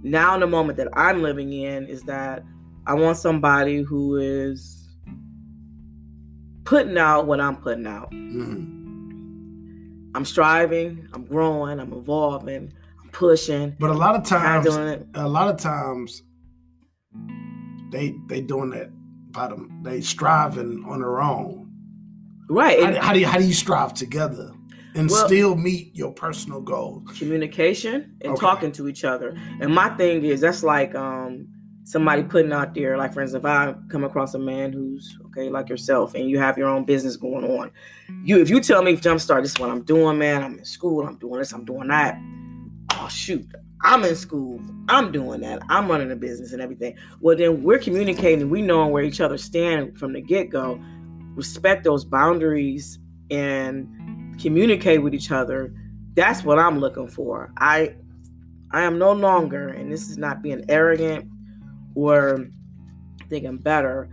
now 0.03 0.35
in 0.35 0.41
the 0.41 0.47
moment 0.47 0.77
that 0.79 0.89
I'm 0.95 1.23
living 1.23 1.53
in 1.53 1.87
is 1.87 2.03
that 2.05 2.45
I 2.87 2.95
want 2.95 3.17
somebody 3.17 3.83
who 3.83 4.17
is 4.17 4.89
putting 6.65 6.97
out 6.99 7.27
what 7.27 7.41
I'm 7.41 7.57
putting 7.57 7.87
out. 7.87 8.11
Mhm. 8.13 8.81
I'm 10.15 10.25
striving, 10.25 11.09
I'm 11.15 11.25
growing, 11.25 11.81
I'm 11.81 11.93
evolving, 11.93 12.73
I'm 13.03 13.09
pushing, 13.11 13.75
but 13.79 13.91
a 13.91 13.95
lot 13.95 14.15
of 14.15 14.21
I'm 14.33 14.63
times 14.65 14.67
a 15.15 15.29
lot 15.29 15.49
of 15.49 15.57
times 15.59 16.23
they 17.91 18.15
they 18.29 18.41
doing 18.41 18.71
that 18.71 18.91
by 19.33 19.49
them 19.49 19.81
they 19.83 20.01
striving 20.01 20.85
on 20.87 21.01
their 21.01 21.21
own 21.23 21.69
Right. 22.49 22.83
how, 22.83 22.91
do- 22.91 22.99
how 23.01 23.13
do 23.15 23.21
you 23.21 23.27
how 23.27 23.39
do 23.39 23.45
you 23.45 23.55
strive 23.55 23.95
together 23.95 24.53
and 24.95 25.09
Well- 25.11 25.27
still 25.27 25.57
meet 25.57 25.95
your 25.97 26.13
personal 26.13 26.61
goals 26.61 27.03
communication 27.19 28.13
and 28.21 28.33
Okay. 28.33 28.41
talking 28.41 28.73
to 28.73 28.89
each 28.89 29.05
other. 29.05 29.35
And 29.61 29.75
my 29.75 29.89
thing 29.91 30.25
is 30.25 30.41
that's 30.41 30.63
like 30.63 30.95
um 30.95 31.47
somebody 31.85 32.23
putting 32.23 32.53
out 32.53 32.75
there, 32.75 32.97
like 32.97 33.13
for 33.13 33.21
instance, 33.23 33.43
if 33.43 33.45
I 33.45 33.75
come 33.89 34.05
across 34.05 34.35
a 34.35 34.39
man 34.39 34.73
who's 34.73 35.19
okay, 35.27 35.49
like 35.51 35.69
yourself, 35.69 36.15
and 36.15 36.29
you 36.31 36.39
have 36.39 36.57
your 36.59 36.69
own 36.69 36.85
business 36.85 37.17
going 37.17 37.45
on, 37.45 37.71
you 38.25 38.39
if 38.41 38.49
you 38.51 38.61
tell 38.61 38.83
me 38.83 38.97
jumpstart, 38.97 39.43
this 39.43 39.53
is 39.53 39.59
what 39.59 39.71
I'm 39.71 39.83
doing, 39.83 40.19
man. 40.19 40.43
I'm 40.43 40.59
in 40.59 40.65
school, 40.65 41.07
I'm 41.07 41.17
doing 41.17 41.39
this, 41.41 41.53
I'm 41.53 41.65
doing 41.65 41.89
that. 41.89 42.19
Oh 42.95 43.09
shoot. 43.09 43.47
I'm 43.85 44.05
in 44.05 44.15
school. 44.15 44.61
I'm 44.89 45.11
doing 45.11 45.41
that. 45.41 45.61
I'm 45.69 45.89
running 45.89 46.13
a 46.13 46.17
business 46.17 46.53
and 46.53 46.63
everything. 46.63 46.95
Well, 47.21 47.37
then 47.37 47.65
we're 47.65 47.81
communicating. 47.81 48.49
We 48.49 48.63
know 48.63 48.87
where 48.87 49.03
each 49.03 49.21
other 49.21 49.37
stand 49.37 49.99
from 49.99 50.13
the 50.13 50.21
get 50.21 50.51
go. 50.51 50.79
Respect 51.35 51.83
those 51.83 52.05
boundaries 52.05 53.01
and 53.31 53.89
communicate 54.41 55.03
with 55.03 55.15
each 55.15 55.31
other 55.31 55.73
that's 56.15 56.45
what 56.45 56.59
i'm 56.59 56.79
looking 56.79 57.09
for. 57.09 57.53
I 57.57 57.95
i 58.71 58.83
am 58.83 58.99
no 58.99 59.13
longer 59.13 59.69
and 59.69 59.91
this 59.93 60.11
is 60.11 60.19
not 60.19 60.43
being 60.43 60.65
arrogant 60.69 61.31
or 61.95 62.49
thinking 63.29 63.57
better 63.57 64.09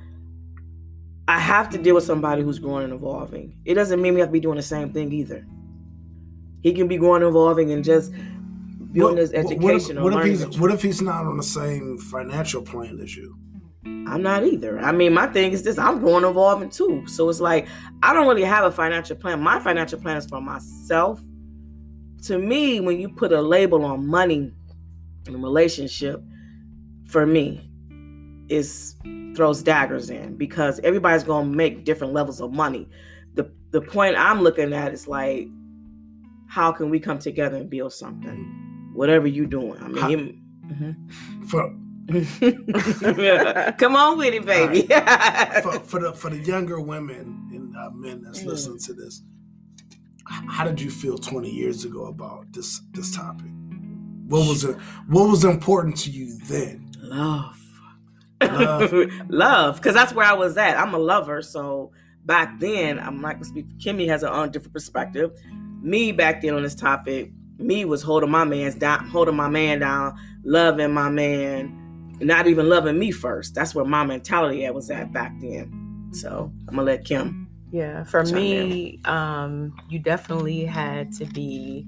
i 1.28 1.40
have 1.40 1.70
to 1.70 1.78
deal 1.78 1.96
with 1.96 2.04
somebody 2.04 2.42
who's 2.42 2.60
growing 2.60 2.86
and 2.86 2.94
evolving. 2.94 3.56
It 3.66 3.76
doesn't 3.76 4.02
mean 4.02 4.14
we 4.16 4.20
have 4.20 4.30
to 4.30 4.34
be 4.34 4.40
doing 4.40 4.58
the 4.58 4.64
same 4.64 4.92
thing 4.92 5.12
either. 5.12 5.46
He 6.62 6.74
can 6.74 6.88
be 6.88 6.98
growing 6.98 7.22
and 7.22 7.30
evolving 7.30 7.72
and 7.72 7.84
just 7.84 8.12
building 8.92 9.18
his 9.18 9.34
education 9.34 10.02
what 10.02 10.14
if, 10.14 10.16
or 10.16 10.18
what 10.18 10.26
if 10.26 10.26
he's 10.26 10.60
what 10.60 10.72
if 10.72 10.82
he's 10.82 11.02
not 11.02 11.26
on 11.26 11.38
the 11.38 11.44
same 11.44 11.98
financial 11.98 12.62
plan 12.62 13.00
as 13.02 13.16
you 13.16 13.38
I'm 13.86 14.22
not 14.22 14.44
either. 14.46 14.80
I 14.80 14.92
mean, 14.92 15.14
my 15.14 15.28
thing 15.28 15.52
is 15.52 15.64
this 15.64 15.78
I'm 15.78 16.00
growing 16.00 16.26
evolving 16.26 16.70
too. 16.70 17.06
So 17.08 17.30
it's 17.30 17.40
like 17.40 17.68
I 18.04 18.14
don't 18.14 18.28
really 18.28 18.44
have 18.44 18.66
a 18.66 18.72
financial 18.72 19.16
plan. 19.16 19.42
My 19.42 19.60
financial 19.60 20.00
plan 20.00 20.18
is 20.18 20.26
for 20.26 20.42
myself. 20.42 21.22
To 22.24 22.38
me, 22.38 22.80
when 22.82 23.00
you 23.00 23.08
put 23.10 23.32
a 23.32 23.42
label 23.42 23.86
on 23.86 24.06
money 24.06 24.52
in 25.28 25.36
a 25.36 25.38
relationship, 25.38 26.22
for 27.06 27.26
me, 27.26 27.70
is 28.50 28.96
throws 29.36 29.64
daggers 29.64 30.10
in 30.10 30.36
because 30.36 30.80
everybody's 30.82 31.24
gonna 31.24 31.50
make 31.50 31.86
different 31.86 32.12
levels 32.14 32.42
of 32.42 32.52
money. 32.52 32.88
The 33.36 33.50
the 33.72 33.80
point 33.82 34.18
I'm 34.18 34.42
looking 34.42 34.74
at 34.74 34.92
is 34.92 35.08
like, 35.08 35.48
how 36.48 36.72
can 36.74 36.90
we 36.90 37.00
come 37.00 37.20
together 37.20 37.56
and 37.58 37.70
build 37.70 37.94
something? 37.94 38.92
Whatever 38.94 39.28
you're 39.28 39.46
doing. 39.46 39.78
I 39.82 39.88
mean, 39.88 39.98
How- 39.98 40.74
Mhm. 40.76 41.48
For 41.50 41.74
Come 43.78 43.96
on 43.96 44.18
with 44.18 44.34
it, 44.34 44.46
baby. 44.46 44.82
for, 45.62 45.80
for 45.80 46.00
the 46.00 46.14
for 46.16 46.30
the 46.30 46.40
younger 46.44 46.80
women 46.80 47.50
and 47.54 47.76
uh, 47.78 47.90
men 47.92 48.22
that's 48.24 48.40
Mm. 48.40 48.48
listening 48.48 48.80
to 48.80 48.94
this, 48.94 49.22
how 50.26 50.64
did 50.64 50.80
you 50.82 50.90
feel 50.90 51.18
20 51.18 51.50
years 51.50 51.86
ago 51.86 52.06
about 52.06 52.52
this 52.54 52.82
this 52.94 53.16
topic? 53.16 53.52
What 54.28 54.48
was 54.48 54.64
it? 54.64 54.76
What 55.08 55.30
was 55.30 55.44
important 55.44 55.98
to 55.98 56.12
you 56.12 56.38
then? 56.46 56.92
Love. 57.00 57.58
Love. 58.42 58.94
Love. 59.30 59.76
Because 59.78 59.94
that's 59.96 60.14
where 60.14 60.26
I 60.26 60.34
was 60.34 60.58
at. 60.58 60.78
I'm 60.80 60.94
a 60.94 61.00
lover. 61.00 61.42
So 61.42 61.92
back 62.26 62.60
then, 62.60 63.00
I'm 63.00 63.22
not 63.22 63.40
to 63.40 63.46
speak. 63.46 63.68
Kimmy 63.78 64.08
has 64.08 64.24
a 64.24 64.32
own 64.32 64.52
different 64.52 64.74
perspective. 64.74 65.32
Me 65.82 66.12
back 66.12 66.42
then 66.42 66.54
on 66.54 66.64
this 66.64 66.76
topic, 66.76 67.32
me 67.58 67.86
was 67.86 68.02
holding 68.04 68.30
my 68.30 68.44
man's 68.44 68.76
down, 68.76 69.08
holding 69.08 69.36
my 69.36 69.50
man 69.50 69.80
down, 69.80 70.16
loving 70.44 70.92
my 70.94 71.10
man, 71.10 71.79
not 72.22 72.48
even 72.48 72.70
loving 72.70 72.98
me 73.00 73.12
first. 73.12 73.56
That's 73.56 73.74
where 73.74 73.86
my 73.86 74.04
mentality 74.06 74.66
at 74.66 74.74
was 74.74 74.90
at 74.90 75.12
back 75.14 75.34
then. 75.40 76.10
So 76.12 76.52
I'm 76.68 76.76
gonna 76.76 76.84
let 76.84 77.06
Kim. 77.06 77.48
Yeah, 77.72 78.04
for 78.04 78.24
me, 78.24 79.00
um, 79.06 79.76
you 79.90 80.00
definitely 80.00 80.66
had 80.66 81.12
to 81.14 81.26
be 81.26 81.86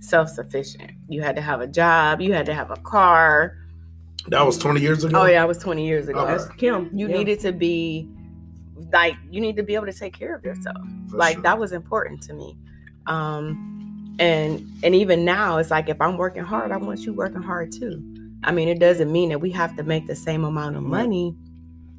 self 0.00 0.28
sufficient. 0.28 0.90
You 1.08 1.22
had 1.22 1.36
to 1.36 1.42
have 1.42 1.60
a 1.60 1.66
job, 1.66 2.20
you 2.20 2.32
had 2.32 2.46
to 2.46 2.54
have 2.54 2.70
a 2.70 2.76
car. 2.76 3.56
That 4.28 4.44
was 4.44 4.58
20 4.58 4.80
years 4.80 5.04
ago. 5.04 5.22
Oh, 5.22 5.26
yeah, 5.26 5.42
it 5.42 5.46
was 5.46 5.58
20 5.58 5.86
years 5.86 6.08
ago. 6.08 6.20
Okay. 6.20 6.32
That's 6.32 6.48
Kim. 6.56 6.90
You 6.92 7.08
Yeah. 7.08 7.16
needed 7.16 7.40
to 7.40 7.52
be 7.52 8.08
like, 8.92 9.14
you 9.30 9.40
need 9.40 9.56
to 9.56 9.62
be 9.62 9.74
able 9.74 9.86
to 9.86 9.92
take 9.92 10.12
care 10.12 10.34
of 10.34 10.44
yourself. 10.44 10.76
For 11.10 11.16
like, 11.16 11.34
sure. 11.34 11.42
that 11.42 11.58
was 11.58 11.72
important 11.72 12.22
to 12.24 12.34
me. 12.34 12.56
Um, 13.06 14.16
and 14.18 14.66
and 14.82 14.94
even 14.94 15.24
now, 15.24 15.56
it's 15.56 15.70
like 15.70 15.88
if 15.88 16.00
I'm 16.00 16.18
working 16.18 16.42
hard, 16.44 16.70
I 16.72 16.76
want 16.76 17.00
you 17.00 17.14
working 17.14 17.40
hard 17.42 17.72
too. 17.72 18.02
I 18.44 18.52
mean, 18.52 18.68
it 18.68 18.78
doesn't 18.78 19.10
mean 19.12 19.28
that 19.30 19.40
we 19.40 19.50
have 19.50 19.76
to 19.76 19.82
make 19.82 20.06
the 20.06 20.16
same 20.16 20.44
amount 20.44 20.76
of 20.76 20.82
money, 20.82 21.34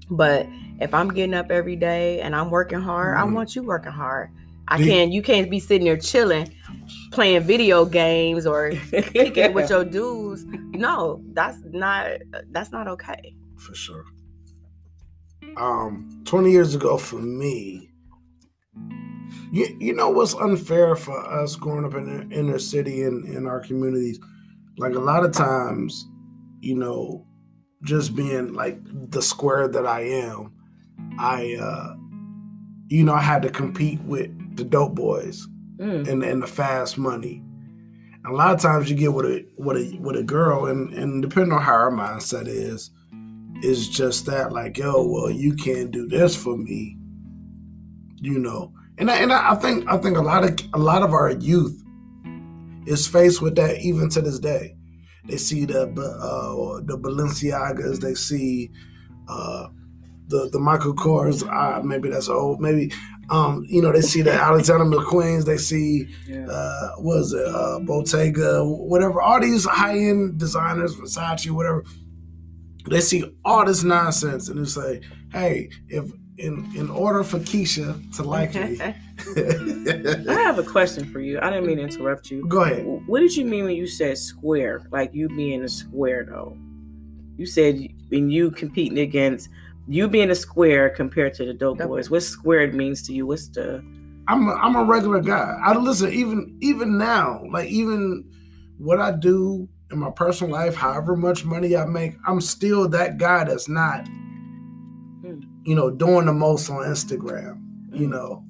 but 0.10 0.48
if 0.80 0.94
I'm 0.94 1.10
getting 1.10 1.34
up 1.36 1.52
every 1.52 1.76
day 1.76 2.20
and 2.22 2.36
I'm 2.36 2.50
working 2.50 2.82
hard, 2.82 3.18
I 3.18 3.22
Mhm. 3.22 3.34
want 3.34 3.56
you 3.56 3.64
working 3.64 3.92
hard. 3.92 4.30
I 4.68 4.78
can't. 4.78 5.12
You 5.12 5.22
can't 5.22 5.50
be 5.52 5.60
sitting 5.60 5.86
there 5.86 5.98
chilling, 5.98 6.50
playing 7.12 7.44
video 7.44 7.86
games 7.86 8.48
or 8.48 8.72
kicking 8.92 9.44
it 9.44 9.54
with 9.54 9.70
your 9.70 9.84
dudes. 9.84 10.46
No, 10.74 11.22
that's 11.34 11.58
not. 11.72 12.10
That's 12.52 12.72
not 12.72 12.88
okay. 12.88 13.36
for 13.58 13.76
sure. 13.76 14.06
Um, 15.58 16.22
20 16.26 16.52
years 16.52 16.74
ago 16.74 16.98
for 16.98 17.18
me, 17.18 17.90
you, 19.52 19.76
you 19.80 19.94
know 19.94 20.10
what's 20.10 20.34
unfair 20.36 20.96
for 20.96 21.20
us 21.30 21.56
growing 21.56 21.84
up 21.86 21.94
in 21.94 22.06
the 22.30 22.36
inner 22.36 22.58
city 22.58 23.04
and 23.04 23.26
in 23.28 23.46
our 23.46 23.60
communities? 23.60 24.20
Like 24.78 24.96
a 24.96 25.00
lot 25.00 25.26
of 25.26 25.32
times, 25.34 26.08
you 26.62 26.76
know, 26.76 27.26
just 27.84 28.16
being 28.16 28.54
like 28.54 28.80
the 29.12 29.22
square 29.22 29.68
that 29.68 29.86
I 29.86 30.02
am, 30.02 30.54
I, 31.20 31.58
uh, 31.60 31.96
you 32.88 33.04
know, 33.04 33.14
I 33.14 33.22
had 33.22 33.42
to 33.42 33.50
compete 33.50 34.00
with 34.04 34.30
the 34.56 34.64
dope 34.64 34.96
boys 34.96 35.48
Mm. 35.80 36.08
and, 36.08 36.24
and 36.24 36.44
the 36.44 36.48
fast 36.48 37.00
money. 37.00 37.42
And 38.24 38.28
a 38.34 38.36
lot 38.36 38.54
of 38.54 38.62
times 38.62 38.88
you 38.88 38.96
get 38.96 39.14
with 39.14 39.26
a 39.26 39.44
with 39.58 39.78
a 39.78 39.98
with 40.00 40.16
a 40.16 40.22
girl, 40.22 40.68
and 40.68 40.94
and 40.94 41.24
depending 41.24 41.52
on 41.54 41.62
how 41.64 41.74
her 41.74 41.92
mindset 41.92 42.48
is, 42.48 42.92
is 43.64 43.90
just 43.90 44.28
that 44.28 44.52
like, 44.52 44.78
yo, 44.78 45.08
well, 45.08 45.32
you 45.32 45.56
can't 45.56 45.90
do 45.90 46.08
this 46.08 46.36
for 46.36 46.56
me, 46.56 47.00
you 48.18 48.38
know. 48.38 48.74
And 49.00 49.10
I, 49.10 49.16
and 49.16 49.34
I 49.34 49.54
I 49.54 49.56
think 49.56 49.90
I 49.90 49.98
think 49.98 50.18
a 50.18 50.22
lot 50.22 50.44
of 50.44 50.56
a 50.76 50.78
lot 50.78 51.02
of 51.02 51.14
our 51.14 51.32
youth 51.32 51.82
is 52.86 53.08
faced 53.08 53.42
with 53.42 53.56
that 53.56 53.80
even 53.80 54.08
to 54.10 54.22
this 54.22 54.38
day. 54.38 54.76
They 55.28 55.38
see 55.38 55.66
the 55.66 55.82
uh, 55.84 56.82
the 56.86 56.98
Balenciagas, 56.98 58.00
they 58.00 58.16
see 58.16 58.72
uh, 59.28 59.68
the 60.28 60.50
the 60.52 60.60
Michael 60.60 60.96
Kors. 60.96 61.44
Uh, 61.48 61.82
maybe 61.84 62.10
that's 62.10 62.28
old. 62.30 62.60
Maybe 62.60 62.92
um, 63.30 63.64
you 63.68 63.82
know 63.82 63.92
they 63.92 64.02
see 64.02 64.22
the 64.24 64.34
Alexander 64.50 64.86
McQueen's. 64.86 65.46
They 65.46 65.58
see 65.58 66.08
Yeah. 66.28 66.48
uh, 66.48 66.90
what 66.98 67.20
is 67.20 67.34
it, 67.34 67.48
uh, 67.48 67.80
Bottega, 67.82 68.64
whatever, 68.66 69.22
all 69.22 69.40
these 69.40 69.66
high 69.66 69.98
end 69.98 70.40
designers, 70.40 70.96
Versace, 70.96 71.50
whatever. 71.52 71.84
They 72.90 73.00
see 73.02 73.24
all 73.46 73.64
this 73.66 73.84
nonsense 73.84 74.50
and 74.50 74.60
they 74.60 74.68
say, 74.70 75.02
"Hey, 75.32 75.70
if 75.88 76.12
in 76.38 76.72
in 76.76 76.90
order 76.90 77.24
for 77.24 77.40
Keisha 77.40 78.16
to 78.16 78.24
like 78.24 78.54
me, 78.56 78.80
I 80.30 80.34
have 80.42 80.58
a 80.60 80.64
question 80.64 81.12
for 81.12 81.20
you. 81.20 81.40
I 81.42 81.50
didn't 81.50 81.68
mean 81.68 81.78
to 81.78 81.84
interrupt 81.84 82.32
you. 82.32 82.48
go 82.48 82.64
ahead." 82.64 82.86
What 83.08 83.20
did 83.20 83.36
you 83.36 83.46
mean 83.46 83.66
when 83.66 83.76
you 83.76 83.88
said 83.88 84.18
square? 84.18 84.82
Like 84.92 85.14
you 85.14 85.28
being 85.30 85.64
a 85.64 85.70
square, 85.70 86.26
though. 86.30 86.58
You 87.38 87.46
said 87.46 87.80
when 88.10 88.30
you 88.30 88.52
competing 88.52 89.00
against 89.00 89.50
you 89.88 90.08
being 90.08 90.30
a 90.30 90.36
square 90.36 90.90
compared 90.90 91.34
to 91.36 91.46
the 91.46 91.54
dope 91.54 91.80
Dope. 91.80 91.88
boys. 91.90 92.10
What 92.10 92.24
squared 92.24 92.74
means 92.76 93.06
to 93.08 93.14
you? 93.14 93.26
What's 93.28 93.48
the 93.50 93.84
I'm 94.28 94.48
a, 94.48 94.54
I'm 94.54 94.76
a 94.76 94.84
regular 94.84 95.20
guy. 95.22 95.58
I 95.64 95.74
listen 95.76 96.12
even 96.14 96.58
even 96.62 96.98
now, 96.98 97.44
like 97.52 97.70
even 97.70 98.24
what 98.78 99.00
I 99.00 99.12
do 99.12 99.68
in 99.92 100.00
my 100.00 100.12
personal 100.12 100.54
life, 100.54 100.76
however 100.76 101.16
much 101.18 101.44
money 101.44 101.76
I 101.76 101.86
make, 101.86 102.14
I'm 102.26 102.40
still 102.42 102.88
that 102.90 103.18
guy 103.18 103.44
that's 103.44 103.68
not. 103.68 104.08
You 105.64 105.76
know, 105.76 105.90
doing 105.90 106.26
the 106.26 106.34
most 106.34 106.70
on 106.70 106.84
Instagram. 106.86 107.60
You 107.94 108.08
Mm. 108.08 108.12
know, 108.12 108.46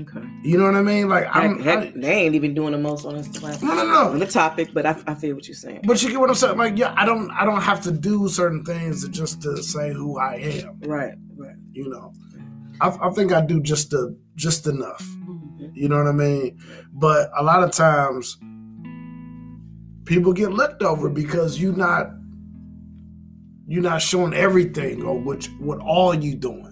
okay? 0.00 0.26
you 0.44 0.56
know 0.58 0.64
what 0.64 0.76
I 0.76 0.82
mean? 0.82 1.08
Like 1.08 1.26
I'm. 1.30 1.60
Heck, 1.60 1.78
I- 1.78 1.92
they 1.96 2.12
ain't 2.12 2.34
even 2.36 2.54
doing 2.54 2.72
the 2.72 2.78
most 2.78 3.04
on 3.04 3.14
Instagram. 3.14 3.60
no, 3.62 3.74
no, 3.74 3.84
no. 3.86 4.10
On 4.12 4.18
the 4.18 4.26
topic, 4.26 4.70
but 4.72 4.86
I, 4.86 4.96
I 5.06 5.14
feel 5.14 5.34
what 5.34 5.46
you're 5.48 5.54
saying. 5.54 5.80
But 5.84 6.02
you 6.02 6.10
get 6.10 6.20
what 6.20 6.28
I'm 6.30 6.34
saying? 6.36 6.56
Like, 6.56 6.78
yeah, 6.78 6.94
I 6.96 7.04
don't, 7.04 7.30
I 7.32 7.44
don't 7.44 7.60
have 7.62 7.80
to 7.82 7.90
do 7.92 8.28
certain 8.28 8.64
things 8.64 9.02
to 9.04 9.10
just 9.10 9.42
to 9.42 9.62
say 9.62 9.92
who 9.92 10.18
I 10.18 10.34
am. 10.36 10.78
Right, 10.80 11.14
right. 11.36 11.56
You 11.72 11.88
know, 11.90 12.12
I, 12.80 12.88
I 13.02 13.10
think 13.10 13.32
I 13.32 13.40
do 13.40 13.60
just 13.60 13.90
the, 13.90 14.16
just 14.36 14.66
enough. 14.68 15.02
Mhm. 15.28 15.72
You 15.74 15.88
know 15.88 15.98
what 15.98 16.06
I 16.06 16.12
mean? 16.12 16.58
But 16.92 17.30
a 17.36 17.42
lot 17.42 17.62
of 17.64 17.72
times, 17.72 18.36
people 20.04 20.32
get 20.32 20.52
looked 20.52 20.82
over 20.82 21.08
because 21.08 21.60
you're 21.60 21.74
not, 21.76 22.10
you're 23.66 23.82
not 23.82 24.02
showing 24.02 24.34
everything 24.34 25.02
or 25.04 25.18
what, 25.18 25.44
what 25.58 25.78
all 25.80 26.14
you 26.14 26.34
doing. 26.34 26.70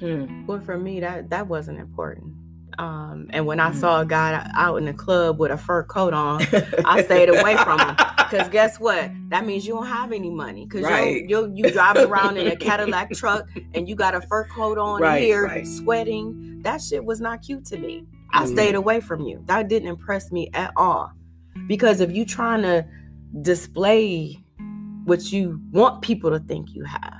Hmm. 0.00 0.46
Well, 0.46 0.60
for 0.60 0.78
me, 0.78 1.00
that 1.00 1.30
that 1.30 1.48
wasn't 1.48 1.78
important. 1.80 2.34
Um, 2.78 3.26
and 3.30 3.44
when 3.44 3.58
I 3.58 3.72
saw 3.72 4.02
a 4.02 4.06
guy 4.06 4.48
out 4.54 4.76
in 4.76 4.84
the 4.84 4.92
club 4.92 5.40
with 5.40 5.50
a 5.50 5.56
fur 5.58 5.82
coat 5.82 6.14
on, 6.14 6.40
I 6.84 7.02
stayed 7.06 7.28
away 7.28 7.56
from 7.56 7.80
him. 7.80 7.96
Because 8.18 8.48
guess 8.50 8.78
what? 8.78 9.10
That 9.30 9.44
means 9.44 9.66
you 9.66 9.74
don't 9.74 9.86
have 9.88 10.12
any 10.12 10.30
money. 10.30 10.64
Because 10.64 10.84
Right. 10.84 11.28
you 11.28 11.50
you 11.56 11.72
drive 11.72 11.96
around 11.96 12.36
in 12.36 12.46
a 12.46 12.54
Cadillac 12.68 13.10
truck 13.14 13.48
and 13.74 13.88
you 13.88 13.96
got 13.96 14.14
a 14.14 14.20
fur 14.20 14.44
coat 14.44 14.78
on 14.78 15.00
Right, 15.02 15.20
here, 15.22 15.44
right. 15.46 15.66
sweating. 15.66 16.60
That 16.62 16.80
shit 16.80 17.04
was 17.04 17.20
not 17.20 17.42
cute 17.42 17.64
to 17.66 17.78
me. 17.78 18.04
I 18.32 18.44
Mhm. 18.44 18.52
stayed 18.52 18.74
away 18.76 19.00
from 19.00 19.22
you. 19.22 19.42
That 19.46 19.66
didn't 19.68 19.88
impress 19.88 20.30
me 20.30 20.48
at 20.54 20.70
all. 20.76 21.10
Because 21.66 22.00
if 22.00 22.12
you 22.12 22.24
trying 22.24 22.62
to 22.62 22.86
display 23.42 24.38
what 25.08 25.32
you 25.32 25.60
want 25.72 26.02
people 26.02 26.30
to 26.30 26.38
think 26.38 26.74
you 26.74 26.84
have, 26.84 27.14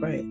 right. 0.00 0.24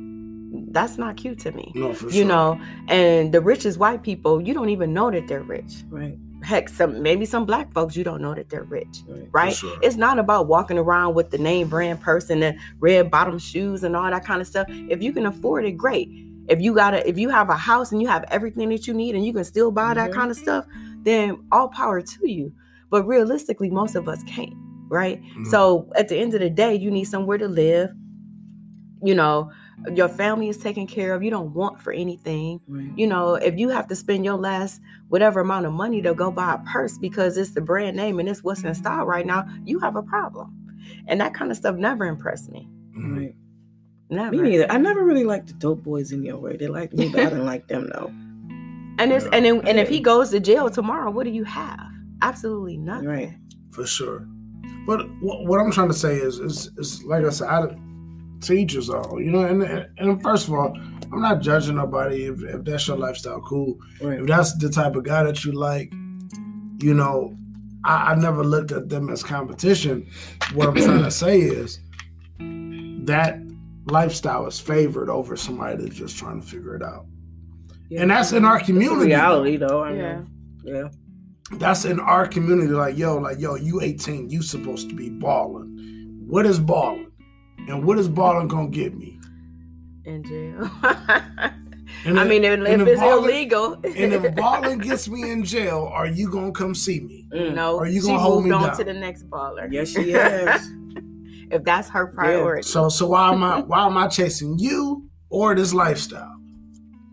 that's 0.72 0.98
not 0.98 1.18
cute 1.18 1.40
to 1.40 1.52
me. 1.52 1.72
No, 1.76 1.94
for 1.94 2.10
sure. 2.10 2.12
You 2.12 2.26
know, 2.26 2.60
and 2.88 3.34
the 3.34 3.42
richest 3.42 3.78
white 3.80 4.04
people, 4.04 4.42
you 4.42 4.54
don't 4.54 4.70
even 4.70 4.94
know 4.94 5.12
that 5.12 5.28
they're 5.28 5.42
rich. 5.44 5.84
Right. 5.90 6.18
Heck, 6.44 6.68
some 6.70 7.02
maybe 7.02 7.26
some 7.26 7.46
black 7.46 7.72
folks, 7.74 7.96
you 7.96 8.04
don't 8.04 8.22
know 8.22 8.34
that 8.36 8.50
they're 8.50 8.64
rich 8.64 9.00
Right. 9.08 9.30
right? 9.32 9.54
sure. 9.54 9.78
It's 9.82 9.96
not 9.96 10.20
about 10.20 10.48
walking 10.48 10.78
around 10.78 11.14
with 11.16 11.32
the 11.32 11.38
name 11.38 11.70
brand 11.70 12.02
person 12.02 12.44
and 12.44 12.60
red 12.80 13.10
bottom 13.10 13.40
shoes 13.40 13.84
and 13.84 13.96
all 13.96 14.10
that 14.12 14.26
kind 14.26 14.42
of 14.42 14.48
stuff. 14.48 14.68
If 14.70 15.02
you 15.02 15.14
can 15.14 15.26
afford 15.26 15.64
it, 15.66 15.72
great. 15.78 16.10
If 16.50 16.60
you 16.60 16.74
got 16.76 16.92
to 16.92 17.08
if 17.10 17.18
you 17.18 17.30
have 17.30 17.50
a 17.50 17.56
house 17.56 17.94
and 17.94 18.02
you 18.02 18.10
have 18.10 18.26
everything 18.30 18.68
that 18.70 18.86
you 18.88 18.94
need 18.94 19.16
and 19.16 19.26
you 19.26 19.32
can 19.32 19.46
still 19.46 19.72
buy 19.72 19.94
that 19.94 20.12
Mhm. 20.12 20.14
kind 20.14 20.32
of 20.32 20.36
stuff, 20.38 20.66
then 21.04 21.38
all 21.54 21.70
power 21.70 22.02
to 22.02 22.30
you. 22.30 22.52
But 22.90 23.08
realistically, 23.08 23.70
most 23.70 23.96
of 23.96 24.10
us 24.10 24.22
can't, 24.24 24.54
right? 24.94 25.22
Mhm. 25.38 25.48
So 25.48 25.90
at 25.96 26.08
the 26.08 26.18
end 26.18 26.34
of 26.36 26.40
the 26.40 26.50
day, 26.50 26.76
you 26.76 26.90
need 26.92 27.06
somewhere 27.06 27.38
to 27.40 27.48
live. 27.48 27.90
You 29.02 29.16
know, 29.16 29.52
your 29.94 30.08
family 30.08 30.48
is 30.48 30.58
taken 30.58 30.88
care 30.88 31.14
of. 31.14 31.22
You 31.24 31.30
don't 31.32 31.54
want 31.54 31.82
for 31.82 31.92
anything 31.92 32.62
Right. 32.70 32.92
you 32.96 33.06
know, 33.08 33.36
if 33.36 33.58
you 33.58 33.68
have 33.70 33.88
to 33.88 33.96
spend 33.96 34.24
your 34.24 34.38
last 34.38 34.80
whatever 35.10 35.42
amount 35.42 35.66
of 35.66 35.74
money 35.74 36.02
to 36.04 36.14
go 36.14 36.32
buy 36.32 36.54
a 36.54 36.60
purse 36.72 36.98
because 36.98 37.38
it's 37.38 37.52
the 37.52 37.60
brand 37.62 37.98
name 37.98 38.20
and 38.20 38.30
it's 38.30 38.44
what's 38.44 38.64
in 38.64 38.74
style 38.76 39.06
right 39.06 39.26
now, 39.26 39.46
you 39.66 39.80
have 39.80 39.96
a 39.98 40.04
problem. 40.04 40.48
And 41.08 41.20
that 41.20 41.34
kind 41.34 41.52
of 41.52 41.58
stuff 41.58 41.76
never 41.76 42.06
impressed 42.06 42.50
me. 42.52 42.70
Mhm. 42.98 43.18
Right. 43.18 43.36
Never. 44.10 44.32
Me 44.36 44.42
neither. 44.52 44.72
I 44.72 44.78
never 44.78 45.04
really 45.04 45.24
liked 45.26 45.48
the 45.48 45.54
dope 45.56 45.84
boys 45.84 46.12
in 46.12 46.24
your 46.24 46.38
way. 46.38 46.56
They 46.56 46.68
liked 46.68 46.94
me, 46.94 47.10
but 47.10 47.22
I 47.22 47.26
didn't 47.26 47.46
like 47.46 47.68
them 47.68 47.90
though. 47.94 48.12
And 49.00 49.12
it's 49.12 49.26
Yeah. 49.26 49.32
and 49.34 49.46
then, 49.46 49.62
and 49.68 49.80
if 49.80 49.90
he 49.90 50.00
goes 50.00 50.30
to 50.32 50.40
jail 50.40 50.70
tomorrow, 50.70 51.10
what 51.12 51.24
do 51.26 51.32
you 51.32 51.44
have? 51.44 51.82
Absolutely 52.22 52.78
nothing. 52.78 53.08
Right. 53.10 53.34
for 53.72 53.88
sure. 53.88 54.28
But 54.86 55.10
what, 55.22 55.46
what 55.46 55.60
I'm 55.60 55.72
trying 55.72 55.88
to 55.90 55.94
say 55.94 56.16
is, 56.16 56.40
is, 56.40 56.70
is 56.78 57.04
like 57.06 57.24
I 57.24 57.30
said, 57.30 57.48
I, 57.48 57.76
teachers 58.42 58.90
all, 58.90 59.22
you 59.22 59.32
know. 59.32 59.46
And 59.46 59.64
and 59.98 60.22
first 60.22 60.48
of 60.48 60.54
all, 60.54 60.74
I'm 61.12 61.22
not 61.22 61.42
judging 61.42 61.76
nobody 61.76 62.26
if, 62.26 62.42
if 62.44 62.64
that's 62.66 62.88
your 62.88 62.98
lifestyle. 62.98 63.40
Cool. 63.42 63.78
Right. 64.02 64.20
If 64.20 64.28
that's 64.28 64.58
the 64.58 64.70
type 64.70 64.96
of 64.96 65.04
guy 65.04 65.24
that 65.24 65.46
you 65.46 65.54
like, 65.54 65.92
you 66.80 66.94
know, 66.94 67.36
I, 67.86 68.12
I 68.12 68.16
never 68.16 68.44
looked 68.44 68.72
at 68.72 68.90
them 68.90 69.10
as 69.10 69.24
competition. 69.24 70.10
What 70.54 70.68
I'm 70.70 70.76
trying 70.76 71.04
to 71.04 71.12
say 71.26 71.40
is 71.40 71.80
that 72.40 73.40
lifestyle 73.86 74.48
is 74.48 74.60
favored 74.60 75.10
over 75.10 75.36
somebody 75.38 75.84
that's 75.84 75.96
just 75.96 76.18
trying 76.18 76.42
to 76.42 76.48
figure 76.48 76.76
it 76.76 76.84
out. 76.84 77.06
And 77.98 78.10
that's 78.10 78.32
in 78.32 78.44
our 78.44 78.58
It's 78.58 78.66
community. 78.66 79.06
reality 79.08 79.58
though. 79.58 79.82
I 79.82 79.94
Yeah. 79.94 80.16
know. 80.16 80.26
Yeah. 80.66 80.90
That's 81.52 81.86
in 81.86 82.00
our 82.00 82.28
community. 82.28 82.70
Like, 82.72 82.98
yo, 82.98 83.18
like, 83.18 83.40
yo, 83.40 83.56
you 83.56 83.82
18, 83.82 84.30
you 84.30 84.42
supposed 84.42 84.90
to 84.90 84.96
be 84.96 85.10
balling. 85.10 86.24
What 86.28 86.46
is 86.46 86.60
balling? 86.60 87.12
And 87.68 87.86
what 87.86 88.00
is 88.00 88.08
balling 88.10 88.48
gonna 88.48 88.70
get 88.70 88.96
me? 88.98 89.20
In 90.06 90.24
jail. 90.24 90.70
And 92.06 92.18
I 92.20 92.24
if- 92.24 92.30
mean, 92.30 92.44
if, 92.44 92.54
and 92.54 92.82
if 92.82 92.88
it's 92.88 93.00
balling- 93.00 93.24
illegal. 93.26 93.74
And 93.84 94.14
if 94.14 94.36
balling 94.36 94.80
gets 94.80 95.08
me 95.08 95.30
in 95.30 95.44
jail, 95.46 95.90
are 95.94 96.08
you 96.08 96.30
gonna 96.30 96.52
come 96.52 96.74
see 96.74 97.00
me? 97.02 97.28
Mm. 97.34 97.54
no, 97.56 97.78
Are 97.78 97.86
you 97.86 98.02
gonna 98.02 98.18
hold 98.20 98.38
moved 98.46 98.48
me 98.48 98.56
on 98.56 98.64
down? 98.70 98.78
to 98.78 98.84
the 98.84 98.94
next 98.94 99.30
baller. 99.30 99.72
Yes, 99.72 99.90
she 99.90 100.00
is. 100.14 100.72
If 101.52 101.64
that's 101.64 101.90
her 101.90 102.08
priority. 102.08 102.64
So, 102.68 102.90
so 102.90 103.08
why 103.08 103.32
am 103.32 103.44
I 103.44 103.62
why 103.62 103.86
am 103.86 103.96
I 103.98 104.08
chasing 104.08 104.58
you 104.60 105.08
or 105.30 105.54
this 105.56 105.74
lifestyle? 105.74 106.36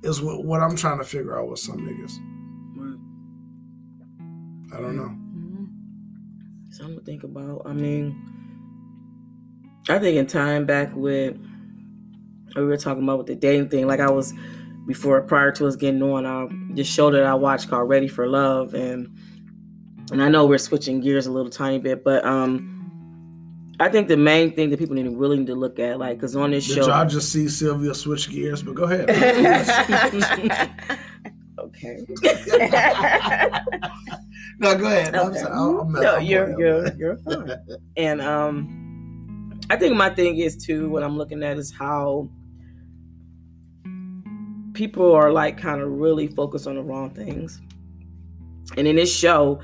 Is 0.02 0.22
what, 0.22 0.44
what 0.44 0.60
I'm 0.62 0.76
trying 0.76 0.98
to 0.98 1.04
figure 1.04 1.38
out 1.38 1.48
with 1.48 1.58
some 1.58 1.78
niggas. 1.78 2.16
I 4.72 4.80
don't 4.80 4.96
know. 4.96 5.10
Mhm. 5.36 6.72
Something 6.72 6.98
to 6.98 7.04
think 7.04 7.24
about. 7.24 7.62
I 7.66 7.72
mean, 7.72 8.14
I 9.88 9.98
think 9.98 10.16
in 10.16 10.26
time 10.26 10.66
back 10.66 10.94
with 10.94 11.36
we 12.56 12.64
were 12.64 12.76
talking 12.76 13.02
about 13.02 13.18
with 13.18 13.26
the 13.28 13.34
dating 13.34 13.68
thing, 13.68 13.86
like 13.86 14.00
I 14.00 14.10
was 14.10 14.32
before 14.86 15.20
prior 15.22 15.52
to 15.52 15.66
us 15.66 15.76
getting 15.76 16.02
on, 16.02 16.26
um, 16.26 16.72
this 16.74 16.86
show 16.86 17.10
that 17.10 17.24
I 17.24 17.34
watched 17.34 17.68
called 17.68 17.88
Ready 17.88 18.08
for 18.08 18.26
Love, 18.26 18.74
and 18.74 19.08
and 20.12 20.22
I 20.22 20.28
know 20.28 20.46
we're 20.46 20.58
switching 20.58 21.00
gears 21.00 21.26
a 21.26 21.32
little 21.32 21.50
tiny 21.50 21.78
bit, 21.78 22.02
but 22.02 22.24
um, 22.24 22.76
I 23.78 23.88
think 23.88 24.08
the 24.08 24.16
main 24.16 24.52
thing 24.54 24.70
that 24.70 24.78
people 24.78 24.96
need 24.96 25.04
to 25.04 25.16
really 25.16 25.38
need 25.38 25.46
to 25.46 25.54
look 25.54 25.78
at, 25.78 25.98
like, 25.98 26.16
because 26.18 26.34
on 26.34 26.50
this 26.50 26.66
Did 26.66 26.76
show, 26.76 26.86
y'all 26.88 27.06
just 27.06 27.30
see 27.32 27.48
Sylvia 27.48 27.94
switch 27.94 28.28
gears? 28.28 28.62
But 28.62 28.74
go 28.74 28.84
ahead. 28.84 29.08
okay, 31.58 32.04
no, 34.60 34.76
go 34.78 34.86
ahead. 34.86 35.14
I'm 35.14 35.28
Okay. 35.30 35.38
sorry. 35.40 35.52
I'm- 35.52 35.78
I'm- 35.78 35.92
no, 35.92 36.14
I'm- 36.14 36.24
you're 36.24 36.58
you're 36.60 36.94
you're 36.94 37.16
fine. 37.18 37.50
And 37.96 38.20
um, 38.20 39.58
I 39.70 39.76
think 39.76 39.96
my 39.96 40.10
thing 40.10 40.36
is 40.38 40.56
too. 40.56 40.88
What 40.90 41.02
I'm 41.02 41.16
looking 41.16 41.42
at 41.42 41.56
is 41.58 41.72
how 41.72 42.28
people 44.74 45.12
are 45.12 45.32
like 45.32 45.58
kind 45.58 45.80
of 45.80 45.90
really 45.90 46.26
focused 46.26 46.66
on 46.66 46.76
the 46.76 46.82
wrong 46.82 47.10
things. 47.10 47.60
And 48.76 48.86
in 48.86 48.96
this 48.96 49.12
show, 49.14 49.60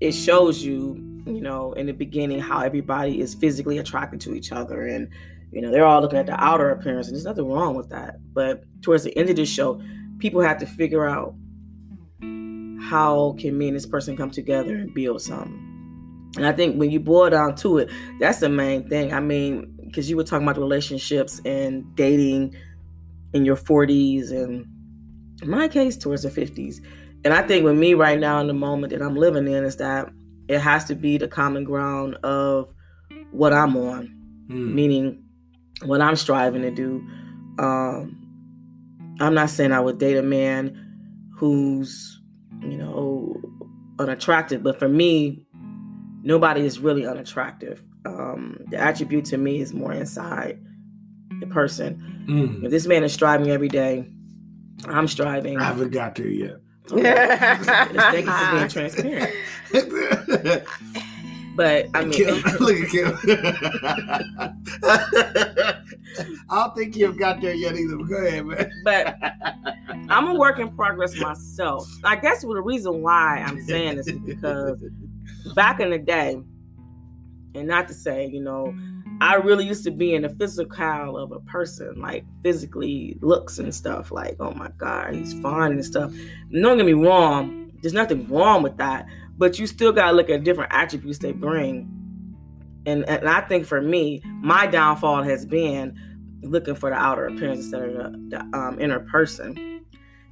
it 0.00 0.12
shows 0.12 0.62
you, 0.62 1.22
you 1.26 1.40
know, 1.40 1.72
in 1.72 1.86
the 1.86 1.92
beginning 1.92 2.40
how 2.40 2.60
everybody 2.60 3.20
is 3.20 3.34
physically 3.34 3.78
attracted 3.78 4.20
to 4.22 4.34
each 4.34 4.52
other, 4.52 4.82
and 4.86 5.08
you 5.50 5.60
know 5.62 5.70
they're 5.70 5.86
all 5.86 6.00
looking 6.02 6.18
at 6.18 6.26
the 6.26 6.38
outer 6.42 6.70
appearance, 6.70 7.06
and 7.08 7.16
there's 7.16 7.24
nothing 7.24 7.46
wrong 7.50 7.74
with 7.74 7.88
that. 7.90 8.16
But 8.34 8.64
towards 8.82 9.04
the 9.04 9.16
end 9.16 9.30
of 9.30 9.36
the 9.36 9.46
show, 9.46 9.80
people 10.18 10.40
have 10.42 10.58
to 10.58 10.66
figure 10.66 11.06
out 11.08 11.34
how 12.90 13.34
can 13.38 13.56
me 13.56 13.68
and 13.68 13.76
this 13.76 13.86
person 13.86 14.16
come 14.16 14.30
together 14.30 14.74
and 14.74 14.92
build 14.94 15.20
something. 15.22 15.60
And 16.36 16.46
I 16.46 16.52
think 16.52 16.76
when 16.76 16.90
you 16.90 17.00
boil 17.00 17.30
down 17.30 17.54
to 17.56 17.78
it, 17.78 17.90
that's 18.18 18.40
the 18.40 18.48
main 18.48 18.88
thing. 18.88 19.12
I 19.12 19.20
mean, 19.20 19.74
because 19.84 20.10
you 20.10 20.16
were 20.16 20.24
talking 20.24 20.46
about 20.46 20.58
relationships 20.58 21.40
and 21.44 21.84
dating 21.94 22.54
in 23.32 23.44
your 23.44 23.56
40s, 23.56 24.30
and 24.32 24.66
in 25.42 25.48
my 25.48 25.68
case, 25.68 25.96
towards 25.96 26.22
the 26.22 26.30
50s. 26.30 26.76
And 27.24 27.32
I 27.32 27.42
think 27.42 27.64
with 27.64 27.76
me 27.76 27.94
right 27.94 28.18
now 28.18 28.40
in 28.40 28.48
the 28.48 28.54
moment 28.54 28.92
that 28.92 29.00
I'm 29.02 29.16
living 29.16 29.46
in 29.46 29.64
is 29.64 29.76
that 29.76 30.08
it 30.48 30.58
has 30.58 30.84
to 30.86 30.94
be 30.94 31.16
the 31.16 31.28
common 31.28 31.64
ground 31.64 32.16
of 32.22 32.68
what 33.30 33.52
I'm 33.52 33.76
on, 33.76 34.06
Hmm. 34.48 34.74
meaning 34.74 35.22
what 35.84 36.00
I'm 36.00 36.16
striving 36.16 36.62
to 36.62 36.70
do. 36.70 37.02
Um, 37.58 38.20
I'm 39.20 39.34
not 39.34 39.50
saying 39.50 39.72
I 39.72 39.80
would 39.80 39.98
date 39.98 40.16
a 40.16 40.22
man 40.22 40.76
who's, 41.38 42.20
you 42.70 42.78
know, 42.78 43.40
unattractive, 43.98 44.62
but 44.62 44.78
for 44.78 44.88
me, 44.88 45.46
nobody 46.22 46.62
is 46.62 46.78
really 46.78 47.06
unattractive. 47.06 47.82
Um, 48.04 48.58
the 48.68 48.78
attribute 48.78 49.24
to 49.26 49.38
me 49.38 49.60
is 49.60 49.72
more 49.72 49.92
inside 49.92 50.60
the 51.40 51.46
person. 51.46 52.24
Mm. 52.28 52.64
If 52.64 52.70
this 52.70 52.86
man 52.86 53.04
is 53.04 53.12
striving 53.12 53.50
every 53.50 53.68
day, 53.68 54.06
I'm 54.86 55.08
striving. 55.08 55.58
I 55.58 55.64
haven't 55.64 55.90
got 55.90 56.14
there 56.14 56.28
yet. 56.28 56.56
Thank 56.88 58.26
you 58.26 58.32
for 58.32 58.50
being 58.52 58.68
transparent. 58.68 59.32
But 61.56 61.86
I 61.94 62.04
mean, 62.04 62.12
Kim, 62.12 62.42
look 62.58 62.76
at 62.76 62.90
Kim. 62.90 63.16
I 66.50 66.50
don't 66.50 66.76
think 66.76 66.96
you've 66.96 67.18
got 67.18 67.40
there 67.40 67.54
yet 67.54 67.76
either. 67.76 67.96
But 67.96 68.08
go 68.08 68.16
ahead, 68.16 68.46
man. 68.46 68.70
but 68.84 69.16
I'm 70.08 70.28
a 70.28 70.34
work 70.34 70.58
in 70.58 70.74
progress 70.74 71.16
myself. 71.16 71.88
I 72.04 72.16
guess 72.16 72.42
the 72.42 72.60
reason 72.60 73.02
why 73.02 73.38
I'm 73.38 73.60
saying 73.62 73.96
this 73.96 74.08
is 74.08 74.18
because 74.18 74.82
back 75.54 75.80
in 75.80 75.90
the 75.90 75.98
day, 75.98 76.40
and 77.54 77.68
not 77.68 77.88
to 77.88 77.94
say, 77.94 78.26
you 78.26 78.40
know, 78.40 78.74
I 79.20 79.36
really 79.36 79.64
used 79.64 79.84
to 79.84 79.92
be 79.92 80.14
in 80.14 80.22
the 80.22 80.28
physical 80.28 81.16
of 81.16 81.30
a 81.30 81.40
person, 81.40 82.00
like 82.00 82.24
physically 82.42 83.16
looks 83.20 83.58
and 83.58 83.72
stuff. 83.72 84.10
Like, 84.10 84.36
oh 84.40 84.52
my 84.52 84.70
God, 84.76 85.14
he's 85.14 85.40
fine 85.40 85.72
and 85.72 85.84
stuff. 85.84 86.12
Don't 86.52 86.76
get 86.76 86.86
me 86.86 86.94
wrong, 86.94 87.64
there's 87.84 87.92
nothing 87.92 88.26
wrong 88.28 88.62
with 88.62 88.78
that, 88.78 89.06
but 89.36 89.58
you 89.58 89.66
still 89.66 89.92
gotta 89.92 90.16
look 90.16 90.30
at 90.30 90.44
different 90.44 90.72
attributes 90.72 91.18
they 91.18 91.32
bring. 91.32 91.90
And 92.86 93.08
and 93.08 93.28
I 93.28 93.40
think 93.42 93.66
for 93.66 93.80
me, 93.80 94.22
my 94.42 94.66
downfall 94.66 95.22
has 95.22 95.46
been 95.46 95.98
looking 96.42 96.74
for 96.74 96.90
the 96.90 96.96
outer 96.96 97.26
appearance 97.26 97.60
instead 97.60 97.82
of 97.82 97.94
the, 97.94 98.18
the 98.28 98.58
um, 98.58 98.78
inner 98.80 99.00
person. 99.00 99.84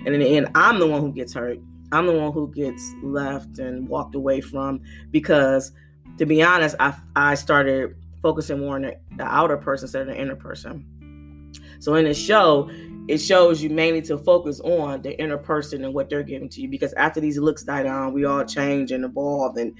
And 0.05 0.15
in 0.15 0.21
the 0.21 0.37
end, 0.37 0.51
I'm 0.55 0.79
the 0.79 0.87
one 0.87 1.01
who 1.01 1.13
gets 1.13 1.33
hurt. 1.33 1.59
I'm 1.93 2.07
the 2.07 2.13
one 2.13 2.33
who 2.33 2.53
gets 2.53 2.93
left 3.03 3.59
and 3.59 3.89
walked 3.89 4.15
away 4.15 4.41
from 4.41 4.81
because, 5.11 5.73
to 6.19 6.27
be 6.27 6.43
honest, 6.43 6.77
I 6.81 6.95
I 7.17 7.35
started 7.35 7.95
focusing 8.21 8.61
more 8.61 8.77
on 8.77 8.83
the, 8.83 8.97
the 9.17 9.25
outer 9.25 9.57
person 9.57 9.87
instead 9.87 10.03
of 10.03 10.09
the 10.09 10.21
inner 10.21 10.37
person. 10.37 11.53
So 11.81 11.95
in 11.97 12.05
the 12.05 12.15
show, 12.15 12.71
it 13.09 13.19
shows 13.19 13.63
you 13.63 13.71
mainly 13.71 14.03
to 14.03 14.19
focus 14.19 14.61
on 14.61 15.03
the 15.03 15.19
inner 15.21 15.39
person 15.39 15.85
and 15.85 15.93
what 15.93 16.09
they're 16.09 16.23
giving 16.23 16.49
to 16.51 16.61
you 16.61 16.69
because 16.69 16.93
after 16.95 17.21
these 17.21 17.39
looks 17.39 17.63
die 17.65 17.83
down, 17.83 18.13
we 18.13 18.25
all 18.25 18.45
change 18.45 18.93
and 18.93 19.05
evolve, 19.05 19.57
and 19.57 19.77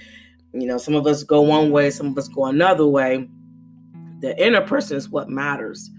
you 0.53 0.67
know 0.67 0.79
some 0.79 0.95
of 0.95 1.07
us 1.07 1.23
go 1.23 1.41
one 1.43 1.71
way, 1.71 1.91
some 1.91 2.09
of 2.09 2.19
us 2.19 2.29
go 2.29 2.47
another 2.47 2.87
way. 2.87 3.29
The 4.21 4.41
inner 4.45 4.61
person 4.61 4.97
is 4.97 5.09
what 5.09 5.29
matters. 5.29 5.91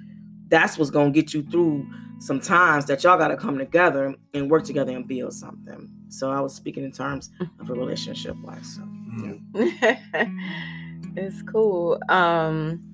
That's 0.49 0.77
what's 0.77 0.91
gonna 0.91 1.11
get 1.11 1.33
you 1.33 1.43
through 1.43 1.85
some 2.19 2.39
times 2.39 2.85
that 2.85 3.03
y'all 3.03 3.17
gotta 3.17 3.35
come 3.35 3.57
together 3.57 4.15
and 4.33 4.49
work 4.49 4.63
together 4.63 4.91
and 4.93 5.07
build 5.07 5.33
something. 5.33 5.89
So 6.09 6.31
I 6.31 6.39
was 6.39 6.53
speaking 6.55 6.83
in 6.83 6.91
terms 6.91 7.31
of 7.59 7.69
a 7.69 7.73
relationship 7.73 8.35
wise. 8.43 8.75
So 8.75 8.81
Mm. 9.13 9.41
it's 11.15 11.41
cool. 11.43 11.99
Um, 12.09 12.92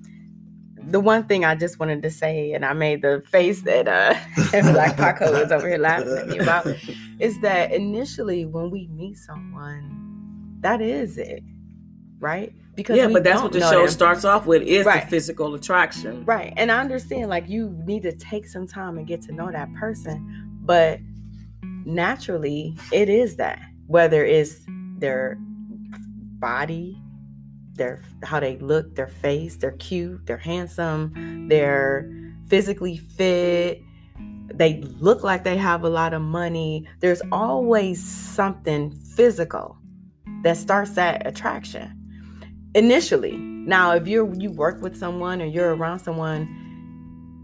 the 0.88 1.00
one 1.00 1.24
thing 1.24 1.44
I 1.44 1.54
just 1.54 1.78
wanted 1.78 2.02
to 2.02 2.10
say, 2.10 2.52
and 2.52 2.64
I 2.64 2.72
made 2.72 3.02
the 3.02 3.22
face 3.30 3.62
that 3.62 3.86
uh, 3.88 4.14
Black 4.72 4.96
Paco 4.96 5.32
was 5.32 5.52
over 5.52 5.68
here 5.68 5.78
laughing 5.78 6.16
at 6.16 6.28
me 6.28 6.38
about, 6.38 6.66
is 7.18 7.40
that 7.40 7.72
initially 7.72 8.44
when 8.46 8.70
we 8.70 8.88
meet 8.88 9.16
someone, 9.16 10.58
that 10.60 10.80
is 10.80 11.18
it, 11.18 11.42
right? 12.18 12.52
Because 12.76 12.96
yeah, 12.96 13.08
but 13.08 13.24
that's 13.24 13.42
what 13.42 13.52
the 13.52 13.60
show 13.60 13.80
them. 13.80 13.88
starts 13.88 14.24
off 14.24 14.46
with 14.46 14.62
is 14.62 14.86
Right. 14.86 15.04
the 15.04 15.10
physical 15.10 15.54
attraction. 15.54 16.24
Right. 16.24 16.52
And 16.56 16.70
I 16.72 16.80
understand 16.80 17.28
like 17.28 17.48
you 17.48 17.70
need 17.84 18.02
to 18.04 18.12
take 18.12 18.46
some 18.46 18.66
time 18.66 18.96
and 18.96 19.06
get 19.06 19.20
to 19.22 19.32
know 19.32 19.50
that 19.50 19.72
person, 19.74 20.60
but 20.62 21.00
naturally 21.84 22.76
it 22.92 23.08
is 23.08 23.36
that 23.36 23.60
whether 23.86 24.24
it's 24.24 24.60
their 24.98 25.36
body, 26.38 26.96
their 27.80 28.00
how 28.22 28.38
they 28.38 28.56
look, 28.58 28.94
their 28.94 29.08
face, 29.08 29.56
they're 29.56 29.72
cute, 29.72 30.24
they're 30.26 30.36
handsome, 30.36 31.48
they're 31.48 32.08
physically 32.46 32.98
fit, 32.98 33.82
they 34.54 34.80
look 35.00 35.24
like 35.24 35.42
they 35.42 35.56
have 35.56 35.82
a 35.82 35.88
lot 35.88 36.12
of 36.12 36.22
money. 36.22 36.86
There's 37.00 37.22
always 37.32 38.04
something 38.04 38.92
physical 38.92 39.76
that 40.44 40.56
starts 40.56 40.92
that 40.92 41.26
attraction 41.26 41.96
initially. 42.74 43.36
Now, 43.36 43.94
if 43.94 44.06
you're 44.06 44.32
you 44.34 44.52
work 44.52 44.80
with 44.82 44.96
someone 44.96 45.42
or 45.42 45.46
you're 45.46 45.74
around 45.74 46.00
someone, 46.00 46.46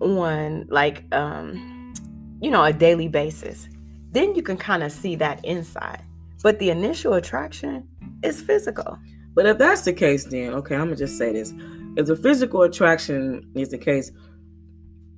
on 0.01 0.67
like 0.69 1.05
um 1.15 1.95
you 2.41 2.51
know 2.51 2.63
a 2.63 2.73
daily 2.73 3.09
basis 3.09 3.69
then 4.13 4.35
you 4.35 4.43
can 4.43 4.57
kind 4.57 4.83
of 4.83 4.93
see 4.93 5.17
that 5.17 5.43
inside 5.45 6.03
but 6.43 6.59
the 6.59 6.71
initial 6.71 7.15
attraction 7.15 7.87
is 8.23 8.41
physical 8.43 8.99
But 9.37 9.47
if 9.47 9.59
that's 9.59 9.83
the 9.83 9.93
case, 9.93 10.25
then 10.25 10.53
okay, 10.55 10.75
I'm 10.75 10.87
gonna 10.87 10.97
just 10.97 11.17
say 11.17 11.33
this: 11.33 11.53
if 11.97 12.07
the 12.07 12.17
physical 12.17 12.63
attraction 12.63 13.49
is 13.55 13.69
the 13.69 13.79
case, 13.79 14.11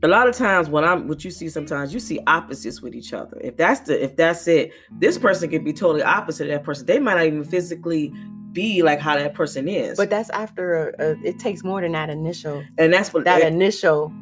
a 0.03 0.09
lot 0.09 0.29
of 0.29 0.37
times 0.37 0.69
what 0.69 0.85
I'm 0.85 1.09
what 1.09 1.25
you 1.25 1.31
see 1.31 1.49
sometimes 1.49 1.95
you 1.95 2.01
see 2.01 2.21
opposites 2.27 2.83
with 2.83 2.95
each 2.95 3.15
other. 3.15 3.39
If 3.41 3.57
that's 3.57 3.81
the 3.81 4.05
if 4.05 4.17
that's 4.17 4.47
it, 4.47 4.73
this 4.91 5.17
person 5.17 5.49
could 5.49 5.65
be 5.65 5.73
totally 5.73 6.03
opposite 6.03 6.49
of 6.49 6.51
that 6.51 6.65
person. 6.65 6.85
They 6.85 6.99
might 6.99 7.15
not 7.15 7.27
even 7.27 7.45
physically 7.45 8.13
be 8.53 8.83
like 8.83 8.99
how 8.99 9.15
that 9.15 9.35
person 9.35 9.69
is. 9.69 9.97
but 9.97 10.11
that's 10.11 10.31
after 10.31 10.89
a, 10.99 11.11
a, 11.11 11.17
it 11.23 11.39
takes 11.39 11.63
more 11.63 11.81
than 11.81 11.93
that 11.93 12.11
initial 12.11 12.65
and 12.79 12.93
that's 12.93 13.13
what 13.13 13.25
that 13.25 13.43
and- 13.43 13.55
initial 13.55 14.13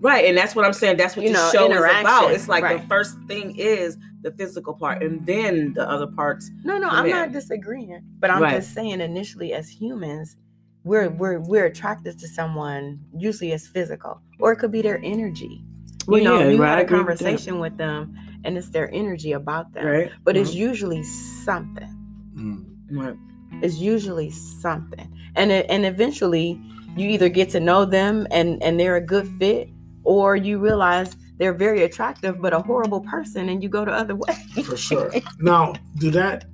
right, 0.00 0.24
and 0.26 0.36
that's 0.36 0.54
what 0.54 0.64
I'm 0.64 0.72
saying. 0.72 0.96
That's 0.96 1.16
what 1.16 1.24
You 1.24 1.32
the 1.32 1.38
know, 1.38 1.50
show 1.52 1.70
is 1.72 1.78
about. 2.00 2.32
It's 2.32 2.48
like 2.48 2.80
the 2.82 2.86
first 2.88 3.16
thing 3.28 3.56
is 3.56 3.96
the 4.22 4.32
physical 4.32 4.74
part, 4.74 5.02
and 5.02 5.24
then 5.26 5.72
the 5.74 5.88
other 5.88 6.06
parts. 6.06 6.50
no 6.64 6.76
no 6.78 6.88
i'm 6.88 7.06
Yeah. 7.06 7.20
not 7.20 7.32
disagreeing 7.32 8.02
but 8.18 8.30
i'm 8.30 8.42
Right. 8.42 8.56
just 8.56 8.74
saying 8.74 9.00
initially 9.00 9.52
as 9.54 9.68
humans 9.68 10.36
we're 10.84 11.08
we're 11.10 11.40
we're 11.40 11.64
attracted 11.66 12.18
to 12.18 12.28
someone 12.28 12.98
usually 13.16 13.52
as 13.52 13.66
physical 13.66 14.20
or 14.38 14.52
it 14.52 14.56
could 14.56 14.72
be 14.72 14.82
their 14.82 15.00
energy 15.04 15.64
Well, 16.06 16.18
you 16.18 16.24
know 16.24 16.38
yeah, 16.40 16.48
you 16.48 16.60
right, 16.62 16.68
had 16.70 16.78
a 16.78 16.82
agree 16.82 16.98
with 16.98 17.18
that. 17.18 17.24
conversation 17.24 17.58
with 17.60 17.76
them 17.78 18.14
and 18.44 18.56
it's 18.58 18.68
their 18.70 18.90
energy 18.94 19.32
about 19.32 19.72
them 19.72 19.86
Right, 19.86 20.10
but 20.24 20.36
it's 20.36 20.50
Mhm. 20.52 20.68
usually 20.68 21.02
something 21.02 21.88
Mm. 22.36 22.64
right. 22.90 23.16
it's 23.62 23.78
usually 23.78 24.30
something 24.30 25.08
and 25.36 25.50
it, 25.50 25.64
and 25.70 25.84
eventually 25.86 26.60
you 26.96 27.08
either 27.08 27.28
get 27.30 27.48
to 27.50 27.60
know 27.60 27.84
them 27.86 28.26
and 28.30 28.62
and 28.62 28.78
they're 28.78 28.96
a 28.96 29.00
good 29.14 29.26
fit 29.38 29.68
or 30.04 30.36
you 30.36 30.58
realize 30.58 31.16
they're 31.38 31.54
very 31.54 31.82
attractive 31.84 32.40
but 32.40 32.52
a 32.52 32.60
horrible 32.60 33.00
person 33.00 33.48
and 33.48 33.62
you 33.62 33.68
go 33.68 33.84
the 33.84 33.92
other 33.92 34.14
way 34.14 34.34
for 34.64 34.76
sure. 34.76 35.10
Now, 35.40 35.74
do 35.98 36.10
that 36.12 36.44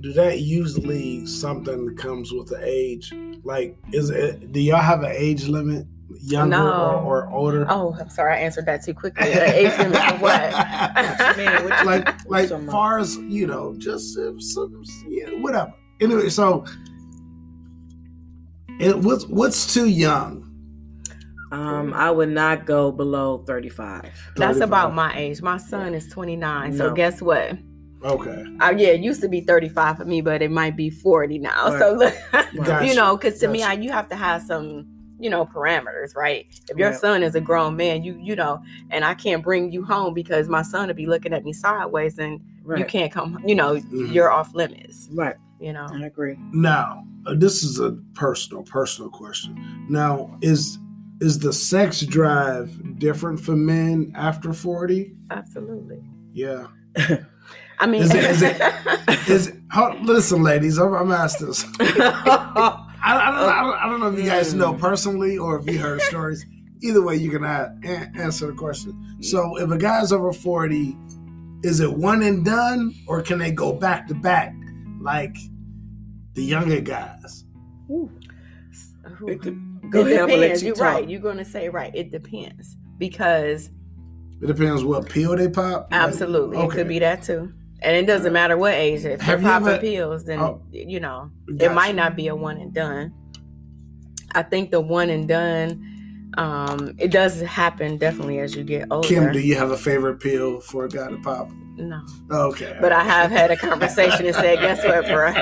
do 0.00 0.12
that 0.14 0.40
usually 0.40 1.26
something 1.26 1.86
that 1.86 1.96
comes 1.96 2.32
with 2.32 2.48
the 2.48 2.60
age? 2.64 3.14
Like, 3.44 3.76
is 3.92 4.10
it? 4.10 4.50
Do 4.52 4.60
y'all 4.60 4.80
have 4.80 5.02
an 5.04 5.12
age 5.14 5.46
limit, 5.46 5.86
younger 6.22 6.56
No. 6.56 7.02
or, 7.06 7.26
or 7.26 7.30
older? 7.30 7.66
oh 7.70 7.96
i'm 8.00 8.10
sorry 8.10 8.34
i 8.34 8.36
answered 8.36 8.66
that 8.66 8.84
too 8.84 8.94
quickly 8.94 9.28
age 9.28 9.76
limit 9.78 9.96
for 9.96 10.16
what 10.16 10.52
What 11.22 11.36
mean? 11.36 11.64
What 11.64 11.86
like, 11.86 12.06
like, 12.28 12.48
talking 12.48 12.64
about? 12.64 12.72
far 12.72 12.98
as 12.98 13.16
you 13.16 13.46
know, 13.46 13.74
just 13.78 14.14
some, 14.14 14.82
yeah, 15.08 15.30
whatever. 15.40 15.72
Anyway, 16.00 16.28
so 16.28 16.64
it 18.80 18.98
what's 18.98 19.26
what's 19.26 19.72
too 19.72 19.88
young? 19.88 20.48
Um, 21.52 21.92
I 21.92 22.10
would 22.10 22.30
not 22.30 22.64
go 22.64 22.90
below 22.90 23.44
35. 23.46 24.10
That's 24.36 24.60
about 24.60 24.94
my 24.94 25.14
age. 25.16 25.42
My 25.42 25.58
son 25.58 25.94
is 25.94 26.08
29. 26.08 26.72
So 26.72 26.88
No. 26.88 26.94
guess 26.94 27.20
what? 27.20 27.58
Okay, 28.04 28.44
Uh, 28.60 28.74
yeah, 28.76 28.88
it 28.88 29.00
used 29.00 29.20
to 29.20 29.28
be 29.28 29.42
35 29.42 29.98
for 29.98 30.04
me, 30.04 30.20
but 30.22 30.42
it 30.42 30.50
might 30.50 30.76
be 30.76 30.90
40 30.90 31.38
now. 31.38 31.70
So 31.78 31.92
look, 31.94 32.12
Gotcha. 32.56 32.84
you 32.86 32.94
know, 32.96 33.16
because 33.16 33.38
to 33.40 33.48
me, 33.48 33.62
I, 33.62 33.74
you 33.74 33.92
have 33.92 34.08
to 34.08 34.16
have 34.16 34.42
some, 34.42 34.84
you 35.20 35.30
know, 35.30 35.46
parameters, 35.46 36.16
right? 36.16 36.44
If 36.68 36.76
your 36.78 36.90
Right. 36.90 36.98
son 36.98 37.22
is 37.22 37.36
a 37.36 37.40
grown 37.40 37.76
man, 37.76 38.02
you 38.02 38.18
you 38.20 38.34
know, 38.34 38.60
and 38.90 39.04
I 39.04 39.14
can't 39.14 39.40
bring 39.42 39.70
you 39.70 39.84
home 39.84 40.14
because 40.14 40.48
my 40.48 40.62
son 40.62 40.88
would 40.88 40.96
be 40.96 41.06
looking 41.06 41.32
at 41.32 41.44
me 41.44 41.52
sideways, 41.52 42.18
and 42.18 42.40
Right. 42.64 42.80
you 42.80 42.84
can't 42.86 43.12
come. 43.12 43.38
You 43.46 43.54
know, 43.54 43.74
Mhm. 43.76 44.12
you're 44.12 44.32
off 44.32 44.52
limits. 44.54 45.08
Right. 45.12 45.36
You 45.60 45.72
know, 45.72 45.86
I 45.92 46.06
agree. 46.06 46.36
Now, 46.52 47.04
uh, 47.26 47.34
this 47.36 47.62
is 47.62 47.78
a 47.78 47.92
personal, 48.14 48.64
personal 48.64 49.10
question. 49.10 49.56
Now, 49.88 50.36
is 50.40 50.76
is 51.22 51.38
the 51.38 51.52
sex 51.52 52.00
drive 52.00 52.98
different 52.98 53.38
for 53.40 53.56
men 53.56 54.12
after 54.16 54.52
forty? 54.52 55.14
absolutely. 55.30 56.02
Yeah. 56.32 56.66
I 57.78 57.86
mean, 57.86 58.02
Is 58.02 58.14
it- 58.14 58.24
is 58.24 58.42
it- 58.42 59.28
Is 59.28 59.52
ho- 59.70 59.96
listen, 60.02 60.42
ladies, 60.42 60.78
I'm, 60.78 60.92
I'm 60.94 61.12
asking 61.12 61.46
this. 61.48 61.64
I, 61.80 62.84
I, 63.04 63.30
don't, 63.30 63.48
I, 63.48 63.62
don't, 63.62 63.74
I 63.74 63.86
don't 63.88 64.00
know 64.00 64.12
if 64.12 64.18
you 64.18 64.28
guys 64.28 64.52
mm. 64.54 64.58
know 64.58 64.74
personally 64.74 65.38
or 65.38 65.58
if 65.58 65.66
you 65.66 65.78
heard 65.78 66.00
stories. 66.02 66.44
Either 66.82 67.02
way, 67.02 67.16
you 67.16 67.30
can 67.30 67.44
a- 67.44 67.74
a- 67.84 68.10
answer 68.18 68.48
the 68.48 68.52
question. 68.54 69.16
So, 69.20 69.56
if 69.58 69.70
a 69.70 69.78
guy's 69.78 70.12
over 70.12 70.32
forty, 70.32 70.96
is 71.62 71.80
it 71.80 71.92
one 71.92 72.22
and 72.22 72.44
done, 72.44 72.94
or 73.06 73.22
can 73.22 73.38
they 73.38 73.52
go 73.52 73.72
back 73.72 74.06
to 74.08 74.14
back 74.14 74.54
like 75.00 75.36
the 76.34 76.42
younger 76.44 76.80
guys? 76.80 77.44
Ooh. 77.90 78.10
It 79.28 79.40
could- 79.42 79.71
Go 79.92 80.00
it 80.00 80.06
ahead, 80.08 80.20
I'm 80.22 80.28
gonna 80.28 80.40
let 80.40 80.46
depends. 80.46 80.62
you 80.62 80.66
You're 80.68 80.76
talk. 80.76 80.84
right. 80.94 81.08
You're 81.08 81.20
going 81.20 81.36
to 81.38 81.44
say 81.44 81.68
right. 81.68 81.94
It 81.94 82.10
depends 82.10 82.76
because 82.98 83.70
It 84.40 84.46
depends 84.46 84.82
what 84.84 85.08
pill 85.08 85.36
they 85.36 85.48
pop. 85.48 85.88
Like, 85.90 86.00
absolutely 86.00 86.58
it 86.58 86.70
could 86.70 86.88
be 86.88 86.98
that 87.00 87.22
too. 87.22 87.52
And 87.82 87.96
it 87.96 88.06
doesn't 88.06 88.32
matter 88.32 88.56
what 88.56 88.74
age. 88.74 89.04
If 89.04 89.20
Have 89.20 89.40
they're 89.42 89.50
you 89.52 89.58
popping 89.58 89.68
ever- 89.74 89.80
pills, 89.80 90.24
then 90.24 90.38
Oh. 90.38 90.62
you 90.70 91.00
know 91.00 91.30
it 91.48 91.58
Gotcha. 91.58 91.74
might 91.74 91.94
not 91.94 92.16
be 92.16 92.28
a 92.28 92.34
one 92.36 92.56
and 92.56 92.72
done. 92.72 93.12
I 94.34 94.42
think 94.42 94.70
the 94.70 94.80
one 94.80 95.10
and 95.10 95.28
done, 95.28 96.30
um, 96.38 96.94
it 96.98 97.10
does 97.10 97.40
happen 97.42 97.98
definitely 97.98 98.38
as 98.38 98.54
you 98.56 98.64
get 98.64 98.86
older. 98.90 99.06
Kim, 99.06 99.30
do 99.32 99.40
you 99.40 99.56
have 99.56 99.72
a 99.72 99.76
favorite 99.76 100.20
pill 100.20 100.60
for 100.60 100.84
a 100.84 100.88
guy 100.88 101.08
to 101.10 101.18
pop? 101.18 101.50
No, 101.76 102.02
Okay. 102.30 102.76
but 102.80 102.92
I 102.92 103.02
have 103.02 103.30
had 103.30 103.50
a 103.50 103.56
conversation 103.56 104.26
and 104.26 104.34
said, 104.34 104.60
"Guess 104.60 104.84
what, 104.84 105.06
bro? 105.06 105.32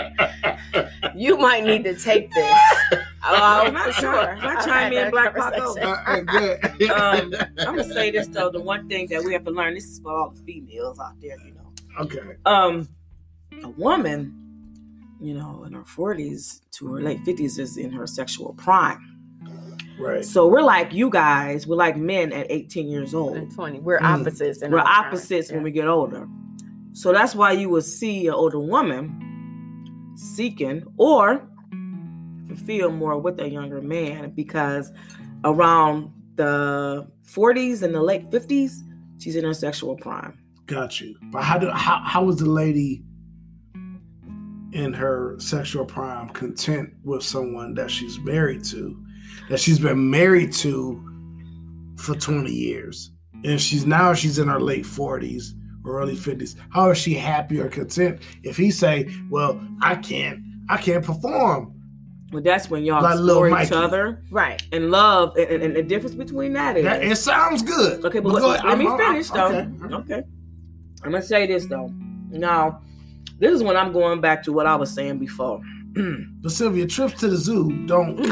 You 1.14 1.36
might 1.36 1.64
need 1.64 1.84
to 1.84 1.94
take 1.94 2.32
this." 2.32 2.54
Oh, 3.22 3.62
Can 3.66 3.76
I 3.76 3.84
for 3.84 3.92
chime- 3.92 4.00
sure. 4.00 4.36
can 4.40 4.44
I 4.46 4.54
I've 4.56 4.64
chime 4.64 4.92
in, 4.94 5.10
Black 5.10 5.34
conversation. 5.36 5.86
Uh, 5.86 6.88
uh, 6.88 7.20
um, 7.20 7.34
I'm 7.58 7.76
gonna 7.76 7.84
say 7.84 8.10
this 8.10 8.28
though. 8.28 8.50
The 8.50 8.62
one 8.62 8.88
thing 8.88 9.08
that 9.08 9.22
we 9.22 9.34
have 9.34 9.44
to 9.44 9.50
learn. 9.50 9.74
This 9.74 9.84
is 9.84 9.98
for 9.98 10.10
all 10.10 10.30
the 10.30 10.40
females 10.42 10.98
out 10.98 11.20
there. 11.20 11.36
You 11.46 11.52
know, 11.52 11.70
okay. 12.00 12.20
um, 12.46 12.88
a 13.62 13.68
woman, 13.68 14.34
you 15.20 15.34
know, 15.34 15.64
in 15.64 15.74
her 15.74 15.82
40s 15.82 16.62
to 16.70 16.94
her 16.94 17.02
late 17.02 17.22
50s 17.26 17.58
is 17.58 17.76
in 17.76 17.90
her 17.92 18.06
sexual 18.06 18.54
prime. 18.54 19.09
Right. 20.00 20.24
So 20.24 20.48
we're 20.48 20.62
like 20.62 20.92
you 20.92 21.10
guys. 21.10 21.66
We're 21.66 21.76
like 21.76 21.96
men 21.96 22.32
at 22.32 22.46
18 22.50 22.88
years 22.88 23.14
old. 23.14 23.36
And 23.36 23.52
Twenty. 23.54 23.80
We're 23.80 24.00
Mm. 24.00 24.20
opposites. 24.20 24.62
in 24.62 24.70
We're 24.72 24.78
our 24.78 24.84
prime. 24.84 25.06
opposites 25.06 25.50
when 25.50 25.60
Yeah. 25.60 25.64
we 25.64 25.70
get 25.70 25.86
older. 25.88 26.26
So 26.92 27.12
that's 27.12 27.34
why 27.34 27.52
you 27.52 27.68
will 27.68 27.82
see 27.82 28.26
an 28.26 28.34
older 28.34 28.58
woman 28.58 30.12
seeking 30.16 30.82
or 30.96 31.46
fulfill 32.48 32.90
more 32.90 33.18
with 33.18 33.38
a 33.40 33.48
younger 33.48 33.80
man 33.80 34.32
because 34.34 34.90
around 35.44 36.10
the 36.36 37.06
40s 37.22 37.82
and 37.82 37.94
the 37.94 38.02
late 38.02 38.30
50s, 38.30 38.82
she's 39.18 39.36
in 39.36 39.44
her 39.44 39.54
sexual 39.54 39.96
prime. 39.96 40.36
Got 40.66 41.00
you. 41.00 41.14
But 41.32 41.42
how 41.42 41.58
do 41.58 41.68
how 41.70 42.00
how 42.04 42.24
was 42.24 42.36
the 42.36 42.48
lady 42.48 43.02
in 44.72 44.92
her 44.92 45.34
sexual 45.38 45.84
prime 45.84 46.28
content 46.30 46.90
with 47.02 47.22
someone 47.22 47.74
that 47.74 47.90
she's 47.90 48.18
married 48.20 48.62
to, 48.64 48.96
that 49.48 49.60
she's 49.60 49.78
been 49.78 50.10
married 50.10 50.52
to 50.54 51.02
for 51.96 52.14
20 52.14 52.50
years? 52.50 53.10
And 53.44 53.60
she's 53.60 53.86
now 53.86 54.12
she's 54.14 54.38
in 54.38 54.48
her 54.48 54.60
late 54.60 54.84
40s 54.84 55.52
or 55.84 56.00
early 56.00 56.14
50s. 56.14 56.56
How 56.70 56.90
is 56.90 56.98
she 56.98 57.14
happy 57.14 57.58
or 57.58 57.68
content 57.68 58.20
if 58.42 58.56
he 58.56 58.70
say, 58.70 59.10
Well, 59.30 59.60
I 59.80 59.94
can't 59.96 60.40
I 60.68 60.76
can't 60.76 61.04
perform? 61.04 61.74
Well, 62.32 62.42
that's 62.42 62.70
when 62.70 62.84
y'all 62.84 63.02
Like 63.02 63.14
explore 63.14 63.60
each 63.60 63.72
other 63.72 64.22
Right. 64.30 64.62
and 64.70 64.90
love. 64.92 65.36
And, 65.36 65.48
and, 65.50 65.62
and 65.64 65.74
the 65.76 65.82
difference 65.82 66.14
between 66.14 66.52
that 66.52 66.76
is 66.76 66.84
That, 66.84 67.02
it 67.02 67.16
sounds 67.16 67.62
good. 67.62 68.04
Okay, 68.04 68.20
but, 68.20 68.38
go 68.38 68.46
let, 68.48 68.64
let 68.64 68.78
me 68.78 68.86
I'm- 68.86 69.00
I'm- 69.00 69.12
finish 69.12 69.30
though. 69.30 69.46
okay. 69.46 69.94
Okay. 70.14 70.22
I'm 71.02 71.10
gonna 71.12 71.22
say 71.22 71.46
this 71.46 71.66
though. 71.66 71.90
Now, 72.30 72.82
this 73.38 73.52
is 73.52 73.62
when 73.62 73.76
I'm 73.76 73.90
going 73.92 74.20
back 74.20 74.42
to 74.44 74.52
what 74.52 74.66
I 74.66 74.76
was 74.76 74.90
saying 74.92 75.18
before. 75.18 75.60
But 75.92 76.52
Sylvia, 76.52 76.86
trips 76.86 77.20
to 77.20 77.28
the 77.28 77.36
zoo 77.36 77.86
don't 77.86 78.18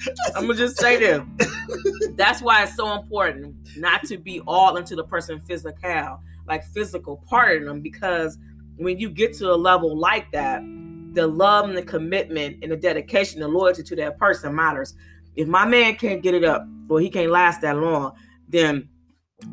I'm 0.36 0.46
gonna 0.46 0.54
just 0.54 0.78
say 0.78 0.98
this. 0.98 1.22
That's 2.16 2.42
why 2.42 2.62
it's 2.62 2.76
so 2.76 2.98
important 3.00 3.54
not 3.76 4.04
to 4.04 4.18
be 4.18 4.40
all 4.46 4.76
into 4.76 4.94
the 4.94 5.04
person 5.04 5.40
physical, 5.40 6.20
like 6.46 6.64
physical 6.66 7.18
part 7.28 7.62
of 7.62 7.68
them, 7.68 7.80
because 7.80 8.38
when 8.76 8.98
you 8.98 9.10
get 9.10 9.34
to 9.38 9.52
a 9.52 9.56
level 9.56 9.96
like 9.96 10.30
that, 10.32 10.62
the 11.12 11.26
love 11.26 11.68
and 11.68 11.76
the 11.76 11.82
commitment 11.82 12.58
and 12.62 12.72
the 12.72 12.76
dedication, 12.76 13.40
the 13.40 13.48
loyalty 13.48 13.82
to 13.82 13.96
that 13.96 14.18
person 14.18 14.54
matters. 14.54 14.94
If 15.36 15.48
my 15.48 15.66
man 15.66 15.96
can't 15.96 16.22
get 16.22 16.34
it 16.34 16.44
up, 16.44 16.66
or 16.88 17.00
he 17.00 17.08
can't 17.08 17.30
last 17.30 17.60
that 17.62 17.76
long, 17.76 18.12
then 18.48 18.88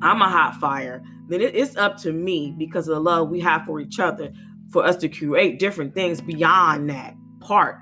I'm 0.02 0.22
a 0.22 0.30
hot 0.30 0.56
fire. 0.56 1.02
Then 1.30 1.42
it- 1.42 1.56
it's 1.56 1.76
up 1.76 1.98
to 1.98 2.12
me 2.14 2.54
because 2.58 2.88
of 2.88 2.96
the 2.96 3.02
love 3.02 3.30
we 3.30 3.40
have 3.42 3.66
for 3.66 3.80
each 3.80 4.00
other 4.00 4.32
for 4.70 4.84
us 4.86 4.96
to 4.98 5.10
create 5.10 5.60
different 5.60 5.94
things 5.94 6.22
beyond 6.22 6.90
that 6.90 7.16
part. 7.40 7.78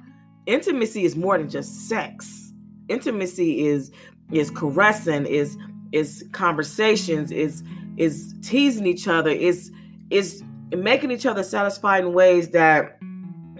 Intimacy 0.46 1.04
is 1.06 1.16
more 1.16 1.38
than 1.38 1.50
just 1.50 1.88
sex. 1.88 2.54
Intimacy 2.90 3.66
is 3.66 3.92
is 4.32 4.50
caressing, 4.50 5.26
is 5.26 5.58
is 5.92 6.28
conversations, 6.32 7.32
is 7.32 7.64
is 7.98 8.34
teasing 8.42 8.86
each 8.86 9.08
other, 9.08 9.30
is 9.30 9.72
is 10.10 10.44
making 10.76 11.12
each 11.12 11.26
other 11.26 11.44
satisfied 11.44 12.04
in 12.04 12.14
ways 12.14 12.50
that 12.50 13.00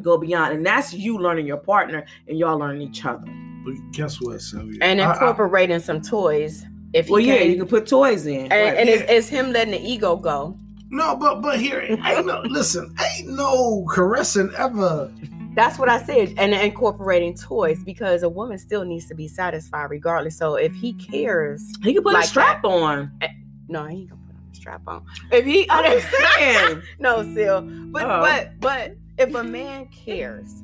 go 0.02 0.18
beyond, 0.18 0.54
and 0.54 0.66
that's 0.66 0.94
you 0.94 1.18
learning 1.18 1.46
your 1.48 1.58
partner 1.58 2.06
and 2.28 2.38
y'all 2.38 2.58
learning 2.60 2.82
each 2.82 3.06
other. 3.06 3.26
But 3.64 3.74
guess 3.92 4.22
what, 4.22 4.40
Sylvia? 4.42 4.78
and 4.82 5.02
I- 5.02 5.06
I- 5.10 5.14
incorporating 5.14 5.80
some 5.80 6.02
toys. 6.02 6.66
If 6.96 7.08
he 7.08 7.12
Well, 7.12 7.20
yeah, 7.20 7.38
can, 7.40 7.52
you 7.52 7.58
can 7.58 7.68
put 7.68 7.88
toys 7.88 8.26
in. 8.26 8.44
and, 8.44 8.52
right. 8.52 8.78
and 8.78 8.88
it's, 8.90 9.04
it's 9.12 9.28
him 9.30 9.52
letting 9.52 9.72
the 9.74 9.82
ego 9.82 10.16
go. 10.16 10.58
no, 10.90 11.16
but 11.16 11.42
but 11.42 11.60
here 11.60 11.82
ain't 11.82 12.26
no 12.26 12.42
listen, 12.46 12.96
ain't 13.18 13.30
no 13.30 13.86
caressing 13.90 14.50
ever. 14.58 15.12
That's 15.56 15.78
what 15.80 15.88
I 15.90 16.02
said, 16.04 16.34
and 16.38 16.54
incorporating 16.54 17.34
toys 17.36 17.82
because 17.84 18.24
a 18.24 18.30
woman 18.30 18.58
still 18.58 18.84
needs 18.86 19.06
to 19.08 19.16
be 19.16 19.28
satisfied 19.28 19.90
regardless. 19.90 20.38
So 20.38 20.56
if 20.56 20.74
he 20.74 20.94
cares, 20.94 21.62
he 21.84 21.94
can 21.94 22.04
put 22.04 22.14
like 22.14 22.26
a 22.26 22.28
strap 22.28 22.64
on. 22.66 23.12
Eh, 23.22 23.28
no, 23.68 23.86
he 23.86 23.98
ain't 24.02 24.10
gonna 24.10 24.22
put 24.28 24.36
on 24.36 24.50
a 24.52 24.56
strap 24.56 24.82
on. 24.88 25.06
If 25.32 25.46
he, 25.46 25.70
I'm 25.70 25.84
just 25.92 26.08
saying. 26.38 26.82
no, 27.00 27.24
still, 27.32 27.62
but 27.62 28.04
Oh. 28.06 28.22
but 28.22 28.60
but 28.60 28.96
if 29.18 29.34
a 29.36 29.44
man 29.44 29.88
cares 29.88 30.62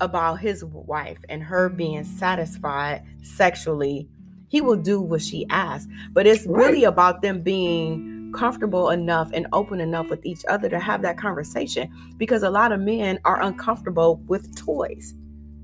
about 0.00 0.36
his 0.40 0.64
wife 0.64 1.18
and 1.28 1.42
her 1.42 1.68
being 1.68 2.04
satisfied 2.04 3.02
sexually, 3.22 4.08
he 4.50 4.60
will 4.60 4.76
do 4.76 5.00
what 5.00 5.22
she 5.22 5.46
asks. 5.48 5.90
But 6.12 6.26
it's 6.26 6.44
really 6.46 6.84
about 6.84 7.22
them 7.22 7.40
being 7.40 8.32
comfortable 8.36 8.90
enough 8.90 9.30
and 9.32 9.46
open 9.52 9.80
enough 9.80 10.10
with 10.10 10.26
each 10.26 10.44
other 10.48 10.68
to 10.68 10.78
have 10.78 11.02
that 11.02 11.16
conversation 11.16 11.90
because 12.16 12.42
a 12.42 12.50
lot 12.50 12.72
of 12.72 12.80
men 12.80 13.18
are 13.24 13.40
uncomfortable 13.40 14.16
with 14.26 14.54
toys. 14.56 15.14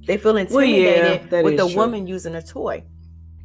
They 0.06 0.16
feel 0.16 0.34
Well, 0.34 0.64
yeah, 0.64 1.14
intimidated 1.14 1.44
with 1.44 1.54
is 1.54 1.60
the 1.60 1.68
true. 1.68 1.76
woman 1.76 2.06
using 2.06 2.36
a 2.36 2.42
toy. 2.42 2.84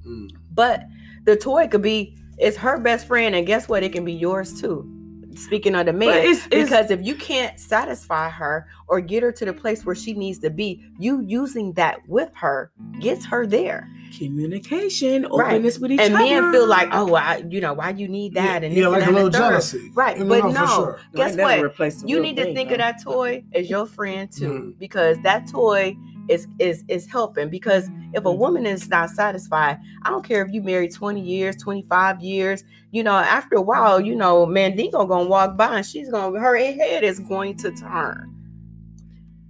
Mm. 0.08 0.30
But 0.54 0.84
the 1.26 1.36
toy 1.36 1.68
could 1.68 1.82
be 1.82 2.18
it's 2.38 2.58
her 2.58 2.80
best 2.80 3.08
friend, 3.08 3.36
and 3.36 3.46
guess 3.46 3.68
what? 3.68 3.84
It 3.84 3.92
can 3.94 4.06
be 4.06 4.14
yours 4.14 4.60
too. 4.62 4.88
Speaking 5.36 5.76
of 5.76 5.86
the 5.86 5.94
man, 5.94 6.10
it's- 6.10 6.46
it's- 6.48 6.64
because 6.70 6.92
if 6.92 7.06
you 7.06 7.16
can't 7.16 7.60
satisfy 7.60 8.30
her 8.30 8.68
or 8.88 9.00
get 9.02 9.24
her 9.24 9.32
to 9.32 9.46
the 9.46 9.54
place 9.54 9.86
where 9.86 9.96
she 9.96 10.14
needs 10.14 10.40
to 10.40 10.50
be, 10.50 10.82
you 11.00 11.22
using 11.26 11.74
that 11.74 12.00
with 12.08 12.32
her 12.36 12.72
gets 13.00 13.26
her 13.26 13.46
there. 13.46 13.88
Communication, 14.18 15.24
Right. 15.32 15.54
openness 15.54 15.80
with 15.80 15.92
each 15.92 16.00
and 16.02 16.14
other. 16.16 16.24
And 16.26 16.42
men 16.46 16.52
feel 16.54 16.68
like, 16.68 16.90
oh, 16.92 17.14
I, 17.16 17.44
you 17.50 17.62
know, 17.62 17.74
why 17.74 17.92
you 17.92 18.08
need 18.08 18.34
that? 18.34 18.62
yeah, 18.62 18.68
and 18.68 18.76
yeah, 18.76 18.88
like 18.88 19.04
a 19.04 19.06
and 19.08 19.16
that 19.16 19.24
little 19.24 19.30
jealousy. 19.30 19.92
Right, 19.94 20.18
You 20.18 20.26
but 20.26 20.40
know, 20.46 20.52
no. 20.52 20.66
sure. 20.68 21.00
Guess 21.16 21.38
what? 21.38 22.10
You 22.10 22.20
need 22.20 22.36
to 22.38 22.44
thing, 22.44 22.56
think 22.56 22.70
though. 22.70 22.76
of 22.76 22.80
that 22.80 23.02
toy 23.04 23.44
as 23.54 23.70
your 23.70 23.86
friend 23.86 24.30
too, 24.32 24.74
Mhm. 24.76 24.80
because 24.80 25.18
that 25.24 25.48
toy 25.48 25.96
is 26.30 26.48
is 26.60 26.84
is 26.88 27.06
helping. 27.08 27.50
Because 27.50 27.90
if 28.14 28.26
a 28.26 28.32
woman 28.34 28.66
is 28.66 28.88
not 28.90 29.10
satisfied, 29.10 29.78
I 30.04 30.10
don't 30.10 30.24
care 30.24 30.44
if 30.46 30.52
you 30.54 30.62
married 30.62 30.94
twenty 30.94 31.22
years, 31.22 31.56
twenty 31.56 31.82
five 31.84 32.22
years. 32.22 32.64
You 32.92 33.04
know, 33.04 33.14
after 33.16 33.56
a 33.56 33.62
while, 33.62 34.00
you 34.02 34.16
know, 34.16 34.46
Mandingo 34.46 35.06
gonna 35.06 35.30
walk 35.30 35.58
by 35.58 35.78
and 35.78 35.86
she's 35.86 36.10
gonna 36.10 36.38
her 36.40 36.58
head 36.58 37.04
is 37.04 37.20
going 37.20 37.58
to 37.58 37.72
turn. 37.72 38.28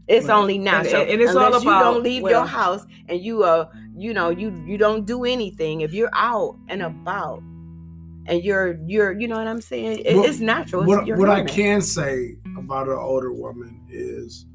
It's 0.08 0.28
Right. 0.28 0.36
only 0.36 0.58
natural, 0.58 1.04
and 1.04 1.22
it's 1.22 1.36
all 1.36 1.46
Unless 1.48 1.64
you 1.64 1.70
don't 1.70 2.04
leave 2.04 2.24
well- 2.24 2.32
your 2.32 2.46
house 2.46 2.86
and 3.08 3.20
you 3.22 3.44
uh 3.44 3.66
you 3.96 4.14
know 4.14 4.30
you 4.30 4.52
you 4.66 4.78
don't 4.78 5.06
do 5.06 5.24
anything. 5.26 5.82
If 5.82 5.94
you're 5.94 6.10
out 6.14 6.58
and 6.68 6.82
about 6.82 7.42
and 8.28 8.44
you're 8.44 8.78
you're 8.88 9.14
you 9.20 9.28
know 9.28 9.38
what 9.38 9.48
I'm 9.48 9.62
saying, 9.62 10.00
It- 10.06 10.16
What- 10.18 10.30
it's 10.30 10.40
natural. 10.40 10.82
It's 10.84 10.90
What 11.10 11.18
what 11.18 11.30
I 11.30 11.44
can 11.44 11.82
say 11.82 12.36
about 12.58 12.88
an 12.90 12.96
older 12.98 13.32
woman 13.34 13.82
is 13.90 14.46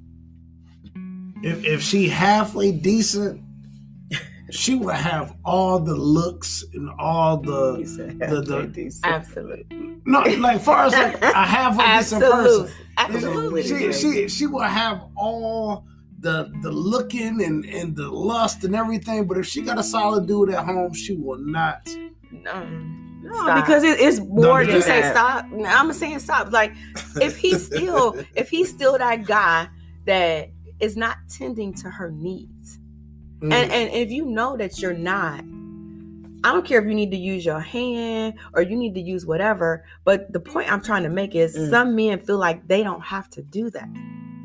if 1.46 1.64
if 1.64 1.82
she 1.82 2.08
halfway 2.08 2.72
decent, 2.72 3.40
she 4.50 4.74
will 4.76 4.90
have 4.90 5.34
all 5.44 5.78
the 5.80 5.94
looks 5.94 6.64
and 6.74 6.88
all 6.98 7.36
the 7.38 7.78
You 7.80 7.86
the- 7.86 8.40
the- 8.42 9.00
halfway. 9.02 9.02
Absolutely. 9.04 9.96
no 10.04 10.20
like 10.38 10.60
far 10.60 10.84
as 10.86 10.92
like 10.92 11.20
a 11.22 11.44
halfway 11.44 11.84
decent 11.98 12.22
person. 12.22 12.68
Absolutely. 12.98 13.62
She, 13.62 13.86
Absolutely. 13.86 14.28
she 14.28 14.28
she 14.28 14.46
will 14.46 14.60
have 14.62 15.02
all 15.16 15.84
the 16.20 16.50
the 16.62 16.70
looking 16.70 17.42
and 17.42 17.64
and 17.66 17.94
the 17.96 18.08
lust 18.08 18.64
and 18.64 18.74
everything, 18.74 19.26
but 19.26 19.36
if 19.36 19.46
she 19.46 19.60
got 19.62 19.78
a 19.78 19.82
solid 19.82 20.26
dude 20.26 20.50
at 20.50 20.64
home, 20.64 20.92
she 20.94 21.14
will 21.16 21.38
not. 21.38 21.86
Um, 22.50 23.20
No, 23.22 23.34
Stop. 23.42 23.64
because 23.64 23.82
it, 23.82 23.98
it's 24.00 24.20
more 24.20 24.64
than 24.64 24.76
you 24.76 24.82
say 24.82 25.02
stop. 25.10 25.46
I'm 25.66 25.92
saying 25.92 26.20
stop. 26.20 26.52
Like 26.52 26.72
if 27.20 27.36
he's 27.36 27.66
still 27.70 28.16
if 28.34 28.48
he's 28.48 28.68
still 28.70 28.96
that 28.98 29.24
guy 29.26 29.68
that 30.06 30.50
is 30.80 30.96
not 30.96 31.16
tending 31.28 31.72
to 31.74 31.90
her 31.90 32.10
needs, 32.10 32.78
Mm. 33.40 33.52
and 33.52 33.72
and 33.72 33.90
if 33.92 34.10
you 34.10 34.24
know 34.24 34.56
that 34.56 34.80
you're 34.80 34.94
not, 34.94 35.40
I 36.44 36.52
don't 36.52 36.64
care 36.64 36.80
if 36.80 36.86
you 36.86 36.94
need 36.94 37.10
to 37.10 37.16
use 37.16 37.44
your 37.44 37.60
hand 37.60 38.34
or 38.54 38.62
you 38.62 38.76
need 38.76 38.94
to 38.94 39.00
use 39.00 39.26
whatever. 39.26 39.84
But 40.04 40.32
the 40.32 40.40
point 40.40 40.70
I'm 40.72 40.80
trying 40.82 41.02
to 41.02 41.08
make 41.10 41.34
is 41.34 41.56
Mm. 41.56 41.70
some 41.70 41.96
men 41.96 42.18
feel 42.20 42.38
like 42.38 42.66
they 42.68 42.82
don't 42.82 43.02
have 43.02 43.28
to 43.30 43.42
do 43.42 43.68
that. 43.70 43.88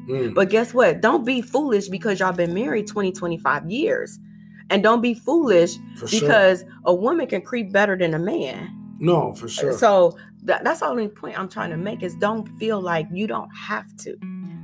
Mm. 0.09 0.33
But 0.33 0.49
guess 0.49 0.73
what? 0.73 0.99
Don't 1.01 1.25
be 1.25 1.41
foolish 1.41 1.87
because 1.89 2.19
y'all 2.19 2.33
been 2.33 2.53
married 2.53 2.87
20, 2.87 3.11
25 3.11 3.69
years. 3.69 4.19
And 4.69 4.81
don't 4.81 5.01
be 5.01 5.13
foolish 5.13 5.75
for 5.97 6.07
sure. 6.07 6.21
because 6.21 6.63
a 6.85 6.93
woman 6.95 7.27
can 7.27 7.41
creep 7.41 7.71
better 7.71 7.95
than 7.97 8.13
a 8.13 8.19
man. 8.19 8.69
no, 8.99 9.33
for 9.33 9.47
sure. 9.47 9.73
So 9.73 10.17
that, 10.43 10.63
that's 10.63 10.79
the 10.79 10.87
only 10.87 11.07
point 11.07 11.37
I'm 11.39 11.49
trying 11.49 11.69
to 11.71 11.77
make 11.77 12.03
is 12.03 12.15
don't 12.15 12.47
feel 12.57 12.79
like 12.81 13.07
you 13.11 13.27
don't 13.27 13.49
have 13.55 13.85
to. 13.97 14.17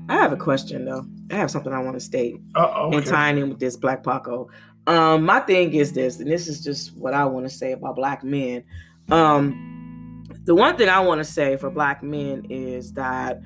I 0.09 0.13
have 0.15 0.31
a 0.31 0.37
question 0.37 0.85
though. 0.85 1.05
I 1.31 1.35
have 1.35 1.51
something 1.51 1.73
I 1.73 1.79
want 1.79 1.95
to 1.95 1.99
state 1.99 2.35
Uh, 2.55 2.89
and 2.91 3.05
tying 3.05 3.37
in 3.37 3.49
with 3.49 3.59
this 3.59 3.75
Black 3.75 4.03
Paco. 4.03 4.49
Um, 4.87 5.23
my 5.23 5.41
thing 5.41 5.73
is 5.73 5.91
this, 5.91 6.19
and 6.19 6.31
this 6.31 6.47
is 6.47 6.63
just 6.63 6.95
what 6.95 7.13
I 7.13 7.25
want 7.25 7.45
to 7.45 7.49
say 7.49 7.73
about 7.73 7.97
black 7.97 8.23
men. 8.23 8.63
Um, 9.11 10.23
the 10.45 10.55
one 10.55 10.77
thing 10.77 10.87
I 10.87 11.01
want 11.01 11.19
to 11.19 11.25
say 11.25 11.57
for 11.57 11.69
black 11.69 12.01
men 12.01 12.45
is 12.49 12.93
that 12.93 13.41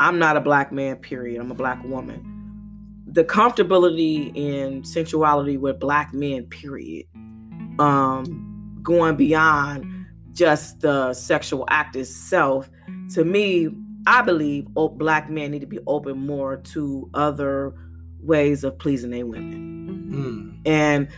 I'm 0.00 0.18
not 0.18 0.36
a 0.36 0.40
black 0.40 0.72
man, 0.72 0.96
period. 0.96 1.40
I'm 1.40 1.52
a 1.52 1.54
black 1.54 1.82
woman. 1.84 2.28
The 3.06 3.22
comfortability 3.22 4.34
in 4.34 4.82
sensuality 4.84 5.56
with 5.56 5.78
black 5.78 6.12
men, 6.12 6.46
period. 6.46 7.06
Um, 7.78 8.80
going 8.82 9.14
beyond 9.16 10.06
just 10.32 10.80
the 10.80 11.14
sexual 11.14 11.64
act 11.70 11.94
itself, 11.94 12.68
to 13.14 13.24
me, 13.24 13.68
I 14.06 14.22
believe 14.22 14.66
black 14.66 15.30
men 15.30 15.50
need 15.50 15.60
to 15.60 15.66
be 15.66 15.78
open 15.86 16.18
more 16.18 16.56
to 16.56 17.08
other 17.14 17.74
ways 18.20 18.64
of 18.64 18.78
pleasing 18.78 19.10
their 19.10 19.26
women. 19.26 20.62
Mm. 20.64 20.68
And 20.68 21.08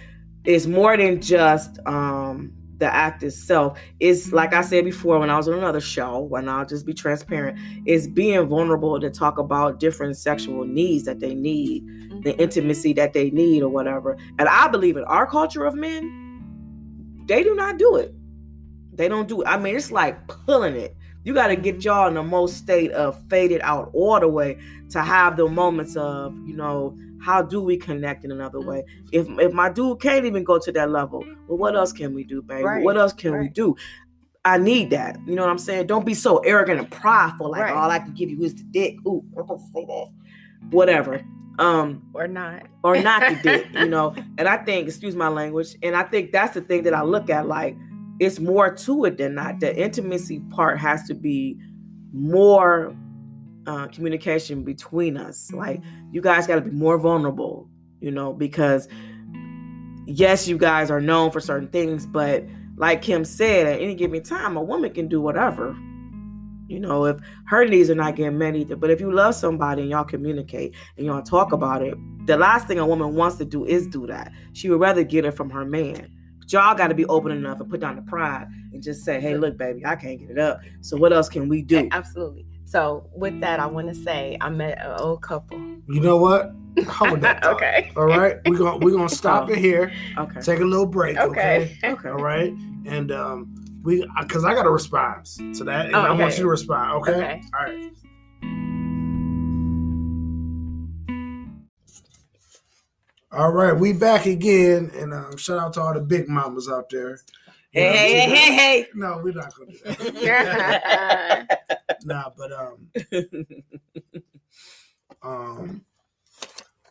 it's 0.45 0.67
more 0.67 0.97
than 0.97 1.21
just 1.21 1.79
um 1.87 2.53
the 2.79 2.93
act 2.93 3.23
itself. 3.23 3.79
It's 4.01 4.33
like 4.33 4.53
I 4.53 4.63
said 4.63 4.85
before 4.85 5.19
when 5.19 5.31
I 5.31 5.37
was 5.37 5.49
on 5.49 5.55
another 5.55 5.81
show, 5.81 6.29
and 6.35 6.51
I'll 6.51 6.67
just 6.67 6.85
be 6.85 6.93
transparent, 6.93 7.59
it's 7.87 8.07
being 8.07 8.47
vulnerable 8.47 8.99
to 9.01 9.11
talk 9.11 9.39
about 9.39 9.79
different 9.81 10.17
sexual 10.17 10.65
needs 10.65 11.05
that 11.05 11.21
they 11.21 11.35
need, 11.35 11.85
the 12.25 12.37
intimacy 12.39 12.93
that 12.95 13.13
they 13.13 13.31
need, 13.31 13.63
or 13.63 13.69
whatever. 13.69 14.17
And 14.39 14.49
I 14.49 14.69
believe 14.69 14.97
in 14.97 15.05
our 15.05 15.27
culture 15.27 15.65
of 15.65 15.75
men, 15.75 17.25
they 17.27 17.43
do 17.43 17.55
not 17.55 17.79
do 17.79 17.97
it. 17.97 18.13
They 18.93 19.09
don't 19.09 19.29
do 19.29 19.43
it. 19.43 19.47
I 19.47 19.57
mean, 19.57 19.77
it's 19.77 19.91
like 19.91 20.27
pulling 20.27 20.77
it. 20.77 20.97
You 21.25 21.35
got 21.35 21.49
to 21.49 21.57
get 21.57 21.85
y'all 21.85 22.07
in 22.09 22.15
the 22.15 22.23
most 22.23 22.57
state 22.59 22.91
of 22.93 23.21
faded 23.29 23.61
out 23.63 23.91
all 23.95 24.21
the 24.21 24.29
way 24.29 24.59
to 24.91 25.03
have 25.03 25.37
the 25.37 25.49
moments 25.49 25.97
of, 25.97 26.35
you 26.47 26.55
know, 26.55 26.97
how 27.23 27.41
do 27.41 27.63
we 27.63 27.77
connect 27.79 28.25
in 28.25 28.31
another 28.31 28.61
way? 28.61 28.85
If 29.11 29.27
if 29.41 29.53
my 29.53 29.71
dude 29.71 30.01
can't 30.01 30.27
even 30.27 30.45
go 30.45 30.59
to 30.59 30.71
that 30.73 30.91
level, 30.91 31.25
well, 31.49 31.57
what 31.59 31.75
else 31.75 31.93
can 31.93 32.15
we 32.15 32.25
do, 32.25 32.43
baby? 32.43 32.63
Right, 32.65 32.85
What 32.85 32.99
else 32.99 33.15
can 33.15 33.39
we 33.39 33.49
do? 33.49 33.75
I 34.45 34.59
need 34.59 34.91
that. 34.91 35.19
You 35.27 35.35
know 35.35 35.41
what 35.43 35.51
I'm 35.51 35.57
saying? 35.57 35.87
Don't 35.87 36.05
be 36.05 36.13
so 36.13 36.37
arrogant 36.39 36.79
and 36.79 36.91
prideful, 36.91 37.51
like 37.51 37.63
Right. 37.63 37.73
all 37.75 37.91
I 37.91 37.99
can 37.99 38.13
give 38.13 38.29
you 38.29 38.43
is 38.43 38.55
the 38.55 38.65
dick. 38.65 38.97
Ooh, 39.07 39.25
I'm 39.39 39.45
supposed 39.45 39.65
to 39.67 39.73
say 39.73 39.85
that. 39.87 40.07
Whatever. 40.71 41.23
Um, 41.59 42.03
Or 42.15 42.27
not. 42.29 42.65
or 42.83 43.01
not 43.01 43.23
the 43.31 43.37
dick, 43.37 43.67
you 43.75 43.89
know. 43.89 44.15
And 44.37 44.47
I 44.47 44.59
think, 44.59 44.87
excuse 44.89 45.15
my 45.17 45.29
language, 45.29 45.77
and 45.83 45.97
I 45.97 46.03
think 46.03 46.31
that's 46.33 46.53
the 46.53 46.61
thing 46.61 46.83
that 46.83 46.93
I 46.93 47.03
look 47.03 47.31
at. 47.31 47.47
Like, 47.49 47.75
it's 48.21 48.39
more 48.39 48.75
to 48.75 49.05
it 49.05 49.19
than 49.19 49.35
that. 49.37 49.61
The 49.61 49.77
intimacy 49.77 50.41
part 50.51 50.79
has 50.79 51.05
to 51.05 51.15
be 51.15 51.59
more 52.13 52.97
uh, 53.67 53.89
communication 53.89 54.63
between 54.63 55.17
us. 55.17 55.53
Like, 55.53 55.83
you 56.13 56.21
guys 56.21 56.47
got 56.47 56.57
to 56.57 56.61
be 56.61 56.71
more 56.71 56.99
vulnerable, 56.99 57.69
you 58.01 58.11
know, 58.11 58.33
because 58.33 58.89
yes, 60.07 60.47
you 60.47 60.59
guys 60.59 60.91
are 60.91 61.01
known 61.01 61.31
for 61.31 61.41
certain 61.41 61.69
things, 61.69 62.07
but 62.07 62.45
like 62.77 63.03
Kim 63.03 63.25
said, 63.25 63.67
at 63.67 63.81
any 63.81 63.95
given 63.95 64.23
time, 64.23 64.57
a 64.57 64.63
woman 64.63 64.93
can 64.93 65.09
do 65.09 65.21
whatever. 65.21 65.77
You 66.67 66.81
know, 66.81 67.05
if 67.05 67.19
her 67.47 67.65
needs 67.67 67.91
are 67.91 67.95
not 67.95 68.17
getting 68.17 68.39
met 68.39 68.57
either. 68.57 68.75
But 68.75 68.91
if 68.91 69.01
you 69.01 69.13
love 69.13 69.35
somebody 69.35 69.83
and 69.83 69.91
y'all 69.91 70.05
communicate 70.05 70.75
and 70.97 71.07
y'all 71.07 71.23
talk 71.23 71.53
about 71.53 71.83
it, 71.83 71.95
the 72.27 72.37
last 72.37 72.67
thing 72.67 72.79
a 72.79 72.87
woman 72.87 73.15
wants 73.15 73.37
to 73.37 73.45
do 73.45 73.65
is 73.65 73.87
do 73.87 74.07
that. 74.07 74.33
She 74.55 74.71
would 74.71 74.81
rather 74.81 75.05
get 75.05 75.25
it 75.25 75.33
from 75.33 75.51
her 75.51 75.65
man. 75.65 76.11
But 76.45 76.53
y'all 76.53 76.75
got 76.75 76.89
to 76.89 76.95
be 76.95 77.07
open 77.07 77.33
enough 77.33 77.61
and 77.61 77.71
put 77.71 77.81
down 77.81 77.97
the 77.97 78.03
pride 78.03 78.49
and 78.73 78.83
just 78.83 79.03
say, 79.03 79.19
hey, 79.19 79.35
look, 79.37 79.57
baby, 79.57 79.85
I 79.87 79.97
can't 79.97 80.19
get 80.19 80.31
it 80.31 80.39
up. 80.39 80.61
So 80.83 80.97
what 80.97 81.13
else 81.13 81.29
can 81.29 81.49
we 81.49 81.63
do? 81.63 81.89
Absolutely. 81.91 82.45
So 82.67 83.09
with 83.15 83.41
that, 83.41 83.61
I 83.61 83.67
want 83.67 83.89
to 83.89 83.95
say 83.95 84.37
I 84.41 84.51
met 84.51 84.79
an 84.79 85.01
old 85.01 85.23
couple. 85.23 85.59
You 85.59 86.01
know 86.01 86.19
what? 86.19 86.53
Hold 86.87 87.23
that. 87.23 87.43
thought. 87.43 87.55
okay. 87.57 87.93
All 87.97 88.07
right, 88.07 88.37
we're 88.47 88.59
gonna 88.59 88.79
we're 88.79 88.91
gonna 88.91 89.09
stop 89.09 89.49
it 89.49 89.59
here. 89.59 89.93
Okay. 90.19 90.41
Take 90.41 90.61
a 90.61 90.65
little 90.65 90.87
break. 90.87 91.17
Okay. 91.17 91.77
Okay. 91.79 91.93
Okay. 91.93 92.09
All 92.09 92.17
right, 92.17 92.53
and 92.85 93.13
um, 93.13 93.55
we 93.85 94.05
because 94.21 94.45
I 94.45 94.55
got 94.55 94.67
a 94.67 94.71
response 94.71 95.37
to 95.37 95.65
that, 95.65 95.87
and 95.87 95.95
Oh, 95.95 96.01
I 96.01 96.13
want 96.13 96.37
you 96.37 96.45
to 96.45 96.49
respond. 96.49 97.03
Okay. 97.03 97.13
Okay. 97.13 97.43
All 97.55 97.67
right. 97.67 97.93
All 103.37 103.51
right, 103.51 103.73
we 103.77 103.93
back 103.93 104.27
again, 104.27 104.93
and 104.95 105.13
um, 105.13 105.37
shout 105.37 105.59
out 105.59 105.73
to 105.73 105.81
all 105.81 105.93
the 105.93 106.01
big 106.01 106.29
mamas 106.29 106.69
out 106.69 106.89
there. 106.89 107.19
You 107.73 107.83
know 107.83 107.91
Hey, 107.91 108.13
hey, 108.13 108.31
hey, 108.31 108.53
hey, 108.55 108.87
No, 108.95 109.21
we're 109.25 109.33
not 109.35 109.53
gonna 109.57 109.73
do 109.73 110.23
that. 110.23 111.79
nah, 112.05 112.31
but 112.39 112.53
um, 112.53 112.91
um, 115.21 115.85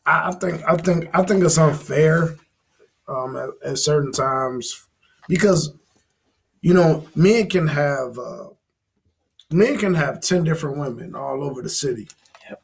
I, 0.06 0.28
I 0.28 0.32
think 0.34 0.62
I 0.68 0.76
think 0.76 1.10
I 1.14 1.24
think 1.24 1.46
it's 1.46 1.58
unfair 1.58 2.36
um 3.08 3.38
at, 3.38 3.50
at 3.64 3.78
certain 3.78 4.12
times 4.12 4.86
because 5.30 5.74
you 6.62 6.74
know 6.74 7.08
men 7.16 7.48
can 7.48 7.68
have 7.68 8.20
uh, 8.20 8.50
men 9.50 9.78
can 9.78 9.94
have 9.94 10.20
ten 10.20 10.44
different 10.44 10.78
women 10.78 11.16
all 11.16 11.42
over 11.42 11.62
the 11.62 11.70
city. 11.70 12.10
Yep. 12.50 12.64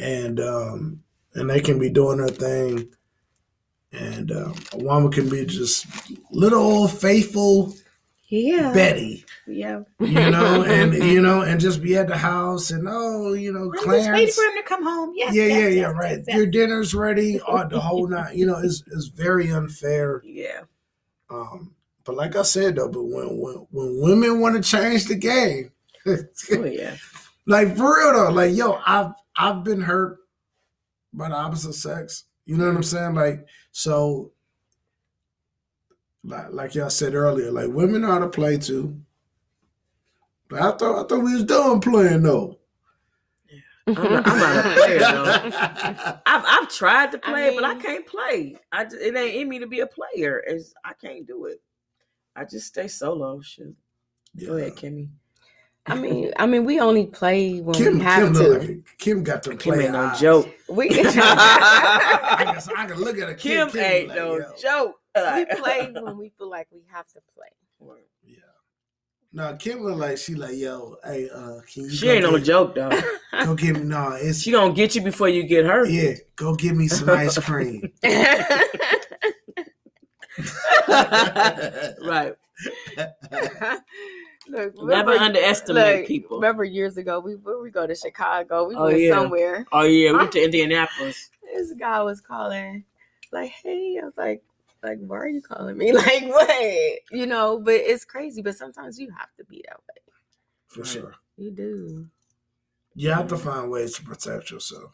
And 0.00 0.40
um 0.40 1.02
and 1.36 1.48
they 1.48 1.60
can 1.60 1.78
be 1.78 1.88
doing 1.88 2.18
their 2.18 2.28
thing. 2.28 2.88
And 3.92 4.32
um, 4.32 4.54
a 4.72 4.78
woman 4.78 5.12
can 5.12 5.28
be 5.28 5.46
just 5.46 5.86
little 6.30 6.60
old 6.60 6.92
faithful 6.92 7.72
yeah, 8.28 8.72
Betty, 8.72 9.24
yeah. 9.46 9.82
you 10.00 10.30
know, 10.30 10.64
and 10.66 10.92
you 10.94 11.22
know, 11.22 11.42
and 11.42 11.60
just 11.60 11.80
be 11.80 11.96
at 11.96 12.08
the 12.08 12.16
house 12.16 12.72
and 12.72 12.88
oh, 12.88 13.34
you 13.34 13.52
know, 13.52 13.72
I'm 13.72 13.72
just 13.74 14.10
waiting 14.10 14.34
for 14.34 14.42
him 14.42 14.56
to 14.56 14.62
come 14.64 14.82
home. 14.82 15.12
Yes, 15.14 15.32
yeah, 15.32 15.44
yes, 15.44 15.52
yeah, 15.52 15.68
yes, 15.68 15.76
yeah, 15.76 15.86
right. 15.92 16.18
yes. 16.26 16.36
Your 16.36 16.46
dinner's 16.46 16.92
ready, 16.92 17.38
or 17.46 17.66
the 17.68 17.78
whole 17.78 18.08
night. 18.08 18.34
You 18.34 18.46
know, 18.46 18.58
it's 18.58 18.82
it's 18.88 19.06
very 19.06 19.50
unfair. 19.52 20.22
Yeah, 20.24 20.62
Um, 21.30 21.74
but 22.02 22.16
like 22.16 22.34
I 22.34 22.42
said 22.42 22.74
though, 22.74 22.88
but 22.88 23.04
when 23.04 23.38
when 23.38 23.66
when 23.70 24.00
women 24.00 24.40
want 24.40 24.56
to 24.56 24.68
change 24.68 25.04
the 25.04 25.14
game, 25.14 25.70
oh 26.06 26.64
yeah. 26.64 26.96
like 27.46 27.76
for 27.76 27.96
real 27.96 28.12
though, 28.12 28.32
like 28.32 28.56
yo, 28.56 28.80
I've 28.84 29.12
I've 29.36 29.62
been 29.62 29.82
hurt 29.82 30.18
by 31.16 31.28
the 31.28 31.34
opposite 31.34 31.74
sex. 31.74 32.24
You 32.44 32.56
know 32.56 32.66
what 32.66 32.76
I'm 32.76 32.82
saying? 32.82 33.14
Like 33.14 33.46
so. 33.72 34.32
Like, 36.22 36.46
like 36.50 36.74
y'all 36.74 36.90
said 36.90 37.14
earlier, 37.14 37.52
like 37.52 37.68
women 37.68 38.02
know 38.02 38.08
how 38.08 38.18
to 38.18 38.28
play 38.28 38.58
too. 38.58 39.00
But 40.48 40.60
I 40.60 40.72
thought 40.72 41.04
I 41.04 41.08
thought 41.08 41.24
we 41.24 41.34
was 41.34 41.44
done 41.44 41.80
playing 41.80 42.22
though. 42.22 42.58
I'm 43.86 43.94
not, 43.94 44.26
I'm 44.26 44.38
not 44.38 44.66
a 44.66 44.74
player 44.74 44.98
though. 44.98 46.20
I've 46.26 46.44
I've 46.44 46.68
tried 46.68 47.12
to 47.12 47.20
I 47.22 47.30
play, 47.30 47.54
but 47.54 47.64
I 47.64 47.76
can't 47.76 48.04
play. 48.06 48.56
I 48.72 48.84
just, 48.84 48.96
it 48.96 49.16
ain't 49.16 49.36
in 49.36 49.48
me 49.48 49.60
to 49.60 49.68
be 49.68 49.80
a 49.80 49.86
player. 49.86 50.42
It's, 50.46 50.74
I 50.84 50.92
can't 50.94 51.26
do 51.26 51.44
it. 51.46 51.62
I 52.34 52.44
just 52.44 52.66
stay 52.66 52.88
solo. 52.88 53.40
Shoot. 53.40 53.76
Go 54.44 54.56
ahead, 54.56 54.74
Kimmy. 54.74 55.08
I 55.88 55.94
mean, 55.94 56.32
I 56.36 56.46
mean, 56.46 56.64
we 56.64 56.80
only 56.80 57.06
play 57.06 57.60
when 57.60 57.74
Kim, 57.74 57.98
we 57.98 58.04
have 58.04 58.22
Kim, 58.22 58.34
to. 58.34 58.48
like 58.58 58.78
Kim 58.98 59.22
got 59.22 59.42
to 59.44 59.56
Kim 59.56 59.74
play 59.74 59.84
ain't 59.84 59.92
no 59.92 60.00
eyes. 60.06 60.20
joke. 60.20 60.48
we 60.68 60.88
I 60.90 62.58
can, 62.58 62.76
I 62.76 62.86
can 62.86 62.96
look 62.98 63.18
at 63.18 63.28
a 63.28 63.34
Kim 63.34 63.70
Kim, 63.70 63.80
ain't 63.80 64.08
like, 64.08 64.16
no 64.18 64.36
yo. 64.38 64.52
joke. 64.60 64.96
we 65.36 65.44
play 65.56 65.92
when 65.92 66.18
we 66.18 66.30
feel 66.36 66.50
like 66.50 66.66
we 66.72 66.80
have 66.90 67.06
to 67.08 67.20
play. 67.34 67.48
Yeah. 68.24 68.36
No, 69.32 69.54
Kim 69.56 69.84
look 69.84 69.96
like 69.98 70.18
she 70.18 70.34
like, 70.34 70.56
yo, 70.56 70.96
hey, 71.04 71.28
uh, 71.32 71.60
can 71.72 71.84
you 71.84 71.90
She 71.90 72.06
go 72.06 72.12
ain't 72.12 72.22
no 72.24 72.32
get, 72.38 72.44
joke 72.44 72.74
though. 72.74 72.90
Go 73.44 73.54
get 73.54 73.74
me 73.76 73.82
no, 73.82 74.12
it's 74.18 74.40
She 74.40 74.50
gonna 74.50 74.72
get 74.72 74.94
you 74.94 75.02
before 75.02 75.28
you 75.28 75.42
get 75.44 75.66
her. 75.66 75.84
yeah, 75.86 76.14
go 76.36 76.54
get 76.54 76.74
me 76.74 76.88
some 76.88 77.10
ice 77.10 77.38
cream. 77.38 77.92
right. 82.02 82.34
Look, 84.48 84.80
Never 84.82 85.12
underestimate 85.12 86.00
look, 86.00 86.06
people. 86.08 86.36
Remember 86.38 86.64
years 86.64 86.96
ago, 86.96 87.20
we 87.20 87.34
we 87.36 87.70
go 87.70 87.86
to 87.86 87.94
Chicago, 87.94 88.68
we 88.68 88.76
Oh, 88.76 88.88
went 88.88 89.00
yeah. 89.00 89.14
somewhere. 89.14 89.66
Oh 89.72 89.82
yeah, 89.82 90.12
we 90.12 90.18
went 90.18 90.32
to 90.32 90.44
Indianapolis. 90.44 91.30
This 91.54 91.72
guy 91.72 92.02
was 92.02 92.20
calling, 92.20 92.84
like, 93.32 93.50
"Hey," 93.50 93.98
I 94.00 94.04
was 94.04 94.16
like, 94.16 94.42
"Like, 94.82 94.98
why 95.00 95.16
are 95.18 95.28
you 95.28 95.42
calling 95.42 95.76
me? 95.76 95.92
Like, 95.94 96.24
what? 96.26 96.98
You 97.10 97.26
know?" 97.26 97.58
But 97.58 97.74
it's 97.74 98.04
crazy. 98.04 98.42
But 98.42 98.56
sometimes 98.56 98.98
you 99.00 99.10
have 99.18 99.34
to 99.38 99.44
be 99.44 99.64
that 99.68 99.78
way. 99.78 100.02
For 100.68 100.80
Right. 100.80 100.88
sure. 100.88 101.14
You 101.36 101.50
do. 101.50 102.08
You 102.94 103.10
have 103.10 103.28
to 103.28 103.36
find 103.36 103.70
ways 103.70 103.94
to 103.96 104.02
protect 104.02 104.50
yourself. 104.50 104.92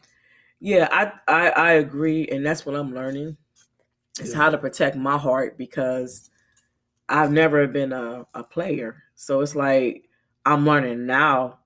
Yeah, 0.59 0.87
I, 0.91 1.11
I 1.27 1.49
I 1.51 1.71
agree, 1.73 2.27
and 2.29 2.45
that's 2.45 2.65
what 2.65 2.75
I'm 2.75 2.93
learning. 2.93 3.37
Is 4.19 4.31
Yeah. 4.31 4.37
how 4.37 4.49
to 4.51 4.57
protect 4.57 4.95
my 4.95 5.17
heart 5.17 5.57
because 5.57 6.29
I've 7.09 7.31
never 7.31 7.67
been 7.67 7.93
a, 7.93 8.25
a 8.33 8.43
player. 8.43 9.02
So 9.25 9.41
it's 9.41 9.55
like 9.55 10.09
I'm 10.45 10.65
learning 10.65 11.05
now 11.05 11.59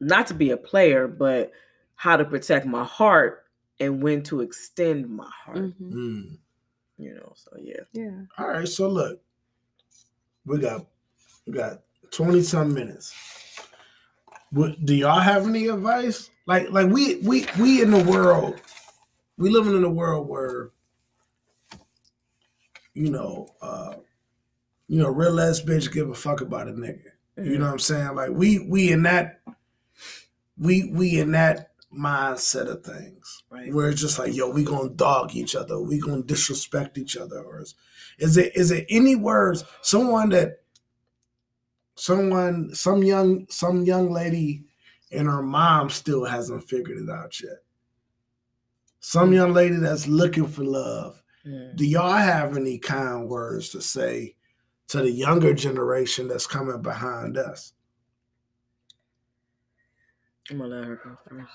not 0.00 0.26
to 0.28 0.34
be 0.34 0.50
a 0.50 0.56
player, 0.56 1.06
but 1.06 1.52
how 1.94 2.16
to 2.16 2.24
protect 2.24 2.66
my 2.66 2.84
heart 2.84 3.44
and 3.80 4.02
when 4.02 4.22
to 4.24 4.40
extend 4.40 5.08
my 5.08 5.28
heart. 5.44 5.58
Mhm. 5.58 5.92
Mm. 5.92 6.38
You 6.96 7.14
know, 7.14 7.32
so 7.36 7.56
yeah. 7.60 7.80
Yeah. 7.92 8.22
All 8.38 8.48
right, 8.48 8.68
so 8.68 8.88
look, 8.88 9.20
we 10.46 10.58
got 10.58 10.86
we 11.46 11.52
got 11.52 11.80
twenty 12.10 12.42
some 12.42 12.72
minutes. 12.72 13.14
What, 14.50 14.84
do 14.84 14.94
y'all 14.94 15.18
have 15.18 15.46
any 15.46 15.66
advice? 15.66 16.30
Like, 16.46 16.70
like 16.70 16.88
we 16.88 17.16
we 17.16 17.46
we 17.58 17.82
in 17.82 17.90
the 17.90 18.04
world, 18.04 18.60
we 19.36 19.50
living 19.50 19.76
in 19.76 19.82
a 19.82 19.90
world 19.90 20.28
where, 20.28 20.70
you 22.94 23.10
know, 23.10 23.48
uh, 23.60 23.94
you 24.88 25.00
know, 25.00 25.08
real 25.08 25.40
ass 25.40 25.60
bitch 25.60 25.92
give 25.92 26.10
a 26.10 26.14
fuck 26.14 26.40
about 26.40 26.68
a 26.68 26.72
nigga. 26.72 27.00
You 27.36 27.58
know 27.58 27.66
what 27.66 27.72
I'm 27.72 27.78
saying? 27.78 28.14
Like 28.14 28.30
we 28.30 28.60
we 28.60 28.92
in 28.92 29.02
that 29.04 29.40
we 30.58 30.88
we 30.92 31.18
in 31.18 31.32
that 31.32 31.70
mindset 31.92 32.66
of 32.68 32.84
things 32.84 33.42
Right. 33.50 33.72
where 33.72 33.88
it's 33.88 34.00
just 34.00 34.18
like, 34.18 34.34
yo, 34.34 34.50
we 34.50 34.64
gonna 34.64 34.90
dog 34.90 35.34
each 35.34 35.54
other, 35.56 35.80
we 35.80 36.00
gonna 36.00 36.22
disrespect 36.22 36.98
each 36.98 37.16
other, 37.16 37.38
or 37.40 37.60
is, 37.62 37.74
is 38.18 38.36
it 38.36 38.54
is 38.56 38.70
it 38.70 38.86
any 38.88 39.16
words? 39.16 39.64
Someone 39.82 40.28
that 40.30 40.62
someone 41.96 42.74
some 42.74 43.02
young 43.02 43.46
some 43.48 43.84
young 43.84 44.12
lady 44.12 44.64
and 45.12 45.28
her 45.28 45.42
mom 45.42 45.90
still 45.90 46.24
hasn't 46.24 46.68
figured 46.68 46.98
it 46.98 47.10
out 47.10 47.40
yet. 47.40 47.58
Some 49.00 49.32
young 49.32 49.52
lady 49.52 49.76
that's 49.76 50.06
looking 50.08 50.46
for 50.46 50.64
love. 50.64 51.22
Mm. 51.46 51.76
Do 51.76 51.84
y'all 51.86 52.16
have 52.16 52.56
any 52.56 52.78
kind 52.78 53.28
words 53.28 53.68
to 53.70 53.80
say 53.80 54.34
to 54.88 54.98
the 54.98 55.10
younger 55.10 55.54
generation 55.54 56.28
that's 56.28 56.46
coming 56.46 56.82
behind 56.82 57.36
us? 57.36 57.72
I'm 60.50 60.58
gonna 60.58 60.74
let 60.76 60.84
her 60.84 60.96
go 60.96 61.18
first. 61.28 61.52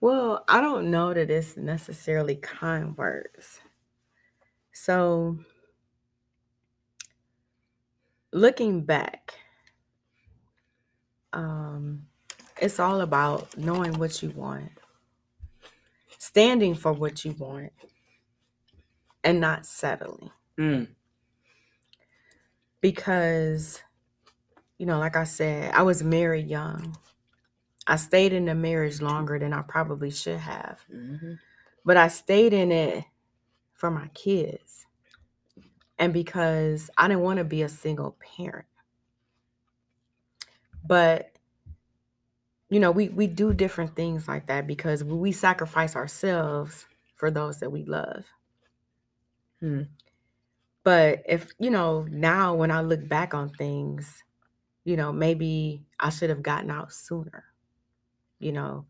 Well, 0.00 0.44
I 0.48 0.60
don't 0.60 0.90
know 0.90 1.14
that 1.14 1.30
it's 1.30 1.56
necessarily 1.56 2.36
kind 2.36 2.96
words. 2.96 3.60
So, 4.72 5.38
looking 8.32 8.84
back, 8.84 9.34
um, 11.32 12.06
it's 12.60 12.78
all 12.78 13.00
about 13.00 13.56
knowing 13.56 13.98
what 13.98 14.22
you 14.22 14.30
want, 14.30 14.72
standing 16.18 16.74
for 16.74 16.92
what 16.92 17.24
you 17.24 17.32
want, 17.32 17.72
and 19.24 19.40
not 19.40 19.66
settling. 19.66 20.30
Mm. 20.58 20.86
Because, 22.80 23.82
you 24.78 24.86
know, 24.86 24.98
like 24.98 25.16
I 25.16 25.24
said, 25.24 25.74
I 25.74 25.82
was 25.82 26.02
married 26.02 26.48
young. 26.48 26.96
I 27.86 27.96
stayed 27.96 28.32
in 28.32 28.46
the 28.46 28.54
marriage 28.54 29.00
longer 29.02 29.38
than 29.38 29.52
I 29.52 29.62
probably 29.62 30.10
should 30.10 30.38
have 30.38 30.80
hmm 30.90 31.34
but 31.84 31.96
I 31.96 32.08
stayed 32.08 32.52
in 32.52 32.72
it 32.72 33.04
for 33.74 33.90
my 33.90 34.08
kids 34.08 34.86
and 35.98 36.12
because 36.12 36.90
I 36.96 37.08
didn't 37.08 37.22
want 37.22 37.38
to 37.38 37.44
be 37.44 37.62
a 37.62 37.68
single 37.68 38.16
parent. 38.36 38.66
But 40.84 41.32
you 42.68 42.80
know, 42.80 42.90
we 42.90 43.08
we 43.08 43.26
do 43.26 43.52
different 43.54 43.94
things 43.94 44.26
like 44.28 44.46
that 44.48 44.66
because 44.66 45.04
we 45.04 45.32
sacrifice 45.32 45.94
ourselves 45.96 46.86
for 47.16 47.30
those 47.30 47.60
that 47.60 47.70
we 47.70 47.84
love. 47.84 48.26
Hmm. 49.60 49.82
But 50.86 51.24
if, 51.28 51.48
you 51.58 51.70
know, 51.70 52.06
now 52.08 52.54
when 52.54 52.70
I 52.70 52.80
look 52.80 53.08
back 53.08 53.34
on 53.34 53.50
things, 53.50 54.22
you 54.84 54.96
know, 54.96 55.12
maybe 55.12 55.84
I 55.98 56.10
should 56.10 56.30
have 56.30 56.44
gotten 56.44 56.70
out 56.70 56.92
sooner. 56.92 57.44
You 58.38 58.52
know, 58.52 58.86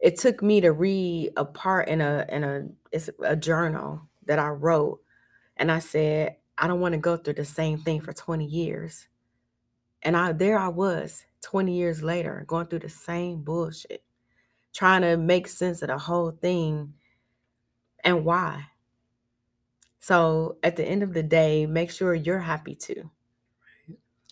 it 0.00 0.18
took 0.18 0.42
me 0.42 0.60
to 0.62 0.72
read 0.72 1.32
a 1.36 1.44
part 1.44 1.88
in 1.88 2.00
a 2.00 2.26
in 2.28 2.44
a 2.44 2.68
it's 2.92 3.10
a 3.24 3.36
journal 3.36 4.02
that 4.26 4.38
I 4.38 4.50
wrote 4.50 5.00
and 5.56 5.72
I 5.72 5.80
said 5.80 6.36
I 6.58 6.68
don't 6.68 6.80
want 6.80 6.92
to 6.94 6.98
go 7.00 7.16
through 7.16 7.34
the 7.34 7.44
same 7.44 7.78
thing 7.78 8.00
for 8.02 8.12
20 8.12 8.46
years. 8.46 9.08
And 10.02 10.16
I 10.16 10.32
there 10.32 10.58
I 10.58 10.68
was 10.68 11.24
20 11.42 11.76
years 11.76 12.02
later 12.02 12.44
going 12.46 12.66
through 12.68 12.80
the 12.80 12.88
same 12.90 13.42
bullshit 13.42 14.04
trying 14.74 15.02
to 15.02 15.16
make 15.16 15.48
sense 15.48 15.82
of 15.82 15.88
the 15.88 15.98
whole 15.98 16.32
thing 16.32 16.94
and 18.04 18.24
why. 18.24 18.66
So 20.02 20.58
at 20.62 20.76
the 20.76 20.84
end 20.84 21.02
of 21.02 21.14
the 21.14 21.22
day, 21.22 21.64
make 21.64 21.90
sure 21.90 22.14
you're 22.14 22.40
happy 22.40 22.74
too. 22.74 23.10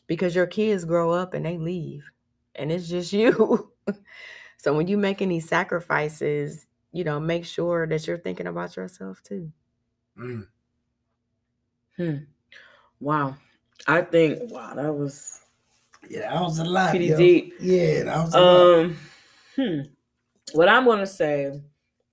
Because 0.09 0.35
your 0.35 0.49
kids 0.49 0.85
grow 0.85 1.13
up 1.13 1.33
and 1.33 1.47
they 1.47 1.57
leave 1.57 2.11
and 2.57 2.73
it's 2.73 2.89
just 2.89 3.13
you. 3.15 3.73
So 4.59 4.75
when 4.75 4.89
you 4.89 4.99
make 4.99 5.23
any 5.23 5.41
sacrifices, 5.41 6.67
you 6.93 7.05
know, 7.05 7.19
make 7.19 7.47
sure 7.47 7.87
that 7.87 8.07
you're 8.07 8.19
thinking 8.19 8.49
about 8.49 8.77
yourself 8.77 9.23
too. 9.23 9.51
Mm. 10.19 10.47
Hmm. 11.97 12.17
Wow. 13.01 13.37
I 13.87 14.03
think 14.03 14.51
wow, 14.53 14.75
that 14.75 14.93
was 14.93 15.41
Yeah, 16.09 16.33
that 16.33 16.43
was 16.43 16.59
a 16.59 16.65
lot. 16.65 16.91
Pretty 16.91 17.07
yo. 17.07 17.17
deep. 17.17 17.55
Yeah, 17.61 18.05
that 18.05 18.25
was 18.25 18.35
a 18.35 18.41
lot. 18.41 18.75
um 18.83 18.97
hmm. 19.57 19.81
What 20.53 20.69
I'm 20.69 20.85
gonna 20.85 21.07
say 21.07 21.63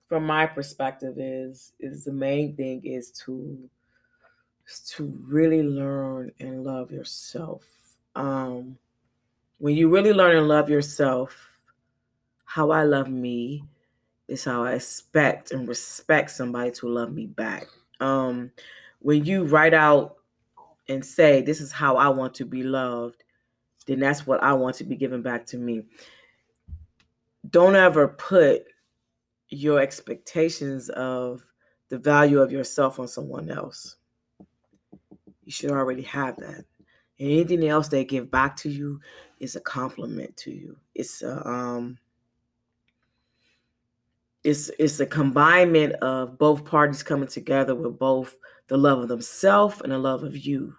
from 0.08 0.24
my 0.24 0.46
perspective 0.46 1.14
is 1.18 1.72
is 1.78 2.04
the 2.04 2.12
main 2.12 2.56
thing 2.56 2.84
is 2.84 3.10
to 3.10 3.58
is 4.66 4.80
to 4.80 5.04
really 5.26 5.62
learn 5.62 6.32
and 6.40 6.64
love 6.64 6.90
yourself. 6.90 7.64
Um 8.16 8.78
when 9.58 9.76
you 9.76 9.88
really 9.88 10.12
learn 10.12 10.36
and 10.36 10.48
love 10.48 10.70
yourself, 10.70 11.60
how 12.44 12.70
I 12.70 12.84
love 12.84 13.08
me 13.08 13.64
is 14.28 14.44
how 14.44 14.64
I 14.64 14.74
expect 14.74 15.50
and 15.50 15.68
respect 15.68 16.30
somebody 16.30 16.70
to 16.72 16.88
love 16.88 17.12
me 17.12 17.26
back. 17.26 17.66
Um 18.00 18.50
when 19.00 19.24
you 19.24 19.44
write 19.44 19.74
out 19.74 20.16
and 20.88 21.04
say 21.04 21.42
this 21.42 21.60
is 21.60 21.70
how 21.70 21.96
I 21.96 22.08
want 22.08 22.34
to 22.36 22.46
be 22.46 22.62
loved, 22.62 23.24
then 23.86 24.00
that's 24.00 24.26
what 24.26 24.42
I 24.42 24.54
want 24.54 24.76
to 24.76 24.84
be 24.84 24.96
given 24.96 25.20
back 25.20 25.44
to 25.46 25.58
me. 25.58 25.84
Don't 27.50 27.76
ever 27.76 28.08
put 28.08 28.64
your 29.48 29.80
expectations 29.80 30.88
of 30.90 31.42
the 31.88 31.98
value 31.98 32.40
of 32.40 32.52
yourself 32.52 32.98
on 32.98 33.08
someone 33.08 33.50
else. 33.50 33.96
You 35.44 35.52
should 35.52 35.70
already 35.70 36.02
have 36.02 36.36
that. 36.36 36.64
And 37.18 37.30
anything 37.30 37.66
else 37.66 37.88
they 37.88 38.04
give 38.04 38.30
back 38.30 38.56
to 38.56 38.68
you 38.70 39.00
is 39.40 39.56
a 39.56 39.60
compliment 39.60 40.36
to 40.38 40.50
you. 40.50 40.76
It's 40.94 41.22
a 41.22 41.46
um 41.48 41.98
it's 44.44 44.70
it's 44.78 45.00
a 45.00 45.06
combination 45.06 45.92
of 46.00 46.38
both 46.38 46.64
parties 46.64 47.02
coming 47.02 47.28
together 47.28 47.74
with 47.74 47.98
both 47.98 48.36
the 48.68 48.76
love 48.76 49.00
of 49.00 49.08
themselves 49.08 49.80
and 49.82 49.92
the 49.92 49.98
love 49.98 50.22
of 50.22 50.36
you 50.36 50.74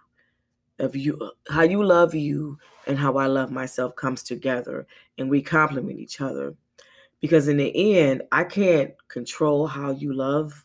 of 0.78 0.96
you 0.96 1.30
how 1.48 1.62
you 1.62 1.82
love 1.84 2.14
you 2.14 2.58
and 2.86 2.98
how 2.98 3.16
i 3.18 3.26
love 3.26 3.50
myself 3.50 3.94
comes 3.96 4.22
together 4.22 4.86
and 5.18 5.28
we 5.28 5.42
complement 5.42 5.98
each 5.98 6.20
other 6.20 6.54
because 7.20 7.48
in 7.48 7.56
the 7.56 7.98
end 7.98 8.22
i 8.32 8.44
can't 8.44 8.92
control 9.08 9.66
how 9.66 9.90
you 9.90 10.12
love 10.12 10.64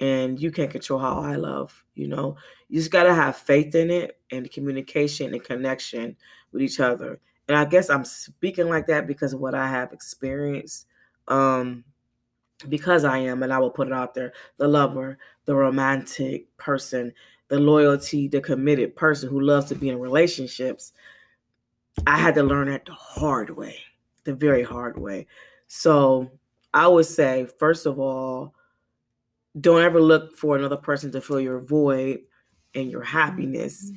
and 0.00 0.40
you 0.40 0.50
can't 0.50 0.70
control 0.70 0.98
how 0.98 1.20
i 1.20 1.36
love 1.36 1.84
you 1.94 2.08
know 2.08 2.36
you 2.68 2.78
just 2.78 2.90
got 2.90 3.04
to 3.04 3.14
have 3.14 3.36
faith 3.36 3.74
in 3.74 3.90
it 3.90 4.18
and 4.30 4.50
communication 4.50 5.32
and 5.32 5.44
connection 5.44 6.16
with 6.52 6.62
each 6.62 6.80
other 6.80 7.20
and 7.48 7.56
i 7.56 7.64
guess 7.64 7.90
i'm 7.90 8.04
speaking 8.04 8.68
like 8.68 8.86
that 8.86 9.06
because 9.06 9.32
of 9.32 9.40
what 9.40 9.54
i 9.54 9.68
have 9.68 9.92
experienced 9.92 10.86
um 11.28 11.84
because 12.68 13.04
I 13.04 13.18
am, 13.18 13.42
and 13.42 13.52
I 13.52 13.58
will 13.58 13.70
put 13.70 13.88
it 13.88 13.92
out 13.92 14.14
there 14.14 14.32
the 14.58 14.68
lover, 14.68 15.18
the 15.44 15.54
romantic 15.54 16.54
person, 16.56 17.12
the 17.48 17.58
loyalty, 17.58 18.28
the 18.28 18.40
committed 18.40 18.96
person 18.96 19.28
who 19.28 19.40
loves 19.40 19.66
to 19.66 19.74
be 19.74 19.88
in 19.88 19.98
relationships. 19.98 20.92
I 22.06 22.18
had 22.18 22.34
to 22.36 22.42
learn 22.42 22.68
that 22.68 22.86
the 22.86 22.92
hard 22.92 23.50
way, 23.50 23.78
the 24.24 24.34
very 24.34 24.62
hard 24.62 24.98
way. 24.98 25.26
So 25.74 26.30
I 26.74 26.86
would 26.86 27.06
say, 27.06 27.46
first 27.58 27.86
of 27.86 27.98
all, 27.98 28.54
don't 29.58 29.80
ever 29.80 30.02
look 30.02 30.36
for 30.36 30.54
another 30.54 30.76
person 30.76 31.10
to 31.12 31.20
fill 31.22 31.40
your 31.40 31.60
void 31.60 32.18
and 32.74 32.90
your 32.90 33.02
happiness. 33.02 33.90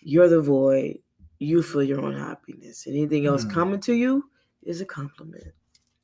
You're 0.00 0.28
the 0.30 0.40
void, 0.40 1.00
you 1.38 1.62
feel 1.62 1.82
your 1.82 2.00
own 2.00 2.16
happiness. 2.16 2.86
Anything 2.86 3.26
else 3.26 3.44
Mm. 3.44 3.52
coming 3.52 3.80
to 3.80 3.92
you 3.92 4.24
is 4.62 4.80
a 4.80 4.86
compliment. 4.86 5.52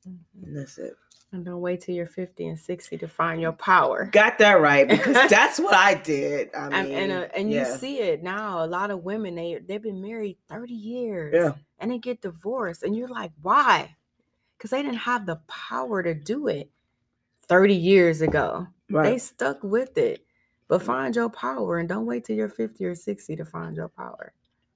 And 0.05 0.55
that's 0.55 0.77
it. 0.77 0.93
And 1.31 1.43
don't 1.43 1.61
wait 1.61 1.81
till 1.81 1.95
you're 1.95 2.05
50 2.05 2.45
and 2.45 2.59
60 2.59 2.95
to 2.99 3.07
find 3.07 3.41
your 3.41 3.53
power. 3.53 4.05
Got 4.11 4.37
that 4.37 4.61
right 4.61 4.87
because 4.87 5.15
that's 5.29 5.59
what 5.59 5.73
I 5.73 5.95
did. 5.95 6.53
I 6.53 6.69
mean, 6.69 6.73
and 6.73 6.93
and, 6.93 7.11
uh, 7.11 7.27
and 7.35 7.49
you 7.51 7.57
yeah. 7.57 7.77
see 7.77 7.97
it 7.97 8.21
now. 8.21 8.63
A 8.63 8.67
lot 8.67 8.91
of 8.91 9.03
women 9.03 9.33
they 9.33 9.59
they've 9.67 9.81
been 9.81 10.01
married 10.03 10.37
30 10.49 10.73
years. 10.73 11.33
Yeah. 11.33 11.53
And 11.79 11.89
they 11.89 11.97
get 11.97 12.21
divorced. 12.21 12.83
And 12.83 12.95
you're 12.95 13.07
like, 13.07 13.31
why? 13.41 13.95
Because 14.59 14.71
they 14.71 14.83
didn't 14.83 14.97
have 14.97 15.25
the 15.25 15.37
power 15.47 16.03
to 16.03 16.13
do 16.13 16.47
it 16.49 16.69
30 17.47 17.73
years 17.73 18.21
ago. 18.21 18.67
They 18.89 19.17
stuck 19.17 19.63
with 19.63 19.97
it. 19.97 20.25
But 20.67 20.83
find 20.83 21.15
your 21.15 21.29
power 21.29 21.79
and 21.79 21.87
don't 21.89 22.05
wait 22.05 22.25
till 22.25 22.35
you're 22.35 22.49
50 22.49 22.85
or 22.85 22.93
60 22.93 23.35
to 23.37 23.45
find 23.45 23.75
your 23.75 23.87
power. 23.87 24.33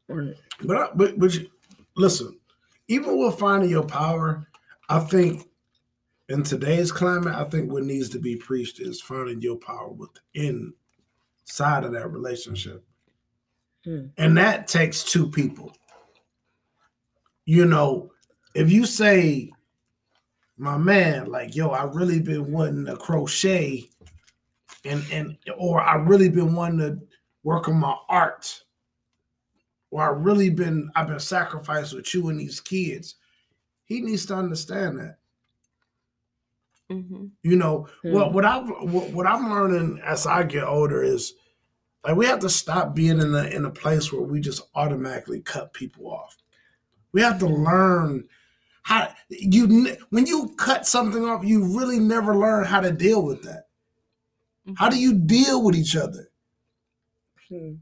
right. 0.07 0.33
But 0.63 0.77
I, 0.77 0.87
but 0.95 1.19
but 1.19 1.33
you, 1.35 1.51
listen, 1.95 2.39
even 2.87 3.19
with 3.19 3.37
finding 3.37 3.69
your 3.69 3.83
power, 3.85 4.47
I 4.89 4.99
think 5.01 5.49
in 6.29 6.41
today's 6.43 6.91
climate, 6.91 7.35
I 7.35 7.43
think 7.43 7.71
what 7.71 7.83
needs 7.83 8.09
to 8.11 8.19
be 8.19 8.35
preached 8.37 8.79
is 8.79 9.01
finding 9.01 9.41
your 9.41 9.57
power 9.57 9.89
within 9.89 10.73
side 11.43 11.83
of 11.83 11.91
that 11.91 12.07
relationship, 12.11 12.83
Hmm. 13.83 14.05
and 14.17 14.37
that 14.37 14.67
takes 14.67 15.03
two 15.03 15.29
people. 15.29 15.75
You 17.45 17.65
know, 17.65 18.13
if 18.55 18.71
you 18.71 18.85
say, 18.85 19.51
"My 20.57 20.77
man," 20.77 21.27
like 21.27 21.55
yo, 21.55 21.69
I 21.69 21.83
really 21.83 22.19
been 22.19 22.51
wanting 22.51 22.85
to 22.85 22.97
crochet, 22.97 23.89
and 24.85 25.03
and 25.11 25.37
or 25.57 25.81
I 25.81 25.95
really 25.95 26.29
been 26.29 26.53
wanting 26.55 26.79
to 26.79 26.99
work 27.43 27.67
on 27.67 27.75
my 27.75 27.95
art 28.09 28.63
or 29.91 30.01
I 30.01 30.07
really 30.07 30.49
been 30.49 30.89
I've 30.95 31.07
been 31.07 31.19
sacrificed 31.19 31.93
with 31.93 32.13
you 32.13 32.29
and 32.29 32.39
these 32.39 32.59
kids. 32.59 33.15
He 33.85 34.01
needs 34.01 34.25
to 34.27 34.35
understand 34.35 34.99
that. 34.99 35.17
Mm-hmm. 36.91 37.25
You 37.43 37.55
know, 37.55 37.87
Hmm. 38.01 38.11
what 38.11 38.33
what 38.33 38.45
I've 38.45 38.67
what, 38.67 39.11
what 39.11 39.27
I'm 39.27 39.49
learning 39.49 40.01
as 40.03 40.25
I 40.25 40.43
get 40.43 40.63
older 40.63 41.03
is 41.03 41.33
like 42.03 42.15
we 42.15 42.25
have 42.25 42.39
to 42.39 42.49
stop 42.49 42.95
being 42.95 43.21
in 43.21 43.35
a 43.35 43.43
in 43.43 43.65
a 43.65 43.69
place 43.69 44.11
where 44.11 44.23
we 44.23 44.39
just 44.39 44.63
automatically 44.75 45.41
cut 45.41 45.73
people 45.73 46.07
off. 46.07 46.37
We 47.11 47.21
have 47.21 47.37
to 47.39 47.47
learn 47.47 48.27
how 48.83 49.13
you 49.29 49.95
when 50.09 50.25
you 50.27 50.53
cut 50.57 50.85
something 50.87 51.25
off, 51.25 51.43
you 51.43 51.77
really 51.77 51.99
never 51.99 52.35
learn 52.37 52.65
how 52.65 52.79
to 52.81 52.91
deal 52.91 53.23
with 53.23 53.41
that. 53.43 53.67
How 54.77 54.89
do 54.89 54.97
you 54.97 55.13
deal 55.13 55.63
with 55.63 55.75
each 55.75 55.95
other? 55.95 56.29
Hmm. 57.49 57.73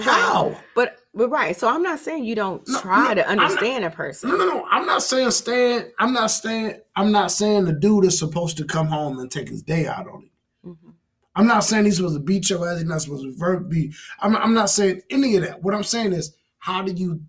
How? 0.00 0.56
But 0.74 0.96
but 1.14 1.28
right. 1.30 1.56
So 1.56 1.68
I'm 1.68 1.82
not 1.82 2.00
saying 2.00 2.24
you 2.24 2.34
don't 2.34 2.66
No, 2.68 2.80
try 2.80 3.08
no, 3.08 3.14
to 3.14 3.28
I'm 3.30 3.36
not- 3.36 3.44
understand 3.50 3.84
a 3.84 3.90
person. 3.90 4.30
No, 4.30 4.36
no, 4.36 4.46
no. 4.46 4.66
I'm 4.70 4.86
not 4.86 5.02
saying 5.02 5.30
stand. 5.30 5.90
I'm 5.98 6.12
not 6.12 6.28
saying. 6.30 6.80
I'm 6.96 7.12
not 7.12 7.30
saying 7.30 7.64
the 7.66 7.72
dude 7.72 8.04
is 8.04 8.18
supposed 8.18 8.56
to 8.58 8.64
come 8.64 8.88
home 8.88 9.18
and 9.20 9.30
take 9.30 9.48
his 9.48 9.62
day 9.62 9.86
out 9.86 10.08
on 10.08 10.22
you. 10.22 10.70
Mhm. 10.72 10.94
I'm 11.36 11.46
not 11.46 11.64
saying 11.64 11.84
he's 11.84 11.96
supposed 11.96 12.16
to 12.16 12.20
beat 12.22 12.50
your 12.50 12.68
ass. 12.68 12.78
He's 12.80 12.88
not 12.88 13.02
supposed 13.02 13.24
to 13.24 13.32
verb 13.36 13.68
be. 13.70 13.92
I'm, 14.20 14.36
I'm 14.36 14.54
not 14.54 14.70
saying 14.70 15.02
any 15.10 15.36
of 15.36 15.42
that. 15.44 15.62
What 15.62 15.74
I'm 15.74 15.82
saying 15.84 16.12
is, 16.12 16.34
how 16.58 16.82
do 16.82 16.92
you 16.92 17.20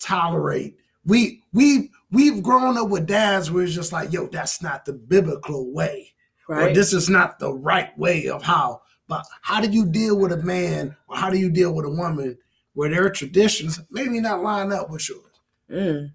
tolerate? 0.00 0.76
We 1.04 1.42
we 1.52 1.90
we've 2.12 2.42
grown 2.42 2.76
up 2.76 2.88
with 2.88 3.06
dads 3.06 3.50
where 3.50 3.64
it's 3.64 3.74
just 3.74 3.92
like, 3.92 4.12
yo, 4.12 4.28
that's 4.28 4.62
not 4.62 4.84
the 4.84 4.92
biblical 4.92 5.72
way, 5.72 6.12
or 6.48 6.72
this 6.72 6.92
is 6.92 7.08
not 7.08 7.38
the 7.38 7.52
right 7.52 7.96
way 7.98 8.28
of 8.28 8.42
how. 8.42 8.82
But 9.08 9.26
how 9.40 9.60
do 9.60 9.68
you 9.68 9.86
deal 9.86 10.16
with 10.18 10.32
a 10.32 10.36
man, 10.36 10.96
or 11.08 11.16
how 11.16 11.30
do 11.30 11.38
you 11.38 11.50
deal 11.50 11.74
with 11.74 11.86
a 11.86 11.90
woman 11.90 12.38
where 12.74 12.90
their 12.90 13.10
traditions 13.10 13.80
maybe 13.90 14.20
not 14.20 14.42
line 14.42 14.72
up 14.72 14.90
with 14.90 15.08
yours? 15.08 15.22
Mm. 15.70 16.12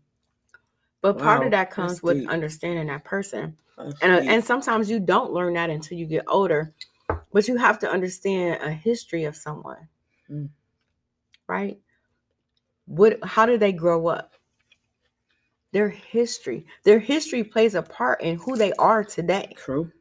But 1.02 1.20
part 1.20 1.46
of 1.46 1.52
that 1.52 1.70
that's 1.70 1.76
comes 1.76 2.04
with 2.04 2.20
deep. 2.20 2.30
understanding 2.30 2.88
that 2.88 3.04
person. 3.04 3.58
That's 3.78 4.02
And 4.02 4.12
uh, 4.12 4.20
deep. 4.22 4.30
and 4.30 4.44
sometimes 4.44 4.90
you 4.90 5.00
don't 5.00 5.32
learn 5.32 5.54
that 5.54 5.70
until 5.70 5.98
you 5.98 6.06
get 6.06 6.24
older. 6.28 6.74
But 7.32 7.48
you 7.48 7.58
have 7.58 7.80
to 7.80 7.90
understand 7.90 8.62
a 8.62 8.72
history 8.72 9.26
of 9.26 9.36
someone. 9.36 9.88
Mm. 10.30 10.50
Right? 11.48 11.78
What 12.86 13.20
how 13.24 13.46
did 13.46 13.60
they 13.60 13.72
grow 13.72 14.08
up? 14.08 14.34
Their 15.74 15.90
history. 15.90 16.66
Their 16.84 17.00
history 17.00 17.44
plays 17.44 17.76
a 17.76 17.82
part 17.82 18.22
in 18.22 18.38
who 18.38 18.56
they 18.56 18.74
are 18.74 19.04
today. 19.04 19.54
True. 19.56 19.92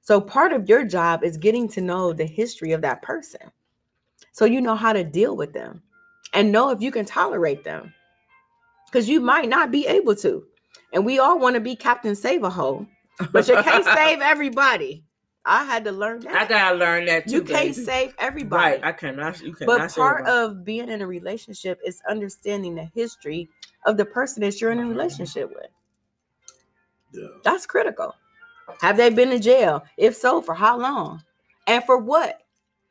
So 0.00 0.20
part 0.20 0.52
of 0.52 0.68
your 0.68 0.84
job 0.84 1.22
is 1.22 1.36
getting 1.36 1.68
to 1.68 1.80
know 1.80 2.12
the 2.12 2.24
history 2.24 2.72
of 2.72 2.80
that 2.82 3.02
person. 3.02 3.50
So 4.32 4.44
you 4.44 4.60
know 4.60 4.74
how 4.74 4.92
to 4.92 5.04
deal 5.04 5.36
with 5.36 5.52
them 5.52 5.82
and 6.32 6.50
know 6.50 6.70
if 6.70 6.80
you 6.80 6.90
can 6.90 7.04
tolerate 7.04 7.64
them. 7.64 7.92
Because 8.86 9.08
you 9.08 9.20
might 9.20 9.48
not 9.48 9.70
be 9.70 9.86
able 9.86 10.16
to. 10.16 10.44
And 10.92 11.04
we 11.04 11.18
all 11.18 11.38
want 11.38 11.54
to 11.54 11.60
be 11.60 11.76
Captain 11.76 12.16
Save 12.16 12.42
a 12.42 12.50
Hole, 12.50 12.86
but 13.30 13.46
you 13.46 13.54
can't 13.62 13.84
save 13.96 14.20
everybody. 14.20 15.04
I 15.44 15.64
had 15.64 15.84
to 15.84 15.92
learn 15.92 16.20
that. 16.20 16.34
I 16.36 16.44
gotta 16.44 16.76
learn 16.76 17.06
that 17.06 17.26
too. 17.26 17.36
you 17.36 17.42
can't 17.42 17.74
baby. 17.74 17.84
save 17.84 18.14
everybody. 18.18 18.72
Right. 18.72 18.84
I 18.84 18.92
cannot. 18.92 19.40
You 19.40 19.54
cannot. 19.54 19.78
but 19.78 19.94
part 19.94 20.26
of 20.26 20.64
being 20.64 20.88
in 20.88 21.00
a 21.00 21.06
relationship 21.06 21.80
is 21.84 22.02
understanding 22.08 22.74
the 22.74 22.84
history 22.84 23.48
of 23.86 23.96
the 23.96 24.04
person 24.04 24.42
that 24.42 24.60
you're 24.60 24.72
in 24.72 24.78
a 24.78 24.86
relationship 24.86 25.48
with. 25.48 25.70
Yeah. 27.12 27.28
That's 27.44 27.66
critical. 27.66 28.14
Have 28.80 28.96
they 28.96 29.10
been 29.10 29.32
in 29.32 29.42
jail? 29.42 29.84
If 29.96 30.14
so, 30.14 30.40
for 30.40 30.54
how 30.54 30.78
long? 30.78 31.22
And 31.66 31.82
for 31.84 31.98
what? 31.98 32.42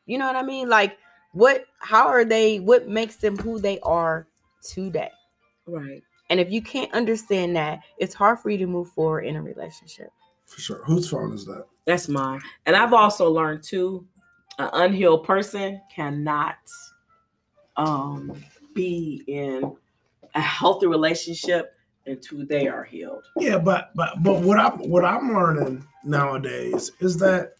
You 0.05 0.17
know 0.17 0.27
what 0.27 0.35
I 0.35 0.43
mean? 0.43 0.69
Like 0.69 0.97
what 1.33 1.65
how 1.79 2.07
are 2.07 2.25
they 2.25 2.59
what 2.59 2.87
makes 2.87 3.17
them 3.17 3.37
who 3.37 3.59
they 3.59 3.79
are 3.81 4.27
today? 4.63 5.11
right. 5.67 6.03
And 6.31 6.39
if 6.39 6.51
you 6.51 6.61
can't 6.61 6.93
understand 6.93 7.55
that, 7.55 7.81
it's 7.97 8.13
hard 8.13 8.39
for 8.39 8.51
you 8.51 8.57
to 8.59 8.67
move 8.67 8.89
forward 8.89 9.21
in 9.21 9.35
a 9.35 9.41
relationship. 9.41 10.11
For 10.45 10.61
sure. 10.61 10.83
Whose 10.85 11.09
phone 11.09 11.33
is 11.33 11.45
that? 11.45 11.65
That's 11.85 12.07
mine. 12.07 12.39
And 12.67 12.75
I've 12.75 12.93
also 12.93 13.31
learned 13.31 13.63
too, 13.63 14.05
an 14.59 14.69
unhealed 14.73 15.25
person 15.25 15.81
cannot 15.93 16.57
um 17.77 18.33
be 18.73 19.23
in 19.27 19.75
a 20.35 20.41
healthy 20.41 20.87
relationship 20.87 21.73
until 22.05 22.45
they 22.45 22.67
are 22.67 22.83
healed. 22.83 23.23
Yeah, 23.37 23.57
but 23.57 23.91
but 23.95 24.21
but 24.23 24.41
what 24.41 24.59
I 24.59 24.69
what 24.69 25.05
I'm 25.05 25.33
learning 25.33 25.85
nowadays 26.03 26.91
is 26.99 27.17
that 27.17 27.53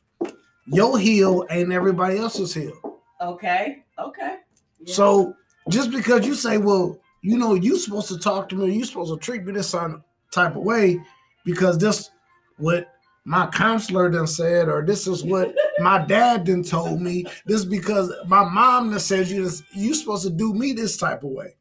your 0.65 0.97
heal 0.99 1.45
ain't 1.49 1.72
everybody 1.72 2.17
else's 2.17 2.53
heal. 2.53 2.99
Okay. 3.22 3.84
Okay. 3.97 4.38
So 4.86 5.36
just 5.70 5.91
because 5.91 6.26
you 6.26 6.34
say, 6.36 6.57
well, 6.57 6.99
you 7.22 7.38
know, 7.38 7.53
you 7.53 7.78
supposed 7.78 8.07
to 8.07 8.17
talk 8.17 8.49
to 8.49 8.55
me, 8.55 8.74
you 8.74 8.86
supposed 8.86 9.13
to 9.13 9.20
treat 9.20 9.43
me 9.43 9.51
this 9.53 9.72
type 9.72 10.55
of 10.55 10.63
way, 10.63 10.99
because 11.45 11.78
this 11.78 12.09
what 12.57 12.88
my 13.26 13.47
counselor 13.47 14.09
then 14.09 14.26
said, 14.26 14.70
or 14.70 14.86
this 14.86 15.05
is 15.05 15.24
what 15.24 15.53
my 15.80 15.99
dad 16.05 16.45
then 16.45 16.63
told 16.63 17.01
me. 17.01 17.26
This 17.45 17.65
because 17.65 18.11
my 18.28 18.43
mom 18.43 18.89
done 18.89 18.99
says 18.99 19.32
you 19.32 19.49
you 19.74 19.93
supposed 19.93 20.24
to 20.24 20.30
do 20.30 20.53
me 20.53 20.74
this 20.74 20.97
type 20.97 21.24
of 21.24 21.32
way. 21.32 21.55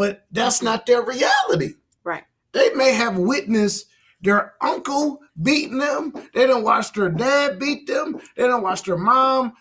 But 0.00 0.24
that's 0.32 0.62
not 0.62 0.86
their 0.86 1.02
reality. 1.02 1.74
Right. 2.04 2.24
They 2.52 2.70
may 2.72 2.92
have 2.94 3.18
witnessed 3.18 3.84
their 4.22 4.54
uncle 4.62 5.20
beating 5.42 5.76
them. 5.76 6.14
They 6.32 6.46
don't 6.46 6.64
watch 6.64 6.94
their 6.94 7.10
dad 7.10 7.58
beat 7.58 7.86
them. 7.86 8.18
They 8.34 8.44
don't 8.46 8.62
watch 8.62 8.82
their 8.84 8.96
mom 8.96 9.52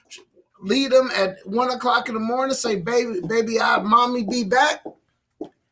lead 0.62 0.92
them 0.94 1.10
at 1.14 1.40
one 1.46 1.70
o'clock 1.72 2.08
in 2.08 2.14
the 2.14 2.22
morning. 2.22 2.56
Say, 2.56 2.78
"Baby, 2.78 3.20
baby, 3.28 3.60
I 3.60 3.82
mommy 3.82 4.24
be 4.24 4.46
back." 4.46 4.82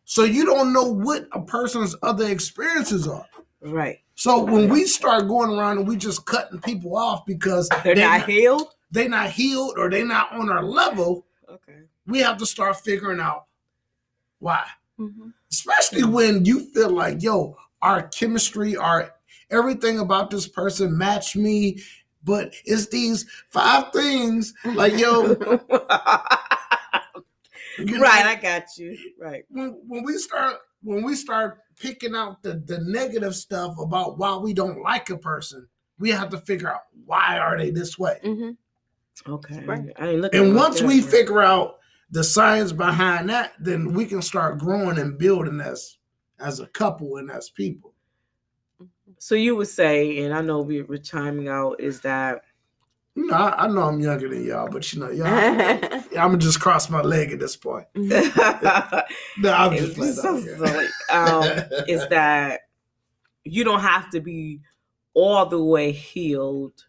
So 0.03 0.26
you 0.26 0.45
don't 0.45 0.74
know 0.74 0.84
what 0.84 1.30
a 1.32 1.39
person's 1.41 1.95
other 2.03 2.28
experiences 2.30 3.07
are. 3.07 3.26
Right. 3.61 3.99
So 4.15 4.43
when 4.43 4.68
we 4.68 4.84
start 4.86 5.30
going 5.30 5.57
around 5.57 5.78
and 5.78 5.88
we 5.88 5.95
just 5.95 6.26
cutting 6.26 6.59
people 6.59 6.97
off 6.97 7.26
because 7.26 7.70
They're 7.86 7.95
they 7.95 8.01
not 8.01 8.28
healed. 8.30 8.68
they're 8.91 9.07
not 9.07 9.30
healed 9.30 9.76
or 9.78 9.89
they're 9.89 10.05
not 10.05 10.34
on 10.34 10.49
our 10.49 10.63
level, 10.63 11.26
Okay. 11.49 11.84
we 12.05 12.20
have 12.20 12.36
to 12.39 12.45
start 12.45 12.76
figuring 12.82 13.22
out 13.22 13.45
why. 14.40 14.66
Mhm. 15.00 15.32
especially 15.52 16.04
when 16.04 16.44
you 16.46 16.60
feel 16.74 16.90
like 16.90 17.22
yo 17.22 17.56
our 17.84 18.08
chemistry 18.10 18.76
our 18.76 19.12
everything 19.52 20.00
about 20.00 20.30
this 20.32 20.48
person 20.48 20.98
match 20.98 21.36
me 21.36 21.80
but 22.24 22.54
it's 22.66 22.88
these 22.88 23.26
five 23.52 23.92
things 23.94 24.54
like 24.74 24.98
yo 24.98 25.22
you 27.78 27.86
know, 27.86 28.00
right, 28.02 28.26
I 28.26 28.36
got 28.42 28.64
you. 28.78 28.98
Right. 29.20 29.46
when, 29.50 29.80
when 29.88 30.04
we 30.04 30.18
start 30.18 30.56
when 30.82 31.04
we 31.04 31.16
start 31.16 31.60
picking 31.80 32.16
out 32.16 32.42
the, 32.42 32.56
the 32.66 32.80
negative 32.80 33.36
stuff 33.36 33.78
about 33.80 34.18
why 34.18 34.36
we 34.36 34.54
don't 34.54 34.82
like 34.82 35.10
a 35.12 35.18
person 35.18 35.68
we 36.00 36.10
have 36.10 36.30
to 36.30 36.40
figure 36.40 36.72
out 36.74 36.82
why 37.06 37.38
are 37.38 37.58
they 37.58 37.70
this 37.72 37.98
way 38.00 38.20
Mhm. 38.24 38.58
Okay. 39.28 39.64
Right. 39.66 39.92
I 39.98 40.08
ain't 40.10 40.22
looking 40.22 40.40
and 40.46 40.56
once 40.56 40.82
we 40.82 41.00
that. 41.02 41.10
figure 41.10 41.42
out 41.42 41.76
the 42.12 42.24
science 42.24 42.72
behind 42.72 43.30
that 43.30 43.53
then 43.60 43.93
we 43.93 44.05
can 44.05 44.22
start 44.22 44.58
growing 44.60 44.97
and 44.97 45.18
building 45.18 45.60
as 45.62 45.97
as 46.39 46.60
a 46.60 46.68
couple 46.68 47.18
and 47.18 47.30
as 47.32 47.49
people 47.49 47.93
So 49.20 49.36
you 49.36 49.55
would 49.55 49.68
say, 49.68 50.24
and 50.24 50.34
I 50.34 50.41
know 50.41 50.62
we 50.62 50.82
we're 50.84 50.97
chiming 50.97 51.47
out, 51.47 51.80
is 51.80 52.01
that 52.01 52.41
You 53.16 53.26
know, 53.28 53.36
I, 53.36 53.66
I 53.66 53.68
know 53.68 53.84
I'm 53.84 53.99
younger 53.99 54.30
than 54.30 54.45
y'all, 54.45 54.70
but 54.70 54.93
you 54.93 54.99
know, 54.99 55.10
y'all, 55.10 55.28
I'm 56.22 56.32
gonna 56.32 56.38
just 56.38 56.60
cross 56.60 56.89
my 56.89 57.01
leg 57.01 57.32
at 57.32 57.39
this 57.39 57.55
point. 57.55 57.88
No, 57.95 59.53
I'm 59.53 59.76
just 59.78 59.95
playing 59.95 60.14
so 60.14 60.39
silly. 60.41 60.88
Um, 61.12 61.43
is 61.88 62.08
that 62.10 62.62
you 63.43 63.64
don't 63.64 63.82
have 63.82 64.10
to 64.12 64.20
be 64.20 64.62
all 65.14 65.45
the 65.45 65.64
way 65.64 65.91
healed 65.91 66.86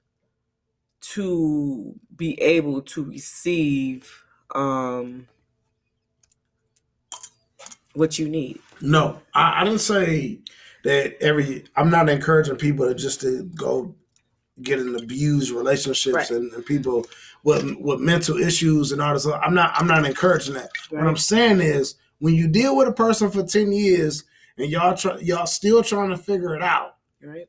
to 1.00 1.94
be 2.16 2.40
able 2.40 2.82
to 2.82 3.04
receive 3.04 4.24
um 4.54 5.26
what 7.94 8.18
you 8.18 8.28
need. 8.28 8.60
no, 8.80 9.20
I, 9.34 9.60
I 9.60 9.64
didn't 9.64 9.80
say 9.80 10.38
that 10.84 11.20
every. 11.20 11.64
I'm 11.76 11.90
not 11.90 12.08
encouraging 12.08 12.56
people 12.56 12.86
to 12.86 12.94
just 12.94 13.20
to 13.22 13.42
go 13.54 13.94
get 14.62 14.78
in 14.78 14.94
abused 14.96 15.50
relationships 15.52 16.14
Right. 16.14 16.30
and, 16.30 16.52
and 16.52 16.64
people 16.66 17.06
with 17.44 17.74
with 17.80 18.00
mental 18.00 18.36
issues 18.38 18.92
and 18.92 19.00
all 19.02 19.14
this. 19.14 19.26
I'm 19.26 19.54
not. 19.54 19.72
I'm 19.74 19.86
not 19.86 20.04
encouraging 20.06 20.54
that. 20.54 20.70
What 20.90 21.06
I'm 21.06 21.16
saying 21.16 21.60
is, 21.60 21.96
when 22.20 22.34
you 22.34 22.46
deal 22.48 22.76
with 22.76 22.88
a 22.88 22.92
person 22.92 23.30
for 23.30 23.42
ten 23.42 23.72
years 23.72 24.24
and 24.56 24.70
y'all 24.70 24.96
try, 24.96 25.18
y'all 25.18 25.46
still 25.46 25.82
trying 25.82 26.10
to 26.10 26.16
figure 26.16 26.54
it 26.54 26.62
out. 26.62 26.96
Right? 27.22 27.48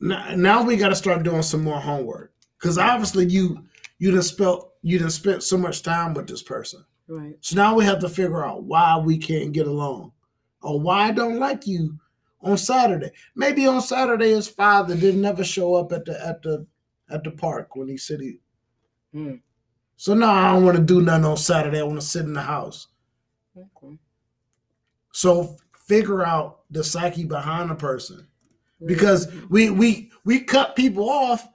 now, 0.00 0.34
now 0.34 0.62
we 0.62 0.76
got 0.76 0.88
to 0.88 0.94
start 0.94 1.22
doing 1.22 1.42
some 1.42 1.62
more 1.62 1.78
homework 1.80 2.32
because 2.58 2.78
obviously 2.78 3.26
you 3.26 3.64
you 3.98 4.10
done 4.12 4.22
spent 4.22 4.60
you 4.82 4.98
done 4.98 5.10
spent 5.10 5.42
so 5.42 5.56
much 5.58 5.82
time 5.82 6.14
with 6.14 6.26
this 6.26 6.42
person. 6.42 6.84
Right. 7.08 7.34
So 7.40 7.56
now 7.56 7.74
we 7.74 7.84
have 7.84 7.98
to 8.00 8.08
figure 8.08 8.44
out 8.44 8.62
why 8.64 8.96
we 8.98 9.18
can't 9.18 9.52
get 9.52 9.66
along, 9.66 10.12
or 10.62 10.80
why 10.80 11.08
I 11.08 11.10
don't 11.12 11.38
like 11.38 11.66
you 11.66 11.98
on 12.42 12.56
Saturday. 12.56 13.10
Maybe 13.34 13.66
on 13.66 13.80
Saturday 13.82 14.30
his 14.30 14.48
father 14.48 14.94
didn't 14.94 15.24
ever 15.24 15.44
show 15.44 15.74
up 15.74 15.92
at 15.92 16.04
the 16.04 16.24
at 16.24 16.42
the 16.42 16.66
at 17.10 17.24
the 17.24 17.32
park 17.32 17.74
when 17.76 17.88
he 17.88 17.96
said 17.96 18.20
he. 18.20 18.38
Hmm. 19.12 19.34
So 19.96 20.14
now 20.14 20.32
I 20.32 20.52
don't 20.54 20.64
want 20.64 20.76
to 20.78 20.82
do 20.82 21.02
nothing 21.02 21.24
on 21.26 21.36
Saturday. 21.36 21.80
I 21.80 21.82
want 21.82 22.00
to 22.00 22.06
sit 22.06 22.24
in 22.24 22.32
the 22.32 22.40
house. 22.40 22.86
Okay. 23.56 23.98
So 25.12 25.56
figure 25.86 26.24
out 26.24 26.60
the 26.70 26.84
psyche 26.84 27.24
behind 27.24 27.70
a 27.70 27.74
person. 27.74 28.26
because 28.86 29.28
we 29.50 29.68
we 29.68 30.10
we 30.24 30.40
cut 30.40 30.74
people 30.76 31.10
off 31.10 31.46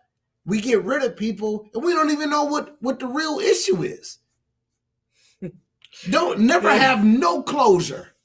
we 0.45 0.61
get 0.61 0.83
rid 0.83 1.03
of 1.03 1.17
people 1.17 1.69
and 1.73 1.83
we 1.83 1.93
don't 1.93 2.11
even 2.11 2.29
know 2.29 2.43
what 2.43 2.75
what 2.81 2.99
the 2.99 3.07
real 3.07 3.39
issue 3.39 3.83
is 3.83 4.19
don't 6.09 6.39
never 6.39 6.69
have 6.69 7.03
no 7.03 7.41
closure 7.41 8.15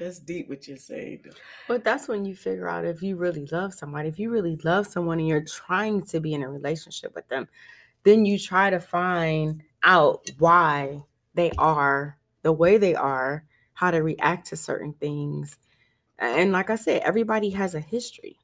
that's 0.00 0.18
deep 0.18 0.48
what 0.48 0.66
you're 0.66 0.78
saying. 0.78 1.26
But 1.68 1.84
that's 1.84 2.08
when 2.08 2.24
you 2.24 2.34
figure 2.34 2.66
out 2.66 2.86
if 2.86 3.02
you 3.02 3.16
really 3.16 3.44
love 3.52 3.74
somebody. 3.74 4.08
If 4.08 4.18
you 4.18 4.30
really 4.30 4.56
love 4.64 4.86
someone 4.86 5.18
and 5.18 5.28
you're 5.28 5.44
trying 5.44 6.02
to 6.04 6.20
be 6.20 6.32
in 6.32 6.42
a 6.42 6.48
relationship 6.48 7.14
with 7.14 7.28
them, 7.28 7.46
then 8.02 8.24
you 8.24 8.38
try 8.38 8.70
to 8.70 8.80
find 8.80 9.62
out 9.82 10.30
why 10.38 11.02
they 11.34 11.50
are 11.58 12.16
the 12.42 12.52
way 12.52 12.78
they 12.78 12.94
are, 12.94 13.44
how 13.74 13.90
to 13.90 13.98
react 13.98 14.46
to 14.48 14.56
certain 14.56 14.94
things. 14.94 15.58
And 16.18 16.50
like 16.50 16.70
I 16.70 16.76
said, 16.76 17.02
everybody 17.02 17.50
has 17.50 17.74
a 17.74 17.80
history. 17.80 18.38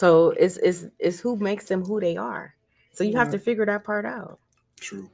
So 0.00 0.30
it's 0.30 0.56
it's 0.56 0.86
it's 0.98 1.20
who 1.20 1.36
makes 1.36 1.66
them 1.66 1.84
who 1.84 2.00
they 2.00 2.16
are. 2.16 2.54
So 2.94 3.04
you 3.04 3.18
have 3.18 3.26
mm-hmm. 3.26 3.32
to 3.32 3.38
figure 3.38 3.66
that 3.66 3.84
part 3.84 4.06
out. 4.06 4.38
true 4.80 5.10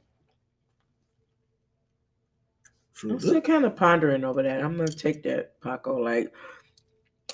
true 2.93 3.11
I'm 3.11 3.19
still 3.19 3.41
kind 3.41 3.65
of 3.65 3.75
pondering 3.75 4.23
over 4.23 4.41
that. 4.41 4.63
I'm 4.63 4.77
gonna 4.77 4.87
take 4.87 5.23
that, 5.23 5.59
Paco. 5.59 5.97
Like, 5.97 6.33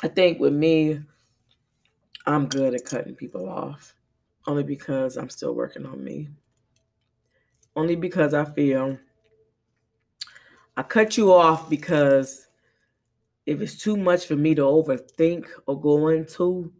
I 0.01 0.07
think 0.07 0.39
with 0.39 0.53
me, 0.53 0.99
I'm 2.25 2.47
good 2.47 2.73
at 2.73 2.85
cutting 2.85 3.13
people 3.13 3.47
off, 3.47 3.93
only 4.47 4.63
because 4.63 5.15
I'm 5.15 5.29
still 5.29 5.53
working 5.53 5.85
on 5.85 6.03
me. 6.03 6.29
Only 7.75 7.95
because 7.95 8.33
I 8.33 8.45
feel 8.45 8.97
I 10.75 10.81
cut 10.81 11.17
you 11.17 11.31
off 11.31 11.69
because 11.69 12.47
if 13.45 13.61
it's 13.61 13.77
too 13.77 13.95
much 13.95 14.25
for 14.25 14.35
me 14.35 14.55
to 14.55 14.63
overthink 14.63 15.45
or 15.67 15.79
go 15.79 16.07
into, 16.07 16.73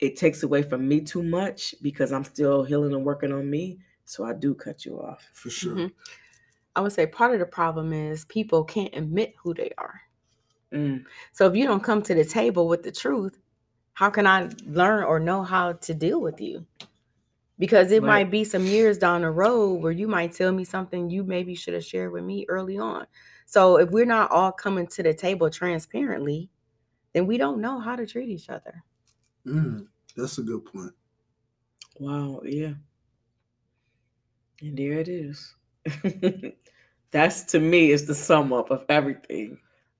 it 0.00 0.16
takes 0.16 0.42
away 0.42 0.62
from 0.62 0.86
me 0.88 1.00
too 1.00 1.22
much 1.22 1.74
because 1.82 2.12
I'm 2.12 2.24
still 2.24 2.64
healing 2.64 2.94
and 2.94 3.04
working 3.04 3.32
on 3.32 3.48
me. 3.50 3.80
So 4.04 4.24
I 4.24 4.34
do 4.34 4.54
cut 4.54 4.84
you 4.84 5.00
off. 5.00 5.28
for 5.32 5.50
sure 5.50 5.76
Mhm. 5.76 5.92
I 6.76 6.80
would 6.82 6.92
say 6.92 7.06
part 7.06 7.34
of 7.34 7.40
the 7.40 7.46
problem 7.46 7.92
is 7.92 8.24
people 8.26 8.64
can't 8.64 8.94
admit 8.94 9.34
who 9.38 9.54
they 9.54 9.72
are. 9.78 10.02
Mm, 10.72 11.06
So 11.32 11.46
if 11.46 11.54
you 11.56 11.64
don't 11.66 11.82
come 11.82 12.02
to 12.02 12.14
the 12.14 12.24
table 12.24 12.68
with 12.68 12.82
the 12.82 12.92
truth, 12.92 13.38
how 13.94 14.10
can 14.10 14.26
I 14.26 14.50
learn 14.64 15.04
or 15.04 15.20
know 15.20 15.42
how 15.42 15.74
to 15.74 15.94
deal 15.94 16.20
with 16.20 16.40
you? 16.40 16.66
Because 17.58 17.92
it 17.92 18.02
Right. 18.02 18.04
might 18.04 18.30
be 18.30 18.44
some 18.44 18.64
years 18.66 18.98
down 18.98 19.22
the 19.22 19.30
road 19.30 19.82
where 19.82 19.92
you 19.92 20.08
might 20.08 20.32
tell 20.32 20.52
me 20.52 20.64
something 20.64 21.10
you 21.10 21.24
maybe 21.24 21.54
should 21.54 21.74
have 21.74 21.84
shared 21.84 22.12
with 22.12 22.24
me 22.24 22.46
early 22.48 22.78
on. 22.78 23.06
So 23.46 23.78
if 23.78 23.90
we're 23.90 24.06
not 24.06 24.30
all 24.30 24.52
coming 24.52 24.86
to 24.88 25.02
the 25.02 25.14
table 25.14 25.50
transparently, 25.50 26.50
then 27.14 27.26
we 27.26 27.38
don't 27.38 27.60
know 27.60 27.80
how 27.80 27.96
to 27.96 28.06
treat 28.06 28.28
each 28.30 28.50
other. 28.50 28.84
Mm, 29.46 29.86
that's 30.16 30.38
a 30.38 30.42
good 30.42 30.64
point 30.64 30.92
Wow, 31.98 32.40
yeah. 32.44 32.74
And 34.60 34.76
there 34.78 34.94
it 34.94 35.08
is. 35.08 35.54
That's 37.10 37.44
to 37.44 37.60
me 37.60 37.90
is 37.90 38.06
the 38.06 38.14
sum 38.14 38.52
up 38.52 38.70
of 38.70 38.84
everything 38.88 39.58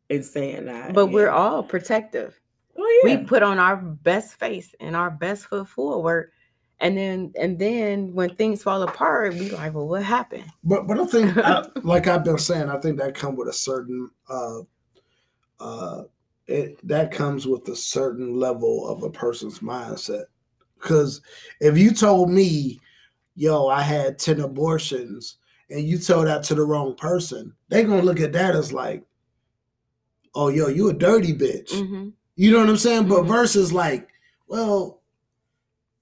in 0.08 0.22
saying 0.22 0.66
that. 0.66 0.92
But 0.94 1.06
we're 1.06 1.30
all 1.30 1.62
protective. 1.62 2.38
oh 2.76 3.02
yeah. 3.04 3.18
We 3.18 3.24
put 3.24 3.42
on 3.42 3.58
our 3.58 3.76
best 3.76 4.34
face 4.34 4.74
and 4.80 4.96
our 4.96 5.10
best 5.10 5.46
foot 5.46 5.68
forward 5.68 6.32
And 6.80 6.96
then 6.96 7.32
and 7.40 7.58
then 7.58 8.12
when 8.14 8.34
things 8.34 8.62
fall 8.62 8.82
apart, 8.82 9.34
we 9.34 9.50
like, 9.50 9.74
well, 9.74 9.88
what 9.88 10.02
happened? 10.02 10.44
But 10.64 10.86
but 10.86 10.98
I 10.98 11.06
think, 11.06 11.36
I, 11.38 11.66
like 11.82 12.06
I've 12.06 12.24
been 12.24 12.38
saying, 12.38 12.68
I 12.68 12.78
think 12.78 12.98
that 12.98 13.14
come 13.14 13.36
with 13.36 13.48
a 13.48 13.52
certain 13.52 14.10
uh, 14.28 14.60
uh, 15.60 16.02
it 16.46 16.78
that 16.86 17.10
comes 17.12 17.46
with 17.46 17.66
a 17.68 17.76
certain 17.76 18.34
level 18.38 18.88
of 18.88 19.02
a 19.02 19.10
person's 19.10 19.58
mindset. 19.60 20.24
Because 20.80 21.20
if 21.60 21.76
you 21.78 21.90
told 21.90 22.30
me, 22.30 22.80
yo, 23.34 23.66
I 23.68 23.82
had 23.82 24.18
ten 24.18 24.40
abortions, 24.40 25.38
and 25.70 25.84
you 25.84 25.98
told 25.98 26.26
that 26.28 26.44
to 26.44 26.54
the 26.54 26.62
wrong 26.64 26.94
person, 26.96 27.52
they 27.68 27.82
gonna 27.82 28.02
look 28.02 28.20
at 28.20 28.32
that 28.34 28.54
as 28.54 28.72
like, 28.72 29.02
oh, 30.34 30.48
yo, 30.48 30.68
you 30.68 30.88
a 30.88 30.92
dirty 30.92 31.32
bitch. 31.34 31.70
Mm-hmm. 31.72 32.10
You 32.36 32.50
know 32.52 32.58
what 32.58 32.68
I'm 32.68 32.76
saying? 32.76 33.08
But 33.08 33.24
Mhm. 33.24 33.28
versus 33.28 33.72
like, 33.72 34.08
well, 34.46 35.00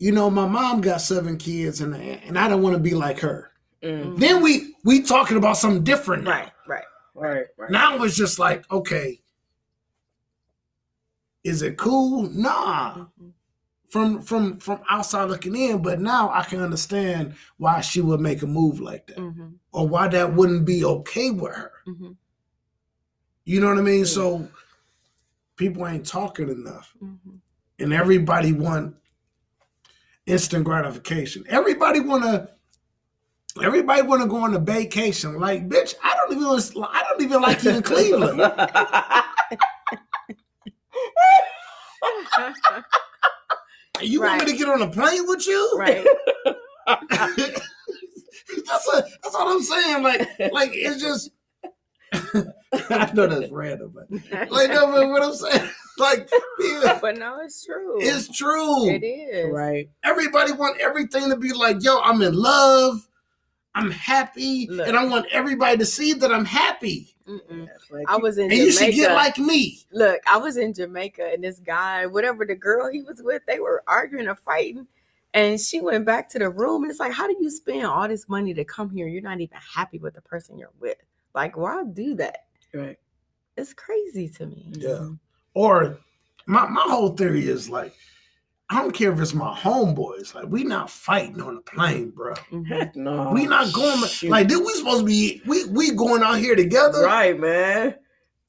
you 0.01 0.11
know, 0.13 0.29
my 0.29 0.47
mom 0.47 0.81
got 0.81 1.01
seven 1.01 1.37
kids, 1.39 1.81
and 1.81 1.95
and 1.95 2.39
I 2.39 2.49
don't 2.49 2.63
want 2.63 2.75
to 2.75 2.81
be 2.83 2.95
like 2.95 3.21
her. 3.21 3.53
Mm, 3.83 4.19
Then 4.19 4.43
we 4.43 4.75
we 4.85 5.01
talking 5.03 5.37
about 5.37 5.57
something 5.57 5.85
different. 5.85 6.25
now. 6.25 6.31
Right, 6.31 6.51
right. 6.67 6.85
right, 7.15 7.47
right. 7.57 7.71
Now 7.71 8.03
it's 8.03 8.17
just 8.17 8.39
like, 8.39 8.71
okay, 8.73 9.21
is 11.45 11.63
it 11.63 11.77
cool? 11.77 12.29
Nah. 12.31 12.95
Mhm. 12.97 13.33
From 13.91 14.23
from 14.23 14.59
from 14.59 14.81
outside 14.91 15.29
looking 15.29 15.55
in, 15.55 15.81
but 15.83 16.01
now 16.01 16.29
I 16.33 16.43
can 16.43 16.61
understand 16.61 17.35
why 17.59 17.81
she 17.81 18.01
would 18.01 18.21
make 18.21 18.43
a 18.43 18.47
move 18.47 18.81
like 18.81 19.07
that, 19.07 19.19
Mhm. 19.19 19.55
or 19.73 19.87
why 19.87 20.09
that 20.09 20.35
wouldn't 20.35 20.65
be 20.65 20.85
okay 20.85 21.31
with 21.31 21.55
her. 21.55 21.71
Mhm. 21.87 22.17
You 23.45 23.61
know 23.61 23.69
what 23.69 23.79
I 23.79 23.83
mean? 23.83 24.01
Yeah. 24.01 24.05
So 24.07 24.49
people 25.57 25.87
ain't 25.87 26.07
talking 26.07 26.49
enough, 26.49 26.93
Mhm. 27.01 27.39
and 27.79 27.93
everybody 27.93 28.53
want 28.53 28.97
instant 30.27 30.65
gratification. 30.65 31.45
Everybody 31.49 32.01
wanna. 32.01 32.49
Everybody 33.63 34.03
want 34.03 34.21
to 34.23 34.27
go 34.27 34.39
on 34.39 34.53
a 34.55 34.59
vacation. 34.59 35.39
Like, 35.39 35.69
bitch, 35.69 35.95
I 36.03 36.17
don't 36.17 36.33
even. 36.37 36.83
I 36.83 37.05
don't 37.09 37.23
even 37.23 37.41
like 37.41 37.63
you 37.63 37.71
in 37.71 37.83
Cleveland. 37.93 38.41
You 44.03 44.21
want 44.21 44.45
me 44.45 44.53
to 44.53 44.57
get 44.59 44.69
on 44.69 44.83
a 44.83 44.91
plane 44.91 45.27
with 45.27 45.47
you? 45.47 45.77
right. 45.79 46.07
that's 48.67 48.89
a, 48.93 49.05
that's 49.23 49.33
what 49.33 49.49
I'm 49.49 49.63
saying. 49.63 50.03
Like, 50.03 50.29
like 50.53 50.71
it's 50.75 51.01
just. 51.01 51.31
I 52.91 53.11
know 53.13 53.27
that's 53.27 53.51
random, 53.51 53.95
but 53.95 54.11
like, 54.51 54.71
no, 54.71 54.91
but 54.91 55.09
what 55.09 55.23
I'm 55.23 55.35
saying, 55.35 55.71
like, 55.99 56.29
yeah, 56.61 56.99
but 57.01 57.17
no, 57.17 57.41
it's 57.41 57.65
true. 57.65 57.99
it's 58.01 58.29
true. 58.37 58.89
It 58.89 59.05
is. 59.05 59.51
right. 59.53 59.89
Everybody 60.03 60.53
want 60.53 60.81
everything 60.81 61.31
to 61.31 61.37
be 61.37 61.53
like, 61.53 61.83
yo, 61.83 62.01
I'm 62.01 62.21
in 62.23 62.35
love, 62.35 63.09
I'm 63.75 63.91
happy, 63.91 64.69
Look. 64.71 64.87
and 64.87 64.97
I 64.97 65.05
want 65.07 65.27
everybody 65.31 65.79
to 65.79 65.87
see 65.87 66.13
that 66.13 66.33
I'm 66.33 66.45
happy. 66.45 67.14
Like, 67.91 68.09
I 68.09 68.17
was 68.17 68.39
in 68.39 68.51
and 68.51 68.53
you 68.53 68.71
should 68.71 68.95
get 68.95 69.15
like 69.15 69.39
me. 69.39 69.81
Look, 69.93 70.21
I 70.27 70.37
was 70.37 70.57
in 70.57 70.75
Jamaica 70.75 71.31
and 71.33 71.43
this 71.43 71.59
guy, 71.59 72.07
whatever 72.07 72.45
the 72.45 72.55
girl 72.55 72.91
he 72.91 73.03
was 73.03 73.23
with, 73.23 73.43
they 73.47 73.61
were 73.61 73.83
arguing 73.87 74.29
or 74.29 74.35
fighting. 74.35 74.87
And 75.33 75.61
she 75.61 75.81
went 75.81 76.05
back 76.05 76.29
to 76.31 76.39
the 76.39 76.49
room 76.49 76.83
and 76.83 76.91
it's 76.91 77.01
like, 77.01 77.13
how 77.13 77.27
do 77.27 77.37
you 77.41 77.51
spend 77.51 77.85
all 77.87 78.07
this 78.07 78.29
money 78.29 78.55
to 78.55 78.65
come 78.65 78.91
here? 78.91 79.09
You're 79.09 79.23
not 79.23 79.41
even 79.41 79.59
happy 79.75 79.99
with 79.99 80.15
the 80.15 80.23
person 80.23 80.59
you're 80.59 80.71
with. 80.81 80.99
Like, 81.35 81.57
why 81.57 81.83
do 81.85 82.15
that? 82.17 82.47
right. 82.73 82.99
It's 83.57 83.73
crazy 83.73 84.29
to 84.31 84.47
me. 84.47 84.67
Yeah. 84.73 85.09
Or 85.55 85.99
my 86.47 86.67
my 86.69 86.83
whole 86.83 87.11
theory 87.11 87.49
is 87.49 87.69
like, 87.71 87.95
I 88.75 88.81
don't 88.83 88.93
care 88.93 89.13
if 89.13 89.21
it's 89.21 89.35
my 89.35 89.55
homeboys. 89.55 90.35
Like, 90.35 90.47
we 90.49 90.65
not 90.65 90.91
fighting 90.91 91.41
on 91.41 91.55
the 91.57 91.61
plane, 91.61 92.11
bro. 92.11 92.35
Mhm. 92.51 92.67
Heck 92.67 92.97
no. 92.97 93.31
we 93.33 93.47
not 93.47 93.73
going 93.73 94.05
Shoot. 94.07 94.31
like 94.31 94.49
did 94.49 94.59
we 94.59 94.73
supposed 94.75 95.01
to 95.01 95.07
be 95.07 95.41
we 95.47 95.65
we 95.67 95.93
going 95.93 96.23
out 96.23 96.39
here 96.39 96.57
together 96.57 97.05
Right, 97.05 97.39
man. 97.39 97.95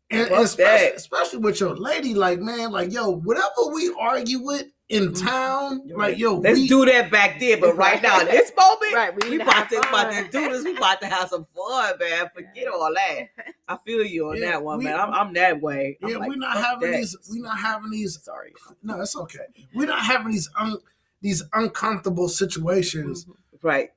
and, 0.10 0.28
fuck 0.30 0.46
especially, 0.46 0.88
that. 0.90 0.96
especially 0.96 1.40
with 1.40 1.60
your 1.60 1.76
lady 1.76 2.14
like 2.14 2.40
man 2.40 2.72
like 2.72 2.92
yo 2.92 3.10
whatever 3.12 3.68
we 3.74 3.94
argue 4.00 4.44
with 4.44 4.66
in 4.88 5.10
Mhm. 5.10 5.26
town 5.26 5.82
You're 5.88 5.98
like 5.98 6.10
right. 6.10 6.18
yo 6.18 6.36
Let's 6.38 6.60
we, 6.60 6.68
do 6.68 6.86
that 6.86 7.10
back 7.12 7.40
there. 7.40 7.58
but 7.58 7.76
right 7.86 8.02
now, 8.04 8.20
in 8.20 8.28
this 8.28 8.52
moment, 8.56 8.94
Right. 8.94 9.14
We, 9.24 9.32
we 9.32 9.42
about 9.42 9.68
to, 9.70 9.80
about 9.80 10.12
to 10.14 10.24
do 10.30 10.50
this. 10.50 10.64
We 10.64 10.78
about 10.78 11.02
to 11.02 11.08
have 11.08 11.28
some 11.30 11.48
fun, 11.56 11.96
man. 12.00 12.30
Forget 12.36 12.68
all 12.68 12.94
that. 12.94 13.30
I 13.68 13.78
feel 13.86 14.06
you 14.06 14.30
on 14.30 14.38
Yeah, 14.38 14.52
that 14.52 14.64
one, 14.64 14.78
we- 14.78 14.84
man. 14.86 15.00
I'm, 15.00 15.12
I'm 15.12 15.34
that 15.34 15.60
way. 15.60 15.98
I'm 16.04 16.10
yeah 16.10 16.18
like, 16.18 16.30
we 16.30 16.36
not 16.36 16.58
having 16.58 16.92
that. 16.92 16.98
these 16.98 17.18
We're 17.30 17.42
not 17.44 17.58
having 17.58 17.90
these 17.90 18.20
Sorry. 18.24 18.54
no 18.84 19.02
it's 19.02 19.16
okay 19.16 19.48
we're 19.74 19.88
not 19.88 20.02
having 20.06 20.32
these 20.32 20.50
un, 20.58 20.78
these 21.22 21.42
uncomfortable 21.54 22.30
situations 22.30 23.26
Mhm. 23.26 23.34
Right. 23.64 23.90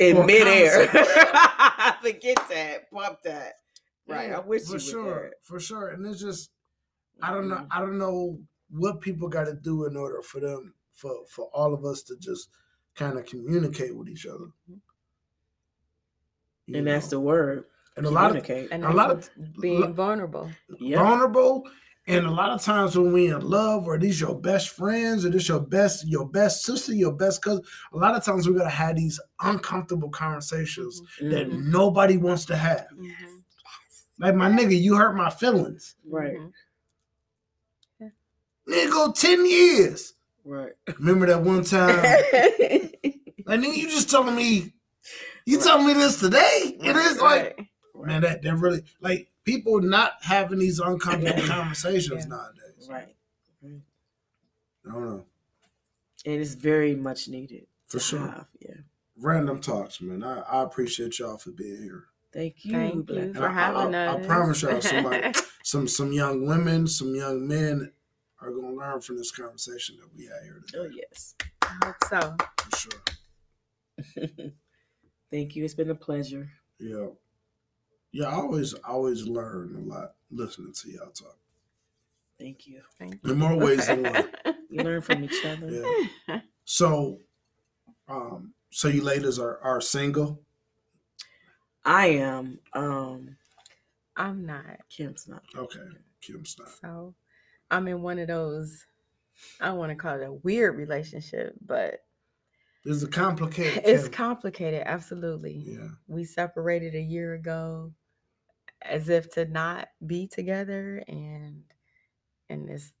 In 0.00 0.26
midair. 0.26 0.88
Forget 2.02 2.38
that. 2.50 2.90
Pump 2.90 3.22
that. 3.22 3.52
Right. 4.08 4.30
Yeah, 4.30 4.38
I 4.38 4.40
wish 4.40 4.64
for 4.64 4.80
sure 4.80 5.30
for 5.42 5.60
sure 5.60 5.88
and 5.90 6.04
it's 6.06 6.20
just 6.20 6.50
I 7.22 7.32
don't 7.32 7.48
know. 7.48 7.54
Mhm. 7.56 7.68
I 7.70 7.78
don't 7.80 7.98
know 7.98 8.40
what 8.72 9.00
people 9.00 9.28
got 9.28 9.44
to 9.44 9.54
do 9.54 9.84
in 9.86 9.96
order 9.96 10.22
for 10.22 10.40
them, 10.40 10.74
for 10.92 11.24
for 11.28 11.46
all 11.54 11.72
of 11.74 11.84
us 11.84 12.02
to 12.04 12.16
just 12.18 12.48
kind 12.94 13.18
of 13.18 13.24
communicate 13.26 13.94
with 13.96 14.08
each 14.08 14.26
other. 14.26 14.46
You 16.66 16.76
And 16.78 16.86
that's 16.86 17.08
the 17.08 17.20
word. 17.20 17.64
and 17.96 18.06
a 18.06 18.10
lot 18.10 18.34
of 18.36 18.42
Communicate. 18.44 18.72
And 18.72 18.84
A 18.84 18.90
lot 18.92 19.10
of- 19.10 19.16
what's 19.18 19.30
being 19.60 19.92
vulnerable. 19.94 20.50
Yeah. 20.80 21.02
vulnerable. 21.02 21.68
And 22.08 22.26
a 22.26 22.30
lot 22.30 22.50
of 22.50 22.60
times 22.62 22.96
when 22.98 23.12
we 23.12 23.28
in 23.28 23.40
love, 23.48 23.86
or 23.86 23.96
these 23.96 24.20
your 24.20 24.34
best 24.40 24.70
friends, 24.70 25.24
or 25.24 25.30
this 25.30 25.48
your 25.48 25.60
best, 25.60 26.06
your 26.08 26.28
best 26.28 26.64
sister, 26.64 26.92
your 26.94 27.12
best 27.12 27.42
cousin, 27.42 27.62
a 27.92 27.96
lot 27.96 28.16
of 28.16 28.24
times 28.24 28.48
we 28.48 28.54
gotta 28.54 28.70
have 28.70 28.96
these 28.96 29.20
uncomfortable 29.40 30.08
conversations 30.10 31.00
that 31.20 31.48
Mhm. 31.48 31.66
nobody 31.66 32.16
wants 32.16 32.44
to 32.46 32.56
have. 32.56 32.88
Mhm. 32.96 33.44
Like 34.18 34.34
my 34.34 34.50
nigga, 34.50 34.80
you 34.80 34.96
hurt 34.96 35.14
my 35.14 35.30
feelings. 35.30 35.94
Right. 36.04 36.34
Mhm. 36.36 36.52
Nigga, 38.68 38.90
go 38.90 39.12
10 39.12 39.46
years. 39.46 40.14
Right. 40.44 40.72
Remember 40.98 41.26
that 41.26 41.42
one 41.42 41.64
time? 41.64 41.96
Like, 43.44 43.58
nigga, 43.58 43.76
you 43.76 43.88
just 43.90 44.08
telling 44.08 44.36
me, 44.36 44.72
you 45.46 45.58
telling 45.60 45.84
me 45.84 45.94
this 45.94 46.20
today? 46.20 46.76
It 46.80 46.94
is 46.94 47.20
like, 47.20 47.58
Right. 47.92 48.06
man, 48.06 48.22
that 48.22 48.40
that 48.42 48.54
really 48.54 48.84
like 49.00 49.28
people 49.44 49.80
not 49.80 50.12
having 50.22 50.60
these 50.60 50.78
uncomfortable 50.78 51.42
conversations 51.48 52.24
Yeah. 52.24 52.28
nowadays. 52.36 52.88
Right. 52.88 53.16
I 53.64 54.92
don't 54.92 55.08
know. 55.08 55.24
And 56.24 56.40
it's 56.40 56.54
very 56.54 56.94
much 56.94 57.26
needed. 57.28 57.66
For 57.88 57.98
sure. 57.98 58.20
have. 58.28 58.46
Yeah. 58.60 58.74
Random 59.18 59.60
talks, 59.60 60.00
man. 60.00 60.22
I, 60.22 60.40
I 60.42 60.62
appreciate 60.62 61.18
y'all 61.18 61.36
for 61.36 61.50
being 61.50 61.82
here. 61.82 62.04
Thank 62.32 62.64
you. 62.64 62.72
Thank 62.72 63.10
you 63.10 63.34
for 63.34 63.48
I- 63.48 63.52
having 63.52 63.94
I- 63.94 64.04
I 64.06 64.20
us. 64.20 64.26
promise 64.26 64.62
y'all 64.62 64.80
somebody- 64.80 65.32
Some 65.64 65.88
some 65.88 66.12
young 66.12 66.46
women, 66.46 66.86
some 66.86 67.14
young 67.14 67.46
men 67.46 67.90
are 68.42 68.50
gonna 68.50 68.74
learn 68.74 69.00
from 69.00 69.16
this 69.16 69.30
conversation 69.30 69.96
that 69.98 70.08
we 70.16 70.24
had 70.24 70.42
here 70.44 70.62
today. 70.66 70.78
Oh 70.78 70.90
yes. 70.90 71.34
I 71.62 71.78
hope 71.84 71.96
so. 72.08 72.36
For 72.58 72.76
sure. 72.76 74.32
Thank 75.30 75.56
you. 75.56 75.64
It's 75.64 75.74
been 75.74 75.90
a 75.90 75.94
pleasure. 75.94 76.48
Yeah. 76.78 77.06
Yeah, 78.12 78.26
I 78.26 78.34
always 78.34 78.74
I 78.74 78.88
always 78.88 79.26
learn 79.26 79.74
a 79.76 79.88
lot 79.88 80.14
listening 80.30 80.74
to 80.82 80.90
y'all 80.90 81.10
talk. 81.10 81.38
Thank 82.38 82.66
you. 82.66 82.82
Thank 82.98 83.20
you. 83.22 83.32
In 83.32 83.38
more 83.38 83.56
ways 83.56 83.86
than 83.86 84.02
one. 84.02 84.30
You 84.72 84.82
learn 84.82 85.02
from 85.02 85.22
each 85.22 85.44
other. 85.44 85.68
Yeah. 86.28 86.40
So 86.64 87.18
um 88.08 88.54
so 88.70 88.88
you 88.88 89.02
ladies 89.02 89.38
are 89.38 89.58
are 89.62 89.82
single? 89.82 90.40
I 91.84 92.06
am. 92.06 92.58
Um 92.72 93.36
I'm 94.16 94.46
not. 94.46 94.78
Kim's 94.88 95.28
not. 95.28 95.42
Okay. 95.54 95.80
Kim's 96.22 96.56
not. 96.58 96.70
So 96.80 97.14
I'm 97.72 97.88
in 97.88 98.02
one 98.02 98.18
of 98.18 98.28
those, 98.28 98.84
I 99.60 99.66
don't 99.66 99.78
want 99.78 99.90
to 99.90 99.96
call 99.96 100.20
it 100.20 100.24
a 100.26 100.32
weird 100.32 100.76
relationship, 100.76 101.54
but 101.64 102.00
It's 102.84 103.02
a 103.02 103.08
complicated 103.08 103.82
it's 103.86 104.08
complicated. 104.08 104.82
Absolutely. 104.86 105.54
Yeah. 105.66 105.88
We 106.06 106.24
separated 106.24 106.94
a 106.94 107.00
year 107.00 107.34
ago 107.34 107.92
as 108.82 109.08
if 109.08 109.30
to 109.34 109.46
not 109.46 109.88
be 110.06 110.26
together. 110.28 111.02
And, 111.08 111.62
and 112.50 112.68
it's 112.68 112.92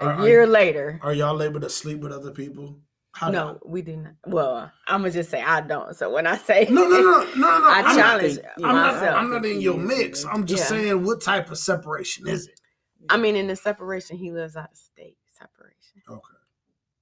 a 0.00 0.06
Are- 0.06 0.12
are 0.14 0.26
year 0.28 0.44
you- 0.44 0.50
later. 0.50 0.98
Are 1.02 1.12
y'all 1.12 1.42
able 1.42 1.60
to 1.60 1.70
sleep 1.70 2.00
with 2.00 2.12
other 2.12 2.30
people? 2.30 2.80
How 3.12 3.26
do- 3.28 3.32
No, 3.32 3.58
we 3.64 3.82
do 3.82 3.96
not. 3.96 4.14
Well, 4.26 4.72
I'm 4.88 5.02
gonna 5.02 5.12
just 5.12 5.30
say 5.30 5.40
I 5.42 5.60
don't. 5.60 5.94
So 5.94 6.10
when 6.10 6.26
I 6.26 6.36
say 6.36 6.66
No, 6.70 6.82
no, 6.88 7.00
no, 7.00 7.00
no, 7.00 7.34
no. 7.36 7.46
I 7.48 7.82
I'm 7.84 7.84
not- 7.84 7.96
challenge 7.96 8.34
think- 8.36 8.46
I'm 8.56 8.62
not, 8.74 8.94
myself. 8.94 9.16
I'm 9.18 9.30
not 9.30 9.44
in 9.44 9.60
your 9.60 9.76
mix. 9.76 10.24
I'm 10.24 10.46
just 10.46 10.62
Yeah. 10.64 10.68
saying, 10.68 11.04
what 11.04 11.20
type 11.22 11.50
of 11.50 11.58
separation 11.58 12.26
is 12.28 12.48
it? 12.48 12.60
I 13.10 13.16
mean, 13.16 13.36
in 13.36 13.46
the 13.46 13.56
separation, 13.56 14.16
he 14.16 14.30
lives 14.32 14.56
out 14.56 14.70
of 14.72 14.76
state 14.76 15.16
separation. 15.28 16.02
Okay. 16.08 16.34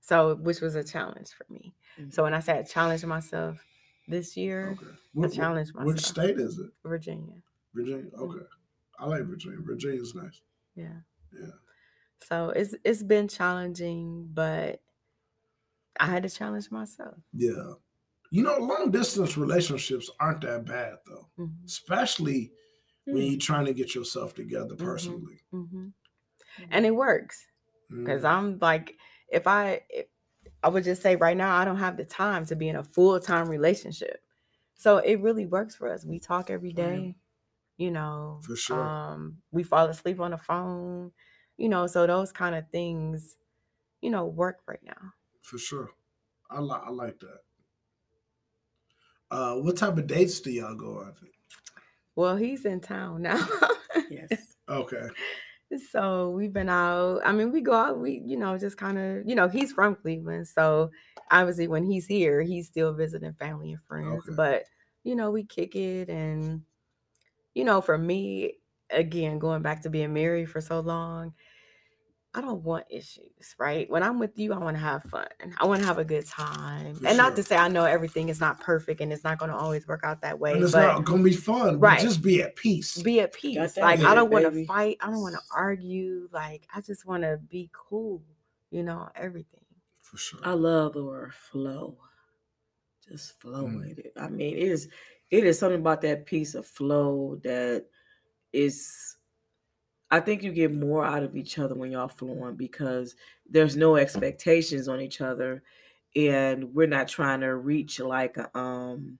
So, 0.01 0.35
which 0.37 0.61
was 0.61 0.74
a 0.74 0.83
challenge 0.85 1.31
for 1.31 1.47
me. 1.53 1.74
Mhm. 1.99 2.12
So 2.12 2.23
when 2.24 2.35
I 2.35 2.41
said 2.41 2.57
I 2.59 2.62
challenged 2.62 3.07
myself 3.07 3.65
this 4.09 4.37
year, 4.37 4.70
Okay. 4.81 4.87
I 5.24 5.29
challenged 5.29 5.74
myself. 5.74 5.87
which 5.95 6.05
state 6.05 6.39
is 6.41 6.59
it? 6.59 6.70
Virginia. 6.85 7.37
Virginia. 7.74 8.11
Okay. 8.16 8.45
I 8.99 9.07
like 9.07 9.23
Virginia. 9.24 9.59
Virginia's 9.61 10.15
nice. 10.15 10.41
Yeah. 10.74 11.01
Yeah. 11.33 11.51
So 12.24 12.51
it's 12.51 12.74
it's 12.85 13.03
been 13.03 13.29
challenging, 13.29 14.29
but 14.33 14.81
I 16.01 16.07
had 16.07 16.23
to 16.24 16.31
challenge 16.31 16.70
myself. 16.70 17.16
Yeah. 17.33 17.74
You 18.31 18.43
know, 18.43 18.57
long 18.59 18.91
distance 18.91 19.37
relationships 19.37 20.11
aren't 20.19 20.41
that 20.41 20.65
bad 20.65 20.95
though, 21.07 21.29
Mhm, 21.39 21.65
especially 21.66 22.53
when 23.11 23.23
Mm. 23.23 23.31
you're 23.33 23.41
trying 23.41 23.66
to 23.66 23.74
get 23.74 23.95
yourself 23.95 24.35
together 24.35 24.77
Mhm. 24.77 24.85
personally. 24.85 25.41
mhm. 25.53 25.93
And 26.70 26.87
it 26.87 26.93
works 26.95 27.47
because 28.05 28.24
Mm. 28.24 28.31
I'm 28.31 28.59
like, 28.61 28.99
if 29.29 29.47
I, 29.47 29.83
if, 29.91 30.07
I 30.62 30.69
would 30.69 30.85
just 30.85 31.03
say 31.03 31.16
right 31.16 31.37
now, 31.37 31.57
I 31.57 31.65
don't 31.65 31.79
have 31.79 31.97
the 31.97 32.05
time 32.05 32.47
to 32.47 32.57
be 32.57 32.69
in 32.69 32.77
a 32.77 32.85
full 32.85 33.20
time 33.20 33.49
relationship. 33.49 34.24
So 34.74 34.99
it 34.99 35.20
really 35.20 35.47
works 35.47 35.77
for 35.77 35.93
us. 35.93 36.05
We 36.07 36.20
talk 36.20 36.51
every 36.51 36.73
day, 36.73 37.16
you 37.79 37.91
know. 37.91 38.41
For 38.43 38.57
sure. 38.57 38.87
Um, 38.89 39.43
we 39.53 39.62
fall 39.65 39.87
asleep 39.89 40.20
on 40.20 40.33
the 40.33 40.39
phone, 40.39 41.12
you 41.59 41.69
know. 41.69 41.87
So 41.89 42.07
those 42.07 42.33
kind 42.33 42.55
of 42.57 42.70
things, 42.70 43.39
you 44.03 44.11
know, 44.11 44.27
work 44.27 44.62
right 44.66 44.83
now. 44.85 45.15
For 45.43 45.59
sure. 45.59 45.93
I 46.51 46.61
like 46.61 46.83
I 46.83 46.91
like 46.91 47.20
that. 47.20 47.43
Uh 49.31 49.57
what 49.57 49.77
type 49.77 49.97
of 49.97 50.07
dates 50.07 50.41
do 50.41 50.51
y'all 50.51 50.74
go 50.74 50.99
on? 50.99 51.16
Well, 52.14 52.36
he's 52.36 52.64
in 52.64 52.80
town 52.80 53.22
now. 53.22 53.47
Yes. 54.09 54.56
Okay. 54.68 55.09
So 55.90 56.30
we've 56.30 56.52
been 56.52 56.68
out. 56.68 57.20
I 57.24 57.32
mean, 57.32 57.51
we 57.51 57.62
go 57.62 57.72
out, 57.72 57.98
we, 57.98 58.22
you 58.24 58.36
know, 58.36 58.59
just 58.59 58.76
kind 58.76 58.98
of, 58.98 59.26
you 59.26 59.34
know, 59.34 59.48
he's 59.48 59.72
from 59.72 59.97
Cleveland. 59.97 60.47
So 60.47 60.90
obviously 61.30 61.66
when 61.66 61.84
he's 61.84 62.06
here, 62.06 62.43
he's 62.43 62.68
still 62.68 62.93
visiting 62.93 63.32
family 63.34 63.72
and 63.72 63.82
friends. 63.89 64.28
Okay. 64.28 64.36
But, 64.36 64.64
you 65.02 65.16
know, 65.16 65.30
we 65.30 65.44
kick 65.44 65.74
it. 65.74 66.09
And, 66.10 66.62
you 67.55 67.64
know, 67.64 67.80
for 67.80 67.98
me, 67.98 68.55
again, 68.90 69.39
going 69.39 69.62
back 69.62 69.82
to 69.82 69.90
being 69.90 70.12
married 70.12 70.51
for 70.51 70.60
so 70.60 70.80
long, 70.80 71.34
I 72.35 72.41
don't 72.41 72.63
want 72.65 72.87
issues, 72.89 73.55
right? 73.59 73.89
When 73.91 74.03
I'm 74.03 74.19
with 74.19 74.39
you, 74.39 74.55
I 74.55 74.59
want 74.59 74.77
to 74.77 74.81
have 74.83 75.03
fun. 75.05 75.27
I 75.59 75.67
want 75.67 75.83
to 75.83 75.87
have 75.87 75.99
a 75.99 76.05
good 76.05 76.27
time. 76.27 76.95
For 76.95 77.07
and 77.09 77.19
not 77.19 77.37
to 77.37 77.43
say 77.43 77.57
I 77.57 77.69
know 77.69 77.85
everything 77.85 78.31
is 78.31 78.41
not 78.41 78.59
perfect 78.59 79.03
and 79.03 79.13
it's 79.13 79.23
not 79.23 79.39
going 79.39 79.51
to 79.51 79.57
always 79.57 79.87
work 79.87 80.01
out 80.03 80.23
that 80.23 80.39
way. 80.39 80.55
And 80.55 80.63
it's 80.63 80.73
but 80.73 80.81
not 80.95 81.05
gonna 81.05 81.23
be 81.23 81.33
fun, 81.33 81.79
Right. 81.79 82.01
just 82.01 82.23
be 82.23 82.43
at 82.43 82.57
peace. 82.57 83.03
be 83.03 83.21
at 83.21 83.35
peace. 83.35 83.75
that 83.75 83.83
Like 83.83 84.01
I 84.01 84.15
don't 84.15 84.31
want 84.31 84.51
to 84.51 84.65
fight. 84.65 84.97
I 85.03 85.11
don't 85.11 85.21
want 85.21 85.35
to 85.35 85.43
argue. 85.55 86.29
Like 86.33 86.67
I 86.75 86.81
just 86.81 87.05
want 87.07 87.23
to 87.23 87.39
be 87.51 87.69
cool. 87.75 88.23
You 88.71 88.83
know, 88.83 89.11
everything. 89.15 89.61
For 90.01 90.17
sure. 90.17 90.41
I 90.43 90.53
love 90.53 90.95
the 90.95 91.05
word 91.05 91.35
flow. 91.35 91.99
Just 93.11 93.39
flow 93.41 93.67
Mm. 93.67 93.81
with 93.81 93.99
it. 93.99 94.13
I 94.17 94.29
mean, 94.29 94.57
it 94.57 94.63
is 94.63 94.89
it 95.31 95.45
is 95.45 95.59
something 95.59 95.81
about 95.81 96.01
that 96.03 96.25
piece 96.25 96.55
of 96.55 96.67
flow 96.67 97.39
that 97.45 97.85
is 98.55 99.17
I 100.12 100.20
think 100.20 100.43
you 100.43 100.52
get 100.52 100.74
more 100.74 101.05
out 101.06 101.22
of 101.24 101.34
each 101.36 101.59
other 101.59 101.74
when 101.74 101.90
y'all 101.90 102.06
flowing 102.06 102.55
because 102.55 103.16
there's 103.48 103.76
no 103.76 103.97
expectations 103.97 104.86
on 104.86 105.01
each 105.01 105.22
other 105.22 105.62
and 106.14 106.74
we're 106.74 106.86
not 106.86 107.09
trying 107.09 107.40
to 107.40 107.56
reach 107.56 107.98
like 107.98 108.36
um 108.55 109.18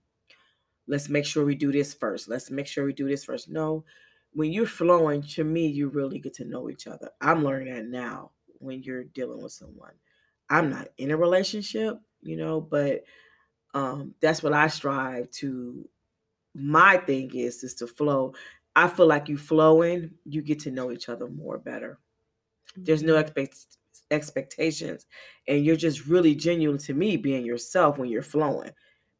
let's 0.87 1.09
make 1.09 1.25
sure 1.25 1.45
we 1.45 1.55
do 1.55 1.71
this 1.71 1.93
first. 1.95 2.29
Let's 2.29 2.51
make 2.51 2.67
sure 2.67 2.85
we 2.85 2.93
do 2.93 3.07
this 3.07 3.25
first. 3.25 3.49
No, 3.49 3.85
when 4.33 4.51
you're 4.51 4.67
flowing, 4.67 5.23
to 5.23 5.43
me, 5.43 5.67
you 5.67 5.89
really 5.89 6.19
get 6.19 6.35
to 6.35 6.45
know 6.45 6.69
each 6.69 6.87
other. 6.87 7.09
I'm 7.21 7.43
learning 7.43 7.73
that 7.73 7.85
now 7.87 8.31
when 8.59 8.83
you're 8.83 9.05
dealing 9.05 9.41
with 9.41 9.53
someone. 9.53 9.93
I'm 10.49 10.69
not 10.69 10.89
in 10.97 11.11
a 11.11 11.17
relationship, 11.17 11.99
you 12.21 12.37
know, 12.37 12.61
but 12.61 13.03
um 13.73 14.13
that's 14.21 14.43
what 14.43 14.53
I 14.53 14.67
strive 14.67 15.31
to 15.31 15.89
my 16.53 16.97
thing 16.97 17.33
is 17.35 17.63
is 17.63 17.75
to 17.75 17.87
flow. 17.87 18.33
I 18.75 18.87
feel 18.87 19.07
like 19.07 19.29
you 19.29 19.37
flowing, 19.37 20.11
you 20.25 20.41
get 20.41 20.59
to 20.61 20.71
know 20.71 20.91
each 20.91 21.09
other 21.09 21.27
more 21.27 21.57
better. 21.57 21.99
There's 22.75 23.03
no 23.03 23.17
expect 23.17 23.77
expectations 24.11 25.05
and 25.47 25.65
you're 25.65 25.75
just 25.75 26.07
really 26.07 26.35
genuine 26.35 26.77
to 26.79 26.93
me 26.93 27.17
being 27.17 27.45
yourself 27.45 27.97
when 27.97 28.09
you're 28.09 28.21
flowing. 28.21 28.71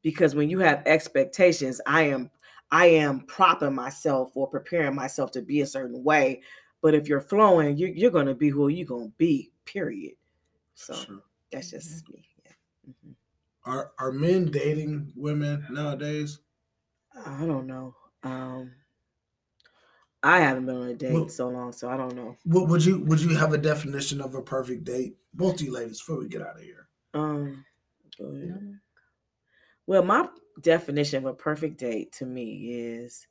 Because 0.02 0.36
when 0.36 0.50
you 0.50 0.60
have 0.60 0.84
expectations, 0.86 1.80
I 1.88 2.04
am 2.04 2.32
I 2.72 2.88
am 2.88 3.22
propping 3.28 3.76
myself 3.76 4.32
or 4.36 4.48
preparing 4.50 4.96
myself 4.96 5.32
to 5.32 5.42
be 5.42 5.62
a 5.62 5.68
certain 5.68 6.04
way. 6.04 6.42
But 6.82 6.96
if 6.96 7.08
you're 7.08 7.22
flowing, 7.22 7.78
you, 7.78 7.88
you're 7.88 8.12
going 8.12 8.26
to 8.26 8.36
be 8.36 8.50
who 8.50 8.68
you're 8.68 8.86
going 8.88 9.12
to 9.12 9.16
be, 9.18 9.52
period. 9.66 10.16
So 10.76 10.96
sure. 10.96 11.24
that's 11.52 11.72
just 11.72 12.10
me. 12.10 12.28
Yeah. 12.46 12.52
Mhm. 12.90 13.16
Are 13.66 13.94
are 14.00 14.12
men 14.12 14.52
dating 14.52 15.14
women 15.16 15.66
nowadays? 15.70 16.40
I 17.26 17.46
don't 17.46 17.68
know. 17.68 17.96
Um, 18.24 18.74
I 20.24 20.40
haven't 20.40 20.66
been 20.66 20.78
on 20.78 20.88
a 20.88 20.94
date 20.94 21.14
Well- 21.14 21.30
so 21.30 21.50
long, 21.50 21.74
so 21.74 21.90
I 21.90 21.98
don't 21.98 22.16
know. 22.16 22.38
What 22.46 22.70
would 22.70 22.84
you 22.84 23.02
would 23.02 23.22
you 23.22 23.36
have 23.36 23.54
a 23.54 23.58
definition 23.58 24.22
of 24.22 24.36
a 24.36 24.42
perfect 24.42 24.86
date? 24.86 25.18
Both 25.34 25.62
you 25.62 25.72
ladies, 25.72 26.00
before 26.00 26.20
we 26.20 26.28
get 26.30 26.42
out 26.42 26.56
of 26.56 26.62
here. 26.62 26.88
Um, 27.14 27.66
go 28.18 28.26
ahead. 28.28 28.80
Well, 29.86 30.04
my 30.04 30.30
definition 30.62 31.18
of 31.18 31.26
a 31.26 31.34
perfect 31.34 31.78
date 31.78 32.14
to 32.14 32.26
me 32.26 32.72
is 32.72 33.28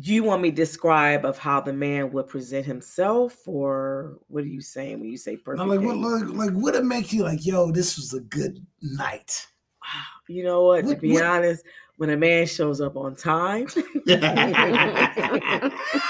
do 0.00 0.14
you 0.14 0.22
want 0.22 0.40
me 0.40 0.50
to 0.50 0.56
describe 0.56 1.26
of 1.26 1.36
how 1.36 1.60
the 1.60 1.72
man 1.72 2.10
would 2.12 2.28
present 2.28 2.64
himself 2.64 3.36
or 3.46 4.18
what 4.28 4.44
are 4.44 4.48
you 4.48 4.60
saying 4.62 5.00
when 5.00 5.10
you 5.10 5.16
say 5.18 5.36
perfect 5.36 5.68
like 5.68 5.80
what 5.80 5.96
like, 5.96 6.28
like 6.28 6.50
would 6.54 6.74
it 6.74 6.84
make 6.84 7.12
you 7.12 7.22
like, 7.22 7.44
yo, 7.44 7.70
this 7.70 7.96
was 7.96 8.14
a 8.14 8.20
good 8.20 8.64
night? 8.80 9.46
you 10.28 10.42
know 10.42 10.62
what, 10.62 10.86
to 10.86 10.96
be 10.96 11.12
what- 11.12 11.24
honest 11.24 11.66
when 12.00 12.08
a 12.08 12.16
man 12.16 12.46
shows 12.46 12.80
up 12.80 12.96
on 12.96 13.14
time. 13.14 13.66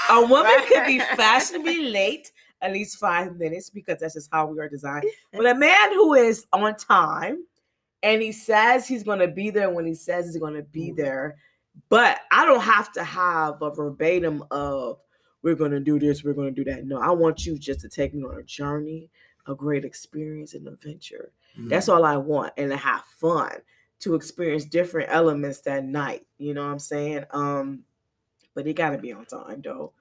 A 0.09 0.25
woman 0.25 0.53
could 0.69 0.85
be 0.87 0.99
fashionably 0.99 1.89
late 1.89 2.31
at 2.61 2.71
least 2.71 2.97
five 2.97 3.35
minutes 3.37 3.69
because 3.69 3.99
that's 3.99 4.13
just 4.13 4.29
how 4.31 4.45
we 4.45 4.57
are 4.59 4.69
designed. 4.69 5.03
But 5.33 5.47
a 5.47 5.53
man 5.55 5.91
who 5.93 6.13
is 6.13 6.45
on 6.53 6.75
time 6.77 7.43
and 8.03 8.21
he 8.21 8.31
says 8.31 8.87
he's 8.87 9.03
going 9.03 9.19
to 9.19 9.27
be 9.27 9.49
there 9.49 9.69
when 9.69 9.85
he 9.85 9.93
says 9.93 10.27
he's 10.27 10.37
going 10.37 10.53
to 10.53 10.63
be 10.63 10.91
Mhm. 10.91 10.95
there 10.97 11.35
but 11.89 12.19
i 12.31 12.45
don't 12.45 12.61
have 12.61 12.91
to 12.93 13.03
have 13.03 13.61
a 13.61 13.69
verbatim 13.69 14.43
of 14.51 14.97
we're 15.41 15.55
going 15.55 15.71
to 15.71 15.79
do 15.79 15.99
this 15.99 16.23
we're 16.23 16.33
going 16.33 16.53
to 16.55 16.63
do 16.63 16.69
that. 16.71 16.85
No 16.85 16.99
i 17.01 17.11
want 17.11 17.45
you 17.45 17.57
just 17.59 17.81
to 17.81 17.89
take 17.89 18.13
me 18.13 18.23
on 18.23 18.37
a 18.39 18.43
journey 18.43 19.09
a 19.47 19.55
great 19.55 19.83
experience 19.83 20.53
and 20.53 20.67
adventure. 20.67 21.31
That's 21.57 21.87
Mm-hmm. 21.89 21.97
all 21.97 22.05
I 22.05 22.15
want, 22.15 22.53
and 22.57 22.69
to 22.71 22.77
have 22.77 23.03
fun, 23.19 23.51
to 24.01 24.15
experience 24.15 24.65
different 24.65 25.09
elements 25.11 25.61
that 25.61 25.85
night. 25.85 26.25
You 26.37 26.53
know 26.53 26.65
what 26.65 26.71
I'm 26.71 26.79
saying? 26.79 27.23
Um, 27.31 27.83
but 28.53 28.67
it 28.67 28.73
got 28.73 28.91
to 28.91 28.97
be 28.97 29.13
on 29.13 29.25
time, 29.25 29.61
though. 29.63 29.93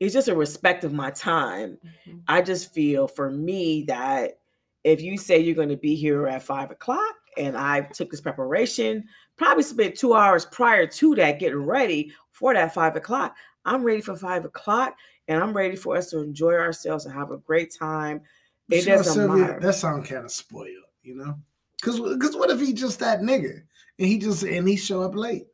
It's 0.00 0.14
just 0.14 0.28
a 0.28 0.34
respect 0.34 0.84
of 0.84 0.92
my 0.92 1.10
time. 1.10 1.78
Mhm. 2.06 2.22
I 2.26 2.42
just 2.42 2.74
feel 2.74 3.06
for 3.06 3.30
me 3.30 3.84
that 3.84 4.40
if 4.84 5.00
you 5.00 5.16
say 5.16 5.38
you're 5.38 5.54
going 5.54 5.68
to 5.68 5.76
be 5.76 5.94
here 5.94 6.26
at 6.26 6.42
five 6.42 6.70
o'clock, 6.72 7.14
and 7.38 7.56
I 7.56 7.82
took 7.82 8.10
this 8.10 8.20
preparation, 8.20 9.04
probably 9.36 9.62
spent 9.62 9.96
two 9.96 10.12
hours 10.14 10.44
prior 10.46 10.86
to 10.86 11.14
that 11.14 11.38
getting 11.38 11.64
ready 11.64 12.12
for 12.32 12.52
that 12.52 12.74
five 12.74 12.96
o'clock. 12.96 13.36
I'm 13.64 13.84
ready 13.84 14.00
for 14.00 14.16
five 14.16 14.44
o'clock, 14.44 14.96
and 15.28 15.42
I'm 15.42 15.56
ready 15.56 15.76
for 15.76 15.96
us 15.96 16.10
to 16.10 16.18
enjoy 16.18 16.54
ourselves 16.54 17.06
and 17.06 17.14
have 17.14 17.30
a 17.30 17.38
great 17.38 17.72
time. 17.72 18.22
It 18.70 18.84
doesn't 18.86 19.28
matter. 19.36 19.60
That 19.60 19.74
sound 19.74 20.04
kind 20.06 20.24
of 20.24 20.32
spoiled, 20.32 20.68
you 21.02 21.14
know? 21.14 21.38
Cause, 21.82 22.00
Cause 22.20 22.36
what 22.36 22.50
if 22.50 22.60
he 22.60 22.72
just 22.72 23.00
that 23.00 23.20
nigga 23.20 23.62
and 23.98 24.08
he 24.08 24.16
just 24.18 24.42
and 24.44 24.66
he 24.68 24.76
show 24.76 25.02
up 25.02 25.14
late? 25.14 25.46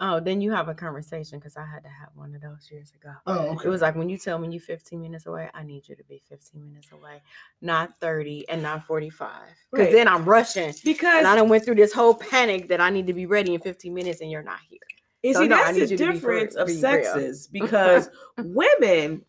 Oh, 0.00 0.18
then 0.20 0.40
you 0.40 0.50
have 0.52 0.68
a 0.68 0.74
conversation 0.74 1.38
because 1.38 1.56
I 1.56 1.64
had 1.64 1.82
to 1.84 1.88
have 1.88 2.08
one 2.14 2.34
of 2.34 2.40
those 2.40 2.68
years 2.72 2.92
ago. 3.00 3.12
Oh, 3.26 3.50
okay. 3.50 3.66
It 3.66 3.68
was 3.68 3.82
like 3.82 3.94
when 3.94 4.08
you 4.08 4.16
tell 4.16 4.38
me 4.38 4.48
you're 4.48 4.60
15 4.60 5.00
minutes 5.00 5.26
away, 5.26 5.48
I 5.54 5.62
need 5.62 5.88
you 5.88 5.94
to 5.94 6.02
be 6.04 6.20
15 6.28 6.64
minutes 6.64 6.90
away, 6.92 7.20
not 7.60 8.00
30 8.00 8.48
and 8.48 8.62
not 8.62 8.84
45. 8.84 9.30
Because 9.70 9.86
Right. 9.86 9.92
then 9.92 10.08
I'm 10.08 10.24
rushing. 10.24 10.72
Because 10.84 11.18
And 11.18 11.26
I 11.26 11.36
done 11.36 11.48
went 11.48 11.64
through 11.64 11.76
this 11.76 11.92
whole 11.92 12.14
panic 12.14 12.68
that 12.68 12.80
I 12.80 12.90
need 12.90 13.06
to 13.08 13.12
be 13.12 13.26
ready 13.26 13.54
in 13.54 13.60
15 13.60 13.92
minutes 13.94 14.20
and 14.22 14.30
you're 14.30 14.42
not 14.42 14.58
here. 14.68 14.80
And 15.24 15.34
So, 15.34 15.42
see, 15.42 15.48
no, 15.48 15.56
I 15.56 15.64
that's 15.66 15.78
need 15.78 15.88
the 15.88 15.90
you 15.92 15.96
to 15.98 16.06
for- 16.06 16.12
difference 16.14 16.54
of 16.56 16.66
be 16.66 16.72
real. 16.72 16.80
sexes 16.80 17.46
because 17.52 18.08
women 18.38 19.24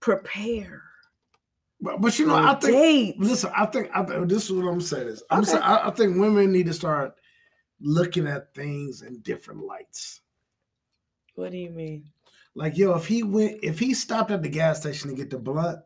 prepare 0.00 0.82
but, 1.82 2.00
but 2.00 2.18
you 2.18 2.26
know, 2.26 2.34
I 2.36 2.54
think 2.54 2.72
dates. 2.76 3.18
listen, 3.18 3.50
I 3.56 3.66
think 3.66 3.90
I 3.94 4.02
think 4.04 4.28
this 4.28 4.44
is 4.44 4.52
what 4.52 4.68
I'm 4.70 4.80
saying 4.80 5.08
is 5.08 5.22
I'm 5.30 5.40
Okay. 5.40 5.50
saying 5.52 5.62
I, 5.62 5.88
I 5.88 5.90
think 5.90 6.16
women 6.18 6.52
need 6.52 6.66
to 6.66 6.72
start 6.74 7.14
looking 7.80 8.26
at 8.26 8.54
things 8.54 9.02
in 9.02 9.20
different 9.20 9.64
lights. 9.64 10.20
What 11.34 11.52
do 11.52 11.58
you 11.58 11.70
mean? 11.70 12.04
Like, 12.54 12.76
yo, 12.76 12.94
if 12.94 13.06
he 13.06 13.22
went 13.22 13.60
if 13.62 13.78
he 13.78 13.94
stopped 13.94 14.30
at 14.30 14.42
the 14.42 14.48
gas 14.48 14.80
station 14.80 15.10
to 15.10 15.16
get 15.16 15.30
the 15.30 15.38
blunt, 15.38 15.80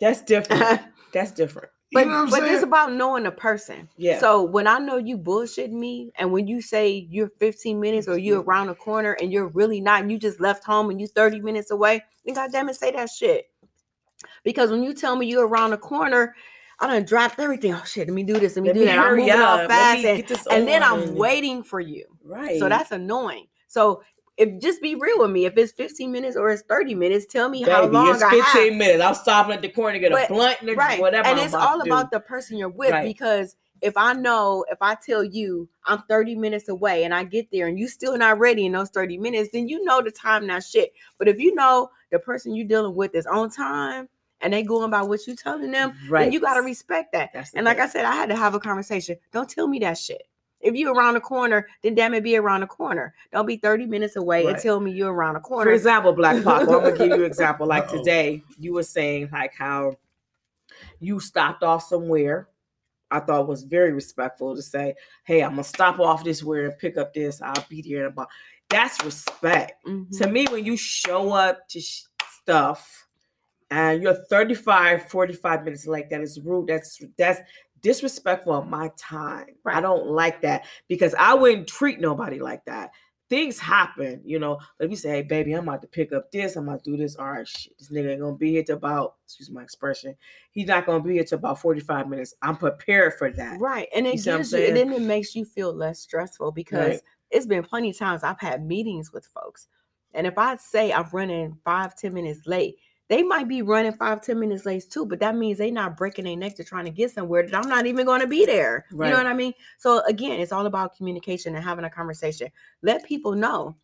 That's 0.00 0.22
different. 0.22 0.80
That's 1.12 1.30
different. 1.32 1.70
you 1.90 2.00
know 2.04 2.08
what 2.10 2.16
I'm 2.16 2.30
but 2.30 2.40
saying? 2.40 2.54
it's 2.54 2.62
about 2.64 2.92
knowing 2.92 3.24
a 3.26 3.30
person. 3.30 3.88
Yeah. 3.96 4.18
So 4.20 4.42
when 4.42 4.66
I 4.66 4.78
know 4.78 4.96
you 4.96 5.16
bullshit 5.16 5.72
me, 5.72 6.12
and 6.18 6.30
when 6.32 6.46
you 6.48 6.60
say 6.60 7.06
you're 7.08 7.30
15 7.38 7.78
minutes 7.80 8.08
or 8.08 8.18
you're 8.18 8.42
around 8.42 8.66
the 8.66 8.74
corner 8.74 9.12
and 9.20 9.32
you're 9.32 9.48
really 9.48 9.80
not, 9.80 10.02
and 10.02 10.10
you 10.12 10.18
just 10.18 10.40
left 10.40 10.64
home 10.64 10.90
and 10.90 11.00
you're 11.00 11.08
30 11.08 11.40
minutes 11.40 11.70
away, 11.70 12.02
then 12.24 12.34
goddamn 12.34 12.68
it, 12.68 12.74
say 12.76 12.90
that 12.90 13.08
shit. 13.10 13.46
Because 14.42 14.70
when 14.70 14.82
you 14.82 14.94
tell 14.94 15.16
me 15.16 15.26
you're 15.26 15.46
around 15.46 15.70
the 15.70 15.76
corner, 15.78 16.34
I 16.80 16.86
done 16.88 17.04
dropped 17.04 17.38
everything. 17.38 17.72
Oh 17.74 17.82
shit, 17.86 18.08
let 18.08 18.14
me 18.14 18.22
do 18.24 18.38
this, 18.38 18.56
let 18.56 18.62
me 18.62 18.68
Let 18.70 18.74
do 18.74 18.80
me 18.80 18.86
that. 18.86 18.98
I'm 18.98 19.16
moving 19.16 19.30
up. 19.30 19.68
fast, 19.70 20.04
and, 20.04 20.26
this 20.26 20.46
and 20.48 20.66
then 20.66 20.82
I'm 20.82 21.14
waiting 21.14 21.62
for 21.62 21.80
you. 21.80 22.04
Right. 22.24 22.58
So 22.58 22.68
that's 22.68 22.90
annoying. 22.92 23.46
So 23.68 24.02
if 24.36 24.60
just 24.60 24.82
be 24.82 24.96
real 24.96 25.20
with 25.20 25.30
me. 25.30 25.44
If 25.44 25.56
it's 25.56 25.70
15 25.72 26.10
minutes 26.10 26.36
or 26.36 26.50
it's 26.50 26.62
30 26.62 26.94
minutes, 26.96 27.26
tell 27.26 27.48
me 27.48 27.62
how 27.62 27.82
Baby, 27.82 27.92
long 27.94 28.10
it's 28.14 28.22
I 28.22 28.30
15 28.30 28.42
have. 28.70 28.76
minutes. 28.78 29.00
I'm 29.04 29.14
stopping 29.14 29.54
at 29.54 29.62
the 29.62 29.68
corner 29.68 29.92
to 29.92 29.98
get 30.00 30.10
But- 30.10 30.28
a 30.28 30.32
blunt 30.32 30.56
and 30.62 30.76
Right. 30.76 31.00
whatever. 31.00 31.28
and 31.28 31.38
I'm 31.38 31.44
it's 31.44 31.54
about 31.54 31.68
all 31.70 31.80
about 31.82 32.10
the 32.10 32.18
person 32.18 32.58
you're 32.58 32.68
with 32.68 32.90
Right. 32.90 33.04
because 33.06 33.54
if 33.80 33.96
I 33.96 34.12
know 34.14 34.64
if 34.72 34.78
I 34.80 34.96
tell 34.96 35.22
you 35.22 35.68
I'm 35.86 36.02
30 36.08 36.34
minutes 36.34 36.68
away 36.68 37.04
and 37.04 37.14
I 37.14 37.22
get 37.22 37.48
there 37.52 37.68
and 37.68 37.78
you 37.78 37.86
still 37.86 38.16
not 38.18 38.38
ready 38.40 38.66
in 38.66 38.72
those 38.72 38.90
30 38.90 39.18
minutes, 39.18 39.50
then 39.52 39.68
you 39.68 39.84
know 39.84 40.02
the 40.02 40.10
time 40.10 40.46
not 40.48 40.64
shit. 40.64 40.92
But 41.18 41.28
if 41.28 41.38
you 41.38 41.54
know 41.54 41.90
the 42.10 42.18
person 42.18 42.56
you're 42.56 42.66
dealing 42.66 42.96
with 42.96 43.14
is 43.14 43.26
on 43.26 43.50
time 43.50 44.08
and 44.44 44.52
they 44.52 44.62
going 44.62 44.90
by 44.90 45.02
what 45.02 45.26
you 45.26 45.34
telling 45.34 45.70
them, 45.72 45.94
right. 46.08 46.30
you 46.32 46.38
gotta 46.38 46.62
respect 46.62 47.12
that. 47.12 47.30
That's 47.32 47.52
And 47.54 47.64
like 47.64 47.80
I 47.80 47.88
said, 47.88 48.04
I 48.04 48.14
had 48.14 48.28
to 48.28 48.36
have 48.36 48.54
a 48.54 48.60
conversation. 48.60 49.16
Don't 49.32 49.48
tell 49.48 49.66
me 49.66 49.80
that 49.80 49.98
shit. 49.98 50.22
If 50.60 50.74
you 50.74 50.94
around 50.94 51.14
the 51.14 51.20
corner, 51.20 51.66
then 51.82 51.94
damn 51.94 52.14
it, 52.14 52.22
be 52.22 52.36
around 52.36 52.60
the 52.60 52.66
corner. 52.66 53.14
Don't 53.32 53.46
be 53.46 53.56
30 53.56 53.86
minutes 53.86 54.16
away 54.16 54.46
and 54.46 54.56
tell 54.58 54.80
me 54.80 54.92
you're 54.92 55.12
around 55.12 55.34
the 55.34 55.40
corner. 55.40 55.70
For 55.70 55.74
example, 55.74 56.12
Black 56.12 56.36
Paco, 56.44 56.60
I'm 56.60 56.66
gonna 56.66 56.92
give 56.96 57.08
you 57.08 57.14
an 57.14 57.24
example. 57.24 57.66
Like 57.66 57.88
Uh-oh. 57.88 57.98
today, 57.98 58.42
you 58.58 58.74
were 58.74 58.82
saying 58.82 59.30
like 59.32 59.54
how 59.54 59.96
you 61.00 61.20
stopped 61.20 61.62
off 61.62 61.84
somewhere. 61.86 62.48
I 63.10 63.20
thought 63.20 63.46
was 63.46 63.62
very 63.62 63.92
respectful 63.92 64.56
to 64.56 64.62
say, 64.62 64.94
"Hey, 65.24 65.42
I'm 65.42 65.50
gonna 65.52 65.64
stop 65.64 66.00
off 66.00 66.24
this 66.24 66.42
where 66.42 66.64
and 66.66 66.78
pick 66.78 66.96
up 66.96 67.12
this. 67.14 67.40
I'll 67.42 67.64
be 67.68 67.82
there 67.82 68.00
in 68.00 68.06
about." 68.12 68.28
That's 68.70 69.04
respect 69.04 69.84
Mhm. 69.86 70.16
to 70.18 70.26
me. 70.28 70.46
When 70.50 70.64
you 70.64 70.76
show 70.76 71.32
up 71.32 71.68
to 71.68 71.80
sh- 71.80 72.04
stuff 72.40 73.03
and 73.70 74.02
you're 74.02 74.14
35, 74.14 75.08
45 75.08 75.64
minutes 75.64 75.86
late, 75.86 76.10
that 76.10 76.20
is 76.20 76.40
rude. 76.40 76.68
That's 76.68 77.02
that's 77.18 77.40
disrespectful 77.80 78.54
of 78.54 78.68
my 78.68 78.90
time. 78.96 79.56
I 79.66 79.80
don't 79.80 80.06
like 80.06 80.40
that 80.42 80.66
because 80.88 81.14
I 81.18 81.34
wouldn't 81.34 81.68
treat 81.68 82.00
nobody 82.00 82.40
like 82.40 82.64
that 82.64 82.90
things 83.30 83.58
happen, 83.58 84.20
you 84.24 84.38
know. 84.38 84.58
Let 84.78 84.90
me 84.90 84.96
say, 84.96 85.08
"Hey, 85.10 85.22
baby, 85.22 85.52
I'm 85.52 85.68
about 85.68 85.82
to 85.82 85.88
pick 85.88 86.12
up 86.12 86.30
this, 86.30 86.56
I'm 86.56 86.68
about 86.68 86.84
to 86.84 86.90
do 86.90 86.96
this," 86.96 87.16
all 87.16 87.32
right, 87.32 87.48
shit, 87.48 87.76
this 87.78 87.90
nigga 87.90 88.12
ain't 88.12 88.20
gonna 88.20 88.36
be 88.36 88.50
here 88.52 88.62
to 88.64 88.74
about, 88.74 89.16
excuse 89.24 89.50
my 89.50 89.62
expression, 89.62 90.14
he's 90.52 90.66
not 90.68 90.86
gonna 90.86 91.02
be 91.02 91.14
here 91.14 91.24
to 91.24 91.34
about 91.36 91.60
45 91.60 92.08
minutes. 92.08 92.34
I'm 92.42 92.56
prepared 92.56 93.14
for 93.14 93.30
that. 93.32 93.60
Right. 93.60 93.88
And 93.94 94.06
it 94.06 94.14
You 94.14 94.18
see 94.18 94.30
what 94.30 94.34
I'm 94.34 94.40
gives 94.42 94.52
you, 94.52 94.66
and 94.66 94.76
then 94.76 94.92
it 94.92 95.02
makes 95.02 95.34
you 95.34 95.44
feel 95.44 95.72
less 95.72 96.00
stressful 96.00 96.52
because 96.52 96.78
Right. 96.78 97.00
it's 97.30 97.46
been 97.46 97.64
plenty 97.64 97.90
of 97.90 97.98
times 97.98 98.22
I've 98.22 98.40
had 98.40 98.64
meetings 98.64 99.12
with 99.12 99.26
folks. 99.26 99.68
And 100.12 100.26
if 100.26 100.38
I 100.38 100.54
say 100.56 100.92
I'm 100.92 101.08
running 101.12 101.58
five, 101.64 101.96
ten 101.96 102.14
minutes 102.14 102.46
late, 102.46 102.76
they 103.08 103.22
might 103.22 103.48
be 103.48 103.62
running 103.62 103.92
five, 103.92 104.22
ten 104.22 104.40
minutes 104.40 104.64
late 104.64 104.84
too, 104.90 105.04
but 105.06 105.20
that 105.20 105.36
means 105.36 105.58
they're 105.58 105.70
not 105.70 105.96
breaking 105.96 106.24
their 106.24 106.36
neck 106.36 106.56
to 106.56 106.64
trying 106.64 106.86
to 106.86 106.90
get 106.90 107.10
somewhere 107.10 107.46
that 107.46 107.54
I'm 107.54 107.68
not 107.68 107.86
even 107.86 108.06
going 108.06 108.20
to 108.22 108.26
be 108.26 108.46
there. 108.46 108.86
You 108.92 108.96
know 109.10 109.18
what 109.18 109.26
I 109.26 109.34
mean? 109.34 109.52
So 109.78 110.02
again, 110.06 110.40
it's 110.40 110.52
all 110.52 110.66
about 110.66 110.96
communication 110.96 111.54
and 111.54 111.64
having 111.64 111.84
a 111.84 111.90
conversation. 111.90 112.48
Let 112.82 113.04
people 113.04 113.32
know 113.32 113.76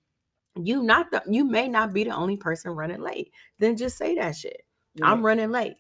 you 0.61 0.83
not 0.83 1.11
the, 1.11 1.23
you 1.29 1.45
may 1.45 1.69
not 1.69 1.93
be 1.93 2.05
the 2.05 2.15
only 2.15 2.37
person 2.37 2.73
running 2.73 3.01
late. 3.03 3.33
Then 3.59 3.77
just 3.77 3.97
say 3.99 4.15
that 4.17 4.37
shit. 4.37 4.65
I'm 5.03 5.25
running 5.25 5.51
late. 5.51 5.75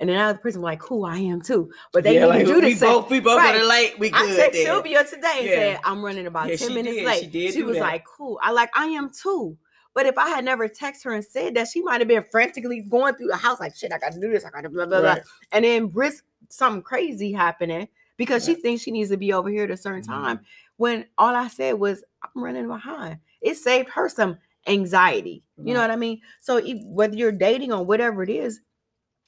And 0.00 0.08
then 0.08 0.18
other 0.18 0.38
person 0.38 0.60
like, 0.60 0.80
cool, 0.80 1.04
I 1.04 1.18
am 1.18 1.40
too. 1.40 1.70
But 1.92 2.04
they 2.04 2.14
yeah, 2.14 2.26
like, 2.26 2.46
you 2.46 2.60
to 2.60 2.66
we 2.66 2.74
say, 2.74 2.86
both 2.86 3.10
we 3.10 3.20
both 3.20 3.38
Right. 3.38 3.54
running 3.54 3.68
late. 3.68 3.98
We 3.98 4.12
I 4.12 4.22
good. 4.26 4.40
texted 4.50 4.52
then. 4.52 4.64
Sylvia 4.66 5.04
today 5.04 5.34
and 5.38 5.46
Yeah. 5.46 5.54
said 5.54 5.80
I'm 5.84 6.04
running 6.04 6.26
about 6.26 6.50
Yeah, 6.50 6.56
10 6.56 6.74
minutes 6.74 6.96
did. 6.96 7.04
late. 7.06 7.20
She 7.20 7.26
did 7.26 7.54
She 7.54 7.62
was 7.62 7.76
that. 7.78 7.82
like, 7.82 8.04
cool. 8.04 8.38
I 8.42 8.50
like 8.50 8.70
I 8.74 8.86
am 8.86 9.10
too. 9.10 9.56
But 9.94 10.06
if 10.06 10.18
I 10.18 10.28
had 10.28 10.44
never 10.44 10.68
texted 10.68 11.04
her 11.04 11.12
and 11.12 11.24
said 11.24 11.54
that, 11.54 11.68
she 11.68 11.80
might 11.80 12.00
have 12.00 12.08
been 12.08 12.24
frantically 12.30 12.80
going 12.80 13.14
through 13.14 13.28
the 13.28 13.36
house 13.36 13.60
like 13.60 13.76
shit, 13.76 13.92
I 13.92 13.98
gotta 13.98 14.20
do 14.20 14.30
this, 14.30 14.44
I 14.44 14.50
gotta 14.50 14.68
blah 14.68 14.86
blah 14.86 14.98
Right. 14.98 15.22
blah. 15.22 15.24
And 15.52 15.64
then 15.64 15.90
risk 15.90 16.24
something 16.48 16.82
crazy 16.82 17.32
happening 17.32 17.88
because 18.16 18.44
she 18.44 18.54
thinks 18.54 18.82
she 18.82 18.90
needs 18.90 19.10
to 19.10 19.16
be 19.16 19.32
over 19.32 19.48
here 19.48 19.64
at 19.64 19.70
a 19.70 19.76
certain 19.76 20.02
mm-hmm. 20.02 20.12
time. 20.12 20.40
When 20.76 21.06
all 21.16 21.34
I 21.34 21.48
said 21.48 21.74
was 21.74 22.02
I'm 22.22 22.42
running 22.42 22.66
behind. 22.66 23.18
It 23.40 23.56
saved 23.56 23.88
her 23.90 24.08
some 24.08 24.38
anxiety. 24.66 25.42
You 25.62 25.74
know 25.74 25.80
what 25.80 25.90
I 25.90 25.96
mean? 25.96 26.20
So 26.40 26.56
if, 26.56 26.78
whether 26.84 27.14
you're 27.14 27.30
dating 27.32 27.72
or 27.72 27.84
whatever 27.84 28.22
it 28.22 28.30
is, 28.30 28.60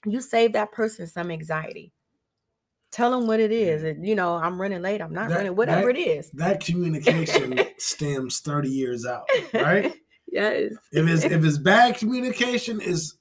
you 0.05 0.20
save 0.20 0.55
that 0.55 0.72
person 0.72 1.06
some 1.06 1.30
anxiety. 1.30 1.93
Tell 2.90 3.10
them 3.10 3.26
what 3.26 3.40
it 3.40 3.52
is. 3.52 3.82
and, 3.82 4.06
You 4.06 4.14
know, 4.14 4.34
I'm 4.34 4.60
running 4.60 4.80
late. 4.80 5.02
I'm 5.02 5.12
not 5.12 5.28
That- 5.28 5.36
running. 5.36 5.56
Whatever 5.56 5.93
that- 5.93 6.01
it 6.01 6.09
is. 6.09 6.30
That 6.30 6.60
communication 6.64 7.60
stems 7.78 8.40
30 8.40 8.70
years 8.70 9.05
out, 9.05 9.28
right? 9.52 9.94
Yes. 10.36 10.72
If 10.92 11.06
it's 11.08 11.24
if 11.24 11.44
it's 11.44 11.58
bad 11.58 11.96
communication 11.96 12.80
is 12.80 13.16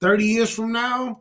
30 0.00 0.24
years 0.24 0.50
from 0.54 0.72
now, 0.72 1.20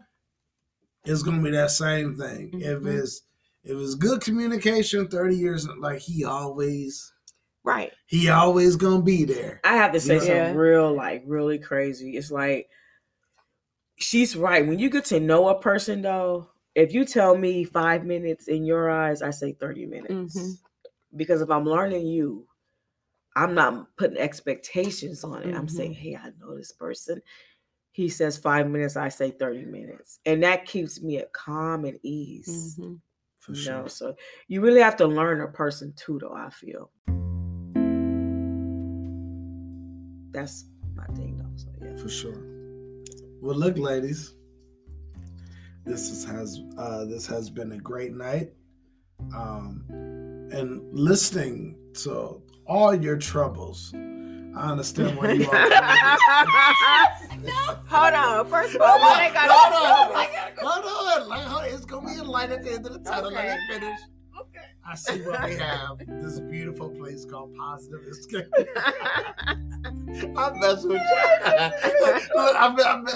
it's 1.06 1.24
gonna 1.24 1.42
be 1.42 1.52
that 1.52 1.72
same 1.72 2.16
thing. 2.16 2.62
If 2.62 2.80
Mhm. 2.82 3.00
it's 3.00 3.24
if 3.64 3.78
it's 3.78 3.96
good 3.96 4.22
communication, 4.22 5.08
30 5.08 5.38
years 5.38 5.68
like 5.80 6.00
he 6.00 6.24
always 6.26 7.12
Right. 7.64 7.92
he 8.08 8.30
always 8.30 8.76
gonna 8.76 9.02
be 9.02 9.24
there. 9.26 9.62
I 9.64 9.76
have 9.78 9.94
to 9.94 10.00
say 10.00 10.16
Yeah. 10.16 10.20
something 10.20 10.36
Yeah. 10.36 10.52
real, 10.56 10.94
like 10.94 11.24
really 11.26 11.60
crazy. 11.60 12.18
It's 12.18 12.32
like 12.32 12.70
she's 13.98 14.36
right. 14.36 14.66
When 14.66 14.80
you 14.80 14.90
get 14.90 15.06
to 15.06 15.20
know 15.20 15.48
a 15.50 15.60
person, 15.60 16.02
though, 16.02 16.50
if 16.76 16.94
you 16.94 17.06
tell 17.06 17.38
me 17.38 17.64
five 17.64 18.06
minutes 18.06 18.48
in 18.48 18.66
your 18.66 18.90
eyes, 18.90 19.22
I 19.22 19.30
say 19.30 19.54
thirty 19.54 19.86
minutes. 19.86 20.36
Mhm. 20.38 20.58
Because 21.16 21.42
if 21.42 21.50
I'm 21.50 21.66
learning 21.66 22.08
you, 22.08 22.48
I'm 23.36 23.56
not 23.56 23.96
putting 23.98 24.18
expectations 24.18 25.24
on 25.24 25.44
it. 25.44 25.56
I'm 25.56 25.66
Mhm. 25.68 25.72
saying, 25.72 25.94
hey, 25.94 26.16
I 26.16 26.32
know 26.40 26.56
this 26.56 26.72
person. 26.72 27.22
He 27.92 28.10
says 28.10 28.38
five 28.38 28.70
minutes, 28.70 28.96
I 28.96 29.10
say 29.10 29.32
30 29.32 29.66
minutes. 29.66 30.20
And 30.26 30.42
that 30.44 30.66
keeps 30.66 31.02
me 31.02 31.18
at 31.18 31.32
calm 31.34 31.86
and 31.86 32.00
ease. 32.04 32.78
Mhm. 32.80 33.00
For 33.40 33.52
You 33.52 33.58
sure. 33.58 33.74
know, 33.82 33.88
so 33.88 34.16
you 34.48 34.62
really 34.62 34.82
have 34.82 34.96
to 34.98 35.06
learn 35.08 35.42
a 35.42 35.48
person 35.48 35.94
too, 35.96 36.18
though, 36.20 36.34
I 36.34 36.50
feel. 36.50 36.92
That's 40.32 40.66
my 40.96 41.06
thing 41.16 41.38
though. 41.38 41.52
So 41.56 41.68
yeah. 41.82 41.96
For 41.96 42.10
sure. 42.10 42.42
Well 43.42 43.56
look, 43.58 43.78
ladies. 43.78 44.34
This 45.86 46.10
is, 46.10 46.24
has 46.26 46.62
uh 46.78 47.06
this 47.06 47.28
has 47.28 47.50
been 47.50 47.74
a 47.74 47.78
great 47.80 48.14
night. 48.14 48.54
Um 49.36 49.86
and 50.52 50.82
listening 50.94 51.78
to 52.04 52.42
all 52.66 52.96
your 52.96 53.18
troubles. 53.18 53.94
I 54.56 54.70
understand 54.72 55.18
why 55.18 55.32
you 55.32 55.50
are 55.50 55.58
Hold 57.88 58.14
on. 58.14 58.46
First 58.48 58.76
of 58.76 58.82
all, 58.82 59.00
why 59.00 59.28
they 59.28 59.34
got 59.34 59.50
hold 59.50 59.74
on, 59.74 59.84
hold 60.86 61.22
on. 61.24 61.28
Like, 61.30 61.42
hold- 61.42 61.66
it's 61.74 61.86
gonna 61.86 62.08
be 62.08 62.18
a 62.20 62.24
light 62.24 62.52
at 62.52 62.62
the 62.64 62.72
end 62.74 62.86
of 62.86 62.94
the 62.94 63.00
tunnel. 63.00 63.32
Let 63.32 63.58
me 63.58 63.64
finish. 63.74 64.00
Okay. 64.40 64.60
I 64.88 64.96
see 64.96 65.22
what 65.22 65.44
we 65.46 65.56
have. 65.56 65.98
This 66.22 66.40
beautiful 66.40 66.90
place 66.90 67.26
called 67.26 67.56
Positive 67.58 68.02
Escape. 68.10 68.46
I 69.48 70.52
mess 70.62 70.84
with 70.84 71.02
you. 71.02 71.02
Look, 72.36 72.56
I'm, 72.56 72.80
I 72.80 73.02
me- 73.02 73.12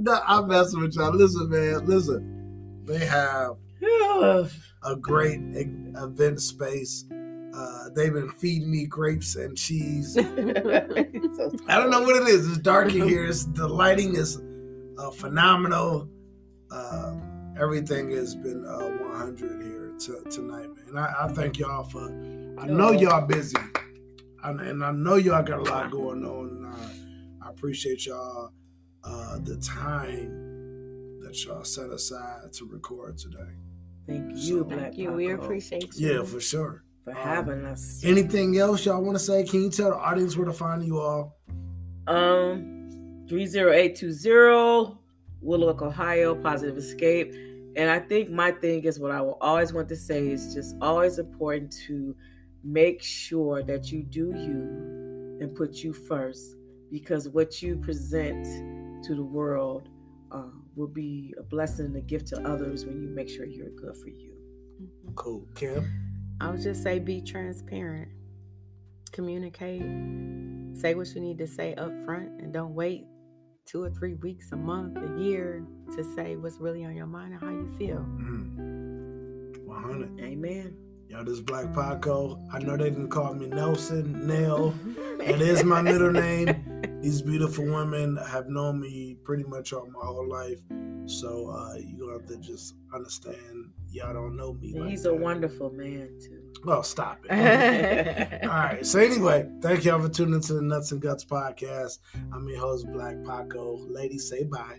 no, 0.00 0.20
I 0.26 0.42
mess 0.42 0.74
with 0.76 0.94
y'all. 0.94 1.12
Listen, 1.14 1.48
man. 1.48 1.86
Listen. 1.86 2.30
They 2.84 2.98
have 3.06 3.56
a 4.84 4.96
great 4.96 5.40
event 5.96 6.40
space. 6.40 7.04
Uh, 7.54 7.88
they've 7.94 8.12
been 8.12 8.30
feeding 8.30 8.70
me 8.70 8.86
grapes 8.86 9.36
and 9.36 9.56
cheese. 9.56 10.16
I 10.18 10.22
don't 10.22 11.90
know 11.90 12.02
what 12.02 12.16
it 12.22 12.28
is. 12.28 12.48
It's 12.48 12.58
dark 12.58 12.92
in 12.92 13.08
here. 13.08 13.26
It's, 13.26 13.44
the 13.44 13.68
lighting 13.68 14.16
is 14.16 14.40
uh, 14.98 15.10
phenomenal. 15.10 16.08
Uh, 16.70 17.14
everything 17.58 18.10
has 18.10 18.34
been 18.34 18.64
uh, 18.64 18.78
100 18.78 19.62
here 19.62 19.92
t- 19.98 20.30
tonight, 20.30 20.68
man. 20.68 20.96
I, 20.96 21.24
I 21.24 21.28
thank 21.28 21.58
y'all 21.58 21.84
for. 21.84 22.08
I 22.58 22.66
know 22.66 22.90
y'all 22.92 23.26
busy, 23.26 23.56
and, 24.42 24.60
and 24.60 24.84
I 24.84 24.90
know 24.90 25.16
y'all 25.16 25.42
got 25.42 25.60
a 25.60 25.62
lot 25.62 25.90
going 25.90 26.24
on. 26.24 26.48
And 26.48 26.66
I, 26.66 27.46
I 27.46 27.50
appreciate 27.50 28.06
y'all 28.06 28.52
uh, 29.04 29.38
the 29.42 29.56
time 29.58 31.20
that 31.20 31.44
y'all 31.44 31.64
set 31.64 31.90
aside 31.90 32.52
to 32.54 32.66
record 32.66 33.18
today. 33.18 33.50
Thank 34.06 34.32
you, 34.32 34.58
So- 34.58 34.64
Black 34.64 34.80
Thank 34.80 34.98
you. 34.98 35.12
We 35.12 35.28
Paco, 35.28 35.42
appreciate 35.42 35.94
you. 35.96 36.16
Yeah, 36.16 36.22
for 36.24 36.40
sure. 36.40 36.84
for 37.04 37.10
um, 37.10 37.16
having 37.16 37.64
us. 37.64 38.02
Anything 38.04 38.58
else 38.58 38.84
y'all 38.86 39.02
want 39.02 39.16
to 39.18 39.24
say? 39.24 39.44
Can 39.44 39.62
you 39.64 39.70
tell 39.70 39.90
the 39.90 39.96
audience 39.96 40.36
where 40.36 40.46
to 40.46 40.52
find 40.52 40.84
you 40.84 41.00
all? 41.00 41.38
Um, 42.06 43.24
three 43.28 43.46
zero 43.46 43.72
eight 43.72 43.96
two 43.96 44.12
zero, 44.12 44.98
Willowick, 45.42 45.80
Ohio, 45.82 46.34
Positive 46.34 46.76
Escape. 46.76 47.32
And 47.76 47.90
I 47.90 47.98
think 47.98 48.30
my 48.30 48.52
thing 48.52 48.84
is 48.84 49.00
what 49.00 49.10
I 49.10 49.20
will 49.20 49.38
always 49.40 49.72
want 49.72 49.88
to 49.88 49.96
say 49.96 50.28
is 50.28 50.54
just 50.54 50.76
always 50.80 51.18
important 51.18 51.74
to 51.86 52.14
make 52.62 53.02
sure 53.02 53.62
that 53.64 53.90
you 53.90 54.02
do 54.02 54.32
you 54.36 55.38
and 55.40 55.54
put 55.54 55.78
you 55.78 55.92
first 55.92 56.56
because 56.90 57.28
what 57.28 57.60
you 57.62 57.76
present 57.76 58.44
to 59.04 59.14
the 59.16 59.22
world 59.24 59.88
uh, 60.30 60.44
will 60.76 60.88
be 60.88 61.34
a 61.38 61.42
blessing 61.42 61.86
and 61.86 61.96
a 61.96 62.00
gift 62.00 62.28
to 62.28 62.40
others 62.48 62.84
when 62.84 63.00
you 63.00 63.08
make 63.08 63.28
sure 63.28 63.44
you're 63.44 63.70
good 63.70 63.96
for 63.96 64.08
you. 64.08 64.32
Cool. 65.14 65.46
Kim? 65.54 65.90
I 66.40 66.50
would 66.50 66.60
just 66.60 66.82
say 66.82 66.98
be 66.98 67.20
transparent, 67.20 68.08
communicate, 69.12 69.82
say 70.76 70.94
what 70.94 71.08
you 71.14 71.20
need 71.20 71.38
to 71.38 71.46
say 71.46 71.74
up 71.74 71.92
front, 72.04 72.40
and 72.40 72.52
don't 72.52 72.74
wait 72.74 73.06
two 73.66 73.82
or 73.82 73.90
three 73.90 74.14
weeks, 74.14 74.52
a 74.52 74.56
month, 74.56 74.96
a 74.96 75.22
year 75.22 75.64
to 75.96 76.04
say 76.14 76.36
what's 76.36 76.58
really 76.58 76.84
on 76.84 76.94
your 76.94 77.06
mind 77.06 77.32
and 77.34 77.40
how 77.40 77.50
you 77.50 77.68
feel. 77.78 77.98
Mm. 77.98 79.64
100. 79.64 80.20
Amen. 80.20 80.76
Yo, 81.08 81.22
this 81.22 81.40
Black 81.40 81.72
Paco. 81.72 82.38
I 82.52 82.58
know 82.58 82.76
they 82.76 82.90
didn't 82.90 83.10
call 83.10 83.34
me 83.34 83.46
Nelson, 83.46 84.26
Nell. 84.26 84.74
It 85.20 85.40
is 85.40 85.64
my 85.64 85.80
middle 85.80 86.10
name. 86.10 86.48
These 87.04 87.20
beautiful 87.20 87.66
women 87.66 88.16
have 88.16 88.48
known 88.48 88.80
me 88.80 89.18
pretty 89.24 89.44
much 89.44 89.74
all 89.74 89.86
my 89.86 90.06
whole 90.06 90.26
life. 90.26 90.58
So 91.04 91.50
uh, 91.50 91.74
you're 91.76 92.00
gonna 92.00 92.12
have 92.18 92.26
to 92.28 92.38
just 92.38 92.76
understand 92.94 93.72
y'all 93.90 94.14
don't 94.14 94.34
know 94.34 94.54
me. 94.54 94.72
Like 94.72 94.88
He's 94.88 95.02
that. 95.02 95.10
a 95.10 95.14
wonderful 95.14 95.68
man 95.70 96.18
too. 96.18 96.40
Well, 96.64 96.82
stop 96.82 97.26
it. 97.28 98.42
All 98.42 98.48
right. 98.48 98.86
So 98.86 99.00
anyway, 99.00 99.46
thank 99.60 99.84
y'all 99.84 100.00
for 100.00 100.08
tuning 100.08 100.36
into 100.36 100.54
the 100.54 100.62
Nuts 100.62 100.92
and 100.92 101.02
Guts 101.02 101.26
podcast. 101.26 101.98
I'm 102.32 102.48
your 102.48 102.60
host, 102.60 102.86
Black 102.90 103.22
Paco. 103.22 103.76
Ladies, 103.86 104.26
say 104.26 104.44
bye. 104.44 104.78